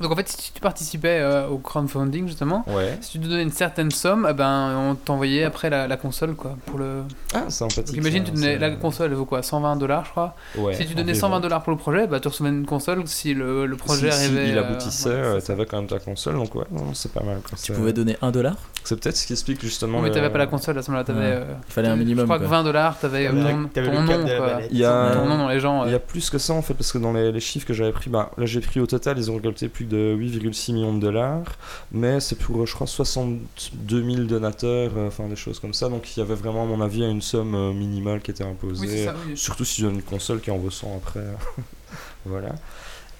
Donc 0.00 0.10
en 0.10 0.16
fait, 0.16 0.28
si 0.28 0.52
tu 0.52 0.60
participais 0.60 1.20
euh, 1.20 1.46
au 1.46 1.58
crowdfunding 1.58 2.26
justement, 2.26 2.64
Ouais. 2.66 2.98
si 3.00 3.12
tu 3.12 3.20
te 3.20 3.26
donnais 3.28 3.42
une 3.44 3.52
certaine 3.52 3.92
somme, 3.92 4.26
eh 4.28 4.32
ben, 4.34 4.74
on 4.76 4.94
t'envoyait 4.96 5.44
après 5.44 5.70
la, 5.70 5.86
la 5.86 5.96
console 5.96 6.34
quoi. 6.34 6.56
Pour 6.66 6.78
le... 6.80 7.02
Ah, 7.32 7.48
sympathique. 7.48 7.86
Donc 7.86 7.96
imagine, 7.96 8.24
ça, 8.26 8.30
tu 8.32 8.36
donnais, 8.36 8.54
c'est- 8.54 8.58
la 8.58 8.70
console 8.72 9.10
elle 9.10 9.16
vaut 9.16 9.24
quoi 9.24 9.42
120 9.42 9.76
dollars 9.76 10.04
je 10.06 10.10
crois. 10.10 10.34
Ouais, 10.58 10.74
si 10.74 10.84
tu 10.86 10.94
donnais 10.94 11.12
environ. 11.12 11.28
120 11.28 11.40
dollars 11.40 11.62
pour 11.62 11.70
le 11.72 11.78
projet, 11.78 12.06
bah, 12.08 12.18
tu 12.18 12.26
recevais 12.28 12.48
une 12.50 12.66
console 12.66 13.06
si 13.06 13.34
le, 13.34 13.66
le 13.66 13.76
projet 13.76 14.10
si, 14.10 14.18
si 14.18 14.24
arrivait. 14.26 14.48
il 14.48 14.58
euh, 14.58 14.64
aboutissait, 14.64 15.08
ouais, 15.10 15.14
euh, 15.14 15.34
c'est 15.34 15.46
ça. 15.46 15.52
t'avais 15.54 15.66
quand 15.66 15.76
même 15.78 15.86
ta 15.86 16.00
console, 16.00 16.34
donc 16.34 16.54
ouais, 16.56 16.64
c'est 16.92 17.12
pas 17.12 17.22
mal. 17.22 17.36
quoi. 17.48 17.50
Tu 17.56 17.66
C'est- 17.66 17.72
pouvais 17.72 17.92
donner 17.92 18.16
1 18.20 18.32
dollar 18.32 18.56
C'est 18.82 18.98
peut-être 19.00 19.16
ce 19.16 19.26
qui 19.28 19.32
explique 19.32 19.60
justement. 19.62 19.98
Non, 19.98 20.02
mais 20.02 20.08
le- 20.08 20.14
t'avais 20.16 20.30
pas 20.30 20.38
la 20.38 20.46
console 20.46 20.76
à 20.76 20.82
ce 20.82 20.90
moment-là, 20.90 21.04
t'avais. 21.04 21.20
Ouais. 21.20 21.26
euh, 21.36 21.54
Il 21.68 21.72
fallait 21.72 21.88
un 21.88 21.96
minimum. 21.96 22.22
Je 22.22 22.24
crois 22.24 22.38
quoi. 22.38 22.46
que 22.46 22.50
20 22.50 22.64
dollars, 22.64 22.98
t'avais 22.98 23.26
ton, 23.28 23.32
ton 23.32 23.80
le 23.80 23.90
nom 23.92 24.04
de 24.24 24.28
la 24.28 24.36
quoi. 24.38 24.46
manette. 24.54 24.68
Il 24.72 24.78
y 24.78 24.84
a- 24.84 25.12
Ton 25.14 25.26
nom 25.26 25.38
dans 25.38 25.48
les 25.48 25.60
gens. 25.60 25.84
Il 25.86 25.92
y 25.92 25.94
a 25.94 26.00
plus 26.00 26.28
que 26.30 26.38
ça 26.38 26.52
en 26.52 26.62
fait, 26.62 26.74
parce 26.74 26.90
que 26.90 26.98
dans 26.98 27.12
les, 27.12 27.30
les 27.30 27.40
chiffres 27.40 27.66
que 27.66 27.74
j'avais 27.74 27.92
pris, 27.92 28.10
bah, 28.10 28.32
là 28.36 28.44
j'ai 28.44 28.60
pris 28.60 28.80
au 28.80 28.86
total, 28.86 29.16
ils 29.18 29.30
ont 29.30 29.36
récolté 29.36 29.68
plus 29.68 29.83
de 29.84 30.16
8,6 30.18 30.72
millions 30.72 30.94
de 30.94 31.00
dollars, 31.00 31.44
mais 31.92 32.20
c'est 32.20 32.36
pour, 32.38 32.66
je 32.66 32.74
crois, 32.74 32.86
62 32.86 34.02
000 34.04 34.22
donateurs, 34.26 34.92
euh, 34.96 35.08
enfin 35.08 35.28
des 35.28 35.36
choses 35.36 35.58
comme 35.60 35.74
ça, 35.74 35.88
donc 35.88 36.16
il 36.16 36.20
y 36.20 36.22
avait 36.22 36.34
vraiment, 36.34 36.62
à 36.64 36.66
mon 36.66 36.80
avis, 36.80 37.02
une 37.02 37.22
somme 37.22 37.54
euh, 37.54 37.72
minimale 37.72 38.20
qui 38.22 38.30
était 38.30 38.44
imposée, 38.44 38.86
Oui, 38.86 38.92
c'est 38.92 39.04
ça. 39.04 39.14
oui. 39.26 39.36
surtout 39.36 39.64
si 39.64 39.76
tu 39.76 39.82
donnes 39.82 39.94
une 39.96 40.02
console 40.02 40.40
qui 40.40 40.50
en 40.50 40.58
vaut 40.58 40.70
100 40.70 40.96
après. 40.96 41.24
voilà. 42.24 42.54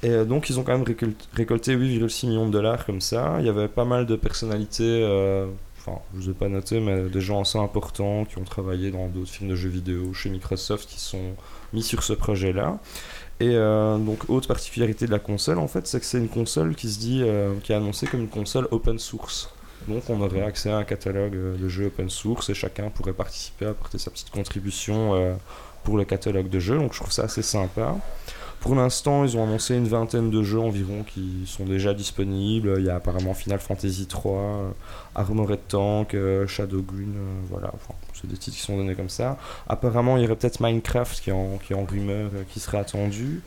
Et 0.02 0.10
euh, 0.10 0.24
donc 0.24 0.50
ils 0.50 0.58
ont 0.58 0.62
quand 0.64 0.76
même 0.76 0.86
récol- 0.86 1.14
récolté 1.32 1.74
8,6 1.76 2.26
millions 2.26 2.46
de 2.46 2.52
dollars 2.52 2.84
comme 2.84 3.00
ça. 3.00 3.36
Il 3.40 3.46
y 3.46 3.48
avait 3.48 3.68
pas 3.68 3.84
mal 3.86 4.04
de 4.06 4.16
personnalités, 4.16 4.82
euh, 5.02 5.46
enfin 5.78 5.98
je 6.18 6.26
ne 6.26 6.32
ai 6.32 6.34
pas 6.34 6.48
noté, 6.48 6.78
mais 6.80 7.08
des 7.08 7.20
gens 7.22 7.40
assez 7.40 7.58
importants 7.58 8.24
qui 8.26 8.36
ont 8.38 8.44
travaillé 8.44 8.90
dans 8.90 9.08
d'autres 9.08 9.30
films 9.30 9.50
de 9.50 9.56
jeux 9.56 9.70
vidéo 9.70 10.12
chez 10.12 10.28
Microsoft 10.28 10.88
qui 10.88 11.00
sont 11.00 11.32
mis 11.72 11.82
sur 11.82 12.02
ce 12.02 12.12
projet-là. 12.12 12.78
Et 13.40 13.50
euh, 13.56 13.98
donc 13.98 14.30
autre 14.30 14.46
particularité 14.46 15.06
de 15.06 15.10
la 15.10 15.18
console 15.18 15.58
en 15.58 15.66
fait, 15.66 15.86
c'est 15.86 15.98
que 15.98 16.06
c'est 16.06 16.18
une 16.18 16.28
console 16.28 16.74
qui 16.74 16.88
se 16.88 16.98
dit, 16.98 17.22
euh, 17.24 17.54
qui 17.62 17.72
est 17.72 17.74
annoncée 17.74 18.06
comme 18.06 18.20
une 18.20 18.28
console 18.28 18.68
open 18.70 18.98
source. 18.98 19.50
Donc 19.88 20.08
on 20.08 20.20
aurait 20.20 20.42
accès 20.42 20.70
à 20.70 20.76
un 20.76 20.84
catalogue 20.84 21.34
euh, 21.34 21.56
de 21.56 21.68
jeux 21.68 21.86
open 21.86 22.08
source 22.08 22.48
et 22.50 22.54
chacun 22.54 22.90
pourrait 22.90 23.12
participer, 23.12 23.66
apporter 23.66 23.98
sa 23.98 24.10
petite 24.10 24.30
contribution 24.30 25.36
pour 25.82 25.96
le 25.96 26.04
catalogue 26.04 26.48
de 26.48 26.60
jeux. 26.60 26.78
Donc 26.78 26.92
je 26.92 27.00
trouve 27.00 27.12
ça 27.12 27.24
assez 27.24 27.42
sympa. 27.42 27.96
Pour 28.60 28.74
l'instant, 28.74 29.24
ils 29.24 29.36
ont 29.36 29.42
annoncé 29.44 29.76
une 29.76 29.88
vingtaine 29.88 30.30
de 30.30 30.42
jeux 30.42 30.58
environ 30.58 31.02
qui 31.02 31.44
sont 31.46 31.64
déjà 31.64 31.92
disponibles. 31.92 32.76
Il 32.78 32.84
y 32.84 32.90
a 32.90 32.96
apparemment 32.96 33.34
Final 33.34 33.58
Fantasy 33.58 34.06
3, 34.06 34.32
euh, 34.32 34.70
Armored 35.14 35.58
Tank, 35.68 36.14
euh, 36.14 36.46
Shadowgun, 36.46 37.14
euh, 37.14 37.40
voilà. 37.50 37.72
C'est 38.14 38.26
des 38.26 38.36
titres 38.36 38.56
qui 38.56 38.62
sont 38.62 38.76
donnés 38.76 38.94
comme 38.94 39.10
ça. 39.10 39.36
Apparemment, 39.68 40.16
il 40.16 40.22
y 40.22 40.26
aurait 40.26 40.36
peut-être 40.36 40.60
Minecraft 40.60 41.20
qui 41.20 41.30
est 41.30 41.34
en, 41.34 41.58
qui 41.58 41.74
est 41.74 41.76
en 41.76 41.84
rumeur, 41.84 42.30
qui 42.48 42.60
serait 42.60 42.78
attendu. 42.78 43.42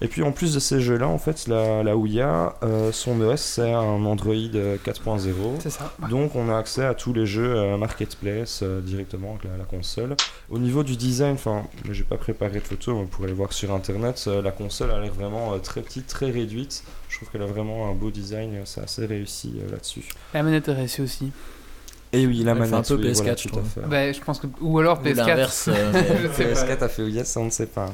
Et 0.00 0.08
puis 0.08 0.22
en 0.22 0.32
plus 0.32 0.54
de 0.54 0.60
ces 0.60 0.80
jeux-là, 0.80 1.06
en 1.08 1.18
fait, 1.18 1.46
la, 1.46 1.82
la 1.82 1.96
Ouya, 1.96 2.56
euh, 2.62 2.92
son 2.92 3.20
OS 3.20 3.40
c'est 3.40 3.72
un 3.72 4.04
Android 4.04 4.34
euh, 4.34 4.76
4.0. 4.84 5.32
C'est 5.60 5.70
ça. 5.70 5.92
Donc 6.10 6.34
on 6.34 6.48
a 6.48 6.58
accès 6.58 6.84
à 6.84 6.94
tous 6.94 7.12
les 7.12 7.26
jeux 7.26 7.54
euh, 7.56 7.76
Marketplace 7.76 8.60
euh, 8.62 8.80
directement 8.80 9.30
avec 9.32 9.44
la, 9.44 9.56
la 9.58 9.64
console. 9.64 10.16
Au 10.50 10.58
niveau 10.58 10.82
du 10.82 10.96
design, 10.96 11.34
enfin, 11.34 11.62
j'ai 11.90 12.04
pas 12.04 12.16
préparé 12.16 12.58
de 12.60 12.64
photos, 12.64 12.94
mais 12.96 13.02
vous 13.02 13.08
pourrez 13.08 13.28
les 13.28 13.34
voir 13.34 13.52
sur 13.52 13.72
internet. 13.72 14.22
euh, 14.26 14.42
la 14.42 14.50
console 14.50 14.90
a 14.90 15.00
l'air 15.00 15.12
vraiment 15.12 15.54
euh, 15.54 15.58
très 15.58 15.80
petite, 15.80 16.06
très 16.06 16.30
réduite. 16.30 16.82
Je 17.08 17.16
trouve 17.16 17.30
qu'elle 17.30 17.42
a 17.42 17.46
vraiment 17.46 17.88
un 17.88 17.94
beau 17.94 18.10
design, 18.10 18.54
euh, 18.56 18.62
c'est 18.64 18.80
assez 18.82 19.06
réussi 19.06 19.54
euh, 19.60 19.70
là-dessus. 19.70 20.02
La 20.34 20.42
manette 20.42 20.68
est 20.68 20.72
réussie 20.74 21.02
aussi. 21.02 21.30
Et 22.12 22.26
oui, 22.26 22.42
la 22.44 22.52
Elle 22.52 22.58
fait 22.58 22.70
manette, 22.70 22.90
un 22.92 22.96
peu 22.96 23.02
oui, 23.02 23.10
PS4, 23.10 23.14
voilà, 23.16 23.34
je 23.36 23.42
tout 23.42 23.48
à 23.48 23.52
trouve. 23.58 23.68
fait. 23.70 23.80
Bah, 23.88 24.12
je 24.12 24.20
pense 24.20 24.38
que. 24.38 24.46
Ou 24.60 24.78
alors 24.78 25.00
Ou 25.00 25.04
PS4. 25.04 25.14
l'inverse, 25.16 25.68
euh, 25.68 25.90
mais- 25.92 26.04
Je 26.22 26.32
sais 26.32 26.44
pas. 26.66 26.74
PS4 26.74 26.82
a 26.84 26.88
fait 26.88 27.02
yes, 27.10 27.36
on 27.36 27.44
ne 27.46 27.50
sait 27.50 27.66
pas. 27.66 27.92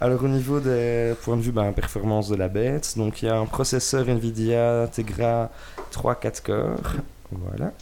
Alors 0.00 0.22
au 0.22 0.28
niveau 0.28 0.60
des 0.60 1.14
points 1.22 1.36
de 1.36 1.42
vue 1.42 1.52
ben, 1.52 1.72
performance 1.72 2.28
de 2.28 2.36
la 2.36 2.48
bête, 2.48 2.94
donc 2.96 3.22
il 3.22 3.26
y 3.26 3.28
a 3.28 3.36
un 3.38 3.46
processeur 3.46 4.06
Nvidia 4.08 4.88
Tegra 4.92 5.50
3-4 5.92 6.42
cores, 6.42 6.96
voilà. 7.32 7.72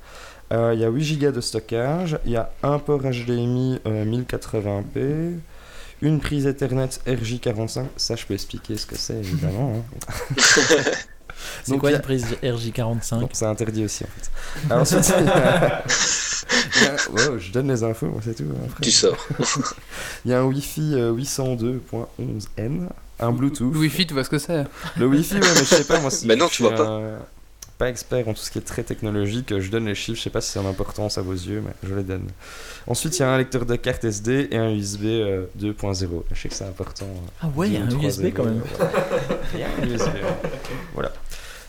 Euh, 0.53 0.73
il 0.75 0.81
y 0.81 0.85
a 0.85 0.89
8 0.89 1.17
Go 1.19 1.31
de 1.33 1.41
stockage, 1.41 2.19
il 2.25 2.33
y 2.33 2.37
a 2.37 2.51
un 2.63 2.79
port 2.79 3.01
HDMI 3.01 3.81
euh, 3.87 4.05
1080p, 4.05 5.39
une 6.03 6.21
prise 6.21 6.47
Ethernet 6.47 6.87
RJ45, 7.07 7.85
ça 7.97 8.15
je 8.15 8.25
peux 8.27 8.35
expliquer 8.35 8.77
ce 8.77 8.87
que 8.87 8.97
c'est 8.97 9.17
évidemment. 9.17 9.83
hein. 9.99 10.35
C'est 11.63 11.73
Donc, 11.73 11.81
quoi 11.81 11.91
il 11.91 11.93
y 11.93 11.97
a- 11.97 11.99
une 11.99 12.03
prise 12.05 12.27
RJ45 12.43 13.21
Donc 13.21 13.31
c'est 13.33 13.47
interdit 13.47 13.85
aussi 13.85 14.05
en 14.05 14.07
fait. 14.09 14.31
Alors, 14.71 14.83
ensuite, 14.83 15.11
a- 15.15 15.83
wow, 17.11 17.39
je 17.39 17.51
donne 17.53 17.69
les 17.69 17.83
infos, 17.83 18.13
c'est 18.25 18.35
tout. 18.35 18.45
hein. 18.45 18.69
Tu 18.81 18.91
sors. 18.91 19.17
Il 20.25 20.31
y 20.31 20.35
a 20.35 20.41
un 20.41 20.45
Wi-Fi 20.45 20.95
euh, 20.95 21.13
802.11n, 21.13 22.89
un 23.21 23.33
Bluetooth. 23.33 23.73
Le 23.73 23.79
Wi-Fi, 23.79 24.07
tu 24.07 24.15
vois 24.15 24.25
ce 24.25 24.31
que 24.31 24.39
c'est. 24.39 24.65
Le 24.97 25.07
Wi-Fi, 25.07 25.35
ouais, 25.35 25.41
mais 25.41 25.55
je 25.61 25.65
sais 25.65 25.85
pas 25.85 26.01
moi 26.01 26.11
Mais 26.25 26.37
non, 26.37 26.47
je 26.47 26.51
tu 26.51 26.55
suis 26.57 26.65
vois 26.65 26.75
pas. 26.75 26.83
un- 26.89 27.19
pas 27.77 27.89
expert 27.89 28.29
en 28.29 28.35
tout 28.35 28.41
ce 28.41 28.53
qui 28.53 28.59
est 28.59 28.63
très 28.63 28.85
technologique, 28.85 29.59
je 29.59 29.69
donne 29.69 29.87
les 29.87 29.97
chiffres, 29.97 30.17
je 30.17 30.23
sais 30.23 30.31
pas 30.31 30.41
si 30.41 30.53
c'est 30.53 30.61
en 30.61 30.69
importance 30.69 31.19
à 31.19 31.23
vos 31.23 31.33
yeux, 31.33 31.61
mais 31.67 31.73
je 31.83 31.93
les 31.93 32.05
donne. 32.05 32.29
Ensuite, 32.87 33.19
il 33.19 33.23
y 33.23 33.25
a 33.25 33.31
un 33.31 33.37
lecteur 33.39 33.67
de 33.67 33.75
carte 33.75 34.05
SD 34.05 34.47
et 34.53 34.57
un 34.57 34.71
USB 34.71 35.03
euh, 35.07 35.47
2.0. 35.61 36.23
Je 36.33 36.41
sais 36.41 36.49
que 36.49 36.55
c'est 36.55 36.65
important. 36.67 37.07
euh, 37.07 37.29
Ah 37.43 37.49
ouais, 37.57 37.67
il 37.71 37.75
y 37.75 37.77
a 37.77 37.81
un 37.83 37.87
2 37.87 37.97
ou 37.97 38.03
USB 38.05 38.27
3.0, 38.27 38.33
quand 38.33 38.45
même. 38.45 38.63
Il 39.55 39.59
y 39.61 39.63
a 39.65 39.67
un 39.83 39.89
USB. 39.89 40.09
Voilà. 40.95 41.11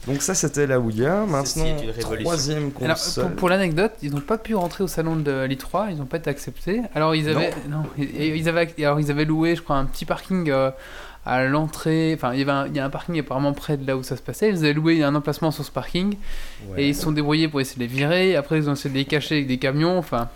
Donc 0.07 0.21
ça 0.21 0.35
c'était 0.35 0.67
la 0.67 0.79
Ouya. 0.79 1.25
Maintenant, 1.27 1.65
troisième 1.99 2.71
Alors, 2.81 2.95
console. 2.97 3.25
pour, 3.27 3.35
pour 3.35 3.49
l'anecdote, 3.49 3.93
ils 4.03 4.13
n'ont 4.13 4.19
pas 4.21 4.37
pu 4.37 4.53
rentrer 4.55 4.83
au 4.83 4.87
salon 4.87 5.15
de 5.15 5.45
l'I3, 5.45 5.87
ils 5.91 5.97
n'ont 5.97 6.05
pas 6.05 6.17
été 6.17 6.29
acceptés. 6.29 6.81
Alors, 6.93 7.15
ils 7.15 7.27
avaient, 7.29 7.51
non. 7.69 7.83
ils, 7.97 8.35
ils 8.35 8.47
avaient, 8.49 8.73
alors, 8.83 8.99
ils 8.99 9.09
avaient 9.09 9.25
loué, 9.25 9.55
je 9.55 9.61
crois, 9.61 9.77
un 9.77 9.85
petit 9.85 10.05
parking 10.05 10.49
euh, 10.51 10.69
à 11.25 11.43
l'entrée. 11.45 12.13
Enfin, 12.15 12.33
il 12.33 12.39
y, 12.39 12.41
avait 12.43 12.51
un, 12.51 12.67
il 12.67 12.75
y 12.75 12.79
a 12.79 12.85
un 12.85 12.89
parking 12.91 13.19
apparemment 13.19 13.53
près 13.53 13.77
de 13.77 13.87
là 13.87 13.97
où 13.97 14.03
ça 14.03 14.15
se 14.15 14.21
passait. 14.21 14.49
Ils 14.49 14.57
avaient 14.59 14.73
loué 14.73 15.03
un 15.03 15.15
emplacement 15.15 15.49
sur 15.51 15.65
ce 15.65 15.71
parking 15.71 16.15
Ouais. 16.69 16.83
et 16.83 16.89
ils 16.89 16.95
se 16.95 17.01
sont 17.01 17.11
débrouillés 17.11 17.47
pour 17.47 17.61
essayer 17.61 17.77
de 17.77 17.81
les 17.81 17.87
virer. 17.95 18.35
Après, 18.35 18.57
ils 18.57 18.69
ont 18.69 18.73
essayé 18.73 18.91
de 18.93 18.97
les 18.99 19.05
cacher 19.05 19.35
avec 19.35 19.47
des 19.47 19.57
camions. 19.57 19.97
Enfin, 19.97 20.29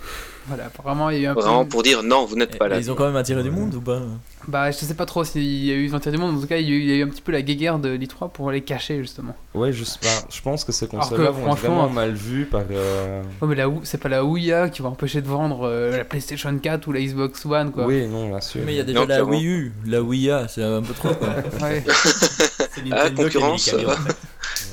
voilà, 0.49 0.65
apparemment, 0.65 1.09
il 1.09 1.17
y 1.17 1.19
a 1.21 1.23
eu 1.23 1.27
un 1.27 1.33
peu. 1.35 1.41
Vraiment 1.41 1.65
pour 1.65 1.81
dire 1.83 2.03
non, 2.03 2.25
vous 2.25 2.35
n'êtes 2.35 2.57
pas 2.57 2.67
là. 2.67 2.77
Ils 2.77 2.91
ont 2.91 2.95
quand 2.95 3.05
même 3.05 3.15
attiré 3.15 3.41
du 3.43 3.51
monde 3.51 3.73
ou 3.75 3.81
pas 3.81 4.01
Bah, 4.47 4.69
je 4.71 4.77
sais 4.77 4.93
pas 4.93 5.05
trop 5.05 5.23
s'il 5.23 5.43
y 5.43 5.71
a 5.71 5.75
eu 5.75 5.87
ventir 5.87 6.11
du 6.11 6.17
monde. 6.17 6.35
En 6.37 6.41
tout 6.41 6.47
cas, 6.47 6.57
il 6.57 6.67
y 6.67 6.71
a 6.71 6.75
eu, 6.75 6.79
il 6.81 6.89
y 6.89 6.91
a 6.91 6.95
eu 6.95 7.03
un 7.03 7.07
petit 7.07 7.21
peu 7.21 7.31
la 7.31 7.41
guéguerre 7.41 7.79
de 7.79 7.89
l'I3 7.89 8.31
pour 8.31 8.51
les 8.51 8.61
cacher, 8.61 8.97
justement. 8.99 9.35
Ouais, 9.53 9.71
je 9.71 9.83
sais 9.83 9.99
pas. 10.01 10.27
Je 10.29 10.41
pense 10.41 10.63
que 10.63 10.71
ces 10.71 10.87
consoles-là 10.87 11.31
vont 11.31 11.51
être 11.53 11.59
vraiment 11.59 11.89
mal 11.89 12.11
vues 12.13 12.45
par. 12.45 12.63
euh, 12.71 13.21
Ouais, 13.41 13.47
mais 13.47 13.55
la 13.55 13.67
c'est 13.83 13.97
pas 13.99 14.09
la 14.09 14.25
Ouya 14.25 14.69
qui 14.69 14.81
va 14.81 14.89
empêcher 14.89 15.21
de 15.21 15.27
vendre 15.27 15.67
euh, 15.67 15.97
la 15.97 16.03
PlayStation 16.05 16.57
4 16.57 16.87
ou 16.87 16.91
la 16.91 17.01
Xbox 17.01 17.45
One, 17.45 17.71
quoi. 17.71 17.85
Oui, 17.85 18.07
non, 18.07 18.27
bien 18.29 18.41
sûr. 18.41 18.61
Mais 18.65 18.73
il 18.73 18.77
y 18.77 18.81
a 18.81 18.83
déjà 18.83 18.99
Non, 18.99 19.05
la 19.05 19.15
clairement. 19.15 19.31
Wii 19.31 19.45
U, 19.47 19.73
la 19.85 20.01
Wii 20.01 20.31
A, 20.31 20.47
c'est 20.47 20.63
un 20.63 20.81
peu 20.81 20.93
trop 20.93 21.13
quoi. 21.13 21.27
Ouais. 21.61 21.83
C'est 21.93 22.83
Ah, 22.91 23.09
concurrence. 23.09 23.69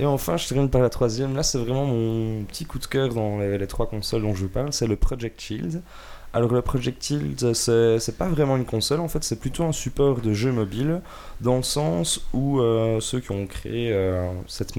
Et 0.00 0.06
enfin, 0.06 0.38
je 0.38 0.48
termine 0.48 0.70
par 0.70 0.80
la 0.80 0.88
troisième. 0.88 1.36
Là, 1.36 1.42
c'est 1.42 1.58
vraiment 1.58 1.84
mon 1.84 2.42
petit 2.44 2.64
coup 2.64 2.78
de 2.78 2.86
cœur 2.86 3.10
dans 3.10 3.38
les, 3.38 3.66
trois 3.66 3.86
consoles 3.86 4.22
dont 4.22 4.34
je 4.34 4.44
vous 4.44 4.48
parle. 4.48 4.72
C'est 4.72 4.86
le 4.86 4.96
Project 4.96 5.38
Shield. 5.38 5.82
Alors, 6.32 6.50
le 6.50 6.62
Project 6.62 7.04
Shield, 7.04 7.52
c'est 7.52 8.16
pas 8.16 8.28
vraiment 8.28 8.56
une 8.56 8.64
console 8.64 9.00
en 9.00 9.08
fait, 9.08 9.22
c'est 9.22 9.38
plutôt 9.38 9.64
un 9.64 9.72
support 9.72 10.22
de 10.22 10.32
jeu 10.32 10.52
mobile, 10.52 11.02
dans 11.42 11.56
le 11.56 11.62
sens 11.62 12.24
où 12.32 12.60
euh, 12.60 13.00
ceux 13.00 13.20
qui 13.20 13.32
ont 13.32 13.46
créé 13.46 13.92
euh, 13.92 14.30
cette, 14.46 14.72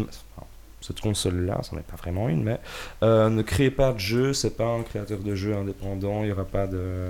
console-là, 1.03 1.59
c'en 1.61 1.77
est 1.77 1.83
pas 1.85 1.97
vraiment 1.97 2.27
une, 2.27 2.41
mais 2.41 2.59
euh, 3.03 3.29
ne 3.29 3.43
créez 3.43 3.69
pas 3.69 3.91
de 3.91 3.99
jeu, 3.99 4.33
c'est 4.33 4.57
pas 4.57 4.65
un 4.65 4.81
créateur 4.81 5.19
de 5.19 5.35
jeu 5.35 5.53
indépendant, 5.55 6.21
il 6.21 6.27
n'y 6.27 6.31
aura 6.31 6.45
pas 6.45 6.65
de, 6.65 7.09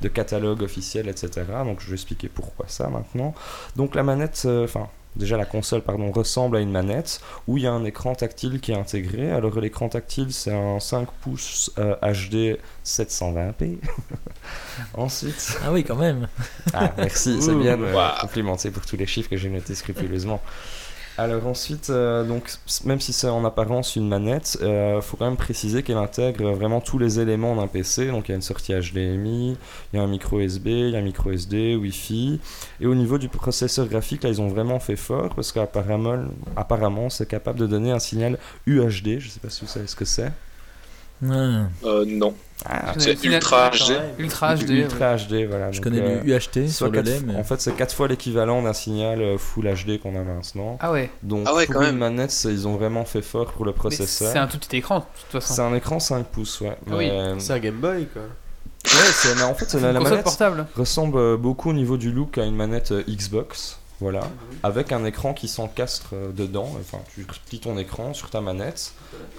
de 0.00 0.08
catalogue 0.08 0.62
officiel, 0.62 1.08
etc. 1.08 1.42
Donc, 1.64 1.80
je 1.80 1.88
vais 1.88 1.94
expliquer 1.94 2.28
pourquoi 2.28 2.66
ça 2.68 2.88
maintenant. 2.88 3.32
Donc, 3.76 3.94
la 3.94 4.02
manette, 4.02 4.44
enfin. 4.46 4.88
Déjà, 5.16 5.36
la 5.36 5.44
console 5.44 5.82
pardon, 5.82 6.10
ressemble 6.10 6.56
à 6.56 6.60
une 6.60 6.72
manette 6.72 7.20
où 7.46 7.56
il 7.56 7.64
y 7.64 7.66
a 7.66 7.72
un 7.72 7.84
écran 7.84 8.14
tactile 8.14 8.60
qui 8.60 8.72
est 8.72 8.76
intégré. 8.76 9.30
Alors, 9.30 9.58
l'écran 9.60 9.88
tactile, 9.88 10.32
c'est 10.32 10.52
un 10.52 10.80
5 10.80 11.08
pouces 11.22 11.70
euh, 11.78 11.94
HD 12.02 12.58
720p. 12.84 13.78
Ensuite, 14.94 15.56
Ah 15.64 15.72
oui, 15.72 15.84
quand 15.84 15.96
même. 15.96 16.28
ah, 16.72 16.92
merci, 16.96 17.40
c'est 17.40 17.54
bien 17.54 17.76
de 17.76 17.82
me 17.82 17.94
waouh. 17.94 18.18
complimenter 18.20 18.70
pour 18.70 18.84
tous 18.86 18.96
les 18.96 19.06
chiffres 19.06 19.30
que 19.30 19.36
j'ai 19.36 19.48
notés 19.50 19.74
scrupuleusement. 19.74 20.40
Alors 21.16 21.46
ensuite, 21.46 21.90
euh, 21.90 22.24
donc, 22.24 22.50
même 22.84 23.00
si 23.00 23.12
c'est 23.12 23.28
en 23.28 23.44
apparence 23.44 23.94
une 23.94 24.08
manette, 24.08 24.58
il 24.60 24.98
faut 25.00 25.16
quand 25.16 25.26
même 25.26 25.36
préciser 25.36 25.84
qu'elle 25.84 25.96
intègre 25.96 26.50
vraiment 26.50 26.80
tous 26.80 26.98
les 26.98 27.20
éléments 27.20 27.54
d'un 27.54 27.68
PC. 27.68 28.08
Donc 28.08 28.28
il 28.28 28.32
y 28.32 28.34
a 28.34 28.36
une 28.36 28.42
sortie 28.42 28.72
HDMI, 28.72 29.56
il 29.92 29.96
y 29.96 30.00
a 30.00 30.02
un 30.02 30.08
micro 30.08 30.40
USB, 30.40 30.66
il 30.66 30.90
y 30.90 30.96
a 30.96 30.98
un 30.98 31.02
micro 31.02 31.30
SD, 31.30 31.76
Wi-Fi. 31.76 32.40
Et 32.80 32.86
au 32.86 32.96
niveau 32.96 33.18
du 33.18 33.28
processeur 33.28 33.86
graphique, 33.86 34.24
là 34.24 34.30
ils 34.30 34.40
ont 34.40 34.48
vraiment 34.48 34.80
fait 34.80 34.96
fort 34.96 35.36
parce 35.36 35.52
qu'apparemment, 35.52 36.24
apparemment, 36.56 37.08
c'est 37.10 37.28
capable 37.28 37.60
de 37.60 37.68
donner 37.68 37.92
un 37.92 38.00
signal 38.00 38.36
UHD. 38.66 39.20
Je 39.20 39.28
sais 39.28 39.40
pas 39.40 39.50
si 39.50 39.60
vous 39.60 39.70
savez 39.70 39.86
ce 39.86 39.94
que 39.94 40.04
c'est. 40.04 40.32
Ah, 41.30 41.86
Euh, 41.86 42.04
non. 42.06 42.34
Ah, 42.66 42.94
C'est 42.98 43.22
ultra 43.24 43.70
HD. 43.70 43.92
Ultra 44.18 44.54
HD. 44.56 44.68
ouais. 44.70 44.76
Ultra 44.78 45.16
HD, 45.16 45.44
voilà. 45.46 45.70
je 45.70 45.76
Donc, 45.80 45.84
connais 45.84 46.00
euh, 46.00 46.20
le 46.22 46.30
UHT 46.34 46.68
soit 46.68 46.72
sur 46.72 46.90
le 46.90 47.02
mais. 47.26 47.36
En 47.36 47.44
fait, 47.44 47.60
c'est 47.60 47.74
4 47.74 47.94
fois 47.94 48.08
l'équivalent 48.08 48.62
d'un 48.62 48.72
signal 48.72 49.20
euh, 49.20 49.36
Full 49.38 49.64
HD 49.66 50.00
qu'on 50.00 50.16
a 50.18 50.22
maintenant. 50.22 50.78
Ah 50.80 50.90
ouais. 50.92 51.10
Donc, 51.22 51.44
Ah 51.46 51.54
ouais, 51.54 51.66
pour 51.66 51.74
quand 51.74 51.80
une 51.82 51.86
même. 51.88 51.98
manette, 51.98 52.30
c'est- 52.30 52.48
ils 52.52 52.66
ont 52.66 52.76
vraiment 52.76 53.04
fait 53.04 53.20
fort 53.22 53.52
pour 53.52 53.64
le 53.66 53.72
processeur. 53.72 54.30
C'est 54.32 54.38
un 54.38 54.46
tout 54.46 54.58
petit 54.58 54.76
écran, 54.76 55.00
de 55.00 55.04
toute 55.30 55.42
C'est 55.42 55.48
façon. 55.48 55.62
un 55.64 55.74
écran 55.74 56.00
5 56.00 56.26
pouces, 56.26 56.60
ouais. 56.62 56.76
Ah 56.90 56.94
oui. 56.96 57.10
Mais- 57.10 57.38
C'est 57.40 57.52
un 57.52 57.58
Game 57.58 57.74
Boy 57.76 58.06
quoi. 58.12 58.22
Ouais, 58.22 58.90
c'est- 59.12 59.34
mais 59.34 59.42
en 59.42 59.54
fait, 59.54 59.64
C'est 59.68 59.80
la, 59.80 59.92
la 59.92 60.00
manette 60.00 60.24
portable. 60.24 60.66
ressemble 60.76 61.18
euh, 61.18 61.36
beaucoup 61.36 61.70
au 61.70 61.72
niveau 61.74 61.96
du 61.96 62.12
look 62.12 62.38
à 62.38 62.44
une 62.44 62.54
manette 62.56 62.92
euh, 62.92 63.02
Xbox. 63.08 63.78
Voilà, 64.00 64.22
avec 64.64 64.90
un 64.90 65.04
écran 65.04 65.34
qui 65.34 65.46
s'encastre 65.46 66.10
euh, 66.14 66.32
dedans. 66.32 66.68
Enfin, 66.80 66.98
tu 67.14 67.24
plies 67.46 67.60
ton 67.60 67.78
écran 67.78 68.12
sur 68.12 68.28
ta 68.28 68.40
manette. 68.40 68.92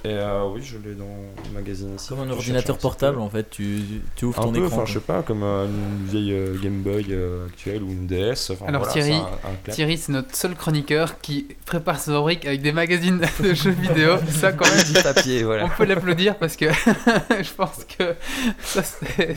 Et 0.05 0.09
euh, 0.13 0.45
oui, 0.49 0.61
je 0.63 0.77
l'ai 0.77 0.95
dans 0.95 1.03
le 1.03 1.51
magazine 1.53 1.93
ici. 1.95 2.07
Comme 2.09 2.21
un 2.21 2.29
ordinateur 2.31 2.77
portable 2.77 3.19
en 3.19 3.29
fait, 3.29 3.49
tu, 3.49 3.81
tu 4.15 4.25
ouvres 4.25 4.39
Un 4.39 4.43
ton 4.45 4.51
peu, 4.53 4.65
écran. 4.65 4.77
enfin, 4.77 4.85
je 4.85 4.93
sais 4.93 4.99
pas, 5.01 5.23
comme 5.23 5.43
euh, 5.43 5.65
une 5.67 6.05
vieille 6.07 6.31
euh, 6.33 6.57
Game 6.63 6.81
Boy 6.81 7.05
actuelle 7.47 7.83
ou 7.83 7.89
une 7.91 8.07
DS. 8.07 8.51
Enfin, 8.51 8.65
Alors, 8.67 8.83
voilà, 8.83 8.93
Thierry, 8.93 9.13
un- 9.13 9.25
un. 9.69 9.71
Thierry, 9.71 9.97
c'est 9.97 10.13
notre 10.13 10.33
seul 10.35 10.55
chroniqueur 10.55 11.19
qui 11.19 11.47
prépare 11.65 11.99
ses 11.99 12.11
rubriques 12.15 12.45
avec 12.45 12.61
des 12.61 12.71
magazines 12.71 13.19
de 13.43 13.53
jeux 13.53 13.71
vidéo. 13.71 14.13
Ça, 14.29 14.53
quand 14.53 14.65
même, 14.73 14.83
du 14.85 14.93
papier, 14.93 15.43
voilà. 15.43 15.65
on 15.65 15.69
peut 15.69 15.85
l'applaudir 15.85 16.37
parce 16.37 16.55
que 16.55 16.71
je 17.29 17.53
pense 17.55 17.85
que 17.97 18.15
ça, 18.63 18.81
c'est. 18.83 19.35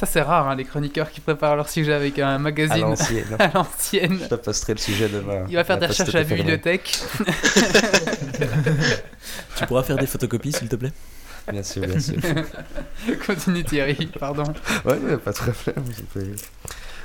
Ça, 0.00 0.06
c'est 0.06 0.22
rare, 0.22 0.48
hein, 0.48 0.56
les 0.56 0.64
chroniqueurs 0.64 1.10
qui 1.10 1.20
préparent 1.20 1.56
leur 1.56 1.68
sujet 1.68 1.92
avec 1.92 2.18
un 2.18 2.38
magazine 2.38 2.94
à 3.38 3.48
l'ancienne. 3.48 4.18
Je 4.22 4.28
te 4.28 4.34
passerai 4.34 4.72
le 4.72 4.78
sujet 4.78 5.10
demain. 5.10 5.44
Il 5.46 5.56
va 5.56 5.62
faire 5.62 5.76
des 5.76 5.84
recherches 5.84 6.14
à 6.14 6.20
la 6.20 6.24
bibliothèque. 6.24 6.98
Tu 9.58 9.66
pourras 9.66 9.82
faire 9.82 9.98
des 9.98 10.06
photocopies 10.06 10.52
s'il 10.52 10.70
te 10.70 10.76
plaît? 10.76 10.92
Bien 11.52 11.62
sûr, 11.62 11.82
bien 11.86 12.00
sûr. 12.00 12.14
Continue 13.26 13.62
Thierry, 13.62 14.06
pardon. 14.18 14.44
Ouais, 14.86 14.96
ouais, 14.96 15.18
pas 15.18 15.32
de 15.32 15.36
problème. 15.36 15.84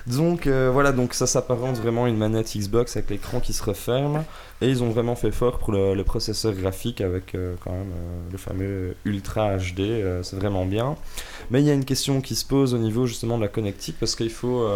Donc 0.07 0.45
euh, 0.45 0.69
voilà, 0.71 0.91
donc 0.91 1.13
ça 1.13 1.25
s'apparente 1.25 1.77
vraiment 1.77 2.05
à 2.05 2.09
une 2.09 2.17
manette 2.17 2.55
Xbox 2.55 2.95
avec 2.95 3.09
l'écran 3.09 3.39
qui 3.39 3.53
se 3.53 3.63
referme. 3.63 4.23
Et 4.61 4.69
ils 4.69 4.83
ont 4.83 4.89
vraiment 4.89 5.15
fait 5.15 5.31
fort 5.31 5.57
pour 5.57 5.73
le, 5.73 6.01
processeur 6.03 6.53
graphique 6.53 7.01
avec 7.01 7.35
euh, 7.35 7.55
quand 7.63 7.71
même 7.71 7.91
euh, 7.91 8.31
le 8.31 8.37
fameux 8.37 8.95
Ultra 9.03 9.57
HD. 9.57 10.21
c'est 10.21 10.35
vraiment 10.35 10.65
bien. 10.65 10.95
Mais 11.49 11.61
il 11.61 11.67
y 11.67 11.71
a 11.71 11.73
une 11.73 11.85
question 11.85 12.21
qui 12.21 12.35
se 12.35 12.45
pose 12.45 12.73
au 12.73 12.77
niveau 12.77 13.07
justement 13.07 13.37
de 13.37 13.43
la 13.43 13.49
connectique 13.49 13.97
parce 13.99 14.15
qu'il 14.15 14.29
faut. 14.29 14.67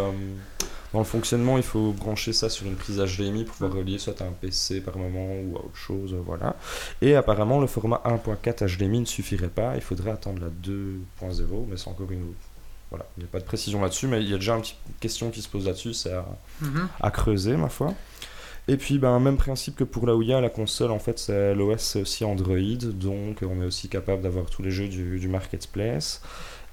dans 0.93 0.99
le 0.99 1.05
fonctionnement, 1.05 1.57
il 1.57 1.63
faut 1.63 1.91
brancher 1.91 2.33
ça 2.33 2.49
sur 2.49 2.65
une 2.65 2.75
prise 2.75 2.97
HDMI 2.97 3.43
pour 3.43 3.55
pouvoir 3.55 3.73
relier 3.73 3.99
soit 3.99 4.19
à 4.21 4.25
un 4.25 4.31
PC 4.31 4.81
par 4.81 4.97
moment 4.97 5.27
ou 5.27 5.57
à 5.57 5.59
autre 5.59 5.75
chose, 5.75 6.15
voilà. 6.25 6.55
Et 7.01 7.15
apparemment, 7.15 7.59
le 7.59 7.67
format 7.67 8.01
1.4 8.05 8.77
HDMI 8.77 9.01
ne 9.01 9.05
suffirait 9.05 9.49
pas. 9.49 9.75
Il 9.75 9.81
faudrait 9.81 10.11
attendre 10.11 10.41
la 10.41 10.49
2.0, 10.49 11.65
mais 11.69 11.77
c'est 11.77 11.89
encore 11.89 12.11
une 12.11 12.33
voilà, 12.89 13.05
il 13.17 13.21
n'y 13.23 13.29
a 13.29 13.31
pas 13.31 13.39
de 13.39 13.45
précision 13.45 13.81
là-dessus, 13.81 14.07
mais 14.07 14.21
il 14.21 14.29
y 14.29 14.33
a 14.33 14.37
déjà 14.37 14.55
une 14.55 14.61
petite 14.61 14.77
question 14.99 15.29
qui 15.29 15.41
se 15.41 15.47
pose 15.49 15.65
là-dessus, 15.65 15.93
c'est 15.93 16.13
à, 16.13 16.25
Mhm. 16.61 16.87
à 16.99 17.11
creuser, 17.11 17.55
ma 17.57 17.69
foi. 17.69 17.93
Et 18.67 18.77
puis, 18.77 18.99
ben, 18.99 19.19
même 19.19 19.37
principe 19.37 19.75
que 19.75 19.83
pour 19.83 20.05
la 20.05 20.15
Ouya, 20.15 20.41
la 20.41 20.49
console, 20.49 20.91
en 20.91 20.99
fait, 20.99 21.17
c'est 21.17 21.55
l'OS, 21.55 21.81
c'est 21.81 22.01
aussi 22.01 22.23
Android, 22.23 22.57
donc 22.93 23.39
on 23.41 23.61
est 23.61 23.65
aussi 23.65 23.89
capable 23.89 24.21
d'avoir 24.21 24.45
tous 24.47 24.61
les 24.61 24.69
jeux 24.71 24.87
du, 24.87 25.17
du 25.19 25.27
Marketplace. 25.27 26.21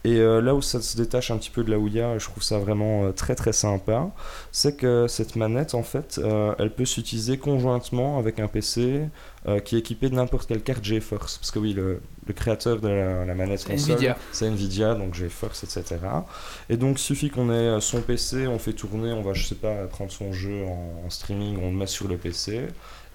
Et 0.06 0.20
euh, 0.20 0.40
là 0.40 0.54
où 0.54 0.62
ça 0.62 0.80
se 0.80 0.96
détache 0.96 1.32
un 1.32 1.36
petit 1.36 1.50
peu 1.50 1.64
de 1.64 1.70
la 1.70 1.78
Ouya, 1.78 2.16
je 2.18 2.24
trouve 2.26 2.40
ça 2.40 2.58
vraiment 2.60 3.06
euh, 3.06 3.10
très 3.10 3.34
très 3.34 3.52
sympa, 3.52 4.08
c'est 4.52 4.76
que 4.76 5.06
cette 5.08 5.34
manette, 5.34 5.74
en 5.74 5.82
fait, 5.82 6.20
euh, 6.22 6.54
elle 6.60 6.70
peut 6.70 6.84
s'utiliser 6.84 7.38
conjointement 7.38 8.16
avec 8.16 8.38
un 8.38 8.46
PC 8.46 9.08
qui 9.64 9.76
est 9.76 9.78
équipé 9.78 10.08
de 10.08 10.14
n'importe 10.16 10.48
quelle 10.48 10.62
carte 10.62 10.82
GeForce. 10.82 11.38
Parce 11.38 11.52
que 11.52 11.60
oui, 11.60 11.72
le, 11.72 12.00
le 12.26 12.34
créateur 12.34 12.80
de 12.80 12.88
la, 12.88 13.24
la 13.24 13.34
manette 13.36 13.60
C'est 13.60 13.70
console, 13.72 13.92
Nvidia. 13.92 14.16
c'est 14.32 14.46
Nvidia, 14.46 14.94
donc 14.94 15.14
GeForce, 15.14 15.62
etc. 15.62 15.98
Et 16.68 16.76
donc, 16.76 16.98
suffit 16.98 17.30
qu'on 17.30 17.52
ait 17.52 17.80
son 17.80 18.00
PC, 18.00 18.48
on 18.48 18.58
fait 18.58 18.72
tourner, 18.72 19.12
on 19.12 19.22
va, 19.22 19.34
je 19.34 19.44
sais 19.44 19.54
pas, 19.54 19.86
prendre 19.86 20.10
son 20.10 20.32
jeu 20.32 20.64
en, 20.64 21.06
en 21.06 21.10
streaming, 21.10 21.58
on 21.62 21.70
le 21.70 21.76
met 21.76 21.86
sur 21.86 22.08
le 22.08 22.16
PC, 22.16 22.62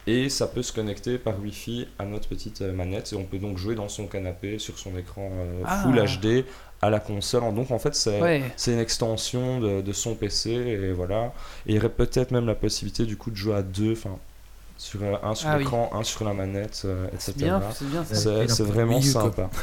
et 0.08 0.30
ça 0.30 0.48
peut 0.48 0.62
se 0.64 0.72
connecter 0.72 1.18
par 1.18 1.38
Wi-Fi 1.40 1.88
à 2.00 2.06
notre 2.06 2.30
petite 2.30 2.62
manette, 2.62 3.12
et 3.12 3.16
on 3.18 3.26
peut 3.26 3.38
donc 3.38 3.58
jouer 3.58 3.76
dans 3.76 3.90
son 3.90 4.08
canapé, 4.08 4.58
sur 4.58 4.80
son 4.80 4.98
écran 4.98 5.30
euh, 5.34 5.64
Ah. 5.66 5.84
Full 5.84 5.96
HD, 6.02 6.46
à 6.82 6.90
la 6.90 7.00
console. 7.00 7.54
Donc, 7.54 7.72
en 7.72 7.80
fait, 7.80 7.94
c'est 7.96 8.22
Ouais. 8.22 8.44
c'est 8.56 8.74
une 8.74 8.80
extension 8.80 9.60
de, 9.60 9.82
de 9.82 9.94
son 9.94 10.16
PC, 10.16 10.50
et 10.52 10.92
voilà. 10.94 11.34
Et 11.66 11.72
il 11.72 11.76
y 11.76 11.78
aurait 11.78 11.90
peut-être 11.90 12.32
même 12.32 12.46
la 12.48 12.56
possibilité, 12.56 13.06
du 13.06 13.18
coup, 13.18 13.30
de 13.32 13.36
jouer 13.36 13.56
à 13.56 13.62
deux, 13.62 13.92
enfin, 13.94 14.18
sur, 14.78 15.02
euh, 15.04 15.16
un 15.24 15.36
sur 15.36 15.48
Ah 15.50 15.54
oui. 15.58 15.60
l'écran, 15.64 15.90
un 15.94 16.04
sur 16.04 16.26
la 16.26 16.34
manette, 16.34 16.82
euh, 16.86 17.08
etc. 17.14 17.34
C'est 17.34 17.38
bien, 17.38 17.62
c'est 17.74 17.90
bien. 17.90 18.04
ça. 18.04 18.16
C'est 18.16 18.48
c'est 18.50 18.64
vraiment 18.64 18.98
Wii 18.98 19.10
U, 19.10 19.14
quoi. 19.14 19.22
sympa. 19.24 19.50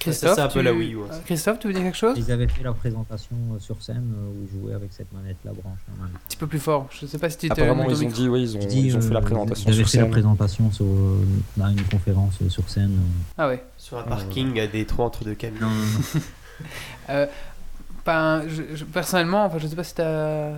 Christophe, 0.00 0.34
c'est 0.34 0.40
un 0.40 0.46
peu 0.48 0.60
tu... 0.60 0.64
la 0.64 0.72
Wii 0.72 0.94
U, 0.94 0.96
ouais. 0.96 1.08
Euh, 1.12 1.18
Christophe, 1.26 1.58
tu 1.58 1.66
veux 1.66 1.74
dire 1.74 1.82
quelque 1.82 1.96
chose? 1.96 2.16
Un 2.16 2.20
Ils 2.20 2.32
avaient 2.32 2.48
fait 2.48 2.62
la 2.62 2.72
présentation 2.72 3.36
euh, 3.54 3.58
sur 3.58 3.82
scène 3.82 4.10
euh, 4.16 4.30
où 4.30 4.46
ils 4.50 4.58
jouaient 4.60 4.72
avec 4.74 4.90
cette 4.94 5.12
manette-là 5.12 5.52
branchée 5.52 5.76
en 5.98 6.02
même 6.04 6.12
temps. 6.12 6.18
petit 6.26 6.36
peu 6.38 6.46
plus 6.46 6.58
fort. 6.58 6.88
Je 6.90 7.04
sais 7.04 7.18
pas 7.18 7.28
si 7.28 7.36
tu 7.36 7.46
étais 7.46 7.60
Apparemment, 7.60 7.86
ils 7.86 8.02
ont 8.04 8.08
dit, 8.08 8.26
oui, 8.26 8.42
ils 8.44 8.56
ont, 8.56 8.60
dis, 8.66 8.80
ils 8.86 8.96
ont 8.96 9.00
fait 9.02 9.12
la 9.12 9.18
euh, 9.20 9.22
présentation 9.22 9.68
Ils 9.70 9.74
avaient 9.74 9.82
sur 9.84 9.90
fait 9.90 9.98
la 9.98 10.06
présentation 10.10 10.72
sur, 10.72 10.86
euh, 10.86 11.18
dans 11.58 11.68
une 11.68 11.82
conférence 11.84 12.32
euh, 12.42 12.48
sur 12.48 12.66
scène. 12.70 12.92
euh. 12.92 13.34
Ah 13.36 13.48
ouais. 13.48 13.62
Sur 13.76 13.98
un 13.98 14.04
parking 14.04 14.58
à 14.58 14.66
Détroit 14.66 15.04
entre 15.04 15.22
deux 15.24 15.34
camions. 15.34 15.68
Euh, 17.08 17.26
ben, 18.06 18.42
je- 18.48 18.76
je- 18.76 18.84
personnellement, 18.84 19.44
enfin, 19.44 19.58
je 19.58 19.66
sais 19.66 19.76
pas 19.76 19.84
si 19.84 19.94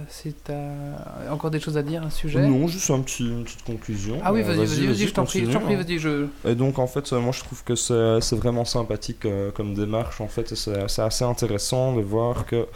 si 0.09 0.35
as 0.49 1.33
encore 1.33 1.51
des 1.51 1.59
choses 1.61 1.77
à 1.77 1.83
dire 1.83 2.05
à 2.07 2.11
ce 2.11 2.19
sujet. 2.19 2.41
Non, 2.47 2.69
juste 2.69 2.89
un 2.91 3.01
petit, 3.01 3.25
une 3.29 3.43
petite 3.45 3.65
conclusion. 3.65 4.21
Ah 4.25 4.33
oui, 4.33 4.41
Euh, 4.41 4.45
vas-y, 4.45 4.95
je 5.07 5.13
t'en 5.13 5.25
prie, 5.25 5.45
je 5.47 5.51
t'en 5.53 5.61
prie, 5.61 5.75
vas-y, 5.75 5.99
je. 5.99 6.27
Et 6.45 6.55
donc, 6.55 6.79
en 6.79 6.87
fait, 6.87 7.11
moi, 7.13 7.33
je 7.33 7.41
trouve 7.41 7.65
que 7.65 7.75
c'est 7.75 8.37
vraiment 8.37 8.65
sympathique 8.65 9.25
euh, 9.27 9.51
comme 9.51 9.75
démarche, 9.75 10.21
en 10.21 10.29
fait, 10.29 10.55
c'est 10.55 11.01
assez 11.01 11.25
intéressant 11.25 11.95
de 11.97 12.03
voir 12.03 12.47
que 12.47 12.67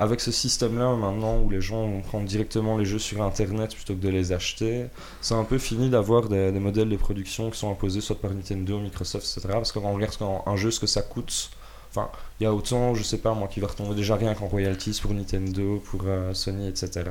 avec 0.00 0.20
ce 0.20 0.32
système-là, 0.32 0.94
maintenant, 0.96 1.38
où 1.38 1.50
les 1.50 1.60
gens 1.60 1.86
vont 1.86 2.00
prendre 2.00 2.24
directement 2.26 2.76
les 2.76 2.84
jeux 2.84 2.98
sur 2.98 3.22
Internet 3.22 3.74
plutôt 3.74 3.94
que 3.94 4.00
de 4.00 4.08
les 4.08 4.32
acheter, 4.32 4.86
c'est 5.20 5.34
un 5.34 5.44
peu 5.44 5.56
fini 5.58 5.88
d'avoir 5.88 6.28
des, 6.28 6.50
des 6.50 6.58
modèles 6.58 6.88
de 6.88 6.96
production 6.96 7.48
qui 7.50 7.58
sont 7.58 7.70
imposés 7.70 8.00
soit 8.00 8.20
par 8.20 8.32
Nintendo, 8.32 8.78
Microsoft, 8.80 9.24
etc. 9.24 9.48
Parce 9.54 9.70
que 9.70 9.78
quand 9.78 9.88
on 9.88 9.94
regarde 9.94 10.14
un 10.46 10.56
jeu, 10.56 10.72
ce 10.72 10.80
que 10.80 10.88
ça 10.88 11.00
coûte, 11.02 11.50
enfin, 11.94 12.10
il 12.40 12.44
y 12.44 12.46
a 12.46 12.52
autant, 12.52 12.94
je 12.94 13.02
sais 13.02 13.18
pas 13.18 13.34
moi, 13.34 13.46
qui 13.46 13.60
va 13.60 13.68
retomber 13.68 13.94
déjà 13.94 14.16
rien 14.16 14.34
qu'en 14.34 14.46
royalties 14.46 14.98
pour 15.00 15.14
Nintendo, 15.14 15.80
pour 15.84 16.02
euh, 16.06 16.34
Sony, 16.34 16.68
etc. 16.68 17.04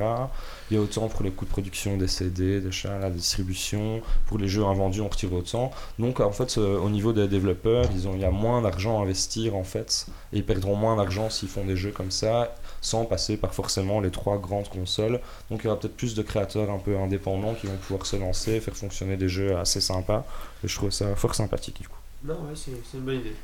Il 0.70 0.76
y 0.76 0.78
a 0.78 0.82
autant 0.82 1.08
pour 1.08 1.24
les 1.24 1.32
coûts 1.32 1.46
de 1.46 1.50
production 1.50 1.96
des 1.98 2.08
CD, 2.08 2.60
des 2.60 2.72
chats, 2.72 3.00
la 3.00 3.10
distribution, 3.10 4.02
pour 4.28 4.38
les 4.38 4.48
jeux 4.48 4.66
invendus, 4.66 5.02
on 5.02 5.08
retire 5.08 5.32
autant. 5.34 5.72
Donc 6.00 6.20
en 6.20 6.32
fait, 6.32 6.58
euh, 6.58 6.78
au 6.80 6.90
niveau 6.90 7.14
des 7.14 7.28
développeurs, 7.28 7.86
ils 7.96 8.08
ont, 8.08 8.16
il 8.16 8.22
y 8.22 8.26
a 8.26 8.32
moins 8.32 8.62
d'argent 8.62 9.00
à 9.00 9.04
investir 9.04 9.56
en 9.56 9.64
fait, 9.64 10.08
et 10.34 10.38
ils 10.38 10.46
perdront 10.46 10.76
moins 10.76 10.98
d'argent 10.98 11.30
s'ils 11.30 11.50
font 11.50 11.64
des 11.64 11.78
jeux 11.78 11.92
comme 11.92 12.12
ça, 12.12 12.54
sans 12.82 13.06
passer 13.06 13.38
par 13.38 13.54
forcément 13.54 14.02
les 14.02 14.12
trois 14.12 14.38
grandes 14.38 14.68
consoles. 14.68 15.22
Donc 15.50 15.62
il 15.62 15.66
y 15.66 15.68
aura 15.68 15.80
peut-être 15.80 15.96
plus 15.96 16.16
de 16.16 16.22
créateurs 16.22 16.70
un 16.70 16.80
peu 16.80 16.98
indépendants 16.98 17.54
qui 17.54 17.68
vont 17.68 17.78
pouvoir 17.78 18.06
se 18.06 18.18
lancer, 18.18 18.60
faire 18.60 18.76
fonctionner 18.76 19.16
des 19.16 19.30
jeux 19.30 19.56
assez 19.58 19.80
sympas. 19.80 20.26
Et 20.64 20.68
je 20.68 20.76
trouve 20.76 20.92
ça 20.92 21.16
fort 21.16 21.36
sympathique 21.36 21.82
du 21.82 21.88
coup. 21.88 21.98
Non, 22.26 22.36
ouais, 22.36 22.56
c'est 22.56 22.98
une 22.98 23.04
bonne 23.04 23.20
idée. 23.20 23.36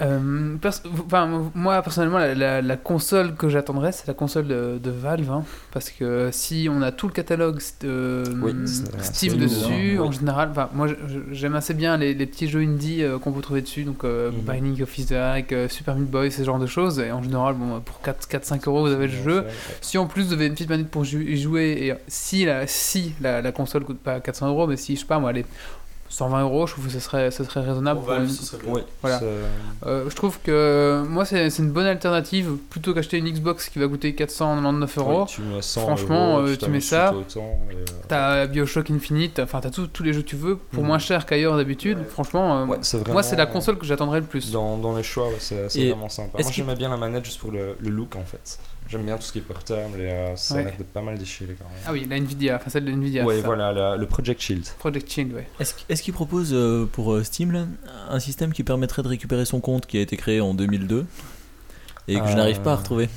Euh, 0.00 0.54
pers- 0.60 0.82
enfin, 1.06 1.50
moi 1.56 1.82
personnellement, 1.82 2.18
la, 2.18 2.32
la- 2.34 2.62
la 2.62 2.76
console 2.76 3.34
que 3.34 3.48
j'attendrais, 3.48 3.90
c'est 3.90 4.06
la 4.06 4.14
console 4.14 4.46
de, 4.46 4.78
de 4.80 4.90
Valve, 4.90 5.28
hein, 5.30 5.42
parce 5.72 5.90
que 5.90 6.28
si 6.30 6.68
on 6.70 6.82
a 6.82 6.92
tout 6.92 7.08
le 7.08 7.12
catalogue 7.12 7.58
Oui, 7.82 8.52
c'est- 8.64 9.02
Steam 9.02 9.36
dessus, 9.38 9.98
en 9.98 10.06
oui. 10.08 10.14
général, 10.14 10.50
enfin, 10.52 10.68
moi 10.72 10.86
j'aime 11.32 11.56
assez 11.56 11.74
bien 11.74 11.96
les, 11.96 12.14
les 12.14 12.26
petits 12.26 12.46
jeux 12.48 12.60
indie 12.60 13.02
euh, 13.02 13.18
qu'on 13.18 13.32
peut 13.32 13.40
trouver 13.42 13.60
dessus, 13.62 13.82
donc 13.82 14.04
euh, 14.04 14.30
Mhm. 14.30 14.40
Binding 14.42 14.82
of 14.84 14.98
Isaac, 14.98 15.52
euh, 15.52 15.68
Super 15.68 15.96
Meat 15.96 16.08
Boy, 16.10 16.30
ce 16.30 16.44
genre 16.44 16.60
de 16.60 16.66
choses, 16.66 17.00
et 17.00 17.10
en 17.10 17.22
général, 17.22 17.54
bon, 17.54 17.80
pour 17.80 18.00
4-5 18.00 18.68
euros, 18.68 18.86
vous 18.86 18.92
avez 18.92 19.08
le 19.08 19.12
jeu. 19.24 19.44
Si 19.80 19.98
en 19.98 20.06
plus 20.06 20.26
vous 20.28 20.32
avez 20.34 20.46
une 20.46 20.52
petite 20.52 20.68
manette 20.70 20.90
pour 20.90 21.04
y 21.04 21.36
jouer, 21.36 21.70
et 21.88 21.94
si 22.06 22.44
la, 22.44 22.68
si 22.68 23.14
la, 23.20 23.42
la 23.42 23.50
console 23.52 23.84
coûte 23.84 23.98
pas 23.98 24.20
400 24.20 24.48
euros, 24.48 24.68
mais 24.68 24.76
si, 24.76 24.94
je 24.94 25.00
sais 25.00 25.06
pas 25.06 25.18
moi, 25.18 25.30
elle 25.30 25.38
est 25.38 25.46
120 26.10 26.42
euros, 26.42 26.66
je 26.66 26.72
trouve 26.72 26.86
que 26.86 26.92
ce 26.92 27.00
serait, 27.00 27.30
ce 27.30 27.44
serait 27.44 27.60
raisonnable. 27.60 27.98
Pour 28.00 28.06
pour 28.06 28.14
Valve, 28.16 28.28
une- 28.28 28.34
ce 28.34 28.44
serait 28.44 28.62
bien. 28.62 28.72
Oui, 28.74 28.80
Voilà. 29.02 29.20
Euh, 29.86 30.04
je 30.08 30.14
trouve 30.16 30.38
que 30.40 31.04
moi 31.08 31.24
c'est 31.24 31.50
c'est 31.50 31.62
une 31.62 31.70
bonne 31.70 31.86
alternative 31.86 32.52
plutôt 32.70 32.94
qu'acheter 32.94 33.18
une 33.18 33.28
Xbox 33.30 33.68
qui 33.68 33.78
va 33.78 33.86
coûter 33.88 34.14
499 34.14 34.98
euros. 34.98 35.20
oui, 35.22 35.26
tu 35.28 35.42
mets 35.42 35.62
100 35.62 35.80
Franchement, 35.82 36.38
euros, 36.38 36.48
euh, 36.48 36.56
tu 36.56 36.68
mets 36.70 36.76
une 36.76 36.80
ça, 36.80 37.12
euh, 37.14 37.84
T'as 38.08 38.46
Bioshock 38.46 38.90
Infinite, 38.90 39.38
enfin 39.38 39.60
t'as 39.60 39.70
tous 39.70 40.02
les 40.02 40.12
jeux 40.12 40.22
que 40.22 40.28
tu 40.28 40.36
veux 40.36 40.56
pour 40.56 40.82
Mhm. 40.82 40.86
moins 40.88 40.98
cher 40.98 41.26
qu'ailleurs 41.26 41.56
d'habitude. 41.56 41.98
Franchement, 42.08 42.62
euh, 42.62 42.66
ouais, 42.66 42.78
c'est 42.82 43.06
moi 43.08 43.22
c'est 43.22 43.36
la 43.36 43.46
console 43.46 43.78
que 43.78 43.84
j'attendrais 43.86 44.20
le 44.20 44.26
plus. 44.26 44.50
Dans, 44.50 44.76
dans 44.78 44.96
les 44.96 45.02
choix, 45.02 45.28
ouais, 45.28 45.36
c'est 45.40 45.88
vraiment 45.88 46.08
sympa. 46.08 46.30
Moi 46.38 46.42
qu'il- 46.42 46.52
j'aimais 46.54 46.74
bien 46.76 46.88
la 46.88 46.96
manette 46.96 47.24
juste 47.24 47.38
pour 47.40 47.50
le, 47.52 47.76
le 47.78 47.90
look 47.90 48.16
en 48.16 48.24
fait. 48.24 48.58
J'aime 48.90 49.02
bien 49.04 49.16
tout 49.16 49.22
ce 49.22 49.32
qui 49.32 49.38
est 49.38 49.42
portable 49.42 50.00
et 50.00 50.10
euh, 50.10 50.34
ça 50.36 50.54
Ouais. 50.54 50.60
a 50.62 50.64
l'air 50.64 50.78
de 50.78 50.82
pas 50.82 51.02
mal 51.02 51.18
déchiré 51.18 51.54
quand 51.58 51.68
même. 51.68 51.78
Ah 51.86 51.92
oui, 51.92 52.06
la 52.08 52.16
Nvidia, 52.16 52.56
enfin 52.56 52.70
celle 52.70 52.86
de 52.86 52.90
Nvidia. 52.92 53.24
ouais, 53.24 53.40
ça. 53.40 53.46
voilà, 53.46 53.72
la- 53.72 53.96
le 53.96 54.06
Project 54.06 54.40
Shield. 54.40 54.64
Project 54.78 55.10
Shield, 55.10 55.34
ouais. 55.34 55.46
Est-ce 55.60 55.74
est-ce 55.88 56.02
qu'il 56.02 56.14
propose 56.14 56.50
euh, 56.54 56.86
pour 56.90 57.12
euh, 57.12 57.22
Steam 57.22 57.52
là, 57.52 57.66
un 58.08 58.18
système 58.20 58.52
qui 58.52 58.64
permettrait 58.64 59.02
de 59.02 59.08
récupérer 59.08 59.44
son 59.44 59.60
compte 59.60 59.86
qui 59.86 59.98
a 59.98 60.00
été 60.00 60.16
créé 60.16 60.40
en 60.40 60.54
2002 60.54 61.04
et 62.10 62.18
que 62.18 62.26
je 62.26 62.32
n'arrive 62.36 62.60
pas 62.62 62.72
à 62.72 62.76
retrouver? 62.76 63.10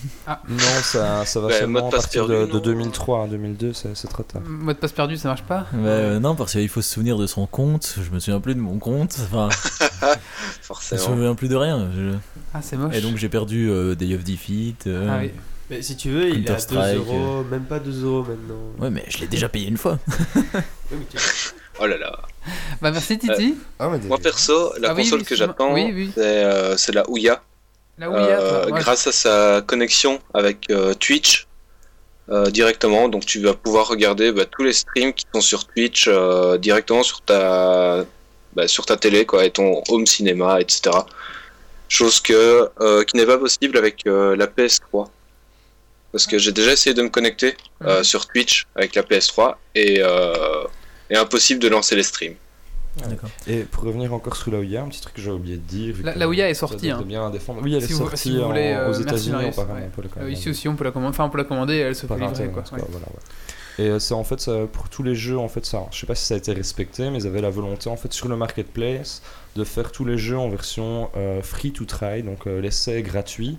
Non, 0.50 0.58
ça, 0.84 1.24
ça 1.26 1.40
va 1.40 1.48
Ouais, 1.48 1.60
seulement 1.60 1.80
mot 1.80 1.86
à 1.86 1.90
de 1.92 1.96
partir 1.96 2.28
de, 2.28 2.34
perdu, 2.46 2.52
de 2.52 2.58
non 2.58 2.62
2003. 2.82 3.28
2002, 3.30 3.72
c'est 3.72 4.08
trop 4.10 4.24
tard. 4.24 4.42
Mode 4.46 4.76
passe 4.78 4.92
perdu, 4.92 5.16
ça 5.16 5.30
marche 5.30 5.44
pas? 5.44 5.68
Bah, 5.72 6.20
Non, 6.20 6.36
parce 6.36 6.52
qu'il 6.52 6.68
faut 6.68 6.82
se 6.82 6.94
souvenir 6.94 7.18
de 7.18 7.26
son 7.28 7.46
compte. 7.48 7.96
Je 8.04 8.10
me 8.14 8.20
souviens 8.20 8.42
plus 8.42 8.56
de 8.56 8.60
mon 8.60 8.78
compte. 8.80 9.16
Enfin, 9.22 9.48
je 9.80 10.06
me 10.06 10.14
Forcément. 10.62 11.02
souviens 11.02 11.36
plus 11.36 11.48
de 11.48 11.56
rien. 11.56 11.90
je- 11.96 12.18
Ah, 12.54 12.60
c'est 12.62 12.76
moche. 12.76 12.94
Et 12.94 13.00
donc 13.00 13.16
j'ai 13.16 13.30
perdu 13.30 13.70
euh, 13.70 13.96
Day 13.96 14.14
of 14.14 14.26
Defeat. 14.26 14.88
euh, 14.88 15.08
Ah 15.10 15.20
oui. 15.22 15.32
Mais 15.72 15.82
si 15.82 15.96
tu 15.96 16.10
veux, 16.10 16.28
il 16.30 16.46
est 16.46 16.50
à 16.52 16.56
2 16.56 16.66
Counter-Strike, 16.66 16.98
euros, 16.98 17.44
même 17.50 17.64
pas 17.64 17.80
2 17.80 18.04
euros 18.06 18.24
maintenant. 18.28 18.62
Ouais, 18.78 18.90
mais 18.90 19.06
je 19.08 19.20
l'ai 19.20 19.28
déjà 19.28 19.48
payé 19.50 19.68
une 19.68 19.78
fois. 19.78 19.98
Oh 21.84 21.88
là 21.88 21.98
là. 21.98 22.20
Bah 22.82 22.92
merci 22.92 23.18
Titi. 23.18 23.56
Ah, 23.80 23.88
Moi 23.88 24.18
perso, 24.20 24.74
la 24.80 24.92
Ah 24.92 24.94
console 24.96 25.20
oui, 25.22 25.26
que 25.26 25.36
j'attends, 25.36 25.74
Oui, 25.74 25.92
oui. 25.96 26.12
c'est 26.14 26.22
euh, 26.44 26.78
c'est 26.78 26.94
la 26.94 27.10
Ouya. 27.10 27.42
La 27.98 28.10
Ouya, 28.12 28.40
Euh, 28.40 28.66
grâce 28.68 29.08
à 29.08 29.12
sa 29.12 29.64
connexion 29.66 30.20
avec 30.34 30.70
euh, 30.70 30.94
Twitch, 30.94 31.48
euh, 32.30 32.52
directement. 32.52 33.10
Donc 33.10 33.26
tu 33.26 33.40
vas 33.42 33.56
pouvoir 33.56 33.88
regarder 33.88 34.32
bah, 34.32 34.46
tous 34.46 34.62
les 34.64 34.74
streams 34.74 35.14
qui 35.14 35.26
sont 35.34 35.42
sur 35.42 35.66
Twitch 35.66 36.08
euh, 36.08 36.58
directement 36.60 37.02
sur 37.02 37.22
ta, 37.22 38.06
bah, 38.54 38.68
sur 38.68 38.86
ta 38.86 38.98
télé 38.98 39.26
quoi, 39.26 39.46
et 39.46 39.50
ton 39.50 39.82
home 39.90 40.06
cinéma, 40.06 40.60
etc. 40.62 40.82
Chose 41.88 42.20
que, 42.20 42.70
euh, 42.80 43.04
qui 43.06 43.18
n'est 43.18 43.26
pas 43.26 43.40
possible 43.40 43.76
avec 43.78 44.06
euh, 44.06 44.36
la 44.36 44.46
PS3. 44.46 45.08
Parce 46.12 46.28
que 46.28 46.38
j'ai 46.38 46.52
déjà 46.52 46.74
essayé 46.74 46.94
de 46.94 47.02
me 47.02 47.10
connecter 47.10 47.56
euh, 47.84 48.04
sur 48.04 48.28
Twitch 48.28 48.68
avec 48.76 48.96
la 48.96 49.02
PS3 49.04 49.56
et, 49.76 50.00
euh, 50.02 50.64
et 51.10 51.16
impossible 51.16 51.62
de 51.62 51.68
lancer 51.70 51.96
les 51.96 52.04
streams. 52.04 52.36
D'accord. 53.08 53.30
Et 53.48 53.60
pour 53.60 53.84
revenir 53.86 54.14
encore 54.14 54.36
sur 54.36 54.52
la 54.52 54.60
Ouya, 54.60 54.82
un 54.84 54.90
petit 54.90 55.00
truc 55.00 55.14
que 55.14 55.22
j'ai 55.22 55.32
oublié 55.32 55.56
de 55.56 55.62
dire. 55.62 55.96
La- 56.04 56.14
la 56.16 56.28
Ouya 56.28 56.50
est 56.50 56.54
sortie, 56.54 56.90
hein. 56.90 57.02
bien 57.06 57.26
à 57.26 57.32
défendre. 57.32 57.62
Oui, 57.64 57.74
elle 57.74 57.82
Si 57.82 57.92
est 57.92 57.94
vous- 57.94 58.00
sortie 58.02 58.18
si 58.18 58.36
vous 58.36 58.42
en- 58.42 58.48
voulez, 58.48 58.78
aux 58.90 58.92
États-Unis 58.92 59.36
ouais. 59.38 59.52
Euh, 59.58 59.64
commander. 60.10 60.32
ici 60.34 60.50
aussi, 60.50 60.68
on 60.68 60.76
peut 60.76 60.84
la 60.84 60.92
commander. 60.92 61.12
Enfin, 61.16 61.24
on 61.24 61.30
peut 61.30 61.38
la 61.38 61.46
commander. 61.46 61.78
Elle 61.78 61.96
se 61.96 62.06
fait 62.06 62.14
livrer, 62.14 62.28
internet, 62.30 62.52
quoi. 62.54 62.64
quoi, 62.64 62.78
Ouais. 62.80 62.84
voilà, 62.90 63.06
ouais. 63.08 63.22
Et 63.96 64.00
c'est 64.02 64.14
en 64.14 64.26
fait 64.26 64.42
ça, 64.42 64.68
pour 64.72 64.90
tous 64.90 65.02
les 65.04 65.16
jeux 65.16 65.38
en 65.40 65.48
fait 65.48 65.66
ça. 65.66 65.86
Je 65.92 66.00
sais 66.02 66.06
pas 66.06 66.14
si 66.16 66.26
ça 66.26 66.34
a 66.34 66.38
été 66.38 66.52
respecté, 66.52 67.10
mais 67.10 67.20
ils 67.20 67.28
avaient 67.28 67.40
la 67.42 67.50
volonté 67.50 67.90
en 67.90 67.96
fait 67.96 68.12
sur 68.12 68.28
le 68.28 68.36
marketplace 68.36 69.22
de 69.56 69.64
faire 69.64 69.94
tous 69.94 70.04
les 70.04 70.18
jeux 70.18 70.38
en 70.38 70.50
version 70.50 71.10
euh, 71.16 71.42
free 71.42 71.72
to 71.72 71.86
try, 71.86 72.22
donc 72.24 72.46
euh, 72.48 72.60
l'essai 72.60 73.02
gratuit. 73.02 73.56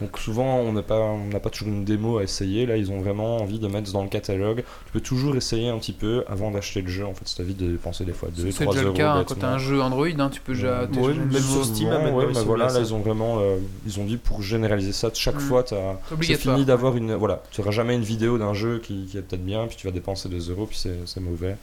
Donc 0.00 0.18
souvent 0.18 0.56
on 0.60 0.72
n'a 0.72 0.82
pas 0.82 0.98
on 0.98 1.26
n'a 1.26 1.40
pas 1.40 1.50
toujours 1.50 1.68
une 1.68 1.84
démo 1.84 2.18
à 2.18 2.22
essayer. 2.22 2.64
Là 2.66 2.76
ils 2.76 2.90
ont 2.90 3.00
vraiment 3.00 3.36
envie 3.36 3.58
de 3.58 3.66
mettre 3.68 3.92
dans 3.92 4.02
le 4.02 4.08
catalogue. 4.08 4.64
Tu 4.86 4.92
peux 4.92 5.00
toujours 5.00 5.36
essayer 5.36 5.68
un 5.68 5.78
petit 5.78 5.92
peu 5.92 6.24
avant 6.26 6.50
d'acheter 6.50 6.80
le 6.82 6.88
jeu. 6.88 7.04
En 7.04 7.12
fait, 7.12 7.28
ça 7.28 7.36
t'évite 7.38 7.58
de 7.58 7.70
dépenser 7.72 8.04
des 8.04 8.12
fois 8.14 8.30
2 8.34 8.50
C'est 8.50 8.64
3 8.64 8.74
déjà 8.74 8.86
euros. 8.86 8.92
le 8.94 8.98
cas 8.98 9.10
hein, 9.12 9.24
quand 9.26 9.34
bêtement. 9.34 9.48
t'as 9.48 9.54
un 9.54 9.58
jeu 9.58 9.80
Android. 9.82 10.06
hein, 10.18 10.30
tu 10.32 10.40
peux 10.40 10.54
déjà. 10.54 10.84
Ouais, 10.84 11.14
même 11.14 11.42
sur 11.42 11.64
Steam, 11.64 11.88
ouais, 11.90 12.26
bah 12.32 12.42
voilà, 12.44 12.68
là 12.72 12.80
ils 12.80 12.94
ont 12.94 13.00
vraiment, 13.00 13.38
euh, 13.40 13.56
ils 13.86 14.00
ont 14.00 14.04
dit 14.04 14.16
pour 14.16 14.42
généraliser 14.42 14.92
ça, 14.92 15.10
chaque 15.12 15.36
Mm. 15.36 15.40
fois, 15.40 15.62
t'as, 15.64 15.76
c'est 16.22 16.34
fini 16.36 16.64
d'avoir 16.64 16.96
une, 16.96 17.14
voilà, 17.14 17.42
tu 17.50 17.60
auras 17.60 17.70
jamais 17.70 17.94
une 17.94 18.02
vidéo 18.02 18.38
d'un 18.38 18.54
jeu 18.54 18.80
qui, 18.82 19.06
qui 19.10 19.18
est 19.18 19.22
peut-être 19.22 19.44
bien, 19.44 19.66
puis 19.66 19.76
tu 19.76 19.86
vas 19.86 19.92
dépenser 19.92 20.28
2 20.28 20.50
euros, 20.50 20.66
puis 20.66 20.78
c'est, 20.78 20.96
c'est 21.06 21.20
mauvais. 21.20 21.56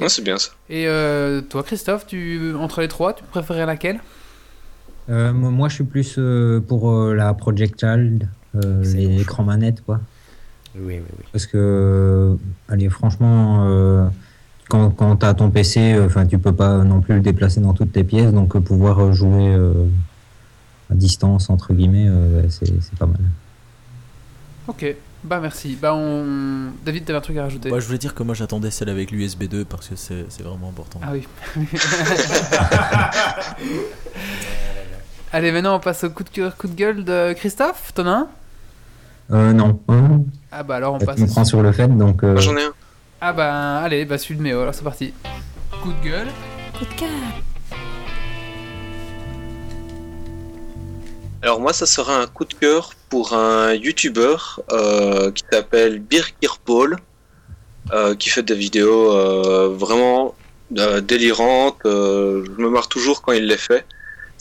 Ouais, 0.00 0.08
c'est 0.08 0.22
bien 0.22 0.38
ça. 0.38 0.50
Et 0.70 0.86
euh, 0.88 1.42
toi, 1.42 1.62
Christophe, 1.62 2.06
tu 2.06 2.54
entre 2.58 2.80
les 2.80 2.88
trois, 2.88 3.12
tu 3.12 3.22
préférais 3.24 3.66
laquelle? 3.66 4.00
Moi, 5.08 5.50
moi, 5.50 5.68
je 5.68 5.74
suis 5.74 5.84
plus 5.84 6.14
euh, 6.18 6.60
pour 6.60 6.90
euh, 6.90 7.14
la 7.14 7.32
projectile, 7.34 8.28
euh, 8.56 8.82
C'est 8.84 8.96
les 8.98 9.20
écrans 9.20 9.44
manettes, 9.44 9.82
quoi. 9.84 10.00
Oui, 10.76 10.94
oui, 10.98 11.02
oui. 11.18 11.24
Parce 11.32 11.46
que, 11.46 11.56
euh, 11.56 12.36
allez, 12.68 12.88
franchement, 12.88 13.64
euh, 13.66 14.06
quand, 14.68 14.90
quand 14.90 15.16
tu 15.16 15.26
as 15.26 15.34
ton 15.34 15.50
PC, 15.50 15.98
enfin, 16.04 16.26
tu 16.26 16.38
peux 16.38 16.54
pas 16.54 16.78
non 16.78 17.00
plus 17.00 17.14
le 17.14 17.20
déplacer 17.20 17.60
dans 17.60 17.74
toutes 17.74 17.92
tes 17.92 18.04
pièces, 18.04 18.32
donc 18.32 18.56
euh, 18.56 18.60
pouvoir 18.60 18.98
euh, 19.00 19.12
jouer 19.12 19.54
euh, 19.54 19.72
à 20.90 20.94
distance, 20.94 21.50
entre 21.50 21.74
guillemets, 21.74 22.08
euh, 22.08 22.48
c'est 22.48 22.66
c'est 22.66 22.98
pas 22.98 23.06
mal. 23.06 23.20
Ok. 24.66 24.96
Bah 25.22 25.38
merci. 25.40 25.78
Bah 25.80 25.94
on. 25.94 26.70
David, 26.84 27.04
t'avais 27.06 27.18
un 27.18 27.22
truc 27.22 27.36
à 27.38 27.44
rajouter? 27.44 27.70
Moi, 27.70 27.80
je 27.80 27.86
voulais 27.86 27.98
dire 27.98 28.14
que 28.14 28.22
moi 28.22 28.34
j'attendais 28.34 28.70
celle 28.70 28.90
avec 28.90 29.10
l'USB 29.10 29.44
2 29.44 29.64
parce 29.64 29.88
que 29.88 29.96
c'est 29.96 30.26
c'est 30.28 30.42
vraiment 30.42 30.68
important. 30.68 31.00
Ah 31.02 31.12
oui. 31.12 31.26
Allez, 35.34 35.50
maintenant 35.50 35.74
on 35.74 35.80
passe 35.80 36.04
au 36.04 36.10
coup 36.10 36.22
de 36.22 36.28
cœur, 36.28 36.56
coup 36.56 36.68
de 36.68 36.74
gueule 36.76 37.02
de 37.04 37.32
Christophe. 37.32 37.92
T'en 37.92 38.06
as 38.06 38.10
un? 38.10 38.28
Euh, 39.32 39.52
non, 39.52 39.80
Ah 40.52 40.62
bah 40.62 40.76
alors 40.76 40.94
on 40.94 40.98
passe. 40.98 41.18
me 41.18 41.26
prends 41.26 41.44
sur 41.44 41.60
le 41.60 41.72
fait, 41.72 41.88
donc 41.88 42.22
euh, 42.22 42.34
Moi, 42.34 42.40
j'en 42.40 42.56
ai 42.56 42.62
un. 42.62 42.72
Ah 43.20 43.32
bah 43.32 43.78
allez, 43.78 44.04
bah 44.04 44.16
celui 44.16 44.36
de 44.36 44.42
Méo, 44.42 44.60
alors 44.60 44.72
c'est 44.74 44.84
parti. 44.84 45.12
Coup 45.82 45.92
de 45.92 46.08
gueule. 46.08 46.28
Coup 46.78 46.84
de 46.84 46.94
cœur. 47.00 47.08
Alors 51.42 51.58
moi, 51.60 51.72
ça 51.72 51.86
sera 51.86 52.16
un 52.22 52.26
coup 52.28 52.44
de 52.44 52.54
cœur 52.54 52.90
pour 53.08 53.32
un 53.34 53.74
YouTuber 53.74 54.36
euh, 54.70 55.32
qui 55.32 55.42
s'appelle 55.50 55.98
Birkir 55.98 56.58
Paul, 56.64 56.96
euh, 57.92 58.14
qui 58.14 58.28
fait 58.28 58.44
des 58.44 58.54
vidéos 58.54 59.10
euh, 59.12 59.68
vraiment 59.76 60.36
euh, 60.78 61.00
délirantes. 61.00 61.78
euh, 61.86 62.44
je 62.56 62.62
me 62.62 62.70
marre 62.70 62.86
toujours 62.86 63.20
quand 63.20 63.32
il 63.32 63.46
les 63.46 63.56
fait. 63.58 63.84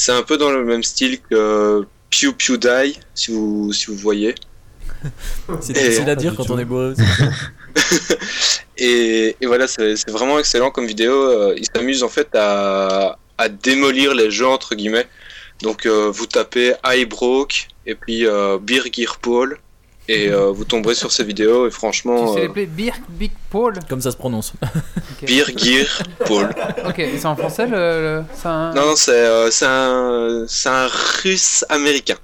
C'est 0.06 0.12
un 0.12 0.24
peu 0.24 0.36
dans 0.36 0.52
le 0.52 0.66
même 0.66 0.84
style 0.84 1.22
que 1.22 1.86
Pew 2.12 2.34
Pew 2.38 2.58
Die, 2.58 3.00
si 3.16 3.32
vous, 3.32 3.72
si 3.72 3.86
vous 3.86 3.96
voyez. 3.96 4.36
C'est 5.62 5.72
difficile 5.72 6.10
à 6.10 6.16
dire 6.16 6.36
quand 6.36 6.44
tout. 6.44 6.52
on 6.52 6.60
est 6.60 6.66
bourré. 6.66 6.94
Et, 8.78 9.38
et 9.40 9.46
voilà, 9.46 9.68
c'est 9.68 10.10
vraiment 10.10 10.40
excellent 10.40 10.72
comme 10.72 10.88
vidéo. 10.88 11.14
Euh, 11.14 11.54
il 11.56 11.66
s'amuse 11.74 12.04
en 12.04 12.10
fait 12.10 12.28
à, 12.34 13.18
à 13.38 13.48
démolir 13.48 14.14
les 14.14 14.30
jeux 14.30 14.48
entre 14.48 14.76
guillemets. 14.76 15.08
Donc 15.62 15.86
euh, 15.86 16.12
vous 16.12 16.26
tapez 16.26 16.74
iBroke 16.84 17.68
et 17.86 17.96
puis 17.96 18.26
euh, 18.26 18.58
Birgir 18.60 19.20
Paul 19.22 19.58
et 20.08 20.30
euh, 20.30 20.52
vous 20.52 20.66
tomberez 20.66 20.96
sur 20.96 21.12
ces 21.12 21.24
vidéos 21.24 21.66
et 21.68 21.70
Tu 21.70 21.76
franchement 21.76 22.34
sais 22.34 22.42
euh, 22.42 22.48
l'appeler 22.48 22.66
Birk 22.66 23.02
Big 23.10 23.32
Paul 23.50 23.80
Comme 23.90 24.02
ça 24.02 24.12
se 24.12 24.18
prononce. 24.18 24.54
Ok. 24.62 25.24
Birgir 25.28 26.04
Paul. 26.26 26.50
Ok, 26.88 27.00
et 27.00 27.18
c'est 27.18 27.26
en 27.26 27.36
français 27.36 27.66
le. 27.68 27.72
le- 27.78 28.24
c'est 28.34 28.48
un- 28.48 28.74
Non 28.74 28.86
non 28.88 28.96
c'est 28.96 29.12
euh, 29.12 29.50
c'est 29.52 29.66
un 29.68 30.46
c'est 30.48 30.70
un 30.70 30.88
russe 31.24 31.66
américain. 31.70 32.16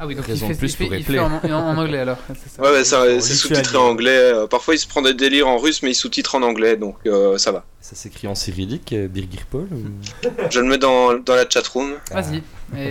Ah 0.00 0.06
oui, 0.06 0.14
donc 0.14 0.26
il 0.28 0.36
fait, 0.38 0.54
plus 0.54 0.70
il 0.72 0.76
fait, 0.76 0.84
pour 0.84 0.94
il 0.94 1.04
fait 1.04 1.14
épeler. 1.14 1.18
en, 1.52 1.76
anglais 1.76 1.98
alors. 1.98 2.18
c'est 2.28 2.50
ça. 2.56 2.62
Ouais, 2.62 2.70
ouais 2.70 2.84
c'est 2.84 3.20
c'est 3.20 3.34
sous-titré 3.34 3.76
en 3.78 3.88
anglais. 3.88 4.10
Euh, 4.16 4.46
Parfois 4.46 4.74
il 4.74 4.78
se 4.78 4.86
prend 4.86 5.02
des 5.02 5.12
délires 5.14 5.48
en 5.48 5.58
russe 5.58 5.82
mais 5.82 5.90
il 5.90 5.94
sous-titre 5.96 6.36
en 6.36 6.42
anglais 6.42 6.76
donc 6.76 6.96
euh, 7.06 7.36
ça 7.38 7.50
va. 7.50 7.64
Ça 7.80 7.96
s'écrit 7.96 8.28
en 8.28 8.34
cyrillique, 8.36 8.94
Birgir 8.94 9.40
Paul 9.50 9.66
ou... 9.72 10.28
Je 10.50 10.60
le 10.60 10.66
mets 10.66 10.78
dans 10.78 11.14
dans 11.14 11.34
la 11.34 11.48
chatroom. 11.48 11.94
Vas-y. 12.12 12.36
Et 12.36 12.42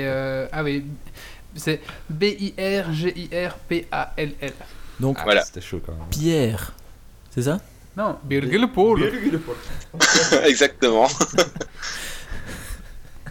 euh, 0.05 0.47
ah 0.51 0.63
oui, 0.63 0.83
c'est 1.57 1.81
B-I-R-G-I-R-P-A-L-L. 2.09 4.53
Donc, 4.99 5.17
Ah, 5.19 5.23
Voilà. 5.25 5.43
C'était 5.43 5.61
chaud 5.61 5.81
quand 5.85 5.91
même. 5.93 6.07
Pierre. 6.09 6.73
C'est 7.31 7.43
ça? 7.43 7.59
Non, 7.95 8.17
Paul. 9.39 9.63
Exactement. 10.45 11.07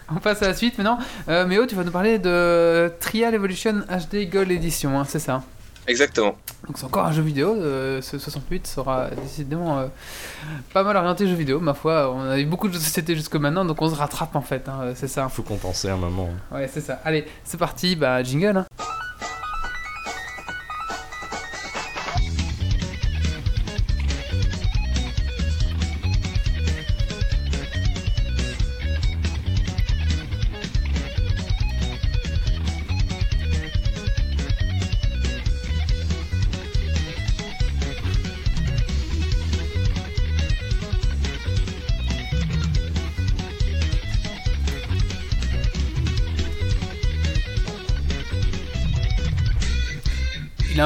On 0.09 0.15
passe 0.19 0.41
à 0.41 0.47
la 0.47 0.53
suite 0.53 0.77
maintenant. 0.77 0.99
Euh, 1.27 1.45
Méo, 1.45 1.65
tu 1.65 1.75
vas 1.75 1.83
nous 1.83 1.91
parler 1.91 2.17
de 2.19 2.91
Trial 2.99 3.33
Evolution 3.33 3.81
HD 3.89 4.29
Gold 4.29 4.51
Edition, 4.51 4.97
hein, 4.99 5.05
c'est 5.07 5.19
ça? 5.19 5.43
Exactement. 5.87 6.35
Donc 6.67 6.77
c'est 6.77 6.85
encore 6.85 7.05
un 7.05 7.11
jeu 7.13 7.21
vidéo, 7.21 7.55
euh, 7.55 8.01
ce 8.01 8.17
68 8.19 8.67
sera 8.67 9.07
décidément 9.23 9.79
euh, 9.79 9.87
pas 10.73 10.83
mal 10.83 10.97
orienté 10.97 11.27
jeu 11.27 11.35
vidéo, 11.35 11.59
ma 11.61 11.73
foi, 11.73 12.11
on 12.13 12.29
a 12.29 12.37
eu 12.39 12.45
beaucoup 12.45 12.67
de 12.67 12.73
jeux 12.73 12.79
de 12.79 12.83
société 12.83 13.15
jusque 13.15 13.35
maintenant, 13.37 13.63
donc 13.63 13.81
on 13.81 13.89
se 13.89 13.95
rattrape 13.95 14.35
en 14.35 14.41
fait, 14.41 14.67
hein, 14.67 14.91
c'est 14.95 15.07
ça. 15.07 15.29
Faut 15.29 15.43
compenser 15.43 15.89
un 15.89 15.95
moment. 15.97 16.29
Ouais, 16.51 16.69
c'est 16.71 16.81
ça. 16.81 16.99
Allez, 17.05 17.25
c'est 17.45 17.57
parti, 17.57 17.95
bah 17.95 18.21
jingle. 18.21 18.57
hein. 18.57 18.65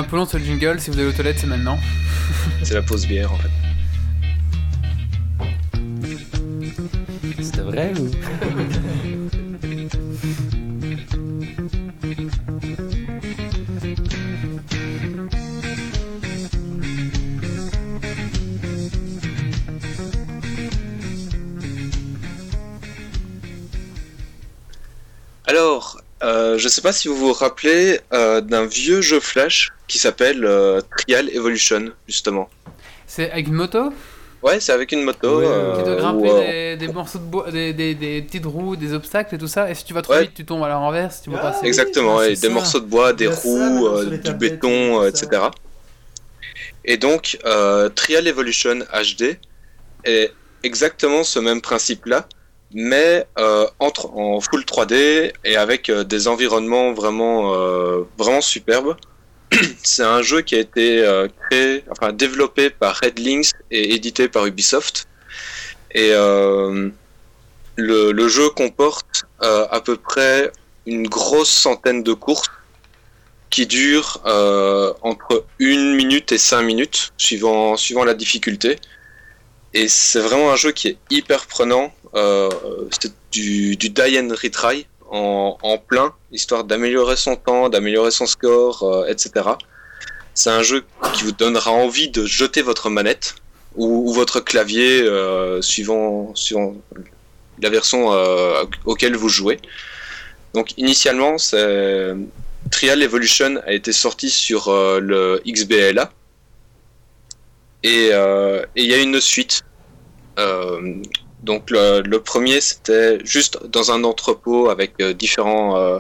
Un 0.02 0.04
peu 0.04 0.16
long 0.16 0.26
ce 0.26 0.40
jingle, 0.40 0.80
si 0.80 0.90
vous 0.90 0.98
allez 0.98 1.10
aux 1.10 1.12
toilettes, 1.12 1.38
c'est 1.38 1.46
maintenant. 1.46 1.78
C'est 2.64 2.74
la 2.74 2.82
pause 2.82 3.06
bière 3.06 3.32
en 3.32 3.38
fait. 3.38 3.52
C'était 7.40 7.62
vrai 7.62 7.94
ou? 8.00 8.10
Alors, 25.46 26.02
euh, 26.24 26.58
je 26.58 26.68
sais 26.68 26.82
pas 26.82 26.92
si 26.92 27.08
vous 27.08 27.16
vous 27.16 27.34
rappelez 27.34 28.00
euh, 28.14 28.42
d'un 28.42 28.66
vieux 28.66 29.02
jeu 29.02 29.20
Flash 29.20 29.72
qui 29.92 29.98
s'appelle 29.98 30.46
euh, 30.46 30.80
Trial 30.98 31.30
Evolution, 31.30 31.92
justement. 32.08 32.50
C'est 33.08 33.30
avec 33.30 33.48
une 33.48 33.56
moto? 33.56 33.92
Ouais, 34.42 34.62
c'est 34.62 34.72
avec 34.72 34.94
une 34.94 35.04
moto. 35.04 35.40
Ouais, 35.40 35.46
euh, 35.46 35.78
qui 35.78 35.84
doit 35.84 35.96
grimper 35.98 36.32
où, 36.32 36.34
euh, 36.38 36.78
des, 36.78 36.88
des 36.88 36.94
morceaux 36.94 37.20
de 37.20 37.26
bois, 37.26 37.52
des, 37.52 37.74
des, 37.74 37.94
des 37.94 38.22
petites 38.22 38.46
roues, 38.46 38.78
des 38.78 38.94
obstacles 38.94 39.36
et 39.36 39.38
tout 39.38 39.48
ça, 39.50 39.70
et 39.70 39.76
si 39.76 39.84
tu 39.84 39.94
vas 39.94 40.02
trop 40.02 40.14
Ouais. 40.14 40.22
vite, 40.24 40.34
tu 40.34 40.46
tombes 40.46 40.64
à 40.64 40.70
l'envers, 40.70 41.12
si 41.12 41.24
tu 41.24 41.30
vas 41.30 41.40
Ah, 41.44 41.60
Exactement, 41.64 42.20
Ah, 42.20 42.30
des 42.30 42.36
ça. 42.38 42.50
morceaux 42.50 42.80
de 42.80 42.86
bois, 42.86 43.12
des 43.12 43.26
ça, 43.26 43.42
roues, 43.44 43.88
euh, 43.88 44.18
du 44.18 44.34
béton, 44.34 45.02
euh, 45.04 45.12
ça. 45.12 45.26
etc. 45.26 45.42
Et 46.86 46.96
donc, 46.98 47.38
euh, 47.46 47.90
Trial 47.90 48.26
Evolution 48.28 48.80
HD 48.94 49.38
est 50.06 50.32
exactement 50.64 51.24
ce 51.26 51.38
même 51.40 51.60
principe-là, 51.62 52.28
mais 52.74 53.26
euh, 53.38 53.68
entre, 53.80 54.10
en 54.16 54.40
full 54.40 54.62
3D 54.64 55.34
et 55.44 55.58
avec 55.58 55.90
euh, 55.90 56.06
des 56.06 56.30
environnements 56.30 56.94
vraiment, 56.94 57.54
euh, 57.54 58.04
vraiment 58.18 58.40
superbes. 58.42 58.96
c'est 59.84 60.04
un 60.04 60.22
jeu 60.22 60.42
qui 60.42 60.56
a 60.56 60.60
été 60.60 61.00
euh, 61.00 61.28
créé, 61.50 61.84
enfin 61.90 62.14
développé 62.14 62.70
par 62.70 63.00
Red 63.04 63.20
Links 63.20 63.52
et 63.70 63.94
édité 63.94 64.28
par 64.28 64.46
Ubisoft. 64.46 65.08
Et 65.94 66.12
euh, 66.12 66.90
le, 67.76 68.28
jeu 68.28 68.50
comporte 68.50 69.26
euh, 69.42 69.68
à 69.70 69.82
peu 69.82 69.98
près 69.98 70.52
une 70.86 71.08
grosse 71.08 71.50
centaine 71.50 72.04
de 72.04 72.14
courses 72.14 72.50
qui 73.50 73.68
durent 73.68 74.22
entre 75.02 75.46
une 75.60 75.96
minute 75.96 76.32
et 76.32 76.38
cinq 76.38 76.62
minutes, 76.62 77.12
suivant, 77.18 77.76
la 78.06 78.14
difficulté. 78.14 78.78
Et 79.74 79.90
c'est 79.90 80.22
vraiment 80.22 80.54
un 80.54 80.56
jeu 80.56 80.72
qui 80.72 80.88
est 80.88 80.98
hyper 81.10 81.48
prenant. 81.48 81.94
C'est 82.14 83.12
du, 83.34 83.76
du 83.76 83.90
die 83.90 84.18
and 84.18 84.30
retry 84.42 84.88
en, 85.12 85.78
plein, 85.78 86.14
histoire 86.32 86.64
d'améliorer 86.64 87.16
son 87.16 87.36
temps, 87.36 87.70
d'améliorer 87.70 88.12
son 88.12 88.26
score, 88.26 88.84
euh, 88.84 89.08
etc. 89.08 89.50
C'est 90.34 90.50
un 90.50 90.64
jeu 90.64 90.86
qui 91.14 91.24
vous 91.24 91.34
donnera 91.34 91.72
envie 91.72 92.10
de 92.10 92.26
jeter 92.26 92.62
votre 92.62 92.90
manette 92.90 93.36
ou, 93.76 94.14
votre 94.14 94.40
clavier 94.40 95.02
euh, 95.02 95.62
suivant, 95.62 96.34
suivant 96.36 96.76
la 97.62 97.70
version 97.70 98.14
euh, 98.14 98.64
auquel 98.86 99.16
vous 99.16 99.30
jouez. 99.30 99.60
Donc 100.54 100.78
initialement, 100.78 101.36
Trial 102.72 103.02
Evolution 103.02 103.62
a 103.66 103.74
été 103.74 103.92
sorti 103.92 104.30
sur 104.30 104.70
le 104.70 105.42
XBLA 105.46 106.12
et 107.84 108.12
il 108.76 108.86
y 108.86 108.94
a 108.94 108.98
une 108.98 109.20
suite. 109.22 109.64
Donc 111.44 111.72
le, 111.72 112.18
premier 112.20 112.62
c'était 112.62 113.20
juste 113.26 113.66
dans 113.68 113.92
un 113.92 114.04
entrepôt 114.04 114.70
avec 114.70 114.94
euh, 115.02 115.14
différents 115.14 115.78
euh, 115.78 116.00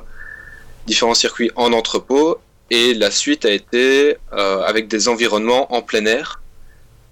différents 0.86 1.16
circuits 1.16 1.52
en 1.56 1.74
entrepôt. 1.74 2.38
Et 2.70 2.94
la 2.94 3.12
suite 3.12 3.44
a 3.46 3.52
été 3.52 4.18
euh, 4.34 4.62
avec 4.62 4.88
des 4.88 5.10
environnements 5.10 5.74
en 5.74 5.82
plein 5.82 6.06
air. 6.06 6.42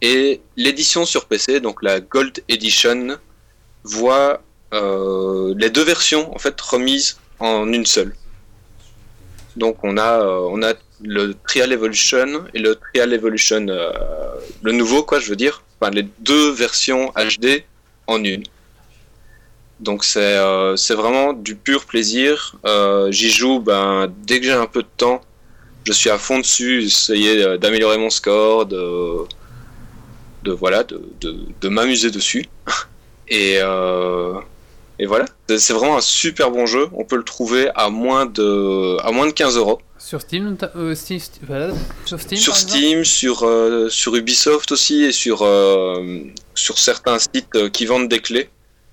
Et 0.02 0.42
l'édition 0.56 1.06
sur 1.06 1.26
PC 1.26 1.60
donc 1.60 1.82
la 1.82 2.00
Gold 2.00 2.44
Edition 2.48 3.18
voit 3.84 4.42
les 4.72 5.70
deux 5.72 5.84
versions 5.84 6.34
en 6.34 6.38
fait 6.38 6.60
remises 6.62 7.18
en 7.40 7.72
une 7.74 7.88
seule. 7.88 8.16
Donc 9.58 9.84
on 9.84 9.98
a 9.98 10.24
on 10.24 10.62
a 10.62 10.74
le 11.02 11.34
Trial 11.48 11.74
Evolution 11.74 12.46
et 12.54 12.60
le 12.60 12.76
Trial 12.76 13.12
Evolution 13.12 13.66
le 14.62 14.72
nouveau 14.72 15.04
quoi 15.04 15.20
je 15.20 15.30
veux 15.30 15.36
dire, 15.36 15.64
enfin 15.82 15.92
les 15.92 16.08
deux 16.20 16.52
versions 16.52 17.12
HD 17.16 17.64
en 18.10 18.24
une. 18.24 18.44
Donc 19.80 20.04
c'est 20.04 20.20
euh, 20.20 20.76
c'est 20.76 20.96
vraiment 20.96 21.34
du 21.34 21.56
pur 21.56 21.86
plaisir. 21.86 22.56
Euh, 22.66 23.12
J'y 23.12 23.30
joue 23.30 23.60
ben 23.60 24.12
dès 24.26 24.40
que 24.40 24.46
j'ai 24.46 24.52
un 24.52 24.66
peu 24.66 24.82
de 24.82 24.88
temps, 24.98 25.22
je 25.86 25.94
suis 25.94 26.10
à 26.10 26.18
fond 26.18 26.40
dessus, 26.40 26.84
essayer 26.84 27.44
euh, 27.44 27.58
d'améliorer 27.58 27.98
mon 27.98 28.10
score, 28.10 28.66
de 28.66 29.26
voilà 30.52 30.84
de, 30.84 31.70
m'amuser 31.70 32.12
dessus. 32.12 32.46
Et 33.30 33.60
et 35.02 35.06
voilà, 35.06 35.26
c'est 35.48 35.72
vraiment 35.72 35.96
un 35.96 36.02
super 36.02 36.52
bon 36.52 36.66
jeu. 36.66 36.90
On 36.92 37.06
peut 37.06 37.16
le 37.16 37.24
trouver 37.24 37.70
à 37.74 37.90
moins 37.90 38.26
de, 38.26 38.98
à 39.02 39.12
moins 39.12 39.28
de 39.28 39.32
15 39.32 39.56
euros. 39.56 39.80
Sur 40.00 40.22
Steam, 40.22 40.56
t'as- 40.58 40.72
euh, 40.78 40.96
Steam, 40.96 41.20
sur 42.06 42.20
Steam, 42.20 42.40
Sur 42.40 42.56
Steam, 42.56 43.04
sur, 43.06 43.44
euh, 43.44 43.90
sur 43.90 44.16
Ubisoft 44.16 44.72
aussi 44.72 45.04
et 45.04 45.12
sur, 45.12 45.42
euh, 45.44 46.22
sur 46.56 46.78
certains 46.80 47.20
sites 47.20 47.70
qui 47.72 47.86
vendent 47.86 48.08
des 48.08 48.20
clés 48.22 48.50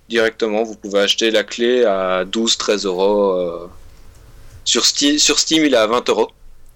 directement. 0.09 0.65
Vous 0.65 0.75
pouvez 0.77 1.01
acheter 1.01 1.31
la 1.31 1.45
clé 1.45 1.85
à 1.85 2.25
12-13 2.25 2.85
euros. 2.87 3.69
Sur, 4.65 4.85
Steam, 4.85 5.19
sur 5.19 5.39
Steam, 5.39 5.65
il 5.65 5.75
est 5.75 5.77
à 5.77 5.87
20 5.87 6.09
euros. 6.09 6.29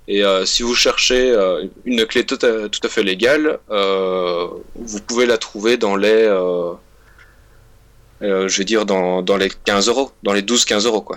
Et 0.09 0.23
si 0.45 0.63
vous 0.65 0.75
cherchez 0.75 1.37
une 1.85 2.05
clé 2.07 2.25
tout 2.25 2.39
à, 2.43 2.69
tout 2.69 2.81
à 2.83 2.89
fait 2.89 3.03
légale, 3.05 3.59
vous 3.69 5.01
pouvez 5.07 5.27
la 5.27 5.39
trouver 5.39 5.77
dans 5.77 5.95
les. 5.97 6.25
je 8.21 8.57
vais 8.59 8.65
dire 8.65 8.87
dans, 8.87 9.23
dans 9.23 9.37
les 9.37 9.51
15 9.65 9.89
euros, 9.89 10.11
dans 10.23 10.33
les 10.33 10.43
12-15 10.43 10.87
euros 10.87 11.01
quoi. 11.03 11.17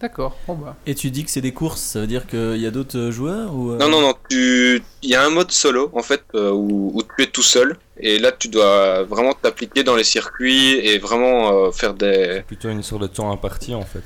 D'accord, 0.00 0.36
bon 0.46 0.54
bah. 0.54 0.76
Et 0.86 0.94
tu 0.94 1.10
dis 1.10 1.24
que 1.24 1.30
c'est 1.30 1.40
des 1.40 1.52
courses, 1.54 1.80
ça 1.80 2.00
veut 2.00 2.06
dire 2.06 2.26
qu'il 2.26 2.58
y 2.58 2.66
a 2.66 2.70
d'autres 2.70 3.10
joueurs 3.10 3.54
ou 3.54 3.72
euh, 3.72 3.78
Non, 3.78 3.88
non, 3.88 4.00
non, 4.02 4.14
tu... 4.28 4.82
il 5.02 5.08
y 5.08 5.14
a 5.14 5.24
un 5.24 5.30
mode 5.30 5.50
solo 5.50 5.90
en 5.94 6.02
fait 6.02 6.22
euh, 6.34 6.50
où, 6.50 6.92
où 6.94 7.02
tu 7.02 7.22
es 7.22 7.26
tout 7.26 7.42
seul 7.42 7.78
et 7.98 8.18
là 8.18 8.30
tu 8.30 8.48
dois 8.48 9.04
vraiment 9.04 9.32
t'appliquer 9.32 9.84
dans 9.84 9.96
les 9.96 10.04
circuits 10.04 10.74
et 10.74 10.98
vraiment 10.98 11.66
euh, 11.66 11.70
faire 11.72 11.94
des. 11.94 12.42
Plutôt 12.46 12.68
une 12.68 12.82
sorte 12.82 13.00
de 13.02 13.06
temps 13.06 13.32
imparti 13.32 13.74
en 13.74 13.84
fait, 13.86 14.02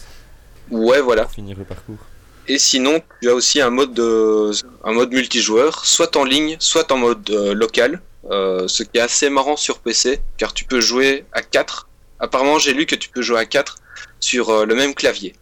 Ouais, 0.70 1.00
voilà. 1.00 1.24
pour 1.24 1.32
finir 1.32 1.56
le 1.58 1.64
parcours. 1.64 1.98
Et 2.46 2.58
sinon, 2.58 3.00
tu 3.20 3.28
as 3.28 3.34
aussi 3.34 3.60
un 3.60 3.70
mode 3.70 3.92
de, 3.92 4.50
un 4.84 4.92
mode 4.92 5.12
multijoueur, 5.12 5.84
soit 5.84 6.16
en 6.16 6.24
ligne, 6.24 6.56
soit 6.60 6.90
en 6.92 6.98
mode 6.98 7.28
euh, 7.30 7.52
local, 7.52 8.00
euh, 8.30 8.66
ce 8.68 8.84
qui 8.84 8.98
est 8.98 9.00
assez 9.00 9.28
marrant 9.28 9.56
sur 9.56 9.80
PC 9.80 10.20
car 10.36 10.54
tu 10.54 10.64
peux 10.64 10.80
jouer 10.80 11.24
à 11.32 11.42
4 11.42 11.88
Apparemment, 12.20 12.58
j'ai 12.58 12.74
lu 12.74 12.86
que 12.86 12.94
tu 12.94 13.08
peux 13.08 13.22
jouer 13.22 13.38
à 13.38 13.44
4 13.44 13.76
sur 14.20 14.50
euh, 14.50 14.64
le 14.66 14.74
même 14.74 14.94
clavier. 14.94 15.34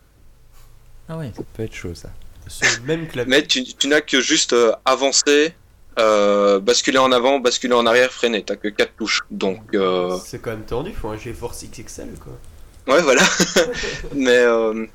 Ah 1.09 1.16
ouais. 1.16 1.32
Ça 1.36 1.43
peut 1.55 1.62
être 1.62 1.74
chaud 1.74 1.94
ça. 1.94 2.10
Sur 2.48 2.66
le 2.80 2.86
même 2.86 3.09
clavier. 3.09 3.30
Mais 3.30 3.47
tu, 3.47 3.64
tu 3.64 3.89
n'as 3.89 4.01
que 4.01 4.20
juste 4.20 4.52
euh, 4.52 4.72
avancer, 4.85 5.52
euh, 5.98 6.60
basculer 6.60 6.98
en 6.98 7.12
avant, 7.12 7.40
basculer 7.40 7.74
en 7.74 7.86
arrière, 7.86 8.10
freiner. 8.12 8.43
T'as 8.43 8.56
que 8.56 8.68
4 8.68 8.93
touches. 8.97 9.22
Donc, 9.30 9.60
euh, 9.74 10.16
C'est 10.24 10.40
quand 10.40 10.51
même 10.51 10.64
tendu, 10.64 10.93
faut 10.93 11.09
un 11.09 11.18
GeForce 11.18 11.64
XXL 11.64 12.14
quoi. 12.22 12.94
ouais, 12.94 13.02
voilà. 13.02 13.22
mais 14.14 14.39
euh, 14.39 14.86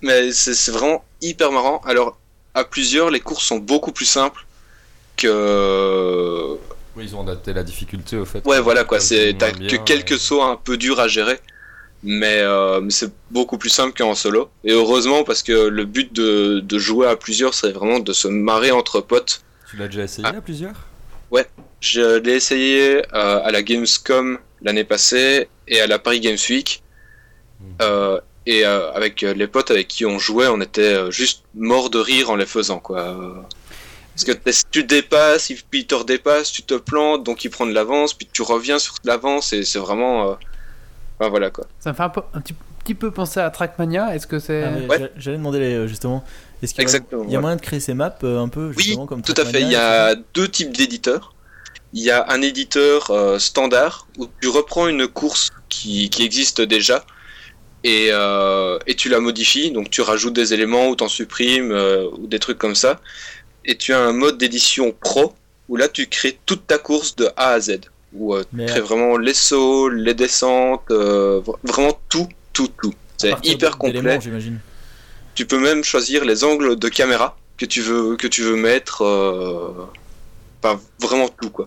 mais 0.00 0.32
c'est 0.32 0.54
c'est 0.54 0.70
vraiment 0.72 1.04
hyper 1.20 1.52
marrant. 1.52 1.80
Alors, 1.84 2.18
à 2.54 2.64
plusieurs, 2.64 3.10
les 3.10 3.20
courses 3.20 3.44
sont 3.44 3.58
beaucoup 3.58 3.92
plus 3.92 4.06
simples 4.06 4.46
que. 5.16 6.56
Oui, 6.96 7.04
ils 7.04 7.16
ont 7.16 7.22
adapté 7.22 7.52
la 7.54 7.62
difficulté 7.62 8.16
au 8.16 8.24
fait. 8.24 8.44
Ouais, 8.46 8.60
voilà 8.60 8.84
quoi. 8.84 9.00
C'est 9.00 9.34
T'as 9.38 9.52
que 9.52 9.76
quelques 9.76 10.18
sauts 10.18 10.42
un 10.42 10.56
peu 10.56 10.76
durs 10.76 11.00
à 11.00 11.08
gérer. 11.08 11.40
Mais, 12.04 12.40
euh, 12.40 12.80
mais 12.80 12.90
c'est 12.90 13.12
beaucoup 13.30 13.58
plus 13.58 13.70
simple 13.70 13.96
qu'en 13.96 14.14
solo. 14.14 14.50
Et 14.64 14.72
heureusement, 14.72 15.22
parce 15.22 15.42
que 15.42 15.52
le 15.52 15.84
but 15.84 16.12
de, 16.12 16.60
de 16.60 16.78
jouer 16.78 17.06
à 17.06 17.16
plusieurs, 17.16 17.54
c'est 17.54 17.70
vraiment 17.70 18.00
de 18.00 18.12
se 18.12 18.26
marrer 18.28 18.72
entre 18.72 19.00
potes. 19.00 19.42
Tu 19.70 19.76
l'as 19.76 19.86
déjà 19.86 20.02
essayé 20.02 20.26
Ah. 20.30 20.36
à 20.36 20.40
plusieurs? 20.40 20.74
Je 21.80 22.18
l'ai 22.18 22.34
essayé 22.34 23.02
euh, 23.12 23.40
à 23.42 23.50
la 23.50 23.60
Gamescom 23.62 24.38
l'année 24.62 24.84
passée 24.84 25.48
et 25.66 25.80
à 25.80 25.88
la 25.88 25.98
Paris 25.98 26.20
Games 26.20 26.38
Week. 26.48 26.80
Mm. 27.58 27.64
Euh, 27.82 28.20
et 28.46 28.64
avec 28.64 29.22
les 29.22 29.46
potes 29.46 29.70
avec 29.70 29.88
qui 29.88 30.04
on 30.04 30.18
jouait, 30.18 30.48
on 30.48 30.60
était 30.60 31.10
juste 31.10 31.44
morts 31.54 31.90
de 31.90 31.98
rire 31.98 32.30
en 32.30 32.36
les 32.36 32.46
faisant. 32.46 32.78
Quoi. 32.80 33.16
Parce 34.14 34.24
que 34.24 34.32
tu 34.70 34.84
dépasses, 34.84 35.52
puis 35.70 35.80
il 35.80 35.86
te 35.86 35.94
redépasse, 35.94 36.52
tu 36.52 36.62
te 36.62 36.74
plantes, 36.74 37.24
donc 37.24 37.44
il 37.44 37.50
prend 37.50 37.66
de 37.66 37.72
l'avance, 37.72 38.14
puis 38.14 38.28
tu 38.32 38.42
reviens 38.42 38.78
sur 38.78 38.94
l'avance, 39.04 39.52
et 39.52 39.64
c'est 39.64 39.78
vraiment. 39.78 40.36
Enfin 41.18 41.28
voilà 41.30 41.50
quoi. 41.50 41.66
Ça 41.80 41.90
me 41.90 41.96
fait 41.96 42.02
un, 42.02 42.08
peu, 42.08 42.22
un 42.34 42.40
petit, 42.40 42.54
petit 42.84 42.94
peu 42.94 43.10
penser 43.10 43.40
à 43.40 43.50
Trackmania. 43.50 44.14
Est-ce 44.14 44.26
que 44.26 44.38
c'est. 44.38 44.64
Ah, 44.64 44.72
Ouais. 44.88 45.10
J'allais 45.16 45.36
demander 45.36 45.58
euh, 45.60 45.86
justement, 45.86 46.24
est-ce 46.62 46.72
qu'il 46.74 46.80
y 46.82 46.82
a, 46.82 46.88
Exactement, 46.88 47.24
il 47.24 47.30
y 47.30 47.34
a 47.34 47.38
ouais. 47.38 47.42
moyen 47.42 47.56
de 47.56 47.60
créer 47.60 47.80
ces 47.80 47.94
maps 47.94 48.14
euh, 48.24 48.40
un 48.40 48.48
peu 48.48 48.72
Oui, 48.76 48.82
justement 48.82 49.06
comme 49.06 49.22
tout 49.22 49.34
à 49.36 49.44
fait. 49.44 49.62
Il 49.62 49.70
y 49.70 49.76
a 49.76 50.14
deux 50.34 50.48
types 50.48 50.76
d'éditeurs. 50.76 51.34
Il 51.94 52.02
y 52.02 52.10
a 52.10 52.24
un 52.30 52.40
éditeur 52.40 53.10
euh, 53.10 53.38
standard 53.38 54.06
où 54.18 54.26
tu 54.40 54.48
reprends 54.48 54.88
une 54.88 55.06
course 55.06 55.50
qui, 55.68 56.08
qui 56.08 56.22
existe 56.24 56.62
déjà 56.62 57.04
et, 57.84 58.08
euh, 58.12 58.78
et 58.86 58.94
tu 58.94 59.10
la 59.10 59.20
modifies. 59.20 59.70
Donc 59.72 59.90
tu 59.90 60.00
rajoutes 60.00 60.32
des 60.32 60.54
éléments 60.54 60.88
ou 60.88 60.96
t'en 60.96 61.08
supprimes 61.08 61.70
euh, 61.70 62.08
ou 62.18 62.26
des 62.26 62.38
trucs 62.38 62.56
comme 62.56 62.74
ça. 62.74 63.00
Et 63.66 63.76
tu 63.76 63.92
as 63.92 63.98
un 64.00 64.12
mode 64.12 64.38
d'édition 64.38 64.94
pro 64.98 65.34
où 65.68 65.76
là 65.76 65.86
tu 65.88 66.06
crées 66.06 66.38
toute 66.46 66.66
ta 66.66 66.78
course 66.78 67.14
de 67.14 67.26
A 67.36 67.50
à 67.50 67.60
Z. 67.60 67.80
Où 68.14 68.34
euh, 68.34 68.42
tu 68.42 68.48
Mais 68.52 68.66
crées 68.66 68.80
à- 68.80 68.82
vraiment 68.82 69.16
les 69.16 69.34
sauts, 69.34 69.88
les 69.88 70.14
descentes, 70.14 70.90
euh, 70.90 71.40
vra- 71.40 71.58
vraiment 71.64 71.98
tout, 72.08 72.28
tout, 72.52 72.68
tout. 72.80 72.94
C'est 73.16 73.34
hyper 73.44 73.78
complet. 73.78 74.18
j'imagine. 74.20 74.58
Tu 75.34 75.46
peux 75.46 75.58
même 75.58 75.82
choisir 75.84 76.24
les 76.24 76.44
angles 76.44 76.76
de 76.78 76.88
caméra 76.88 77.36
que 77.56 77.64
tu 77.64 77.80
veux 77.80 78.16
que 78.16 78.26
tu 78.26 78.42
veux 78.42 78.56
mettre. 78.56 79.02
euh, 79.02 79.86
Enfin, 80.62 80.78
vraiment 81.00 81.28
tout 81.28 81.50
quoi. 81.50 81.66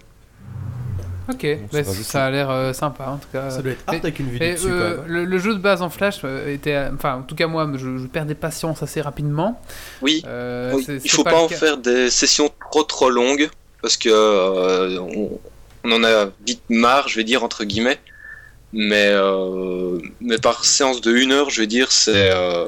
Ok, 1.28 1.46
bah, 1.74 1.84
ça 1.84 2.26
a 2.26 2.30
l'air 2.30 2.52
euh, 2.52 2.72
sympa 2.72 3.08
en 3.08 3.18
tout 3.18 3.28
cas. 3.34 3.50
Ça 3.50 3.64
doit 3.64 3.72
être 3.72 3.84
hard 3.88 3.98
avec 4.04 4.20
une 4.20 4.30
vue 4.30 4.38
Mais, 4.40 4.54
dessus 4.54 4.68
euh, 4.70 4.98
le, 5.08 5.26
le 5.26 5.38
jeu 5.40 5.54
de 5.56 5.60
base 5.60 5.82
en 5.82 5.90
flash 5.90 6.22
euh, 6.24 6.54
était, 6.54 6.76
euh, 6.76 6.92
enfin 6.94 7.16
en 7.16 7.22
tout 7.24 7.34
cas 7.34 7.48
moi, 7.48 7.68
je, 7.74 7.98
je 7.98 8.06
perdais 8.06 8.36
patience 8.36 8.84
assez 8.84 9.02
rapidement. 9.02 9.60
Oui, 10.04 10.22
Euh, 10.28 10.74
oui, 10.76 10.86
il 11.04 11.10
faut 11.10 11.24
pas 11.24 11.42
en 11.42 11.50
faire 11.50 11.78
des 11.78 12.12
sessions 12.12 12.52
trop 12.70 12.84
trop 12.84 13.10
longues 13.10 13.50
parce 13.82 13.98
que 13.98 14.10
euh, 14.10 15.00
on, 15.00 15.40
on 15.86 15.92
en 15.92 16.04
a 16.04 16.30
vite 16.46 16.64
marre, 16.70 17.08
je 17.08 17.16
vais 17.18 17.24
dire 17.24 17.44
entre 17.44 17.64
guillemets. 17.64 18.00
Mais 18.74 19.08
euh, 19.10 20.00
mais 20.20 20.38
par 20.38 20.66
séance 20.66 21.00
de 21.02 21.16
une 21.16 21.32
heure, 21.32 21.50
je 21.50 21.62
vais 21.62 21.68
dire, 21.68 21.92
c'est 21.92 22.32
euh, 22.34 22.66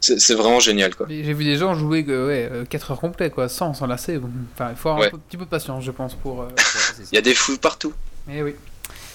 c'est 0.00 0.34
vraiment 0.34 0.58
génial 0.58 0.96
quoi. 0.96 1.06
J'ai 1.08 1.32
vu 1.32 1.44
des 1.44 1.56
gens 1.56 1.74
jouer 1.74 2.04
euh, 2.08 2.60
ouais, 2.62 2.66
4 2.66 2.90
heures 2.92 3.00
complètes, 3.00 3.32
quoi, 3.34 3.48
sans 3.48 3.72
s'en 3.72 3.86
lasser. 3.86 4.18
Enfin, 4.54 4.70
il 4.70 4.76
faut 4.76 4.88
avoir 4.88 5.02
Ouais. 5.02 5.06
un 5.08 5.10
peu- 5.10 5.18
petit 5.18 5.36
peu 5.36 5.44
de 5.44 5.50
patience, 5.50 5.84
je 5.84 5.92
pense, 5.92 6.14
pour. 6.14 6.42
euh, 6.42 6.48
Il 7.12 7.14
y 7.14 7.18
a 7.18 7.22
des 7.22 7.34
fous 7.34 7.56
partout. 7.58 7.92
Eh 8.28 8.42
oui. 8.42 8.56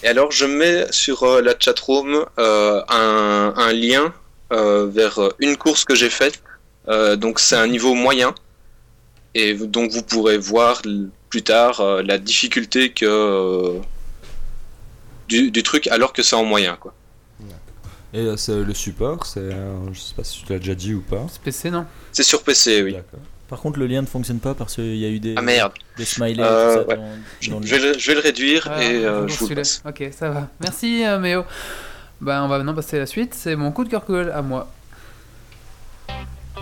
Et 0.03 0.07
alors, 0.07 0.31
je 0.31 0.45
mets 0.45 0.85
sur 0.91 1.23
euh, 1.23 1.41
la 1.41 1.55
chatroom 1.59 2.23
euh, 2.39 2.81
un, 2.87 3.53
un 3.57 3.73
lien 3.73 4.13
euh, 4.53 4.87
vers 4.89 5.19
euh, 5.19 5.29
une 5.39 5.57
course 5.57 5.83
que 5.83 5.95
j'ai 5.95 6.09
faite. 6.09 6.41
Euh, 6.87 7.17
donc, 7.17 7.39
c'est 7.41 7.55
un 7.57 7.67
niveau 7.67 7.93
moyen. 7.93 8.33
Et 9.35 9.53
donc 9.53 9.91
vous 9.91 10.03
pourrez 10.03 10.37
voir 10.37 10.81
plus 11.29 11.43
tard 11.43 11.79
euh, 11.81 12.01
la 12.01 12.17
difficulté 12.17 12.91
que 12.91 13.05
euh, 13.05 13.79
du, 15.27 15.51
du 15.51 15.63
truc 15.63 15.87
alors 15.87 16.13
que 16.13 16.23
c'est 16.23 16.35
en 16.35 16.45
moyen 16.45 16.75
quoi. 16.75 16.93
Et 18.13 18.19
euh, 18.19 18.37
c'est 18.37 18.63
le 18.63 18.73
support, 18.73 19.25
c'est. 19.25 19.41
euh, 19.41 19.75
je 19.91 19.99
sais 19.99 20.15
pas 20.15 20.23
si 20.23 20.41
tu 20.43 20.51
l'as 20.53 20.59
déjà 20.59 20.73
dit 20.75 20.93
ou 20.93 21.01
pas. 21.01 21.25
C'est 21.29 21.41
PC, 21.41 21.69
non? 21.69 21.85
C'est 22.13 22.23
sur 22.23 22.41
PC, 22.41 22.81
oui. 22.81 22.93
D'accord. 22.93 23.19
Par 23.49 23.59
contre, 23.59 23.79
le 23.79 23.85
lien 23.85 24.01
ne 24.01 24.07
fonctionne 24.07 24.39
pas 24.39 24.53
parce 24.53 24.75
qu'il 24.75 24.95
y 24.95 25.05
a 25.05 25.09
eu 25.09 25.19
des, 25.19 25.33
Ah 25.35 25.41
merde, 25.41 25.73
des 25.97 26.05
smileys 26.05 26.41
Euh, 26.41 26.85
ouais. 26.85 26.95
dans, 26.95 27.09
je, 27.41 27.49
dans 27.51 27.59
le- 27.59 27.65
je 27.67 27.75
vais 27.75 27.81
le, 27.93 27.99
je 27.99 28.07
vais 28.07 28.13
le 28.15 28.21
réduire 28.21 28.67
Ah, 28.71 28.81
et 28.81 29.05
euh, 29.05 29.21
bon, 29.23 29.27
je 29.27 29.37
vous 29.39 29.49
le 29.49 29.55
passe. 29.55 29.83
Ok, 29.85 30.03
ça 30.17 30.29
va. 30.29 30.47
Merci, 30.61 31.03
euh, 31.05 31.19
Méo. 31.19 31.43
Bah, 32.21 32.41
on 32.43 32.47
va 32.47 32.57
maintenant 32.57 32.73
passer 32.73 32.95
à 32.95 33.01
la 33.01 33.05
suite. 33.05 33.33
C'est 33.35 33.57
mon 33.57 33.71
coup 33.73 33.83
de 33.83 33.89
cœur 33.89 34.05
gueule 34.09 34.31
à 34.31 34.41
moi. 34.41 34.69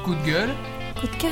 Coup 0.04 0.16
de 0.16 0.26
gueule. 0.26 0.50
Coup 1.00 1.08
de 1.08 1.16
cœur. 1.16 1.32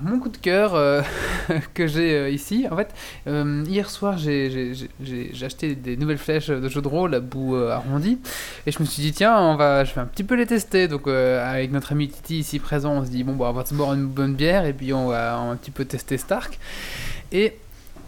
Mon 0.00 0.18
coup 0.18 0.28
de 0.28 0.36
cœur 0.36 0.74
euh, 0.74 1.02
que 1.74 1.86
j'ai 1.86 2.14
euh, 2.14 2.30
ici, 2.30 2.66
en 2.70 2.76
fait, 2.76 2.88
euh, 3.26 3.64
hier 3.66 3.88
soir, 3.90 4.18
j'ai- 4.18 4.72
acheté 5.44 5.74
des 5.74 5.96
nouvelles 5.96 6.18
flèches 6.18 6.48
de 6.48 6.68
jeu 6.68 6.80
de 6.82 6.88
rôle 6.88 7.14
à 7.14 7.20
bout 7.20 7.56
arrondi, 7.56 8.18
et 8.66 8.72
je 8.72 8.78
me 8.80 8.84
suis 8.84 9.02
dit, 9.02 9.12
tiens, 9.12 9.38
on 9.38 9.54
va, 9.56 9.84
je 9.84 9.94
vais 9.94 10.00
un 10.00 10.06
petit 10.06 10.24
peu 10.24 10.34
les 10.34 10.46
tester. 10.46 10.88
Donc, 10.88 11.06
avec 11.08 11.70
notre 11.72 11.92
ami 11.92 12.08
Titi 12.08 12.38
ici 12.38 12.58
présent, 12.58 12.92
on 12.94 13.04
se 13.04 13.10
dit, 13.10 13.22
bon, 13.24 13.34
bah, 13.34 13.46
on 13.50 13.52
va 13.52 13.64
se 13.64 13.74
boire 13.74 13.94
une 13.94 14.06
bonne 14.06 14.34
bière, 14.34 14.64
et 14.64 14.72
puis 14.72 14.92
on 14.92 15.08
va 15.08 15.36
un 15.36 15.56
petit 15.56 15.70
peu 15.70 15.84
tester 15.84 16.18
Stark. 16.18 16.58
Et 17.32 17.56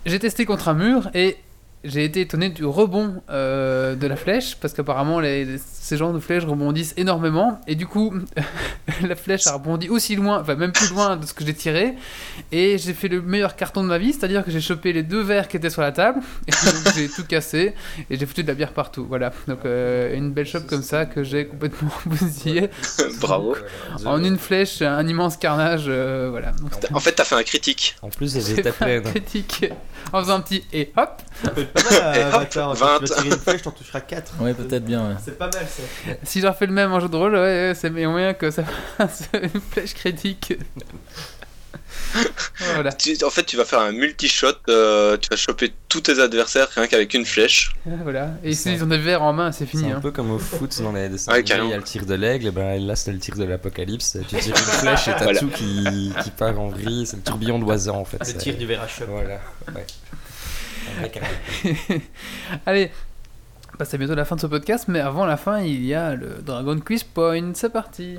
j'ai 0.07 0.19
testé 0.19 0.45
contre 0.47 0.69
un 0.69 0.75
mur, 0.75 1.11
et 1.15 1.37
j'ai 1.85 2.05
été 2.05 2.21
étonné 2.23 2.49
du 2.51 2.65
rebond 2.65 3.23
euh, 3.31 3.95
de 3.95 4.07
la 4.07 4.17
flèche, 4.17 4.57
parce 4.61 4.75
qu'apparemment, 4.75 5.21
les- 5.21 5.45
les- 5.45 5.59
ces 5.59 5.97
genres 5.97 6.13
de 6.13 6.19
flèches 6.19 6.45
rebondissent 6.45 6.93
énormément, 6.97 7.61
et 7.67 7.75
du 7.77 7.87
coup, 7.87 8.13
la 9.03 9.15
flèche 9.17 9.47
a 9.47 9.53
rebondi 9.55 9.89
aussi 9.89 10.17
loin, 10.17 10.41
enfin 10.41 10.55
même 10.57 10.73
plus 10.73 10.91
loin 10.91 11.17
de 11.17 11.25
ce 11.25 11.33
que 11.33 11.45
j'ai 11.47 11.55
tiré, 11.55 11.95
et 12.53 12.79
j'ai 12.79 12.93
fait 12.95 13.09
le 13.09 13.23
meilleur 13.23 13.57
carton 13.57 13.83
de 13.83 13.89
ma 13.89 13.99
vie, 13.99 14.13
c'est-à-dire 14.13 14.45
que 14.45 14.51
j'ai 14.51 14.61
chopé 14.61 14.93
les 14.93 15.03
deux 15.03 15.21
verres 15.23 15.49
qui 15.49 15.57
étaient 15.57 15.71
sur 15.71 15.83
la 15.83 15.93
table, 15.93 16.21
et 16.47 16.51
donc 16.51 16.95
j'ai 16.95 17.09
tout 17.09 17.25
cassé, 17.25 17.75
et 18.11 18.17
j'ai 18.19 18.27
foutu 18.27 18.43
de 18.43 18.49
la 18.49 18.55
bière 18.55 18.73
partout. 18.73 19.07
Voilà, 19.09 19.33
donc 19.47 19.61
euh, 19.65 20.15
une 20.17 20.33
belle 20.33 20.47
chope 20.47 20.67
comme 20.67 20.83
ça 20.83 21.07
que 21.07 21.23
j'ai 21.23 21.47
complètement 21.47 21.91
bousillé 22.07 22.71
Bravo. 23.21 23.55
en 24.05 24.23
une 24.23 24.37
flèche, 24.39 24.83
un 24.83 25.07
immense 25.07 25.37
carnage, 25.37 25.85
euh, 25.89 26.29
voilà. 26.31 26.51
Donc, 26.53 26.73
En 26.93 27.01
fait, 27.01 27.13
t'as 27.13 27.25
fait 27.25 27.37
un 27.37 27.43
critique. 27.45 27.97
En 28.03 28.09
plus, 28.11 28.35
j'ai 28.35 28.63
fait 28.63 28.83
un 28.99 29.01
critique 29.01 29.67
en 30.13 30.21
faisant 30.23 30.35
un 30.35 30.41
petit 30.41 30.65
et 30.73 30.93
hop. 30.97 31.23
Pas 31.73 31.83
mal, 31.83 32.17
Et 32.17 32.21
euh, 32.21 32.29
hop, 32.29 32.35
Avatar, 32.35 32.75
20. 32.75 32.99
Tu 32.99 33.05
vas 33.07 33.15
tirer 33.15 33.29
une 33.29 33.39
flèche, 33.39 33.63
t'en 33.63 33.71
toucheras 33.71 34.01
4. 34.01 34.33
Ouais, 34.41 34.55
peut-être 34.55 34.85
bien. 34.85 35.09
ouais. 35.09 35.15
C'est 35.25 35.39
pas 35.39 35.51
mal 35.53 35.67
ça. 35.67 36.13
Si 36.25 36.41
je 36.41 36.47
refais 36.47 36.67
le 36.67 36.73
même 36.73 36.93
en 36.93 37.01
jeu 37.01 37.09
de 37.09 37.17
rôle, 37.17 37.35
ouais, 37.35 37.39
ouais, 37.41 37.73
c'est 37.75 37.91
moyen 37.91 38.35
que 38.35 38.51
ça 38.51 38.65
fasse 38.97 39.25
une 39.35 39.61
flèche 39.71 39.95
critique. 39.95 40.55
voilà. 42.75 42.93
Tu- 42.93 43.17
en 43.25 43.31
fait, 43.31 43.45
tu 43.45 43.57
vas 43.57 43.65
faire 43.65 43.81
un 43.81 43.93
multi-shot, 43.93 44.53
euh, 44.69 45.17
tu 45.17 45.29
vas 45.31 45.37
choper 45.37 45.73
tous 45.89 46.01
tes 46.03 46.21
adversaires 46.21 46.69
rien 46.75 46.87
qu'avec 46.87 47.13
une 47.15 47.25
flèche. 47.25 47.73
Voilà. 47.85 48.31
Et 48.43 48.55
Ça. 48.55 48.71
si 48.71 48.77
ils 48.77 48.85
ont 48.85 48.89
des 48.89 48.99
verres 48.99 49.23
en 49.23 49.33
main, 49.33 49.53
c'est 49.53 49.67
fini. 49.67 49.85
C'est 49.85 49.93
un 49.93 49.97
hein. 49.97 50.01
peu 50.01 50.11
comme 50.11 50.31
au 50.31 50.39
foot 50.39 50.81
dans 50.83 50.93
les 50.93 51.09
dessins 51.09 51.33
Ouais, 51.33 51.41
il 51.43 51.49
y 51.49 51.53
a 51.53 51.77
le 51.77 51.83
tir 51.83 52.07
de 52.07 52.15
l'aigle, 52.15 52.47
et 52.47 52.51
ben 52.51 52.79
là 52.87 52.97
c'est 52.97 53.13
le 53.13 53.19
tir 53.19 53.37
de 53.37 53.45
l'apocalypse. 53.45 54.17
Tu 54.29 54.37
tires 54.37 54.55
une 54.57 54.63
flèche 54.63 55.09
et 55.09 55.13
t'as 55.13 55.25
Voilà. 55.25 55.41
tout 55.41 55.49
qui, 55.49 56.13
qui 56.23 56.31
part 56.31 56.59
en 56.59 56.69
vrille, 56.69 57.07
c'est 57.07 57.17
le 57.17 57.23
tourbillon 57.23 57.59
d'oiseau 57.59 57.93
en 57.95 58.05
fait. 58.05 58.19
Le 58.27 58.35
tir 58.39 58.57
du 58.57 58.67
verre 58.67 58.83
à 58.83 58.89
choc. 58.89 59.09
Voilà, 59.11 59.41
ouais. 59.75 59.87
Allez, 62.67 62.91
bah, 63.79 63.85
c'est 63.85 63.99
bientôt 63.99 64.15
la 64.15 64.25
fin 64.25 64.37
de 64.37 64.41
ce 64.41 64.47
podcast, 64.47 64.87
mais 64.89 65.01
avant 65.01 65.25
la 65.25 65.37
fin, 65.37 65.61
il 65.61 65.85
y 65.85 65.95
a 65.95 66.15
le 66.15 66.43
Dragon 66.45 66.79
Quiz 66.81 67.05
Point. 67.05 67.53
C'est 67.55 67.71
parti. 67.73 68.19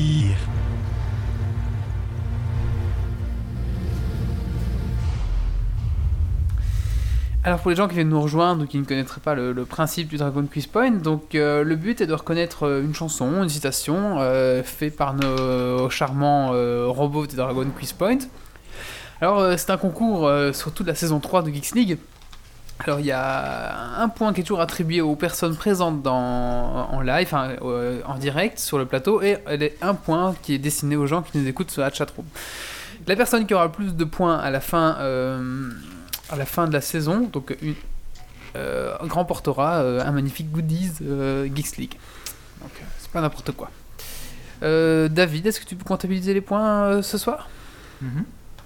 Alors 7.43 7.59
pour 7.59 7.71
les 7.71 7.75
gens 7.75 7.87
qui 7.87 7.95
viennent 7.95 8.09
nous 8.09 8.21
rejoindre 8.21 8.63
ou 8.63 8.67
qui 8.67 8.77
ne 8.77 8.85
connaîtraient 8.85 9.19
pas 9.19 9.33
le, 9.33 9.65
principe 9.65 10.09
du 10.09 10.17
Dragon 10.17 10.45
Quiz 10.45 10.67
Point, 10.67 10.91
donc 10.91 11.33
euh, 11.33 11.63
le 11.63 11.75
but 11.75 11.99
est 11.99 12.05
de 12.05 12.13
reconnaître 12.13 12.67
euh, 12.67 12.83
une 12.83 12.93
chanson, 12.93 13.41
une 13.41 13.49
citation 13.49 14.17
euh, 14.19 14.61
faite 14.61 14.95
par 14.95 15.15
nos 15.15 15.89
charmants 15.89 16.51
robots 16.91 17.25
du 17.25 17.35
Dragon 17.35 17.65
Quiz 17.75 17.93
Point. 17.93 18.19
Alors 19.21 19.57
c'est 19.57 19.71
un 19.71 19.77
concours 19.77 20.27
euh, 20.27 20.53
sur 20.53 20.71
toute 20.71 20.85
la 20.85 20.93
saison 20.93 21.19
3 21.19 21.41
de 21.41 21.49
Geeks 21.49 21.73
League. 21.73 21.97
Alors 22.79 22.99
il 22.99 23.07
y 23.07 23.11
a 23.11 23.99
un 23.99 24.09
point 24.09 24.33
qui 24.33 24.41
est 24.41 24.43
toujours 24.43 24.61
attribué 24.61 25.01
aux 25.01 25.15
personnes 25.15 25.55
présentes 25.55 26.05
en 26.05 27.01
live, 27.01 27.33
en 27.33 28.17
direct 28.17 28.57
sur 28.57 28.79
le 28.79 28.85
plateau, 28.85 29.21
et 29.21 29.37
un 29.81 29.93
point 29.93 30.35
qui 30.41 30.55
est 30.55 30.57
destiné 30.57 30.95
aux 30.95 31.05
gens 31.05 31.21
qui 31.21 31.37
nous 31.37 31.47
écoutent 31.47 31.69
sur 31.69 31.83
la 31.83 31.91
chatroom. 31.91 32.25
La 33.05 33.15
personne 33.15 33.45
qui 33.45 33.53
aura 33.53 33.65
le 33.65 33.71
plus 33.71 33.95
de 33.95 34.03
points 34.03 34.37
à 34.37 34.49
la 34.49 34.61
fin, 34.61 34.97
à 36.31 36.37
la 36.37 36.45
fin 36.45 36.67
de 36.67 36.73
la 36.73 36.81
saison, 36.81 37.29
donc 37.31 37.55
une, 37.61 37.75
euh, 38.55 38.95
remportera 38.99 39.79
euh, 39.79 40.05
un 40.05 40.11
magnifique 40.11 40.51
goodies 40.51 40.91
euh, 41.01 41.47
Geeks 41.53 41.77
League. 41.77 41.95
Donc 42.61 42.71
euh, 42.75 42.85
c'est 42.99 43.11
pas 43.11 43.21
n'importe 43.21 43.51
quoi. 43.51 43.69
Euh, 44.63 45.07
David, 45.07 45.47
est-ce 45.47 45.59
que 45.59 45.65
tu 45.65 45.75
peux 45.75 45.83
comptabiliser 45.83 46.33
les 46.33 46.41
points 46.41 47.01
ce 47.01 47.17
soir? 47.17 47.49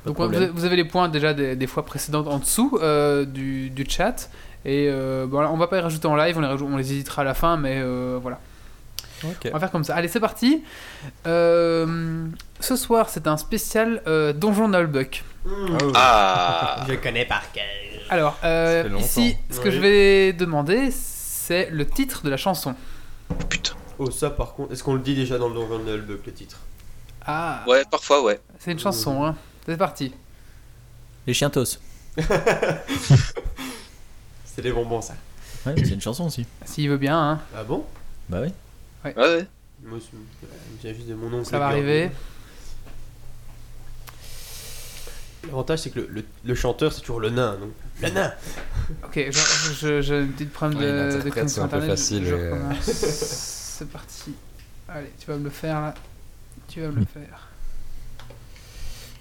Donc 0.06 0.20
vous 0.20 0.66
avez, 0.66 0.76
les 0.76 0.86
points 0.86 1.10
déjà 1.10 1.34
des, 1.34 1.56
des 1.56 1.68
fois 1.68 1.86
précédentes 1.86 2.28
en 2.28 2.40
dessous 2.40 2.80
du, 3.28 3.70
du 3.70 3.86
chat. 3.88 4.30
Et 4.66 4.90
bon, 5.28 5.46
on 5.46 5.58
va 5.58 5.68
pas 5.68 5.78
les 5.78 5.82
rajouter 5.82 6.08
en 6.08 6.16
live, 6.16 6.38
on 6.38 6.42
les, 6.42 6.62
on 6.62 6.78
les 6.78 6.92
hésitera 6.92 7.22
à 7.24 7.26
la 7.26 7.34
fin, 7.34 7.58
mais 7.58 7.82
voilà. 8.22 8.40
On 9.24 9.50
va 9.52 9.60
faire 9.60 9.72
comme 9.72 9.84
ça. 9.84 9.96
Allez, 9.96 10.08
c'est 10.08 10.20
parti. 10.20 10.64
Euh, 11.26 12.28
ce 12.60 12.76
soir, 12.76 13.10
c'est 13.10 13.28
un 13.28 13.38
spécial 13.38 14.02
euh, 14.08 14.34
Donjon 14.34 14.68
Nullbuck. 14.70 15.24
Ah 15.96 16.86
Je 16.88 16.94
connais 16.96 17.26
par 17.26 17.52
cœur. 17.52 17.64
Alors, 18.10 18.38
euh, 18.44 18.88
ici, 19.00 19.36
ce 19.50 19.60
que 19.60 19.70
Oui. 19.70 19.76
je 19.76 19.80
vais 19.80 20.34
demander, 20.34 20.92
c'est 20.92 21.70
le 21.72 21.88
titre 21.88 22.24
de 22.24 22.30
la 22.30 22.38
chanson. 22.38 22.76
Putain. 23.50 23.74
Oh, 23.98 24.12
ça 24.12 24.30
par 24.30 24.54
contre, 24.54 24.74
est-ce 24.74 24.84
qu'on 24.84 24.94
le 24.96 25.00
dit 25.00 25.16
déjà 25.16 25.38
dans 25.38 25.48
le 25.48 25.56
Donjon 25.56 25.80
de 25.80 25.84
Nullbuck, 25.92 26.26
le 26.26 26.34
titre? 26.34 26.58
Ah, 27.26 27.64
Ouais, 27.68 27.84
parfois, 27.90 28.22
ouais. 28.24 28.40
c'est 28.60 28.72
une 28.72 28.80
chanson, 28.80 29.26
hein. 29.26 29.36
C'est 29.66 29.78
parti. 29.78 30.14
Les 31.26 31.34
chientos. 31.34 31.80
C'est 34.46 34.62
les 34.62 34.72
bonbons, 34.72 35.02
ça. 35.02 35.16
Ouais, 35.66 35.74
c'est 35.78 35.90
une 35.90 36.02
chanson 36.02 36.28
aussi. 36.28 36.46
S'il 36.64 36.90
veut 36.90 36.98
bien, 36.98 37.20
hein. 37.20 37.40
Ah 37.58 37.64
bon? 37.64 37.84
Bah 38.30 38.40
oui. 38.42 38.50
Ouais, 39.06 39.16
ouais. 39.18 39.48
Moi, 39.84 40.00
c'est- 40.00 40.10
il 40.14 40.76
me 40.76 40.82
vient 40.82 40.94
juste 40.94 41.08
de 41.08 41.16
mon 41.16 41.34
oncle. 41.34 41.46
Ça 41.50 41.60
va 41.60 41.68
arriver. 41.68 42.10
L'avantage, 45.46 45.80
c'est 45.80 45.90
que 45.92 46.00
le, 46.00 46.08
le- 46.08 46.26
le 46.44 46.56
chanteur, 46.56 46.92
c'est 46.92 47.02
toujours 47.02 47.20
le 47.20 47.30
nain. 47.30 47.56
Donc... 47.58 47.70
Le 48.02 48.10
nain 48.10 48.34
Ok, 49.04 49.14
j'ai 49.14 50.16
un 50.18 50.26
petit 50.28 50.46
problème 50.46 51.08
Ouais, 51.10 51.18
de, 51.18 51.22
de 51.22 51.30
connexion 51.30 51.48
c'est 51.48 51.62
un 51.62 51.68
peu 51.68 51.76
internet. 51.78 51.98
facile, 51.98 52.26
Je 52.26 52.36
et, 52.36 52.40
euh. 52.40 52.74
C'est 52.82 53.90
parti. 53.90 54.34
Allez, 54.90 55.12
tu 55.20 55.28
vas 55.28 55.38
me 55.38 55.44
le 55.44 55.50
faire 55.52 55.82
là. 55.82 55.94
Tu 56.68 56.82
vas 56.82 56.88
me 56.90 57.00
le 57.00 57.06
faire. 57.06 57.48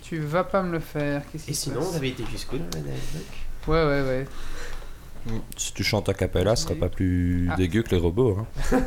Tu 0.03 0.19
vas 0.21 0.45
pas 0.45 0.63
me 0.63 0.73
le 0.73 0.81
faire. 0.81 1.23
Qu'est-ce 1.31 1.51
Et 1.51 1.55
sinon, 1.55 1.81
vous 1.81 1.97
avez 1.97 2.09
été 2.09 2.25
jusqu'où 2.31 2.57
dans 2.57 2.65
Nullbuck 2.79 2.93
Ouais, 3.67 3.85
ouais, 3.85 4.03
ouais. 4.03 4.27
Si 5.57 5.73
tu 5.73 5.83
chantes 5.85 6.09
a 6.11 6.15
cappella, 6.15 6.55
ce 6.57 6.65
sera 6.65 6.75
pas 6.75 6.89
plus 6.89 7.49
Ah. 7.51 7.57
dégueu 7.57 7.83
que 7.83 7.95
les 7.95 8.01
robots. 8.01 8.37
Hein. 8.41 8.47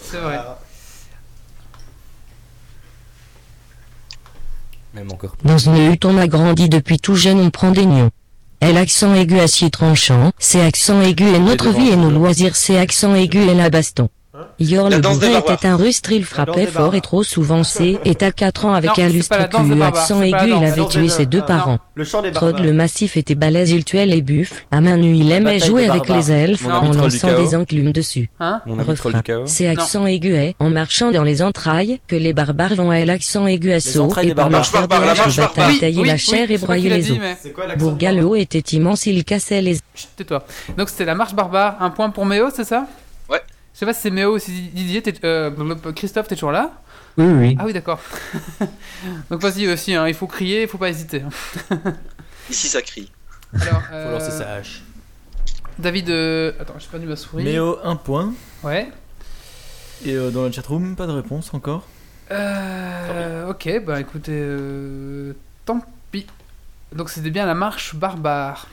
C'est 0.00 0.18
vrai. 0.18 0.38
Même 4.94 5.10
encore 5.12 5.36
plus. 5.36 5.46
Dans 5.46 5.58
une 5.58 5.92
hutte 5.92 6.04
on 6.04 6.16
a 6.18 6.26
grandi 6.26 6.68
depuis 6.68 6.98
tout 6.98 7.14
jeune 7.14 7.38
on 7.40 7.50
prend 7.50 7.70
des 7.70 7.86
nions. 7.86 8.10
L 8.60 8.76
accent 8.76 9.14
aigu 9.14 9.38
acier 9.38 9.70
tranchant, 9.70 10.32
C 10.38 10.60
accent 10.60 11.00
aigu 11.02 11.24
est 11.28 11.38
notre 11.38 11.70
vie 11.70 11.90
et 11.90 11.96
nos 11.96 12.10
loisirs, 12.10 12.56
C 12.56 12.76
accent 12.76 13.14
aigu 13.14 13.38
est 13.38 13.54
la 13.54 13.70
baston. 13.70 14.08
Yor 14.58 14.88
La 14.88 14.96
le 14.96 15.02
barbares. 15.02 15.54
était 15.54 15.66
un 15.66 15.76
rustre, 15.76 16.12
il 16.12 16.24
frappait 16.24 16.66
fort 16.66 16.94
et 16.94 17.00
trop 17.00 17.22
souvent 17.22 17.64
c'est, 17.64 17.98
et 18.04 18.16
à 18.20 18.32
4 18.32 18.64
ans 18.64 18.74
avec 18.74 18.96
Non, 18.96 19.04
un 19.04 19.08
lustre 19.08 19.48
cul, 19.48 19.82
accent 19.82 20.22
aigu, 20.22 20.46
il 20.46 20.64
avait 20.64 20.86
tué 20.86 21.08
ses 21.08 21.26
deux 21.26 21.42
parents. 21.42 21.78
Le 21.94 22.04
chant 22.04 22.22
des 22.22 22.32
Trod 22.32 22.58
le 22.58 22.72
massif 22.72 23.16
était 23.16 23.34
balèze, 23.34 23.70
il 23.70 23.84
tuait 23.84 24.06
les 24.06 24.22
buffles. 24.22 24.64
À 24.70 24.80
main 24.80 24.96
nue, 24.96 25.16
il 25.16 25.30
aimait 25.32 25.58
jouer 25.58 25.88
avec 25.88 26.08
les 26.08 26.30
elfes 26.30 26.66
en 26.66 26.92
lançant 26.92 27.36
des 27.36 27.54
enclumes 27.54 27.92
dessus. 27.92 28.30
Hein 28.40 28.60
Refrain. 28.66 29.22
C'est 29.46 29.68
accent 29.68 30.06
aigu 30.06 30.34
est, 30.34 30.54
en 30.58 30.70
marchant 30.70 31.10
dans 31.10 31.24
les 31.24 31.42
entrailles, 31.42 32.00
que 32.06 32.16
les 32.16 32.32
barbares 32.32 32.74
vont 32.74 32.90
à 32.90 33.04
l'accent 33.04 33.46
aigu 33.46 33.72
à 33.72 33.80
saut, 33.80 34.12
et 34.22 34.34
par 34.34 34.50
leur 34.50 34.64
faire 34.66 34.88
Barbare, 34.88 35.14
la 35.16 35.26
de 35.26 35.36
bataille, 35.36 35.78
tailler 35.78 36.04
la 36.04 36.16
chair 36.16 36.50
et 36.50 36.58
broyer 36.58 36.90
les 36.90 37.10
os. 37.10 37.18
Bourgallo 37.78 38.34
était 38.36 38.58
immense, 38.58 39.06
il 39.06 39.24
cassait 39.24 39.62
les 39.62 39.78
Chut, 39.94 40.08
Tais-toi. 40.16 40.44
Donc 40.76 40.88
c'était 40.88 41.04
la 41.04 41.14
marche 41.14 41.34
barbare. 41.34 41.76
Un 41.80 41.90
point 41.90 42.10
pour 42.10 42.24
Méo, 42.24 42.48
c'est 42.54 42.64
ça. 42.64 42.86
Je 43.78 43.80
sais 43.80 43.86
pas 43.86 43.94
si 43.94 44.00
c'est 44.00 44.10
Méo 44.10 44.34
ou 44.34 44.38
si 44.40 44.50
Didier, 44.50 45.00
t'es- 45.02 45.24
euh, 45.24 45.52
Christophe, 45.94 46.26
t'es 46.26 46.34
toujours 46.34 46.50
là 46.50 46.72
Oui, 47.16 47.26
oui. 47.26 47.56
Ah 47.60 47.64
oui, 47.64 47.72
d'accord. 47.72 48.00
Donc 49.30 49.40
vas-y 49.40 49.68
aussi, 49.68 49.94
hein, 49.94 50.08
il 50.08 50.14
faut 50.14 50.26
crier, 50.26 50.62
il 50.62 50.68
faut 50.68 50.78
pas 50.78 50.88
hésiter. 50.88 51.22
Ici, 52.50 52.66
ça 52.66 52.82
crie. 52.82 53.08
Alors, 53.54 53.80
Faut 53.88 53.92
euh, 53.94 54.12
lancer 54.18 54.32
sa 54.32 54.54
hache. 54.54 54.82
David, 55.78 56.10
euh, 56.10 56.52
attends, 56.58 56.74
j'ai 56.80 56.88
perdu 56.88 57.06
ma 57.06 57.14
souris. 57.14 57.44
Méo, 57.44 57.78
un 57.84 57.94
point. 57.94 58.34
Ouais. 58.64 58.90
Et 60.04 60.14
euh, 60.16 60.32
dans 60.32 60.42
la 60.42 60.50
chatroom, 60.50 60.96
pas 60.96 61.06
de 61.06 61.12
réponse 61.12 61.54
encore. 61.54 61.86
Euh, 62.32 63.48
ok, 63.48 63.84
bah 63.86 64.00
écoutez, 64.00 64.32
euh, 64.34 65.34
tant 65.64 65.80
pis. 66.10 66.26
Donc 66.92 67.10
c'était 67.10 67.30
bien 67.30 67.46
la 67.46 67.54
marche 67.54 67.94
barbare. 67.94 68.66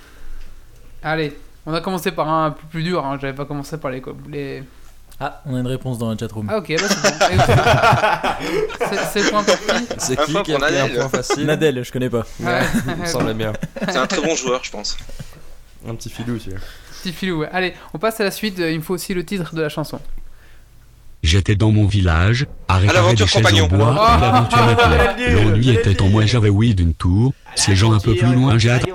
Allez, 1.03 1.37
on 1.67 1.75
a 1.75 1.81
commencé 1.81 2.11
par 2.11 2.27
un 2.27 2.49
peu 2.49 2.65
plus 2.71 2.81
dur, 2.81 3.05
hein, 3.05 3.19
j'avais 3.21 3.35
pas 3.35 3.45
commencé 3.45 3.77
par 3.77 3.91
les... 3.91 4.01
les... 4.29 4.63
Ah, 5.19 5.41
on 5.45 5.55
a 5.55 5.59
une 5.59 5.67
réponse 5.67 5.97
dans 5.97 6.09
la 6.11 6.17
chatroom. 6.17 6.47
Ah 6.51 6.57
ok, 6.57 6.69
là 6.69 6.77
c'est 6.89 7.01
bon. 7.01 7.43
C'est- 9.13 9.23
le 9.23 9.29
point 9.29 9.43
pour 9.43 9.55
qui 9.57 9.85
C'est 9.97 10.17
qui 10.25 10.33
qui 10.43 10.53
a 10.53 10.57
pris 10.59 10.77
un 10.77 10.87
Nadel. 10.87 10.95
point 10.97 11.09
facile 11.09 11.45
Nadel, 11.45 11.83
je 11.85 11.91
connais 11.91 12.09
pas. 12.09 12.25
Ouais. 12.41 12.61
Il 12.87 13.01
me 13.01 13.05
semblait 13.05 13.33
bien. 13.33 13.53
C'est 13.87 13.95
un 13.97 14.07
très 14.07 14.21
bon 14.21 14.35
joueur, 14.35 14.61
je 14.63 14.71
pense. 14.71 14.97
Un 15.87 15.95
petit 15.95 16.09
filou, 16.09 16.37
tu 16.37 16.49
vois. 16.49 16.59
Petit 17.01 17.13
filou, 17.13 17.39
ouais. 17.41 17.49
Allez, 17.53 17.73
on 17.93 17.97
passe 17.97 18.19
à 18.19 18.25
la 18.25 18.31
suite, 18.31 18.55
il 18.59 18.77
me 18.77 18.81
faut 18.83 18.93
aussi 18.95 19.13
le 19.13 19.23
titre 19.23 19.55
de 19.55 19.61
la 19.61 19.69
chanson. 19.69 19.99
J'étais 21.23 21.55
dans 21.55 21.71
mon 21.71 21.85
village, 21.85 22.45
à 22.67 22.77
réparer 22.77 22.97
l'aventure 22.97 23.25
des 23.25 23.31
chaises 23.31 23.61
en 23.61 23.67
bois, 23.67 23.95
Oh. 23.97 24.21
l'aventure 24.21 24.65
le 25.17 25.33
L'ennui 25.43 25.69
était 25.69 25.93
le 25.93 26.01
en 26.01 26.09
moi, 26.09 26.25
j'avais 26.25 26.49
oui 26.49 26.75
d'une 26.75 26.93
tour. 26.93 27.33
Siégeant 27.55 27.93
un 27.93 27.99
peu 27.99 28.15
plus 28.15 28.33
loin, 28.33 28.57
j'ai 28.57 28.71
attendu. 28.71 28.91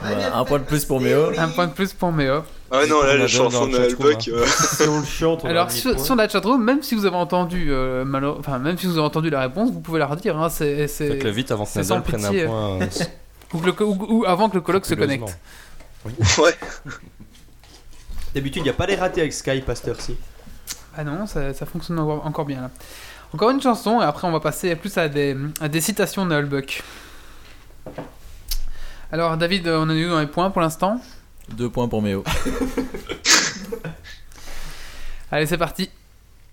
Voilà, 0.00 0.36
un 0.36 0.44
point 0.44 0.58
de 0.58 0.64
plus 0.64 0.84
pour 0.84 1.00
Méo. 1.00 1.32
Un 1.38 1.48
point 1.48 1.66
de 1.66 1.72
plus 1.72 1.92
pour 1.92 2.12
Méo. 2.12 2.42
Ah 2.74 2.86
non, 2.86 3.02
là, 3.02 3.10
On 3.12 3.16
le 3.18 3.24
a 3.24 3.26
chanson 3.28 3.66
de 3.66 3.72
le 3.72 3.78
Noël 3.78 3.90
chatroom, 3.90 4.12
Buck. 4.14 4.28
euh, 4.28 4.46
Si 4.46 4.82
on 4.88 4.98
le 5.00 5.04
chante, 5.04 5.40
on 5.44 5.48
Alors 5.48 5.66
a 5.66 5.70
sur, 5.70 5.94
point. 5.94 6.04
sur 6.04 6.16
la 6.16 6.26
chatroom, 6.28 6.64
même 6.64 6.82
si 6.82 6.94
vous 6.94 7.04
avez 7.04 7.16
entendu, 7.16 7.66
euh, 7.70 8.04
malo- 8.06 8.36
enfin 8.38 8.58
même 8.58 8.78
si 8.78 8.86
vous 8.86 8.94
avez 8.94 9.02
entendu 9.06 9.28
la 9.28 9.40
réponse, 9.40 9.70
vous 9.70 9.80
pouvez 9.80 9.98
la 9.98 10.06
redire. 10.06 10.38
Hein, 10.38 10.48
c'est, 10.48 10.88
c'est- 10.88 11.08
Faites-le 11.08 11.30
vite 11.30 11.50
avant 11.52 11.66
que 11.66 11.78
Nadal 11.78 12.02
prenne 12.02 12.20
pitié. 12.22 12.44
un 12.44 12.46
point. 12.46 12.80
euh, 12.80 12.86
ou, 13.52 13.58
que 13.58 13.66
le- 13.66 13.82
ou- 13.84 14.06
ou 14.20 14.24
avant 14.26 14.48
que 14.48 14.54
le 14.54 14.62
colloque 14.62 14.86
se 14.86 14.94
connecte. 14.94 15.38
Ouais. 16.38 16.54
D'habitude, 18.34 18.62
il 18.62 18.64
n'y 18.64 18.70
a 18.70 18.74
pas 18.74 18.86
les 18.86 18.96
ratés 18.96 19.20
avec 19.20 19.32
Skype 19.34 19.68
à 19.68 19.74
cette 19.74 19.88
heure-ci. 19.88 20.16
Ah 20.96 21.04
non, 21.04 21.26
ça, 21.26 21.52
ça 21.52 21.66
fonctionne 21.66 21.98
encore, 21.98 22.26
encore 22.26 22.44
bien 22.46 22.62
là. 22.62 22.70
Encore 23.34 23.50
une 23.50 23.60
chanson, 23.62 24.00
et 24.00 24.04
après 24.04 24.26
on 24.26 24.32
va 24.32 24.40
passer 24.40 24.74
plus 24.76 24.96
à 24.98 25.08
des, 25.08 25.36
à 25.60 25.68
des 25.68 25.80
citations 25.82 26.24
de 26.26 26.34
Hulbuck. 26.34 26.82
Alors 29.10 29.36
David, 29.36 29.68
on 29.68 29.82
en 29.82 29.90
est 29.90 30.04
où 30.06 30.08
dans 30.08 30.20
les 30.20 30.26
points 30.26 30.50
pour 30.50 30.62
l'instant? 30.62 31.00
Deux 31.50 31.68
points 31.68 31.88
pour 31.88 32.02
Méo. 32.02 32.24
Allez, 35.30 35.46
c'est 35.46 35.58
parti. 35.58 35.90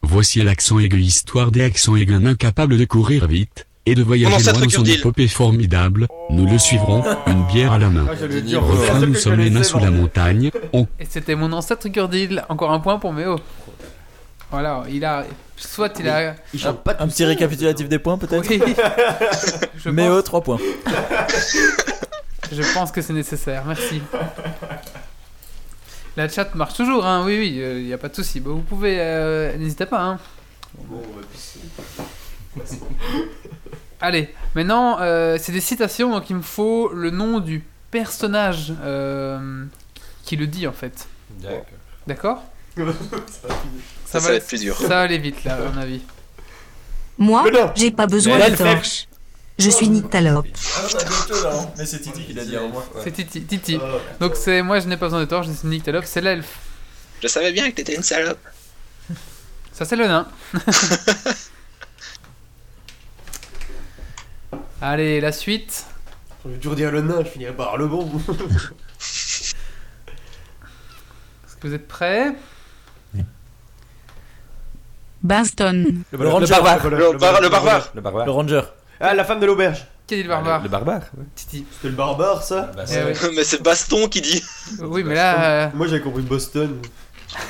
Voici 0.01 0.41
l'accent 0.41 0.79
aigu, 0.79 0.99
histoire 1.01 1.51
des 1.51 1.61
accents 1.61 1.95
aigus, 1.95 2.15
un 2.15 2.25
incapable 2.25 2.77
de 2.77 2.85
courir 2.85 3.27
vite 3.27 3.67
et 3.85 3.95
de 3.95 4.03
voyager 4.03 4.31
loin 4.43 4.61
dans 4.61 4.69
son 4.69 4.85
épopée 4.85 5.27
formidable. 5.27 6.07
Nous 6.29 6.45
le 6.45 6.57
suivrons, 6.57 7.03
une 7.27 7.45
bière 7.47 7.73
à 7.73 7.77
la 7.77 7.89
main. 7.89 8.07
Ah, 8.09 8.15
j'allais 8.19 8.41
dire. 8.41 8.63
refrain, 8.63 9.05
nous 9.05 9.15
sommes 9.15 9.39
les 9.39 9.49
nains 9.49 9.63
sous 9.63 9.79
la 9.79 9.91
montagne. 9.91 10.51
On 10.73 10.87
Et 10.99 11.05
c'était 11.09 11.35
mon 11.35 11.51
ancêtre 11.51 11.87
Gurdil. 11.89 12.43
Encore 12.49 12.71
un 12.71 12.79
point 12.79 12.99
pour 12.99 13.13
Méo. 13.13 13.39
Voilà, 14.51 14.83
il 14.89 15.05
a. 15.05 15.25
Soit 15.57 15.99
il 15.99 16.07
a. 16.07 16.35
Il 16.53 16.59
chante 16.59 16.83
pas 16.83 16.95
Un 16.99 17.07
petit 17.07 17.25
récapitulatif 17.25 17.89
des 17.89 17.99
points 17.99 18.17
peut-être 18.17 18.49
Oui. 18.49 18.61
je, 19.77 19.89
Méo, 19.89 20.15
pense, 20.15 20.23
3 20.23 20.41
points. 20.41 20.57
je 22.51 22.73
pense 22.73 22.91
que 22.91 23.01
c'est 23.01 23.13
nécessaire. 23.13 23.63
Merci. 23.65 24.01
La 26.17 26.27
chat 26.27 26.53
marche 26.55 26.73
toujours, 26.73 27.05
hein. 27.05 27.23
Oui, 27.25 27.37
oui, 27.39 27.61
il 27.79 27.85
n'y 27.85 27.93
a 27.93 27.97
pas 27.97 28.09
de 28.09 28.15
souci. 28.15 28.39
Bah, 28.39 28.51
vous 28.51 28.61
pouvez. 28.61 28.97
euh, 28.99 29.55
N'hésitez 29.57 29.85
pas, 29.85 30.01
hein. 30.01 30.19
Allez, 34.01 34.33
maintenant, 34.55 34.97
euh, 35.01 35.37
c'est 35.39 35.51
des 35.51 35.59
citations, 35.61 36.11
donc 36.11 36.29
il 36.29 36.37
me 36.37 36.41
faut 36.41 36.89
le 36.93 37.09
nom 37.11 37.39
du 37.39 37.63
personnage 37.91 38.73
euh, 38.83 39.65
qui 40.23 40.35
le 40.37 40.47
dit 40.47 40.67
en 40.67 40.71
fait. 40.71 41.07
D'accord 42.07 42.43
Ça, 42.77 42.83
ça 44.05 44.19
va 44.19 44.33
être 44.35 44.47
plus 44.47 44.61
dur. 44.61 44.77
Ça 44.77 44.87
va 44.87 45.01
aller 45.01 45.17
vite 45.17 45.43
là, 45.43 45.55
à 45.55 45.69
mon 45.69 45.77
avis. 45.81 46.01
Moi, 47.17 47.43
j'ai 47.75 47.91
pas 47.91 48.07
besoin 48.07 48.37
de 48.49 48.55
torche. 48.55 49.07
Je 49.59 49.69
suis 49.69 49.89
Nyctalope. 49.89 50.47
Mais 51.77 51.85
c'est 51.85 51.99
Titi 51.99 52.23
qui 52.25 52.33
l'a 52.33 52.45
dit 52.45 52.55
avant 52.55 52.69
moi. 52.69 52.85
C'est 53.03 53.11
Titi. 53.11 53.41
Titi. 53.43 53.79
Donc 54.19 54.35
c'est 54.35 54.61
moi, 54.61 54.79
je 54.79 54.87
n'ai 54.87 54.95
pas 54.97 55.07
besoin 55.07 55.19
de 55.19 55.25
torche, 55.25 55.47
c'est 55.53 55.67
Nyctalope, 55.67 56.05
c'est 56.05 56.21
l'elfe. 56.21 56.57
Je 57.21 57.27
savais 57.27 57.51
bien 57.51 57.69
que 57.69 57.75
t'étais 57.75 57.95
une 57.95 58.03
salope. 58.03 58.39
Ça 59.73 59.83
c'est 59.85 59.95
le 59.97 60.07
nain. 60.07 60.27
Allez, 64.81 65.19
la 65.21 65.31
suite. 65.31 65.85
Je 66.45 66.51
vais 66.51 66.57
toujours 66.57 66.75
dire 66.75 66.91
le 66.91 67.01
nain, 67.01 67.17
je 67.23 67.29
finirai 67.29 67.53
par 67.53 67.77
le 67.77 67.87
bon. 67.87 68.09
Est-ce 68.99 69.53
que 71.59 71.67
vous 71.67 71.73
êtes 71.73 71.87
prêts? 71.87 72.33
Baston. 75.21 75.85
Le, 76.11 76.17
Le 76.17 76.47
barbare. 76.47 76.89
Le 76.89 77.17
bar- 77.17 77.41
le 77.41 77.49
barbare. 77.49 77.91
Le 77.93 77.99
barbare. 78.01 78.25
Le 78.25 78.31
ranger. 78.31 78.61
Ah, 78.99 79.13
la 79.13 79.23
femme 79.23 79.39
de 79.39 79.45
l'auberge. 79.45 79.85
Qui 80.07 80.15
a 80.15 80.17
dit 80.17 80.23
le 80.23 80.31
Ah, 80.31 80.35
barbare 80.37 80.57
le, 80.59 80.63
le 80.63 80.69
barbare 80.69 81.01
ouais. 81.17 81.25
Titi. 81.35 81.65
C'était 81.71 81.89
le 81.89 81.93
barbare, 81.95 82.41
ça 82.43 82.71
Bah, 82.75 82.83
Eh 82.89 82.95
ouais. 83.03 83.13
Mais 83.35 83.43
c'est 83.43 83.61
Baston 83.61 84.07
qui 84.07 84.21
dit. 84.21 84.43
Oui, 84.79 85.03
mais 85.03 85.13
là. 85.15 85.43
euh, 85.43 85.67
Moi, 85.75 85.87
j'avais 85.87 86.01
compris 86.01 86.21
Boston. 86.23 86.79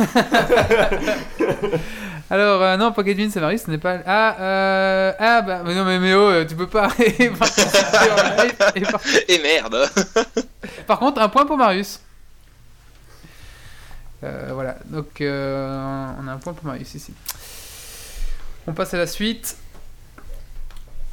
Alors, 2.32 2.62
euh, 2.62 2.78
non, 2.78 2.92
Pocket 2.92 3.18
Bean, 3.18 3.30
c'est 3.32 3.40
Marius, 3.40 3.64
ce 3.64 3.72
n'est 3.72 3.78
pas. 3.80 4.00
Ah, 4.06 4.36
euh. 4.40 5.12
Ah, 5.18 5.42
bah, 5.42 5.62
mais 5.66 5.74
non, 5.74 5.84
mais 5.86 5.98
Méo, 6.00 6.20
euh, 6.30 6.46
tu 6.46 6.56
peux 6.56 6.68
pas. 6.68 6.90
Et 7.00 7.30
par, 7.32 7.48
et 8.76 8.82
par- 8.82 9.02
Et 9.28 9.40
merde. 9.42 9.90
par 10.86 11.00
contre, 11.00 11.22
un 11.22 11.30
point 11.30 11.46
pour 11.48 11.58
Marius. 11.58 12.00
Euh, 14.24 14.50
voilà, 14.54 14.76
donc 14.86 15.22
euh, 15.22 16.12
on 16.22 16.28
a 16.28 16.34
un 16.34 16.38
point 16.38 16.54
pour 16.54 16.66
Marius 16.66 16.94
ici. 16.94 17.14
On 18.68 18.74
passe 18.74 18.94
à 18.94 18.98
la 18.98 19.08
suite. 19.08 19.56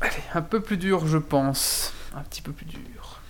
Allez, 0.00 0.12
un 0.34 0.42
peu 0.42 0.60
plus 0.60 0.76
dur, 0.76 1.06
je 1.06 1.18
pense. 1.18 1.92
Un 2.16 2.20
petit 2.22 2.42
peu 2.42 2.52
plus 2.52 2.66
dur. 2.66 3.20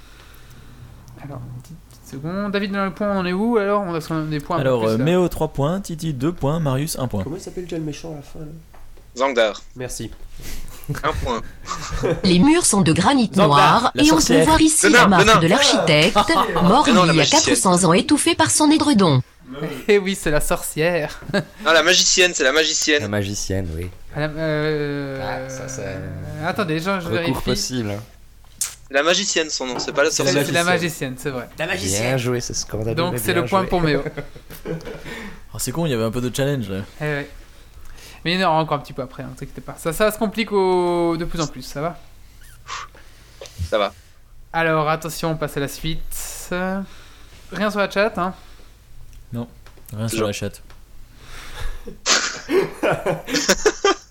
Alors, 1.24 1.38
une 1.56 1.62
petite, 1.62 1.76
petite 1.90 2.10
seconde. 2.10 2.52
David, 2.52 2.72
dans 2.72 2.84
le 2.84 2.92
point, 2.92 3.10
on 3.10 3.18
en 3.20 3.26
est 3.26 3.32
où 3.32 3.56
alors? 3.56 3.82
On 3.82 3.94
a 3.94 4.22
des 4.26 4.40
points 4.40 4.58
Alors, 4.58 4.82
plus, 4.82 4.90
euh. 4.92 4.98
Méo, 4.98 5.28
3 5.28 5.48
points. 5.48 5.80
Titi, 5.80 6.12
2 6.12 6.32
points. 6.32 6.60
Marius, 6.60 6.98
1 6.98 7.08
point. 7.08 7.22
Comment 7.24 7.36
il 7.36 7.42
s'appelle 7.42 7.64
déjà 7.64 7.78
le 7.78 7.84
méchant 7.84 8.12
à 8.12 8.16
la 8.16 8.22
fin 8.22 8.38
là? 8.40 8.46
Zangdar. 9.16 9.62
Merci. 9.76 10.10
Un 11.02 11.12
point. 11.24 11.42
Les 12.22 12.38
murs 12.38 12.64
sont 12.66 12.82
de 12.82 12.92
granit 12.92 13.30
Zandar, 13.34 13.48
noir 13.48 13.92
la 13.94 14.04
et 14.04 14.12
on 14.12 14.18
peut 14.20 14.42
voir 14.44 14.60
ici 14.60 14.88
la 14.88 15.08
marque 15.08 15.40
de 15.40 15.48
l'architecte, 15.48 16.14
mort 16.62 16.84
Mais 16.86 16.92
non, 16.92 17.04
la 17.04 17.12
il 17.12 17.16
y 17.16 17.20
a 17.20 17.22
magicienne. 17.22 17.54
400 17.56 17.84
ans 17.84 17.92
étouffé 17.92 18.34
par 18.34 18.50
son 18.50 18.70
édredon. 18.70 19.22
Eh 19.88 19.98
oui, 19.98 20.16
c'est 20.20 20.30
la 20.32 20.40
sorcière. 20.40 21.20
Non, 21.32 21.72
la 21.72 21.82
magicienne, 21.82 22.32
c'est 22.34 22.42
la 22.42 22.50
La 22.50 22.54
magicienne. 22.54 23.06
magicienne, 23.08 23.68
oui. 23.76 23.88
Madame, 24.16 24.34
euh, 24.38 25.20
Ah, 25.22 25.48
ça, 25.48 25.82
euh, 25.82 26.48
Attendez, 26.48 26.80
je, 26.80 26.90
vérifie. 26.90 27.32
possible. 27.42 27.90
hein. 27.90 28.02
La 28.90 29.02
magicienne, 29.02 29.50
son 29.50 29.66
nom, 29.66 29.78
c'est 29.78 29.92
pas 29.92 30.04
la 30.04 30.10
sorcière. 30.10 30.46
c'est 30.46 30.52
la 30.52 30.64
magicienne, 30.64 31.16
c'est 31.18 31.30
vrai. 31.30 31.48
La 31.58 31.66
Bien 31.66 32.16
joué, 32.16 32.40
c'est 32.40 32.54
scandaleux. 32.54 32.94
Donc 32.94 33.18
c'est 33.18 33.34
le 33.34 33.44
point 33.44 33.60
joué. 33.60 33.68
pour 33.68 33.80
Méo. 33.82 34.02
Oh, 35.54 35.58
c'est 35.58 35.72
con, 35.72 35.86
il 35.86 35.90
y 35.90 35.94
avait 35.94 36.04
un 36.04 36.10
peu 36.10 36.20
de 36.20 36.34
challenge 36.34 36.68
là. 36.68 36.80
Eh 37.00 37.04
ouais. 37.04 37.30
Mais 38.24 38.34
il 38.34 38.40
y 38.40 38.44
en 38.44 38.48
aura 38.50 38.60
encore 38.60 38.76
un 38.76 38.80
petit 38.80 38.92
peu 38.92 39.00
après, 39.02 39.22
hein, 39.22 39.30
ne 39.32 39.38
t'inquiète 39.38 39.64
pas. 39.64 39.76
Ça, 39.78 39.92
ça 39.92 40.10
se 40.10 40.18
complique 40.18 40.50
au... 40.52 41.16
de 41.16 41.24
plus 41.24 41.40
en 41.40 41.46
plus, 41.46 41.62
ça 41.62 41.80
va 41.80 41.98
Ça 43.70 43.78
va. 43.78 43.94
Alors 44.52 44.88
attention, 44.90 45.30
on 45.30 45.36
passe 45.36 45.56
à 45.56 45.60
la 45.60 45.68
suite. 45.68 46.00
Rien 46.50 47.70
sur 47.70 47.78
la 47.80 47.88
chat, 47.90 48.12
hein 48.18 48.34
Rien 49.94 50.08
sur 50.08 50.26
la 50.26 50.32
chatte. 50.32 50.60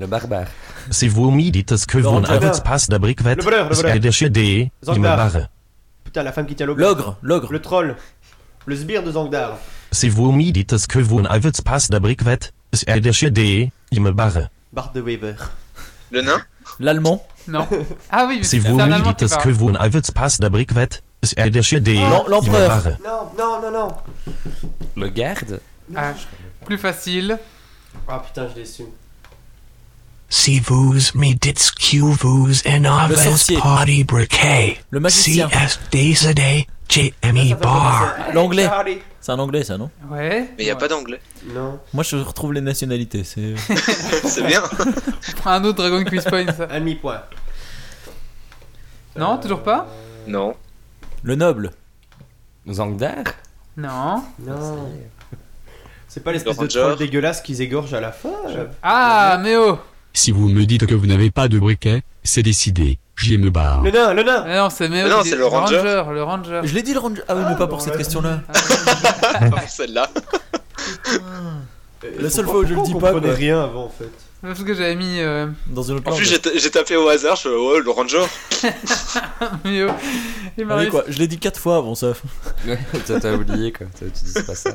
Le 0.00 0.06
barbare. 0.06 0.46
Si 0.90 1.08
vous 1.08 1.30
me 1.30 1.50
dites 1.50 1.74
que 1.86 1.98
vous 1.98 2.04
Laurent 2.04 2.20
n'avez 2.20 2.46
Jardin. 2.46 2.60
pas 2.60 2.78
de 2.88 2.98
briquettes, 2.98 3.38
Le 3.38 3.42
voleur, 3.42 3.68
le 3.68 3.74
voleur. 3.74 3.92
c'est 3.94 3.98
décédé, 4.00 4.70
il 4.82 4.88
me 4.90 4.94
Zangdar. 4.94 5.16
barre. 5.16 5.48
Putain, 6.04 6.22
la 6.22 6.32
femme 6.32 6.46
qui 6.46 6.54
tient 6.54 6.66
l'auberge. 6.66 6.88
L'ogre, 6.88 7.16
l'ogre. 7.22 7.52
Le 7.52 7.60
troll. 7.60 7.96
Le 8.66 8.76
sbire 8.76 9.02
de 9.02 9.10
Zangdar. 9.12 9.58
Si 9.90 10.08
vous 10.08 10.30
me 10.30 10.50
dites 10.52 10.86
que 10.86 10.98
vous 11.00 11.20
n'avez 11.22 11.50
pas 11.64 11.78
de 11.90 11.98
briquette, 11.98 12.52
c'est 12.72 13.00
décédé, 13.00 13.72
il 13.90 14.00
me 14.00 14.12
barre. 14.12 14.48
Bart 14.72 14.92
de 14.92 15.00
Weaver. 15.00 15.34
Le 16.10 16.22
nain? 16.22 16.40
L'allemand 16.78 17.26
Non. 17.48 17.66
Ah 18.10 18.26
oui, 18.28 18.40
c'est 18.42 18.58
vous 18.58 18.78
Allemand 18.78 19.12
qui 19.14 19.24
dites 19.24 19.36
que 19.38 19.48
vous 19.48 19.70
n'avez 19.72 20.00
pas 20.14 20.28
de 20.28 20.48
briquette, 20.48 21.02
c'est 21.22 21.38
L'em- 21.94 22.04
il 22.22 22.24
me 22.26 22.30
l'empereur. 22.30 22.68
barre. 22.68 22.92
Non, 23.04 23.30
non, 23.38 23.60
non, 23.62 23.70
non. 23.72 23.88
Le 24.96 25.08
garde 25.08 25.60
Ah, 25.96 26.12
plus 26.64 26.78
facile. 26.78 27.38
Ah 28.06 28.22
putain, 28.24 28.48
je 28.54 28.60
l'ai 28.60 28.66
su. 28.66 28.82
Si 30.30 30.60
vous 30.60 30.92
me 31.14 31.32
dites 31.34 31.72
que 31.72 31.96
vous 32.00 32.52
en 32.66 33.08
Le 33.08 33.16
avez 33.16 34.02
de 34.02 34.04
briquet, 34.04 34.78
Le 34.90 35.00
magicien. 35.00 35.48
CS 35.48 35.80
décédé, 35.90 36.66
j'ai 36.88 37.14
mis 37.32 37.54
bar. 37.54 38.14
L'anglais. 38.34 38.68
C'est 39.20 39.32
un 39.32 39.38
anglais, 39.38 39.64
ça, 39.64 39.78
non 39.78 39.90
Ouais. 40.10 40.50
Mais 40.58 40.64
il 40.64 40.66
y 40.66 40.70
a 40.70 40.76
pas 40.76 40.88
d'anglais. 40.88 41.20
Non. 41.54 41.80
Moi, 41.94 42.02
je 42.04 42.16
retrouve 42.16 42.52
les 42.52 42.60
nationalités. 42.60 43.24
C'est. 43.24 43.54
C'est 44.24 44.42
bien. 44.46 44.62
On 44.78 45.32
prend 45.38 45.50
un 45.52 45.64
autre 45.64 45.78
Dragon 45.78 46.04
Quiz 46.04 46.24
Point. 46.24 46.52
ça. 46.52 46.68
Un 46.70 46.80
demi-point. 46.80 47.22
Non, 49.16 49.38
toujours 49.38 49.62
pas 49.62 49.86
Non. 50.26 50.54
Le 51.22 51.34
noble. 51.34 51.70
Zangdar 52.70 53.24
Non. 53.78 54.22
Non. 54.40 54.90
C'est 56.06 56.22
pas 56.22 56.32
l'espèce 56.32 56.58
Le 56.58 56.68
de 56.68 56.72
troll 56.72 56.96
dégueulasse 56.96 57.40
qu'ils 57.40 57.60
égorgent 57.62 57.94
à 57.94 58.00
la 58.00 58.12
fin 58.12 58.30
Ah, 58.82 59.38
mais 59.42 59.56
oh 59.56 59.78
Si 60.18 60.32
vous 60.32 60.48
me 60.48 60.66
dites 60.66 60.84
que 60.84 60.96
vous 60.96 61.06
n'avez 61.06 61.30
pas 61.30 61.46
de 61.46 61.60
briquet, 61.60 62.02
c'est 62.24 62.42
décidé, 62.42 62.98
j'y 63.16 63.38
me 63.38 63.50
barre. 63.50 63.84
Le 63.84 63.92
nain, 63.92 64.12
le 64.12 64.24
nain 64.24 64.42
Ah 64.48 64.56
Non, 64.62 64.68
c'est 64.68 64.88
mais 64.88 65.04
Mais 65.04 65.08
non, 65.08 65.22
c'est 65.22 65.36
le 65.36 65.46
Ranger. 65.46 65.80
Le 66.12 66.24
Ranger. 66.24 66.60
Je 66.64 66.74
l'ai 66.74 66.82
dit, 66.82 66.92
le 66.92 66.98
ranger. 66.98 67.22
Ah 67.28 67.36
oui, 67.36 67.42
mais 67.48 67.54
pas 67.56 67.68
pour 67.68 67.80
cette 67.80 67.96
question-là. 67.96 68.40
Pas 68.52 69.48
pour 69.48 69.60
celle-là. 69.68 70.10
La 72.18 72.30
seule 72.30 72.46
fois 72.46 72.58
où 72.58 72.66
je 72.66 72.74
le 72.74 72.82
dis 72.82 72.94
on 72.94 72.98
pas, 72.98 73.12
quoi. 73.12 73.20
rien 73.32 73.62
avant 73.62 73.84
en 73.84 73.90
fait. 73.90 74.10
Parce 74.42 74.64
que 74.64 74.74
j'avais 74.74 74.96
mis 74.96 75.20
euh, 75.20 75.46
Dans 75.68 75.82
une 75.84 75.98
autre 75.98 76.10
En 76.10 76.16
plus, 76.16 76.24
j'ai 76.24 76.40
ta- 76.40 76.50
j'ai 76.56 76.70
tapé 76.70 76.96
au 76.96 77.08
hasard, 77.08 77.36
je 77.36 77.48
ouais, 77.48 77.80
le 77.80 77.90
ranger. 77.90 78.24
mais 79.64 79.84
oh. 79.84 79.90
Et 80.58 80.64
Ah 80.68 80.76
oui, 80.78 80.88
quoi. 80.88 81.04
Je 81.06 81.18
l'ai 81.20 81.28
dit 81.28 81.38
quatre 81.38 81.60
fois 81.60 81.76
avant 81.76 81.94
ça. 81.94 82.12
Ouais, 82.66 82.78
t'as 83.06 83.34
oublié 83.34 83.72
quoi, 83.72 83.86
tu 83.96 84.04
dis 84.10 84.42
pas 84.44 84.56
ça. 84.56 84.70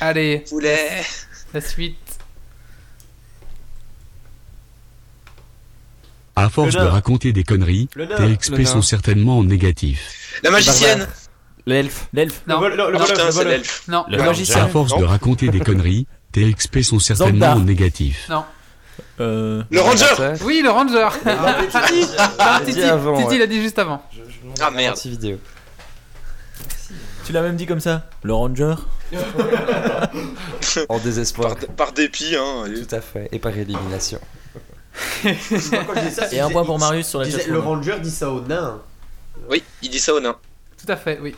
Allez, 0.00 0.44
Poulet. 0.48 1.02
la 1.52 1.60
suite. 1.60 1.98
À 6.42 6.48
force 6.50 6.74
de 6.74 6.80
raconter 6.80 7.32
des 7.32 7.44
conneries, 7.44 7.88
tes 7.94 8.36
XP 8.36 8.64
sont 8.64 8.82
certainement 8.82 9.42
négatifs. 9.44 10.40
La 10.42 10.50
magicienne. 10.50 11.06
L'elfe. 11.66 12.08
L'elfe. 12.12 12.42
Non. 12.48 12.60
Le 12.60 12.68
vol- 12.68 12.70
le- 12.72 12.76
le 12.76 12.82
Ah, 12.82 12.86
voleur, 12.98 13.06
putain, 13.06 13.24
le 13.26 13.30
c'est 13.30 13.36
voleur. 13.38 13.52
l'elfe. 13.52 13.82
Non. 13.86 14.04
Le 14.08 14.18
magicien. 14.18 14.64
À 14.64 14.66
force 14.66 14.96
de 14.98 15.04
raconter 15.04 15.48
des 15.48 15.60
conneries, 15.68 16.06
tes 16.32 16.52
XP 16.52 16.82
sont 16.82 16.98
certainement 16.98 17.52
Zandar. 17.52 17.58
négatifs. 17.60 18.26
Non. 18.28 18.44
Euh. 19.20 19.62
Le 19.70 19.80
ranger. 19.80 20.06
Oui, 20.42 20.60
le 20.62 20.70
Ranger. 20.70 21.08
Ah, 21.24 22.60
Titi, 22.64 23.38
l'a 23.38 23.46
dit 23.46 23.62
juste 23.62 23.78
avant. 23.78 24.02
Ah, 24.60 24.70
merde. 24.72 24.98
Vidéo. 25.04 25.38
Tu 27.24 27.32
l'as 27.32 27.42
même 27.42 27.54
dit 27.56 27.66
comme 27.66 27.80
ça. 27.80 28.06
Le 28.24 28.34
ranger. 28.34 28.74
En 30.88 30.98
désespoir. 30.98 31.54
Par, 31.56 31.66
par 31.76 31.92
dépit, 31.92 32.34
hein. 32.36 32.64
Tout 32.66 32.94
à 32.94 33.00
fait. 33.00 33.28
Et 33.32 33.38
par 33.38 33.56
élimination. 33.56 34.18
Moi, 35.24 35.34
quand 35.86 35.94
je 35.96 36.08
dis 36.08 36.14
ça, 36.14 36.32
Et 36.32 36.40
un 36.40 36.50
point 36.50 36.64
pour 36.64 36.78
Marius 36.78 37.06
sur 37.08 37.20
la 37.20 37.26
disait- 37.26 37.38
chatroom. 37.38 37.54
Le 37.54 37.60
ranger 37.60 38.00
dit 38.00 38.10
ça 38.10 38.30
au 38.30 38.40
nain. 38.40 38.80
Oui, 39.50 39.62
il 39.82 39.90
dit 39.90 39.98
ça 39.98 40.12
au 40.14 40.20
nain. 40.20 40.36
Tout 40.84 40.90
à 40.92 40.96
fait, 40.96 41.18
oui. 41.22 41.34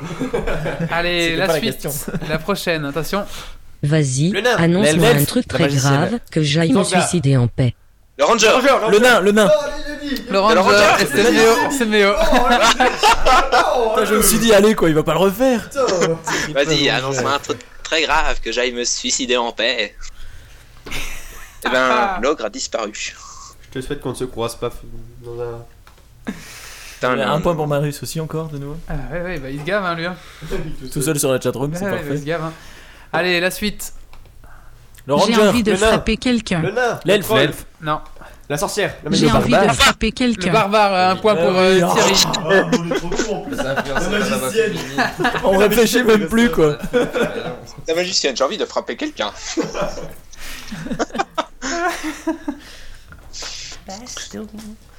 Allez, 0.90 1.22
C'était 1.22 1.36
la 1.36 1.46
pas 1.46 1.52
la 1.54 1.58
suite. 1.58 1.78
question. 1.80 1.92
La 2.28 2.38
prochaine, 2.38 2.84
attention. 2.84 3.24
Vas-y, 3.82 4.30
Le 4.30 4.40
nain. 4.40 4.56
annonce-moi 4.56 5.08
L'elfe. 5.12 5.22
un 5.22 5.24
truc 5.24 5.44
La 5.50 5.54
très 5.58 5.64
magicienne. 5.64 5.92
grave, 5.94 6.18
que 6.30 6.42
j'aille 6.42 6.72
me 6.72 6.84
suicider 6.84 7.36
en 7.36 7.48
paix. 7.48 7.74
Le 8.18 8.24
ranger. 8.24 8.50
Le 8.90 8.98
nain, 8.98 9.20
le 9.20 9.32
nain. 9.32 9.50
Le 10.30 10.38
Ranger, 10.38 10.58
Ranger, 10.58 11.02
et 11.02 11.06
c'est 11.06 11.30
Méo. 11.32 11.52
C'est 11.70 11.86
Méo. 11.86 12.12
Putain, 12.20 14.04
je 14.04 14.14
me 14.14 14.22
suis 14.22 14.38
dit, 14.38 14.52
allez 14.52 14.74
quoi, 14.74 14.88
il 14.88 14.94
va 14.94 15.02
pas 15.02 15.12
le 15.14 15.18
refaire. 15.20 15.68
Vas-y, 16.54 16.88
annonce-moi 16.90 17.32
un 17.34 17.38
truc 17.38 17.58
très 17.82 18.02
grave 18.02 18.40
que 18.40 18.52
j'aille 18.52 18.72
me 18.72 18.84
suicider 18.84 19.36
en 19.36 19.52
paix. 19.52 19.94
Eh 21.64 21.68
ben, 21.70 22.18
l'ogre 22.22 22.44
a 22.46 22.50
disparu. 22.50 22.92
Je 22.94 23.80
te 23.80 23.80
souhaite 23.84 24.00
qu'on 24.00 24.10
ne 24.10 24.14
se 24.14 24.24
croise 24.24 24.56
pas 24.56 24.70
dans 25.24 25.40
un. 25.40 25.64
Putain, 26.94 27.18
Un 27.18 27.36
le- 27.36 27.42
point 27.42 27.54
pour 27.56 27.66
Marius 27.66 28.02
aussi 28.02 28.20
encore 28.20 28.48
de 28.48 28.58
nouveau. 28.58 28.76
Ah, 28.88 28.94
ouais, 29.12 29.22
ouais, 29.22 29.38
bah, 29.38 29.50
il 29.50 29.58
se 29.60 29.64
gave, 29.64 29.84
hein, 29.84 29.94
lui. 29.94 30.06
hein. 30.06 30.16
Tout 30.92 31.02
seul 31.02 31.18
sur 31.18 31.32
la 31.32 31.40
chatroom, 31.40 31.72
c'est 31.74 31.84
Ouais, 31.84 31.90
ouais, 31.90 31.96
bah, 31.96 32.00
il 32.02 32.04
se 32.04 32.08
parfait. 32.12 32.24
gave, 32.26 32.42
hein. 32.44 32.52
Allez, 33.12 33.40
la 33.40 33.50
suite. 33.50 33.92
Le 35.06 35.14
J'ai 35.26 35.36
envie 35.36 35.62
de 35.64 35.72
le 35.72 35.76
frapper 35.76 36.16
quelqu'un. 36.16 36.62
Le 36.62 36.72
L'elfe. 37.04 37.64
Non. 37.80 38.00
La 38.48 38.56
sorcière 38.58 38.94
La 39.04 39.10
J'ai 39.12 39.30
envie 39.30 39.52
de 39.52 39.72
frapper 39.72 40.06
Le 40.08 40.12
quelqu'un. 40.12 40.52
barbare, 40.52 41.10
un 41.10 41.16
point 41.16 41.34
pour 41.34 41.56
euh, 41.58 41.80
oui, 41.80 41.82
Thierry. 41.94 42.24
On 45.44 45.56
réfléchit 45.58 46.02
même 46.04 46.28
plus 46.28 46.50
quoi. 46.50 46.76
La 47.88 47.94
magicienne, 47.94 48.36
j'ai 48.36 48.44
envie 48.44 48.58
de 48.58 48.64
frapper 48.66 48.96
quelqu'un. 48.96 49.30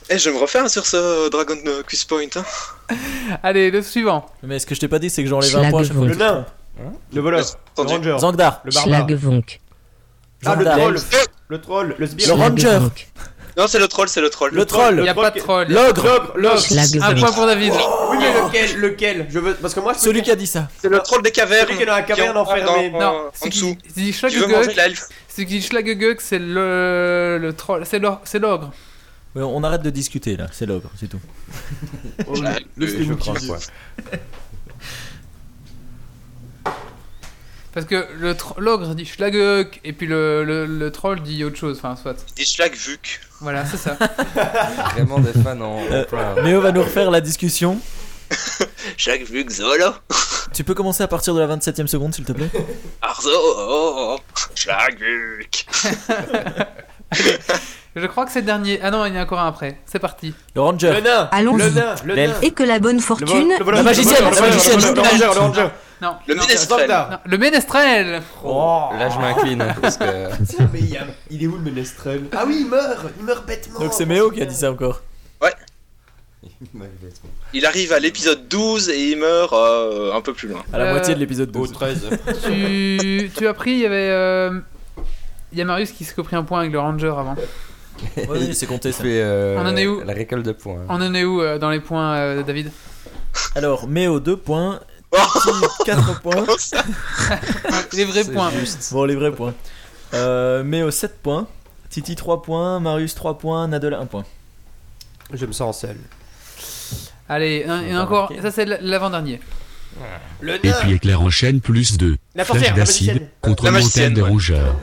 Eh, 0.09 0.17
je 0.17 0.29
vais 0.29 0.35
me 0.35 0.41
refaire 0.41 0.69
sur 0.69 0.85
ce 0.85 1.29
Dragon 1.29 1.55
euh, 1.65 1.81
Quiz 1.87 2.03
Point. 2.03 2.27
Hein. 2.35 2.43
Allez, 3.43 3.71
le 3.71 3.81
suivant. 3.81 4.25
Mais 4.43 4.59
ce 4.59 4.65
que 4.65 4.75
je 4.75 4.79
t'ai 4.81 4.87
pas 4.87 4.99
dit, 4.99 5.09
c'est 5.09 5.23
que 5.23 5.29
j'enlève 5.29 5.55
un 5.55 5.69
point. 5.69 5.83
Le 5.83 6.15
nain 6.15 6.45
Le 7.13 7.21
voleur 7.21 7.45
Le 7.77 7.83
ranger 7.83 8.17
Zangdar. 8.19 8.61
Le 8.65 8.71
barbare 8.71 9.07
Schlagvonk. 9.07 9.59
Ah, 10.45 10.55
le 10.55 10.65
troll 10.65 10.97
Le 11.47 11.61
troll 11.61 11.95
Le 11.97 12.07
sbire 12.07 12.27
Le 12.27 12.33
ranger. 12.33 12.79
Non, 13.55 13.67
c'est 13.67 13.77
le 13.79 13.87
troll, 13.87 14.09
c'est 14.09 14.19
le 14.19 14.29
troll. 14.31 14.51
Le 14.51 14.65
troll. 14.65 14.95
Il 14.97 15.03
n'y 15.03 15.09
a 15.09 15.13
pas 15.13 15.29
de 15.29 15.39
troll. 15.39 15.67
L'ogre. 15.69 16.33
L'ogre 16.35 16.63
Un 17.01 17.13
point 17.13 17.31
pour 17.31 17.45
David. 17.45 17.71
Oui, 17.73 18.17
mais 18.19 18.33
lequel 18.33 18.77
Lequel? 18.79 19.27
Je 19.29 19.39
veux. 19.39 19.53
Parce 19.53 19.73
que 19.75 19.79
moi, 19.79 19.93
je 19.93 19.99
Celui 19.99 20.21
qui 20.23 20.31
a 20.31 20.35
dit 20.35 20.47
ça. 20.47 20.67
C'est 20.81 20.89
le 20.89 20.99
troll 20.99 21.21
des 21.21 21.31
cavernes. 21.31 21.67
Celui 21.67 21.77
qui 21.77 21.83
est 21.83 21.87
dans 21.87 21.93
la 21.95 22.01
caverne 22.01 22.35
enfermée. 22.35 22.89
dans- 22.89 22.99
Non, 22.99 23.27
en 23.27 23.31
c'est 23.33 23.49
dessous. 23.49 23.75
qui 23.75 23.93
dit 23.93 24.13
C'est 25.35 25.45
qui 25.45 25.59
dit 25.59 25.61
Schlagegug, 25.63 26.17
c'est 26.19 26.37
le, 26.37 27.39
le 27.41 27.53
troll. 27.53 27.85
C'est 27.87 27.97
l'ogre. 28.39 28.71
Ouais, 29.35 29.41
on 29.41 29.63
arrête 29.63 29.81
de 29.81 29.89
discuter 29.89 30.37
là, 30.37 30.45
c'est 30.51 30.67
l'ogre, 30.67 30.91
c'est 30.95 31.07
tout. 31.07 31.19
Oh, 32.27 32.35
le- 32.39 32.85
le- 32.85 33.03
Je 33.03 33.13
crois 33.13 33.35
qui- 33.35 33.47
quoi. 33.47 33.57
Parce 37.73 37.87
que 37.87 38.05
le 38.19 38.35
tro- 38.35 38.59
l'ogre 38.59 38.93
dit 38.93 39.05
Schlagegug 39.05 39.79
et 39.83 39.93
puis 39.93 40.05
le, 40.05 40.43
le, 40.43 40.67
le 40.67 40.91
troll 40.91 41.23
dit 41.23 41.43
autre 41.43 41.57
chose. 41.57 41.77
Enfin, 41.79 41.95
soit. 41.95 42.15
Il 42.29 42.33
dit 42.35 42.45
Schlag 42.45 42.75
Vuk. 42.75 43.19
Voilà, 43.41 43.65
c'est 43.65 43.77
ça. 43.77 43.97
Vraiment 44.93 45.17
des 45.19 45.33
fans 45.33 45.59
en, 45.59 45.79
en 45.79 45.81
Euh, 45.91 46.03
plein. 46.05 46.35
Méo 46.43 46.61
va 46.61 46.71
nous 46.71 46.83
refaire 46.83 47.09
la 47.09 47.19
discussion. 47.21 47.79
Schlag 48.97 49.23
Vuk 49.25 49.49
Zolo. 49.49 49.93
Tu 50.53 50.63
peux 50.63 50.73
commencer 50.73 51.03
à 51.03 51.07
partir 51.07 51.33
de 51.33 51.39
la 51.39 51.47
27ème 51.55 51.87
seconde 51.87 52.13
s'il 52.13 52.25
te 52.25 52.31
plaît? 52.31 52.49
Arzo. 53.01 54.19
Schlag 54.55 54.97
Vuk. 54.99 55.65
Je 57.95 58.07
crois 58.07 58.25
que 58.25 58.31
c'est 58.31 58.39
le 58.39 58.45
dernier. 58.47 58.79
Ah 58.81 58.89
non, 58.89 59.05
il 59.05 59.13
y 59.13 59.17
en 59.17 59.21
a 59.21 59.23
encore 59.23 59.39
un 59.39 59.47
après. 59.47 59.79
C'est 59.85 59.99
parti. 59.99 60.33
Le 60.55 60.61
ranger. 60.61 60.93
Le 60.93 61.01
nain 61.01 61.29
Allons-y. 61.31 61.57
Le 61.61 61.69
nain 61.69 61.95
Le 62.03 62.15
nain. 62.15 62.33
Et 62.41 62.49
que 62.51 62.63
la 62.63 62.79
bonne 62.79 62.95
Le 62.95 63.01
fortune. 63.01 63.53
le 63.59 63.63
voleur, 63.63 63.77
La 63.79 63.83
magicienne, 63.83 64.17
le 64.23 64.29
la 64.31 64.35
le 64.35 64.41
magicienne. 64.41 64.79
Le 64.79 64.99
ranger, 65.01 65.17
le 65.19 65.39
ranger 65.39 65.67
Non. 66.01 66.15
Le 66.27 66.33
ménestrel. 66.35 66.89
Non, 66.89 67.17
Le 67.23 67.37
ménestrel. 67.37 68.21
Oh 68.43 68.89
Là, 68.97 69.09
je 69.09 69.19
m'incline 69.19 69.75
parce 69.81 69.97
que. 69.97 70.05
Tiens, 70.45 70.69
mais 70.73 70.79
il, 70.79 70.89
y 70.89 70.97
a- 70.97 71.05
il 71.29 71.43
est 71.43 71.47
où 71.47 71.55
le 71.55 71.61
ménestrel? 71.61 72.23
Ah 72.35 72.45
oui, 72.47 72.57
il 72.61 72.67
meurt 72.67 73.05
Il 73.19 73.25
meurt 73.25 73.45
bêtement 73.45 73.79
Donc 73.79 73.93
c'est 73.93 74.07
Méo 74.07 74.31
qui 74.31 74.41
a 74.41 74.45
dit 74.45 74.55
ça 74.55 74.71
encore. 74.71 75.01
Il 77.53 77.65
arrive 77.65 77.93
à 77.93 77.99
l'épisode 77.99 78.47
12 78.47 78.89
et 78.89 79.11
il 79.11 79.17
meurt 79.17 79.53
euh, 79.53 80.13
un 80.13 80.21
peu 80.21 80.33
plus 80.33 80.47
loin. 80.49 80.63
À 80.73 80.77
la 80.77 80.85
Euh, 80.85 80.91
moitié 80.91 81.13
de 81.15 81.19
l'épisode 81.19 81.49
Au 81.55 81.59
12. 81.65 81.71
13. 81.73 82.09
tu, 82.45 83.31
tu 83.35 83.47
as 83.47 83.53
pris, 83.53 83.71
il 83.71 83.79
y 83.79 83.85
avait. 83.85 84.09
euh, 84.09 84.59
Il 85.51 85.57
y 85.57 85.61
a 85.61 85.65
Marius 85.65 85.91
qui 85.91 86.03
s'est 86.03 86.13
pris 86.21 86.35
un 86.35 86.43
point 86.43 86.61
avec 86.61 86.71
le 86.71 86.79
ranger 86.79 87.13
avant. 87.17 87.35
Oui, 88.27 88.53
c'est 88.55 88.65
compté 88.65 88.91
ça. 88.91 89.03
fait, 89.03 89.21
euh, 89.21 89.55
On 89.59 89.65
en 89.67 89.75
est 89.77 89.85
où 89.85 90.01
La 90.03 90.13
récolte 90.13 90.45
de 90.45 90.51
points. 90.51 90.81
On 90.89 90.95
en 90.95 91.13
est 91.13 91.23
où 91.23 91.41
euh, 91.41 91.59
dans 91.59 91.69
les 91.69 91.79
points, 91.79 92.15
euh, 92.15 92.43
David? 92.43 92.71
Alors, 93.55 93.87
Méo 93.87 94.19
2 94.19 94.35
points, 94.35 94.79
Oh, 95.11 95.17
4 95.85 96.21
points. 96.21 96.43
Les 97.93 98.03
vrais 98.05 98.23
points. 98.25 98.49
juste. 98.51 98.91
Bon, 98.91 99.03
les 99.05 99.15
vrais 99.15 99.31
points. 99.31 99.53
Euh, 100.15 100.63
Méo 100.63 100.89
7 100.89 101.19
points, 101.21 101.47
Titi 101.89 102.15
3 102.15 102.41
points, 102.41 102.79
Marius 102.79 103.13
3 103.15 103.37
points, 103.37 103.67
Nadel 103.67 103.93
1 103.93 104.05
point. 104.07 104.25
Je 105.31 105.45
me 105.45 105.51
sens 105.51 105.79
seul. 105.81 105.95
Allez, 107.29 107.63
un- 107.67 107.81
il 107.81 107.89
y 107.89 107.93
en 107.93 107.95
a 107.95 107.99
va 107.99 108.03
encore. 108.05 108.31
Ça, 108.41 108.51
c'est 108.51 108.65
l'avant-dernier. 108.65 109.39
Le 110.41 110.55
Et 110.55 110.59
puis 110.59 110.93
éclair 110.93 111.21
enchaîne 111.21 111.61
plus 111.61 111.97
de 111.97 112.17
La 112.35 112.43
flash 112.45 112.57
sorcière, 112.57 112.75
la 112.75 112.83
d'acide 112.83 113.07
magicienne 113.07 113.29
contre 113.41 113.63
La 113.65 113.71
magicienne, 113.71 114.13
des 114.13 114.21
ouais. 114.21 114.29
rongeurs. 114.29 114.75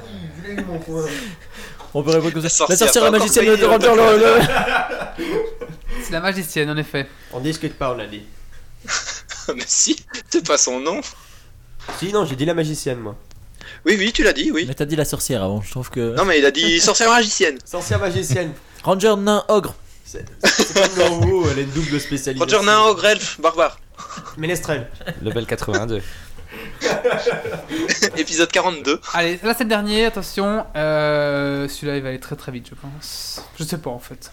On 1.92 2.02
peut 2.04 2.10
répondre 2.10 2.32
comme 2.32 2.48
ça. 2.48 2.66
La 2.68 2.76
sorcière, 2.76 3.04
la 3.04 3.10
la 3.10 3.18
magicienne, 3.18 3.46
le 3.46 3.66
ranger, 3.66 3.88
le- 3.96 4.18
le- 4.18 5.24
C'est 6.04 6.12
la 6.12 6.20
magicienne, 6.20 6.70
en 6.70 6.76
effet. 6.76 7.08
On 7.32 7.40
discute 7.40 7.74
pas, 7.74 7.92
on 7.94 7.98
a 7.98 8.06
dit. 8.06 8.22
Mais 9.54 9.64
si, 9.66 9.96
c'est 10.30 10.46
pas 10.46 10.56
son 10.58 10.78
nom. 10.80 11.00
Si, 11.98 12.12
non, 12.12 12.24
j'ai 12.24 12.36
dit 12.36 12.44
la 12.44 12.54
magicienne, 12.54 12.98
moi. 13.00 13.16
Oui, 13.84 13.96
oui, 13.98 14.12
tu 14.12 14.22
l'as 14.22 14.32
dit, 14.32 14.50
oui. 14.52 14.64
Mais 14.68 14.74
t'as 14.74 14.84
dit 14.84 14.96
la 14.96 15.04
sorcière 15.04 15.42
avant, 15.42 15.60
je 15.60 15.70
trouve 15.70 15.90
que. 15.90 16.14
Non, 16.14 16.24
mais 16.24 16.38
il 16.38 16.44
a 16.44 16.50
dit 16.50 16.78
sorcière 16.80 17.10
magicienne. 17.10 17.58
Sorcière 17.64 17.98
magicienne. 17.98 18.52
Ranger 18.84 19.14
nain 19.18 19.44
ogre. 19.48 19.74
C'est 20.10 20.24
c'est 20.42 20.74
comme 20.74 20.98
dans 20.98 21.24
WoW, 21.24 21.50
elle 21.52 21.58
a 21.60 21.62
une 21.62 21.70
double 21.70 22.00
spécialisation. 22.00 22.58
Roger 22.58 22.66
Nain, 22.66 22.80
ogre, 22.80 23.04
elfe, 23.04 23.40
barbare. 23.40 23.78
Ménestrel. 24.36 24.88
Level 25.22 25.46
82. 25.46 26.02
Épisode 28.16 28.50
42. 28.50 29.00
Allez, 29.14 29.38
là 29.44 29.54
c'est 29.56 29.62
le 29.62 29.68
dernier, 29.68 30.06
attention. 30.06 30.66
Euh, 30.74 31.68
Celui-là 31.68 31.98
il 31.98 32.02
va 32.02 32.08
aller 32.08 32.18
très 32.18 32.34
très 32.34 32.50
vite, 32.50 32.68
je 32.70 32.74
pense. 32.74 33.44
Je 33.56 33.62
sais 33.62 33.78
pas 33.78 33.90
en 33.90 34.00
fait. 34.00 34.32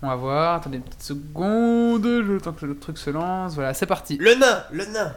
On 0.00 0.06
va 0.08 0.14
voir, 0.14 0.54
attendez 0.54 0.76
une 0.76 0.84
petite 0.84 1.02
seconde, 1.02 2.04
le 2.04 2.40
temps 2.40 2.52
que 2.52 2.66
le 2.66 2.78
truc 2.78 2.98
se 2.98 3.10
lance. 3.10 3.54
Voilà, 3.54 3.74
c'est 3.74 3.86
parti. 3.86 4.16
Le 4.20 4.36
nain, 4.36 4.62
le 4.70 4.84
nain. 4.86 5.12